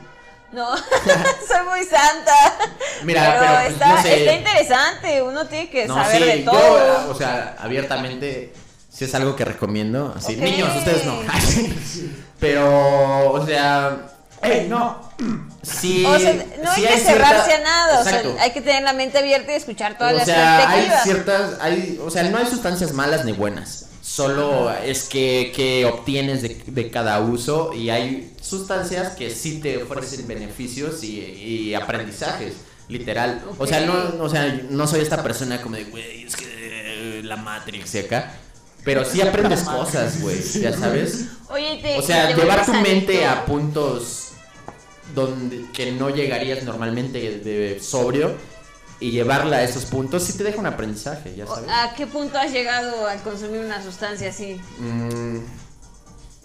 No, 0.52 0.76
soy 0.76 1.64
muy 1.68 1.84
santa. 1.84 2.56
Mira, 3.04 3.22
pero, 3.38 3.40
pero, 3.40 3.54
pues, 3.60 3.72
está, 3.74 3.88
no 3.94 4.02
sé. 4.02 4.20
está 4.20 4.32
interesante, 4.34 5.22
uno 5.22 5.46
tiene 5.46 5.68
que 5.70 5.86
No, 5.86 5.94
saber 5.94 6.22
sí, 6.22 6.24
de 6.28 6.44
yo, 6.44 6.50
todo. 6.50 7.10
o 7.10 7.14
sea, 7.14 7.56
abiertamente, 7.60 8.52
si 8.90 9.04
es 9.04 9.14
algo 9.14 9.36
que 9.36 9.44
recomiendo. 9.44 10.14
Así, 10.16 10.36
niños, 10.36 10.74
ustedes 10.76 11.04
no. 11.04 11.20
pero, 12.40 13.32
o 13.32 13.46
sea, 13.46 13.98
¡Ey, 14.42 14.68
no! 14.68 15.10
sí. 15.62 16.04
O 16.06 16.18
sea, 16.18 16.32
no 16.62 16.70
hay 16.70 16.76
sí 16.82 16.86
que 16.86 16.98
cerrarse 16.98 17.44
cierta- 17.44 17.54
a 17.56 17.58
nada, 17.86 18.00
o 18.00 18.04
sea, 18.04 18.22
hay 18.40 18.52
que 18.52 18.60
tener 18.60 18.82
la 18.84 18.92
mente 18.92 19.18
abierta 19.18 19.52
y 19.52 19.56
escuchar 19.56 19.98
todas 19.98 20.14
o 20.14 20.16
las 20.16 20.26
sea, 20.26 20.58
hay 20.60 20.64
perspectivas. 20.88 21.02
ciertas, 21.02 21.60
hay, 21.60 22.00
o 22.02 22.10
sea, 22.10 22.22
no 22.22 22.38
hay 22.38 22.46
sustancias 22.46 22.92
malas 22.92 23.24
ni 23.24 23.32
buenas. 23.32 23.87
Solo 24.08 24.72
es 24.72 25.04
que, 25.04 25.52
que 25.54 25.84
obtienes 25.84 26.40
de, 26.40 26.62
de 26.66 26.90
cada 26.90 27.20
uso 27.20 27.74
y 27.74 27.90
hay 27.90 28.32
sustancias 28.40 29.14
que 29.14 29.28
sí 29.28 29.60
te 29.60 29.82
ofrecen 29.82 30.26
beneficios 30.26 31.04
y, 31.04 31.20
y 31.20 31.74
aprendizajes, 31.74 32.54
literal. 32.88 33.44
O 33.58 33.66
sea, 33.66 33.82
no, 33.82 34.24
o 34.24 34.28
sea, 34.30 34.62
no 34.70 34.86
soy 34.86 35.00
esta 35.00 35.22
persona 35.22 35.60
como 35.60 35.76
de, 35.76 35.84
güey, 35.84 36.24
es 36.24 36.36
que 36.36 36.46
eh, 36.46 37.22
la 37.22 37.36
Matrix 37.36 37.94
y 37.96 37.98
acá. 37.98 38.34
Pero 38.82 39.04
sí 39.04 39.20
aprendes 39.20 39.60
cosas, 39.64 40.22
güey, 40.22 40.40
ya 40.42 40.74
sabes. 40.74 41.26
Oye, 41.50 41.78
te, 41.82 41.98
O 41.98 42.02
sea, 42.02 42.28
te 42.28 42.40
llevar 42.40 42.64
tu 42.64 42.72
mente 42.72 43.26
a 43.26 43.44
puntos 43.44 44.28
donde 45.14 45.66
que 45.74 45.92
no 45.92 46.08
llegarías 46.08 46.64
normalmente 46.64 47.40
de 47.40 47.78
sobrio 47.78 48.34
y 49.00 49.10
llevarla 49.12 49.58
a 49.58 49.62
esos 49.62 49.84
puntos 49.84 50.24
sí 50.24 50.36
te 50.36 50.44
deja 50.44 50.58
un 50.58 50.66
aprendizaje, 50.66 51.34
ya 51.36 51.46
sabes. 51.46 51.70
¿A 51.70 51.94
qué 51.94 52.06
punto 52.06 52.36
has 52.38 52.50
llegado 52.52 53.06
al 53.06 53.20
consumir 53.22 53.60
una 53.60 53.82
sustancia 53.82 54.30
así? 54.30 54.60
Mm, 54.78 55.38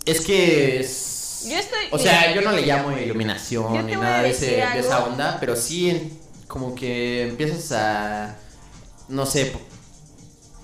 es 0.05 0.21
que 0.21 0.79
es... 0.79 1.45
Yo 1.49 1.57
estoy- 1.57 1.87
O 1.91 1.97
sea, 1.99 2.27
mira, 2.29 2.35
yo 2.35 2.41
no 2.41 2.51
le 2.55 2.61
llamo 2.65 2.97
iluminación 2.97 3.85
ni 3.87 3.93
nada 3.93 4.21
de, 4.23 4.29
ese- 4.29 4.45
de 4.57 4.79
esa 4.79 5.03
onda, 5.05 5.37
pero 5.39 5.55
sí 5.55 6.13
como 6.47 6.75
que 6.75 7.27
empiezas 7.29 7.71
a... 7.71 8.37
No 9.09 9.25
sé, 9.25 9.51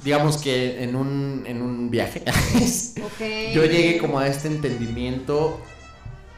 digamos 0.03 0.37
que 0.37 0.81
en 0.83 0.95
un, 0.95 1.43
en 1.45 1.61
un 1.61 1.89
viaje 1.89 2.23
yo 3.53 3.65
llegué 3.65 3.97
como 3.97 4.19
a 4.19 4.27
este 4.27 4.47
entendimiento, 4.47 5.59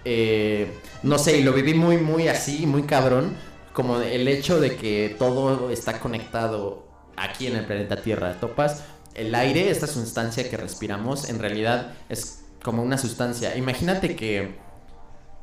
eh, 0.06 0.72
no 1.04 1.20
sé, 1.20 1.38
y 1.38 1.43
lo 1.43 1.54
viví 1.54 1.74
muy, 1.76 1.97
muy 1.97 2.28
así, 2.28 2.66
muy 2.66 2.84
cabrón, 2.84 3.36
como 3.74 3.99
el 3.99 4.28
hecho 4.28 4.59
de 4.59 4.76
que 4.76 5.15
todo 5.17 5.69
está 5.69 5.99
conectado 5.99 6.88
aquí 7.15 7.47
en 7.47 7.55
el 7.55 7.65
planeta 7.65 8.01
Tierra. 8.01 8.39
Topas, 8.39 8.84
el 9.13 9.34
aire, 9.36 9.69
esta 9.69 9.88
sustancia 9.88 10.49
que 10.49 10.57
respiramos, 10.57 11.30
en 11.30 11.39
realidad 11.39 11.93
es 12.09 12.43
como 12.63 12.84
una 12.84 12.97
sustancia. 12.97 13.55
Imagínate 13.57 14.15
que, 14.15 14.55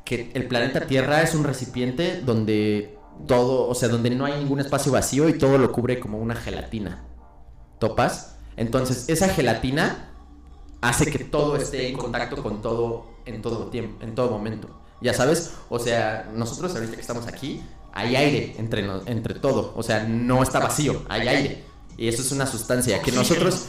que 0.05 0.31
el 0.33 0.47
planeta 0.47 0.81
Tierra 0.81 1.21
es 1.21 1.35
un 1.35 1.43
recipiente 1.43 2.21
donde 2.21 2.97
todo, 3.27 3.67
o 3.67 3.75
sea, 3.75 3.89
donde 3.89 4.09
no 4.09 4.25
hay 4.25 4.39
ningún 4.39 4.59
espacio 4.59 4.91
vacío 4.91 5.27
y 5.29 5.37
todo 5.37 5.57
lo 5.57 5.71
cubre 5.71 5.99
como 5.99 6.17
una 6.19 6.35
gelatina. 6.35 7.03
¿Topas? 7.79 8.37
Entonces, 8.57 9.09
esa 9.09 9.29
gelatina 9.29 10.09
hace 10.81 11.11
que 11.11 11.19
todo 11.19 11.55
esté 11.55 11.89
en 11.89 11.97
contacto 11.97 12.41
con 12.41 12.61
todo 12.61 13.19
en 13.25 13.41
todo 13.41 13.67
tiempo, 13.67 14.03
en 14.03 14.15
todo 14.15 14.29
momento. 14.31 14.69
Ya 15.01 15.13
sabes, 15.13 15.51
o 15.69 15.79
sea, 15.79 16.29
nosotros 16.33 16.73
ahorita 16.75 16.95
que 16.95 17.01
estamos 17.01 17.27
aquí, 17.27 17.61
hay 17.93 18.15
aire 18.15 18.55
entre, 18.57 18.85
entre 19.05 19.33
todo, 19.35 19.73
o 19.75 19.83
sea, 19.83 20.03
no 20.03 20.43
está 20.43 20.59
vacío, 20.59 21.03
hay 21.09 21.27
aire. 21.27 21.63
Y 21.97 22.07
eso 22.07 22.21
es 22.21 22.31
una 22.31 22.45
sustancia 22.45 23.01
que 23.01 23.11
nosotros, 23.11 23.65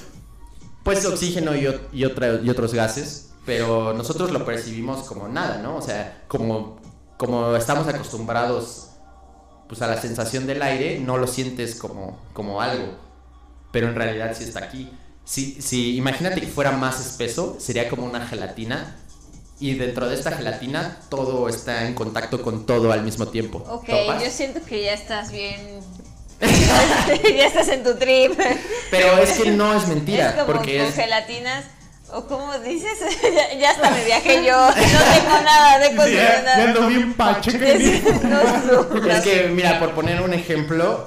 pues 0.82 1.04
oxígeno 1.06 1.54
y, 1.56 1.66
y, 1.92 2.04
otra- 2.04 2.40
y 2.42 2.48
otros 2.50 2.74
gases, 2.74 3.30
pero 3.46 3.92
nosotros 3.94 4.30
lo 4.30 4.44
percibimos 4.44 5.04
como 5.06 5.28
nada, 5.28 5.58
¿no? 5.58 5.76
O 5.76 5.82
sea, 5.82 6.24
como, 6.28 6.78
como 7.16 7.56
estamos 7.56 7.86
acostumbrados 7.88 8.86
pues 9.68 9.82
a 9.82 9.86
la 9.86 10.00
sensación 10.00 10.46
del 10.48 10.62
aire, 10.62 10.98
no 10.98 11.16
lo 11.16 11.28
sientes 11.28 11.76
como, 11.76 12.18
como 12.32 12.60
algo, 12.60 12.94
pero 13.70 13.88
en 13.88 13.94
realidad 13.94 14.34
sí 14.36 14.42
está 14.44 14.58
aquí. 14.64 14.90
Si, 15.24 15.62
si 15.62 15.96
imagínate 15.96 16.40
que 16.40 16.48
fuera 16.48 16.72
más 16.72 16.98
espeso, 17.00 17.56
sería 17.60 17.88
como 17.88 18.04
una 18.04 18.26
gelatina 18.26 18.96
y 19.60 19.74
dentro 19.74 20.08
de 20.08 20.14
esta 20.14 20.32
gelatina 20.32 20.96
todo 21.10 21.48
está 21.48 21.84
en 21.86 21.94
contacto 21.94 22.42
con 22.42 22.66
todo 22.66 22.90
al 22.92 23.02
mismo 23.02 23.28
tiempo. 23.28 23.58
Ok, 23.68 23.86
¿Topas? 23.88 24.22
yo 24.24 24.30
siento 24.30 24.60
que 24.64 24.82
ya 24.82 24.94
estás 24.94 25.30
bien. 25.30 25.80
ya 26.40 27.46
estás 27.46 27.68
en 27.68 27.82
tu 27.84 27.94
trip. 27.96 28.32
Pero 28.90 29.18
es 29.18 29.30
que 29.38 29.50
no 29.50 29.76
es 29.76 29.86
mentira, 29.86 30.30
es 30.30 30.34
como 30.34 30.46
porque 30.46 30.78
con 30.78 30.86
es 30.86 30.94
gelatinas. 30.94 31.64
O 32.12 32.24
como 32.26 32.58
dices, 32.58 32.98
ya, 33.22 33.54
ya 33.60 33.70
hasta 33.70 33.90
me 33.90 34.04
viajé 34.04 34.44
yo. 34.44 34.56
No 34.66 34.74
tengo 34.74 35.42
nada 35.44 35.78
de 35.78 35.90
Ya, 35.90 35.96
consumo 35.96 36.16
ya 36.16 36.42
nada. 36.42 36.64
ando 36.64 36.86
bien 36.88 37.14
pacheca. 37.14 37.68
Es- 37.68 38.02
no 38.24 38.40
sufras. 38.82 39.18
Es 39.18 39.22
que, 39.24 39.48
mira, 39.48 39.78
por 39.78 39.92
poner 39.92 40.20
un 40.22 40.32
ejemplo, 40.34 41.06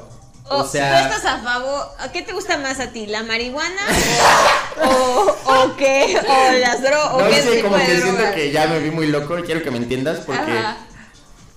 O, 0.55 0.61
o 0.61 0.67
sea, 0.67 1.07
¿Tú 1.07 1.13
estás 1.15 1.33
a 1.33 1.41
favor? 1.41 1.87
¿A 1.99 2.11
¿Qué 2.11 2.21
te 2.21 2.33
gusta 2.33 2.57
más 2.57 2.79
a 2.79 2.87
ti? 2.91 3.05
¿La 3.07 3.23
marihuana? 3.23 3.81
¿O, 4.83 5.35
o 5.45 5.75
qué? 5.77 6.17
¿O 6.27 6.51
las 6.59 6.81
drogas? 6.81 7.13
¿O 7.13 7.19
no 7.21 7.29
qué 7.29 7.41
sé, 7.41 7.61
como 7.61 7.77
que 7.77 8.01
siento 8.01 8.23
que 8.33 8.51
ya 8.51 8.67
me 8.67 8.79
vi 8.79 8.91
muy 8.91 9.07
loco 9.07 9.37
y 9.39 9.43
quiero 9.43 9.61
que 9.63 9.71
me 9.71 9.77
entiendas 9.77 10.19
porque, 10.25 10.51
Ajá. 10.51 10.77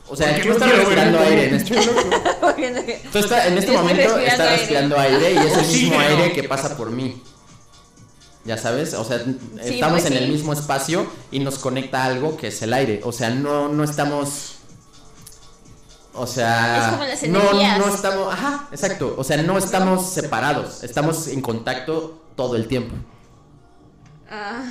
o 0.09 0.17
sea, 0.17 0.29
Porque 0.29 0.43
tú 0.43 0.49
no 0.49 0.55
estás 0.55 0.69
ver 0.69 0.79
respirando 0.79 1.19
aire 1.21 1.49
en 1.49 1.55
este 1.55 1.75
Tú 3.13 3.19
está- 3.19 3.47
en 3.47 3.59
este 3.59 3.73
momento 3.73 4.19
estás 4.19 4.51
respirando 4.59 4.99
aire 4.99 5.33
y 5.33 5.37
es 5.39 5.57
el 5.57 5.67
mismo 5.67 6.01
aire 6.01 6.33
que 6.33 6.45
pasa 6.45 6.77
por 6.77 6.91
mí. 6.91 7.23
Ya 8.45 8.57
sabes, 8.57 8.95
o 8.95 9.05
sea, 9.05 9.21
estamos 9.61 10.03
pues 10.03 10.13
en 10.13 10.19
el 10.19 10.29
mismo 10.29 10.53
espacio 10.53 11.11
y 11.33 11.41
nos 11.41 11.59
conecta 11.59 12.05
algo 12.05 12.37
que 12.37 12.49
es 12.49 12.63
el 12.63 12.73
aire. 12.75 13.01
O 13.03 13.11
sea, 13.11 13.31
no, 13.31 13.69
no 13.69 13.83
estamos. 13.83 14.56
O 16.17 16.27
sea. 16.27 16.79
Es 16.79 16.93
como 16.93 17.05
las 17.05 17.23
no, 17.25 17.41
energías. 17.41 17.79
no 17.79 17.95
estamos. 17.95 18.33
Ajá, 18.33 18.69
exacto. 18.71 19.15
O 19.17 19.25
sea, 19.25 19.37
no 19.43 19.59
estamos 19.59 20.11
separados. 20.11 20.83
Estamos 20.83 21.29
en 21.29 21.41
contacto 21.41 22.23
todo 22.37 22.57
el 22.57 22.69
tiempo. 22.69 22.95
Ah, 24.31 24.63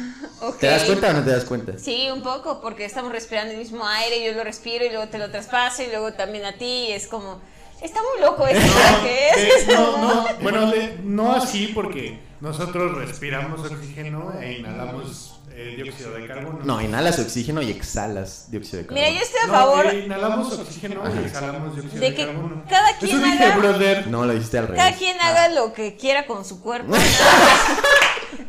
ok. 0.42 0.58
¿Te 0.58 0.68
das 0.68 0.84
cuenta 0.84 1.10
o 1.10 1.14
no 1.14 1.24
te 1.24 1.32
das 1.32 1.46
cuenta? 1.46 1.78
Sí, 1.78 2.10
un 2.12 2.22
poco, 2.22 2.60
porque 2.62 2.84
estamos 2.86 3.12
respirando 3.12 3.54
el 3.54 3.58
mismo 3.60 3.88
aire, 3.88 4.26
yo 4.26 4.34
lo 4.38 4.44
respiro 4.44 4.86
y 4.86 4.90
luego 4.90 5.08
te 5.08 5.18
lo 5.18 5.32
traspaso 5.32 5.82
y 5.84 5.88
luego 5.88 6.14
también 6.14 6.46
a 6.46 6.58
ti, 6.58 6.88
y 6.90 6.92
es 6.92 7.08
como, 7.08 7.40
está 7.82 8.02
muy 8.02 8.22
loco 8.22 8.46
esto, 8.48 8.74
¿qué 9.04 9.30
es? 9.30 9.38
Eh, 9.38 9.52
Está 9.60 9.74
no, 9.76 9.98
no, 9.98 10.26
bueno, 10.42 10.72
no 11.04 11.36
así 11.36 11.68
porque 11.68 12.20
nosotros 12.42 12.98
respiramos 12.98 13.60
oxígeno 13.62 14.34
e 14.42 14.60
inhalamos 14.60 15.35
eh, 15.58 15.74
dióxido 15.82 16.12
de 16.14 16.28
carbono. 16.28 16.60
No, 16.64 16.82
inhalas 16.82 17.18
oxígeno 17.20 17.62
y 17.62 17.72
exhalas 17.72 18.52
dióxido 18.52 18.80
de 18.80 18.88
carbono. 18.88 19.08
Mira, 19.08 19.18
yo 19.18 19.24
estoy 19.26 19.40
a 19.44 19.48
No, 19.48 19.54
favor 19.54 19.90
que 19.90 20.00
inhalamos 20.00 20.54
oxígeno 20.60 21.02
y 21.22 21.26
exhalamos 21.26 21.76
dióxido 21.76 22.02
de, 22.02 22.10
de 22.10 22.16
que 22.16 22.26
carbono. 22.26 22.64
cada 22.70 22.98
quien 22.98 23.12
Eso 23.18 23.26
dije, 23.26 23.44
haga- 23.46 23.56
brother. 23.58 24.08
No, 24.08 24.26
lo 24.26 24.34
dijiste 24.34 24.58
al 24.58 24.68
revés. 24.68 24.84
cada 24.84 24.96
quien 24.98 25.20
haga 25.22 25.48
lo 25.50 25.74
que 25.74 25.96
quiera 25.96 26.26
con 26.28 26.44
su 26.46 26.62
cuerpo. 26.62 26.94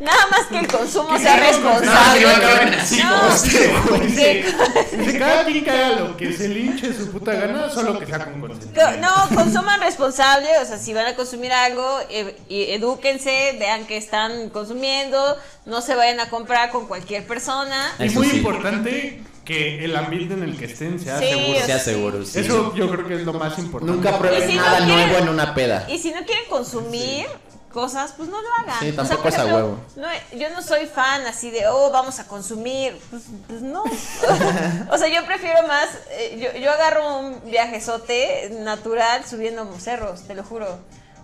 Nada 0.00 0.26
más, 0.30 0.42
que 0.48 0.58
el 0.58 0.66
consumo 0.68 1.16
sea 1.18 1.36
responsable. 1.36 2.20
no 3.02 3.20
No, 3.88 4.00
dice, 4.00 4.44
cada 5.18 5.44
quien 5.46 5.64
que 5.64 5.70
haga 5.70 5.90
lo 6.00 6.16
que 6.18 6.32
se 6.34 6.48
le 6.48 6.60
hinche 6.60 6.92
su 6.92 7.10
puta 7.10 7.32
gana, 7.32 7.70
solo 7.70 7.98
que 7.98 8.04
sea 8.04 8.24
con 8.26 8.40
consentimiento. 8.40 9.00
No, 9.00 9.34
consuman 9.34 9.80
responsable, 9.80 10.48
o 10.60 10.64
sea, 10.66 10.76
si 10.78 10.92
van 10.92 11.06
a 11.06 11.14
consumir 11.16 11.50
algo, 11.52 12.00
eh, 12.10 12.36
y 12.48 12.72
edúquense, 12.72 13.56
vean 13.58 13.86
que 13.86 13.96
están 13.96 14.50
consumiendo, 14.50 15.36
no 15.66 15.82
se 15.82 15.94
vayan 15.94 16.20
a 16.20 16.30
comprar 16.30 16.70
con 16.70 16.86
cualquier 16.86 17.26
persona. 17.26 17.92
Y 17.98 18.06
Eso 18.06 18.20
muy 18.20 18.30
sí. 18.30 18.36
importante 18.38 19.22
que 19.44 19.84
el 19.84 19.94
ambiente 19.94 20.34
en 20.34 20.42
el 20.42 20.56
que 20.58 20.64
estén 20.64 20.98
sea 20.98 21.18
Sí, 21.20 21.28
seguro. 21.28 21.60
Sea 21.66 21.78
seguro, 21.78 22.24
sí. 22.24 22.38
Eso 22.40 22.74
yo 22.74 22.90
creo 22.90 23.06
que 23.06 23.14
es 23.16 23.22
lo 23.24 23.32
más 23.34 23.58
importante. 23.58 23.92
Nunca 23.94 24.18
prueben 24.18 24.48
si 24.48 24.56
no 24.56 24.62
nada 24.62 24.78
quieren- 24.78 24.88
nuevo 25.08 25.18
en 25.18 25.28
una 25.28 25.54
peda. 25.54 25.86
Y 25.88 25.98
si 25.98 26.10
no 26.12 26.24
quieren 26.24 26.44
consumir 26.48 27.26
cosas, 27.72 28.14
pues 28.16 28.28
no 28.30 28.40
lo 28.40 28.48
hagan. 28.62 28.80
Sí, 28.80 28.88
O 28.88 28.92
sea, 28.94 29.04
tampoco 29.04 29.28
es 29.28 29.34
a 29.34 29.38
ejemplo, 29.42 29.56
huevo. 29.56 29.78
no, 29.96 30.38
yo 30.38 30.50
no 30.50 30.62
soy 30.62 30.86
fan 30.86 31.26
así 31.26 31.50
de, 31.50 31.68
oh, 31.68 31.90
vamos 31.90 32.18
a 32.20 32.26
consumir. 32.26 32.98
Pues, 33.10 33.22
pues 33.46 33.60
no. 33.60 33.82
o 34.90 34.98
sea, 34.98 35.08
yo 35.08 35.24
prefiero 35.26 35.66
más, 35.68 35.88
eh, 36.10 36.50
yo, 36.54 36.58
yo 36.58 36.70
agarro 36.72 37.18
un 37.18 37.40
viajezote 37.50 38.50
natural 38.62 39.24
subiendo 39.28 39.68
cerros, 39.78 40.22
te 40.22 40.34
lo 40.34 40.42
juro. 40.42 40.78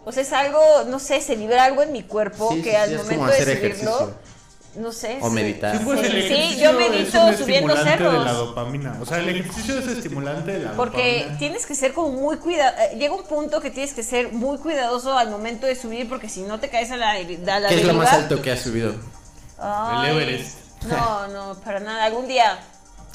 O 0.05 0.13
sea, 0.13 0.23
es 0.23 0.33
algo, 0.33 0.61
no 0.89 0.99
sé, 0.99 1.21
se 1.21 1.37
libera 1.37 1.65
algo 1.65 1.83
en 1.83 1.93
mi 1.93 2.03
cuerpo 2.03 2.51
Sí, 2.53 2.63
que 2.63 2.71
sí, 2.71 2.77
al 2.77 2.93
es 2.93 2.99
momento 3.03 3.27
de 3.27 3.33
subirlo, 3.35 3.53
ejercicio. 3.53 4.15
No 4.77 4.91
sé. 4.93 5.19
O 5.21 5.31
meditar. 5.31 5.77
Sí, 5.77 5.85
pues 5.85 6.01
Sí, 6.01 6.59
yo 6.61 6.73
medito 6.73 7.03
es 7.03 7.15
un 7.15 7.37
subiendo 7.39 7.73
estimulante 7.75 8.03
de 8.05 8.11
cerros. 8.11 8.25
la 8.25 8.33
dopamina. 8.33 8.97
O 9.01 9.07
sea, 9.07 9.19
el 9.19 9.29
ejercicio 9.29 9.79
es 9.79 9.87
estimulante 9.87 10.53
de 10.53 10.59
la 10.65 10.73
Porque 10.73 11.15
dopamina. 11.19 11.39
tienes 11.39 11.67
que 11.67 11.75
ser 11.75 11.93
como 11.93 12.11
muy 12.11 12.37
cuidado. 12.39 12.75
Llega 12.99 13.15
un 13.15 13.25
punto 13.25 13.61
que 13.61 13.71
tienes 13.71 13.93
que 13.95 14.03
ser 14.03 14.33
muy 14.33 14.59
cuidadoso 14.59 15.17
al 15.17 15.31
momento 15.31 15.67
de 15.67 15.77
subir 15.77 16.09
porque 16.09 16.29
si 16.29 16.43
no 16.43 16.59
te 16.61 16.69
caes 16.71 16.91
a 16.91 16.97
la, 16.97 17.11
a 17.13 17.61
la 17.61 17.69
¿Qué 17.69 17.75
es 17.77 17.85
lo 17.85 17.95
más 17.95 18.13
alto 18.13 18.41
que 18.41 18.51
has 18.53 18.61
subido? 18.61 18.95
Ay, 19.59 20.11
El 20.11 20.17
Everest. 20.23 20.57
No, 20.89 21.29
no, 21.29 21.55
para 21.61 21.79
nada. 21.81 22.05
Algún 22.05 22.27
día. 22.27 22.59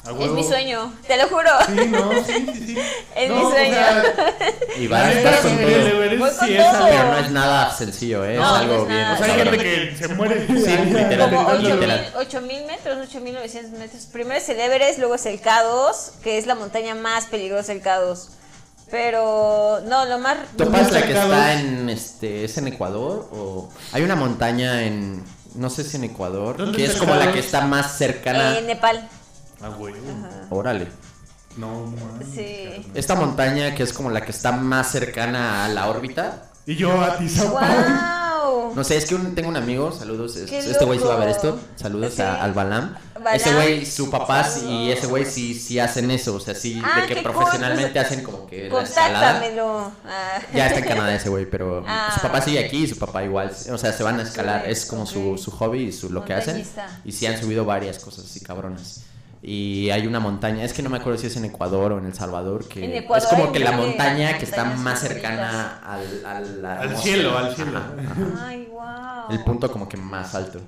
A 0.07 0.23
Es 0.23 0.31
mi 0.31 0.43
sueño, 0.43 0.93
te 1.05 1.17
lo 1.17 1.27
juro. 1.27 1.49
Sí, 1.67 1.85
no, 1.87 2.11
sí, 2.23 2.33
sí, 2.53 2.65
sí. 2.67 2.77
Es 3.15 3.29
No, 3.29 3.35
mi 3.35 3.41
o 3.43 3.49
sueño. 3.51 3.73
sea, 3.73 4.03
Y 4.77 4.87
vas, 4.87 5.05
neta, 5.15 5.31
vas 5.31 5.39
con 5.41 5.57
todo. 5.57 6.29
Sí 6.47 6.55
es 6.55 6.65
Pero 6.89 7.03
no 7.11 7.17
es 7.17 7.31
nada 7.31 7.71
sencillo, 7.75 8.25
¿eh? 8.25 8.35
No, 8.37 8.43
es 8.43 8.49
no 8.49 8.55
algo 8.55 8.81
es 8.83 8.87
bien. 8.87 9.01
nada. 9.01 9.13
O 9.13 9.17
sea, 9.17 9.33
hay 9.33 9.39
gente 9.41 9.57
que 9.57 9.95
se 9.97 10.07
muere. 10.09 10.47
Sí, 10.47 10.53
literal. 10.93 11.29
Como 11.35 11.53
literal. 11.53 12.13
8000 12.17 12.65
metros, 12.65 12.97
8900 13.07 13.79
metros. 13.79 14.03
Primero 14.05 14.37
es 14.39 14.47
el 14.49 14.59
Everest, 14.59 14.99
luego 14.99 15.15
es 15.15 15.25
el 15.25 15.41
K2, 15.41 16.11
que 16.23 16.37
es 16.37 16.47
la 16.47 16.55
montaña 16.55 16.95
más 16.95 17.25
peligrosa, 17.25 17.73
el 17.73 17.83
K2. 17.83 18.29
Pero, 18.89 19.81
no, 19.85 20.05
lo 20.05 20.17
más. 20.19 20.37
¿Topas 20.55 20.91
la 20.93 21.01
que 21.03 21.11
está 21.11 21.53
en 21.59 21.89
este 21.89 22.45
es 22.45 22.57
en 22.57 22.67
Ecuador 22.67 23.27
o 23.33 23.69
hay 23.91 24.03
una 24.03 24.15
montaña 24.15 24.83
en 24.83 25.23
no 25.55 25.69
sé 25.69 25.83
si 25.83 25.97
en 25.97 26.03
Ecuador 26.03 26.55
¿Dónde 26.57 26.77
que 26.77 26.85
es 26.85 26.93
como 26.95 27.15
la 27.15 27.31
que 27.33 27.39
está 27.39 27.61
más 27.61 27.97
cercana. 27.97 28.57
En 28.57 28.67
Nepal. 28.67 29.09
Ah, 29.61 29.69
huevo. 29.77 29.97
Órale. 30.49 30.87
No, 31.57 31.85
mames. 31.85 32.27
Sí. 32.35 32.85
Esta 32.93 33.15
montaña 33.15 33.73
que 33.73 33.83
es 33.83 33.91
como 33.93 34.11
la 34.11 34.21
que 34.21 34.31
está 34.31 34.51
más 34.51 34.91
cercana 34.91 35.65
a 35.65 35.69
la 35.69 35.89
órbita. 35.89 36.43
Y 36.67 36.75
yo 36.75 37.01
a 37.01 37.17
ti. 37.17 37.27
¡Wow! 37.39 38.73
No 38.75 38.83
sé, 38.83 38.97
es 38.97 39.05
que 39.05 39.15
un- 39.15 39.33
tengo 39.33 39.49
un 39.49 39.55
amigo, 39.55 39.91
saludos, 39.91 40.33
Qué 40.47 40.57
este 40.59 40.85
güey 40.85 40.99
sí 40.99 41.05
va 41.05 41.13
a 41.15 41.17
ver 41.17 41.29
esto, 41.29 41.57
saludos 41.75 42.13
Sí. 42.15 42.21
a- 42.21 42.43
al 42.43 42.53
Balam. 42.53 42.95
Balam. 43.15 43.33
Ese 43.35 43.53
güey, 43.55 43.85
su 43.85 44.09
papá 44.11 44.45
y 44.67 44.91
ese 44.91 45.07
güey 45.07 45.25
sí, 45.25 45.53
sí 45.55 45.79
hacen 45.79 46.11
eso, 46.11 46.35
o 46.35 46.39
sea, 46.39 46.53
sí, 46.53 46.79
Ah, 46.83 47.01
de 47.01 47.07
que 47.07 47.15
qué 47.15 47.23
cool, 47.23 47.31
profesionalmente 47.33 47.97
hacen 47.99 48.21
como 48.23 48.45
que 48.45 48.69
la 48.69 48.81
escalada. 48.83 49.31
Contáctamelo. 49.33 49.91
Ah. 50.05 50.39
Ya 50.53 50.67
está 50.67 50.79
en 50.79 50.85
Canadá 50.85 51.15
ese 51.15 51.29
güey, 51.29 51.49
pero 51.49 51.83
Ah. 51.87 52.11
su 52.13 52.19
papá 52.21 52.41
sigue 52.41 52.63
aquí 52.63 52.83
y 52.83 52.87
su 52.87 52.97
papá 52.97 53.23
igual, 53.23 53.51
o 53.71 53.77
sea, 53.77 53.93
se 53.93 54.03
van 54.03 54.19
a 54.19 54.23
escalar, 54.23 54.63
Sí, 54.65 54.71
es 54.71 54.85
como 54.85 55.05
su, 55.05 55.37
su 55.37 55.49
hobby 55.51 55.85
y 55.85 55.91
su, 55.91 56.09
lo 56.11 56.23
que 56.25 56.33
hacen. 56.33 56.63
Y 57.05 57.11
sí 57.13 57.25
han 57.25 57.39
subido 57.39 57.65
varias 57.65 57.97
cosas 57.99 58.25
así 58.25 58.41
cabronas. 58.41 59.01
Y 59.41 59.89
hay 59.91 60.07
una 60.07 60.19
montaña, 60.19 60.63
es 60.63 60.73
que 60.73 60.81
no 60.81 60.89
me 60.89 60.97
acuerdo 60.97 61.19
si 61.19 61.27
es 61.27 61.37
en 61.37 61.45
Ecuador 61.45 61.91
o 61.91 61.99
en 61.99 62.05
El 62.05 62.13
Salvador, 62.13 62.67
que 62.67 62.83
En 62.83 62.93
Ecuador 62.95 63.23
es 63.23 63.29
como 63.29 63.51
que 63.51 63.59
la 63.59 63.71
montaña 63.71 64.37
que 64.37 64.45
está 64.45 64.65
más 64.65 64.99
cercana 64.99 65.79
al, 65.83 66.97
cielo, 66.97 67.37
al 67.37 67.55
cielo. 67.55 67.77
Ajá, 67.77 67.95
ajá. 67.99 68.47
Ay, 68.47 68.67
wow. 68.71 69.31
El 69.31 69.43
punto 69.43 69.71
como 69.71 69.87
que 69.87 69.97
más 69.97 70.33
alto. 70.33 70.59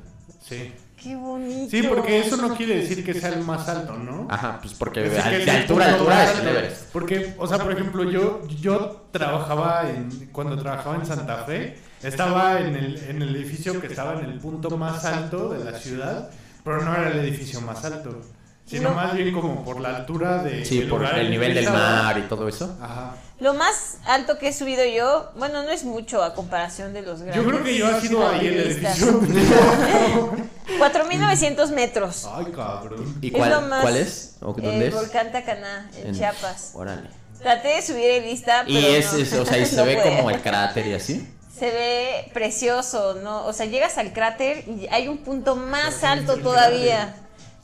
Sí. 0.41 0.71
Qué 1.01 1.15
bonito. 1.15 1.71
Sí, 1.71 1.83
porque 1.83 2.19
eso 2.19 2.35
no 2.35 2.55
quiere 2.55 2.77
decir 2.77 3.05
que 3.05 3.13
sea 3.13 3.29
el 3.29 3.41
más 3.43 3.69
alto, 3.69 3.93
¿no? 3.93 4.27
Ajá, 4.29 4.59
pues 4.61 4.73
porque 4.73 5.01
de, 5.01 5.17
altura 5.49 5.93
altura 5.93 6.23
es. 6.25 6.39
Everest. 6.39 6.91
Porque, 6.91 7.35
o 7.37 7.47
sea, 7.47 7.57
por 7.59 7.71
ejemplo, 7.71 8.03
yo, 8.03 8.45
yo 8.47 9.05
trabajaba 9.11 9.89
en, 9.89 10.29
cuando 10.33 10.57
trabajaba 10.57 10.97
en 10.97 11.05
Santa 11.05 11.45
Fe, 11.45 11.77
estaba 12.03 12.59
en 12.59 12.75
el, 12.75 12.97
en 13.09 13.21
el 13.21 13.33
edificio 13.33 13.79
que 13.79 13.87
estaba 13.87 14.19
en 14.19 14.25
el 14.25 14.39
punto 14.39 14.77
más 14.77 15.05
alto 15.05 15.49
de 15.49 15.63
la 15.63 15.77
ciudad, 15.77 16.29
pero 16.65 16.83
no 16.83 16.93
era 16.93 17.11
el 17.11 17.19
edificio 17.19 17.61
más 17.61 17.85
alto, 17.85 18.21
sino 18.69 18.89
No. 18.89 18.95
más 18.95 19.13
bien 19.15 19.33
como 19.33 19.63
por 19.65 19.79
la 19.81 19.95
altura 19.95 20.43
de 20.43 20.63
Sí, 20.63 20.81
por 20.81 20.99
lugar 20.99 21.15
en 21.19 21.25
el 21.25 21.31
nivel 21.31 21.53
del 21.55 21.69
mar 21.71 22.17
y 22.17 22.21
todo 22.23 22.47
eso. 22.47 22.77
Ajá. 22.81 23.15
Lo 23.39 23.53
más 23.53 23.97
alto 24.05 24.37
que 24.37 24.49
he 24.49 24.53
subido 24.53 24.83
yo, 24.85 25.31
bueno, 25.37 25.63
no 25.63 25.69
es 25.69 25.83
mucho 25.85 26.21
a 26.23 26.33
comparación 26.35 26.93
de 26.93 27.01
los 27.01 27.21
grandes. 27.21 27.41
Yo 27.43 27.49
creo 27.49 27.63
que 27.63 27.77
yo 27.77 27.89
he 27.89 28.01
sido 28.01 28.27
ahí 28.27 28.47
en 28.47 28.53
el 28.53 28.59
edificio. 28.59 29.21
4.900 30.79 31.69
metros. 31.71 32.27
Ay, 32.31 32.45
cabrón. 32.55 33.17
¿Y 33.21 33.27
Es 33.27 33.33
cuál, 33.33 33.49
lo 33.49 33.61
más- 33.61 33.81
cuál 33.81 33.97
es? 33.97 34.35
¿O 34.41 34.53
dónde 34.53 34.75
el 34.77 34.83
es? 34.83 34.93
volcán 34.93 35.31
Tacaná, 35.31 35.89
en, 35.97 36.07
En- 36.07 36.15
Chiapas. 36.15 36.71
Órale. 36.75 37.09
Traté 37.41 37.69
de 37.69 37.81
subir 37.81 38.05
en 38.11 38.23
lista, 38.25 38.63
pero 38.65 38.77
Y 38.79 38.85
es, 38.85 39.13
no. 39.13 39.19
es- 39.19 39.33
o 39.33 39.45
sea, 39.45 39.57
y 39.57 39.65
se 39.65 39.75
No 39.77 39.85
ve 39.85 39.95
pude. 39.97 40.17
como 40.17 40.29
el 40.29 40.41
cráter 40.41 40.87
y 40.87 40.93
así. 40.93 41.27
Se 41.57 41.71
ve 41.71 42.31
precioso, 42.33 43.15
¿no? 43.23 43.45
O 43.45 43.53
sea, 43.53 43.65
llegas 43.65 43.97
al 43.97 44.13
cráter 44.13 44.63
y 44.67 44.87
hay 44.91 45.07
un 45.07 45.17
punto 45.19 45.55
más 45.55 46.03
alto 46.03 46.37
todavía. 46.37 47.15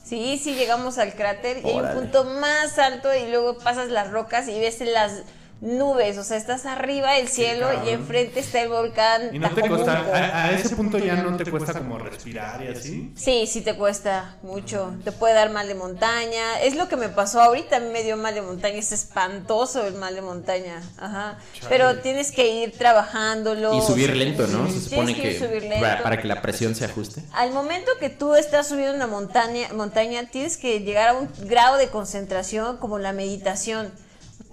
Sí, 0.06 0.40
sí, 0.42 0.54
llegamos 0.54 0.98
al 0.98 1.14
cráter 1.14 1.62
y 1.64 1.68
hay 1.68 1.80
un 1.80 1.92
punto 1.92 2.22
más 2.24 2.78
alto 2.78 3.12
y 3.12 3.28
luego 3.28 3.58
pasas 3.58 3.88
las 3.88 4.12
rocas 4.12 4.46
y 4.46 4.60
ves 4.60 4.80
las 4.80 5.22
nubes. 5.60 6.18
O 6.18 6.24
sea, 6.24 6.36
estás 6.36 6.66
arriba 6.66 7.12
del 7.12 7.28
cielo 7.28 7.68
y 7.84 7.90
enfrente 7.90 8.40
está 8.40 8.62
el 8.62 8.68
volcán. 8.68 9.34
Y 9.34 9.38
no 9.38 9.50
te 9.50 9.68
cuesta, 9.68 9.98
a, 10.12 10.44
a 10.44 10.52
ese 10.52 10.74
punto 10.76 10.98
ya 10.98 11.16
no 11.16 11.36
te 11.36 11.50
cuesta 11.50 11.74
como 11.74 11.98
respirar 11.98 12.62
y 12.62 12.68
así. 12.68 13.12
Sí, 13.16 13.46
sí 13.46 13.60
te 13.60 13.74
cuesta 13.74 14.36
mucho. 14.42 14.94
Te 15.04 15.12
puede 15.12 15.34
dar 15.34 15.50
mal 15.50 15.68
de 15.68 15.74
montaña. 15.74 16.60
Es 16.62 16.76
lo 16.76 16.88
que 16.88 16.96
me 16.96 17.08
pasó 17.08 17.40
ahorita. 17.40 17.76
A 17.76 17.80
mí 17.80 17.88
me 17.90 18.02
dio 18.02 18.16
mal 18.16 18.34
de 18.34 18.42
montaña. 18.42 18.76
Es 18.76 18.92
espantoso 18.92 19.86
el 19.86 19.94
mal 19.94 20.14
de 20.14 20.22
montaña. 20.22 20.82
Ajá. 20.98 21.38
Chale. 21.54 21.68
Pero 21.68 22.00
tienes 22.00 22.32
que 22.32 22.62
ir 22.62 22.72
trabajándolo. 22.76 23.74
Y 23.74 23.82
subir 23.82 24.14
lento, 24.16 24.46
¿no? 24.46 24.70
Se 24.70 24.80
supone 24.80 25.14
que 25.14 25.22
que, 25.22 25.38
subir 25.38 25.62
lento. 25.62 25.80
para, 25.80 26.02
para 26.02 26.20
que 26.20 26.28
la 26.28 26.42
presión 26.42 26.74
se 26.74 26.84
ajuste. 26.84 27.22
Al 27.32 27.52
momento 27.52 27.90
que 27.98 28.10
tú 28.10 28.34
estás 28.34 28.68
subiendo 28.68 28.94
una 28.94 29.06
montaña, 29.06 29.68
montaña, 29.74 30.28
tienes 30.30 30.56
que 30.56 30.80
llegar 30.80 31.08
a 31.08 31.14
un 31.14 31.28
grado 31.44 31.76
de 31.76 31.88
concentración 31.88 32.78
como 32.78 32.98
la 32.98 33.12
meditación, 33.12 33.90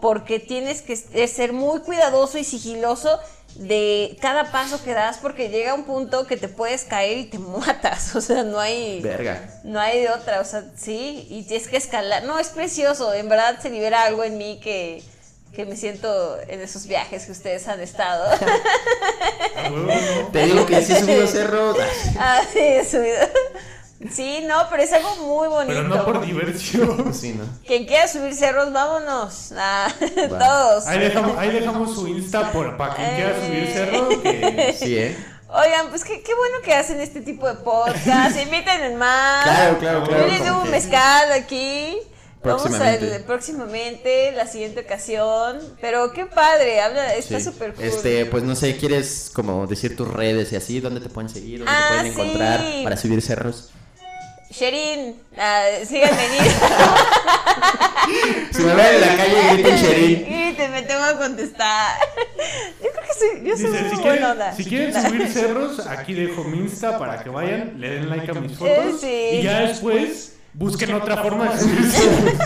porque 0.04 0.38
tienes 0.38 0.82
que 0.82 0.92
es- 0.92 1.32
ser 1.32 1.54
muy 1.54 1.80
cuidadoso 1.80 2.38
y 2.38 2.44
sigiloso 2.44 3.18
de 3.56 4.18
cada 4.20 4.52
paso 4.52 4.84
que 4.84 4.92
das, 4.94 5.18
porque 5.20 5.48
llega 5.48 5.74
un 5.74 5.86
punto 5.86 6.28
que 6.28 6.36
te 6.36 6.50
puedes 6.50 6.84
caer 6.84 7.18
y 7.20 7.24
te 7.28 7.40
matas, 7.40 8.14
o 8.14 8.20
sea, 8.20 8.44
no 8.44 8.60
hay... 8.60 9.00
Verga. 9.00 9.62
No 9.64 9.80
hay 9.80 10.02
de 10.02 10.10
otra, 10.10 10.42
o 10.42 10.44
sea, 10.44 10.66
sí, 10.76 11.26
y 11.30 11.44
tienes 11.44 11.70
que 11.70 11.78
escalar. 11.78 12.26
No, 12.26 12.38
es 12.38 12.50
precioso, 12.50 13.14
en 13.14 13.30
verdad 13.30 13.60
se 13.62 13.70
libera 13.70 14.04
algo 14.04 14.26
en 14.26 14.38
mí 14.38 14.60
que, 14.62 15.02
que 15.56 15.66
me 15.66 15.78
siento 15.78 16.38
en 16.50 16.60
esos 16.60 16.86
viajes 16.86 17.24
que 17.26 17.32
ustedes 17.32 17.66
han 17.70 17.80
estado. 17.80 18.38
Te 20.34 20.46
digo 20.48 20.66
que 20.66 20.82
sí 20.84 20.96
subido 20.96 21.28
cerros. 21.28 21.78
ah, 22.20 22.42
sí, 22.52 22.60
he 22.60 22.84
subido. 22.84 23.20
Sí, 24.12 24.44
no, 24.48 24.68
pero 24.70 24.84
es 24.84 24.92
algo 24.94 25.16
muy 25.18 25.48
bonito. 25.48 25.74
Pero 25.74 25.88
no 25.88 26.06
por 26.06 26.26
diversión. 26.26 27.14
Sí, 27.14 27.34
¿no? 27.34 27.44
Quien 27.66 27.86
quiera 27.86 28.08
subir 28.08 28.34
cerros, 28.36 28.72
vámonos. 28.74 29.54
Ah, 29.58 29.88
Va. 30.32 30.40
todos. 30.40 30.88
Ahí 30.88 31.00
dejamos, 31.00 31.38
ahí 31.38 31.52
dejamos 31.52 31.94
su 31.96 32.08
Insta 32.08 32.52
por, 32.52 32.76
para 32.78 32.96
quien 32.96 33.16
quiera 33.16 33.36
subir 33.46 33.68
cerro. 33.72 34.22
Que... 34.22 34.76
Sí, 34.78 34.98
¿eh? 34.98 35.18
Oigan, 35.50 35.90
pues 35.90 36.04
qué, 36.04 36.22
qué 36.24 36.34
bueno 36.34 36.58
que 36.64 36.74
hacen 36.74 37.00
este 37.00 37.22
tipo 37.22 37.48
de 37.48 37.54
podcast. 37.56 38.38
Inviten 38.42 38.96
más. 38.98 39.44
Claro, 39.44 39.78
claro, 39.80 40.04
claro. 40.04 40.28
Yo 40.28 40.34
les 40.34 40.50
un 40.52 40.72
mezcal 40.72 41.32
aquí. 41.34 41.98
Vamos 42.44 42.66
a 42.66 42.68
Próximamente. 42.70 43.20
próximamente, 43.22 44.32
la 44.34 44.48
siguiente 44.48 44.82
ocasión. 44.82 45.60
Pero 45.80 46.12
qué 46.12 46.26
padre, 46.26 46.82
habla, 46.82 47.14
está 47.16 47.38
Sí. 47.40 47.46
súper 47.46 47.74
cool. 47.74 47.86
Este, 47.86 48.26
pues 48.26 48.44
no 48.44 48.56
sé, 48.56 48.76
¿quieres 48.76 49.32
como 49.34 49.66
decir 49.68 49.96
tus 49.96 50.10
redes 50.10 50.52
y 50.52 50.58
así? 50.58 50.80
¿Dónde 50.82 51.00
te 51.00 51.08
pueden 51.10 51.30
seguir? 51.30 51.60
¿Dónde 51.60 51.72
Ah, 51.74 51.82
te 51.84 51.94
pueden 51.96 52.14
sí. 52.14 52.20
encontrar 52.22 52.62
para 52.84 52.98
subir 52.98 53.22
cerros? 53.22 53.70
Sherin, 54.54 55.22
ah, 55.38 55.68
en 55.80 55.88
Si 55.88 55.96
me 58.62 58.74
ven 58.76 58.96
en 58.96 59.02
la 59.02 59.16
calle, 59.18 59.54
griten 59.54 59.78
Sherin. 59.78 60.26
Y 60.28 60.54
te 60.54 60.68
me 60.70 60.82
tengo 60.84 61.08
que 61.08 61.16
contestar. 61.18 61.98
Yo 62.82 62.90
creo 62.92 63.04
que 63.04 63.14
soy, 63.18 63.48
yo 63.48 63.56
soy 63.58 63.66
Dice, 63.72 63.82
muy 63.84 63.90
si 63.90 63.96
buena 63.96 64.02
quieren, 64.04 64.24
onda. 64.32 64.56
si 64.56 64.66
quieren 64.66 64.94
subir 65.06 65.28
cerros, 65.34 65.80
aquí 65.88 66.14
dejo 66.14 66.44
mi 66.44 66.60
Insta 66.60 66.98
para 67.00 67.24
que 67.24 67.30
vayan, 67.30 67.80
le 67.80 67.90
den 67.90 68.10
like 68.10 68.30
a 68.32 68.34
mis 68.36 68.58
fotos. 68.58 69.04
Eh, 69.04 69.32
sí. 69.32 69.38
Y 69.40 69.44
ya 69.44 69.62
después 69.62 70.34
busquen 70.54 70.94
otra 70.94 71.18
forma 71.18 71.50
de 71.50 71.60
subir 71.60 71.92
cerros. 71.92 72.34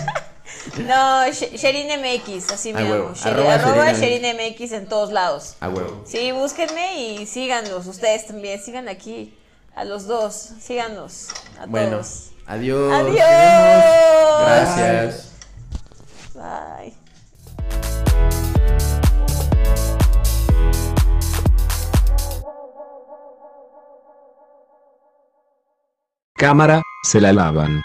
No, 0.86 1.24
Sh- 1.28 1.56
Sherin 1.56 1.88
MX, 2.02 2.52
así 2.52 2.74
me 2.74 2.82
Ah, 2.82 2.84
llamo. 2.84 3.14
Arroba 3.24 3.54
arroba 3.54 3.94
Sherin 3.94 4.36
MX 4.36 4.72
en 4.74 4.88
todos 4.90 5.12
lados. 5.14 5.56
A 5.62 5.70
huevo. 5.70 6.04
Sí, 6.06 6.32
búsquenme 6.34 7.00
y 7.02 7.26
síganos. 7.26 7.88
Ustedes 7.88 8.28
también, 8.28 8.62
sigan 8.62 8.90
aquí. 8.90 9.34
A 9.78 9.84
los 9.86 10.08
dos, 10.08 10.34
síganos. 10.60 11.28
A 11.62 11.68
Bueno, 11.68 11.98
todos. 11.98 12.32
adiós. 12.48 12.92
Adiós. 12.92 13.16
Gracias. 14.42 15.32
Bye. 16.34 16.96
Cámara, 26.36 26.82
se 27.04 27.20
la 27.20 27.34
lavan. 27.34 27.82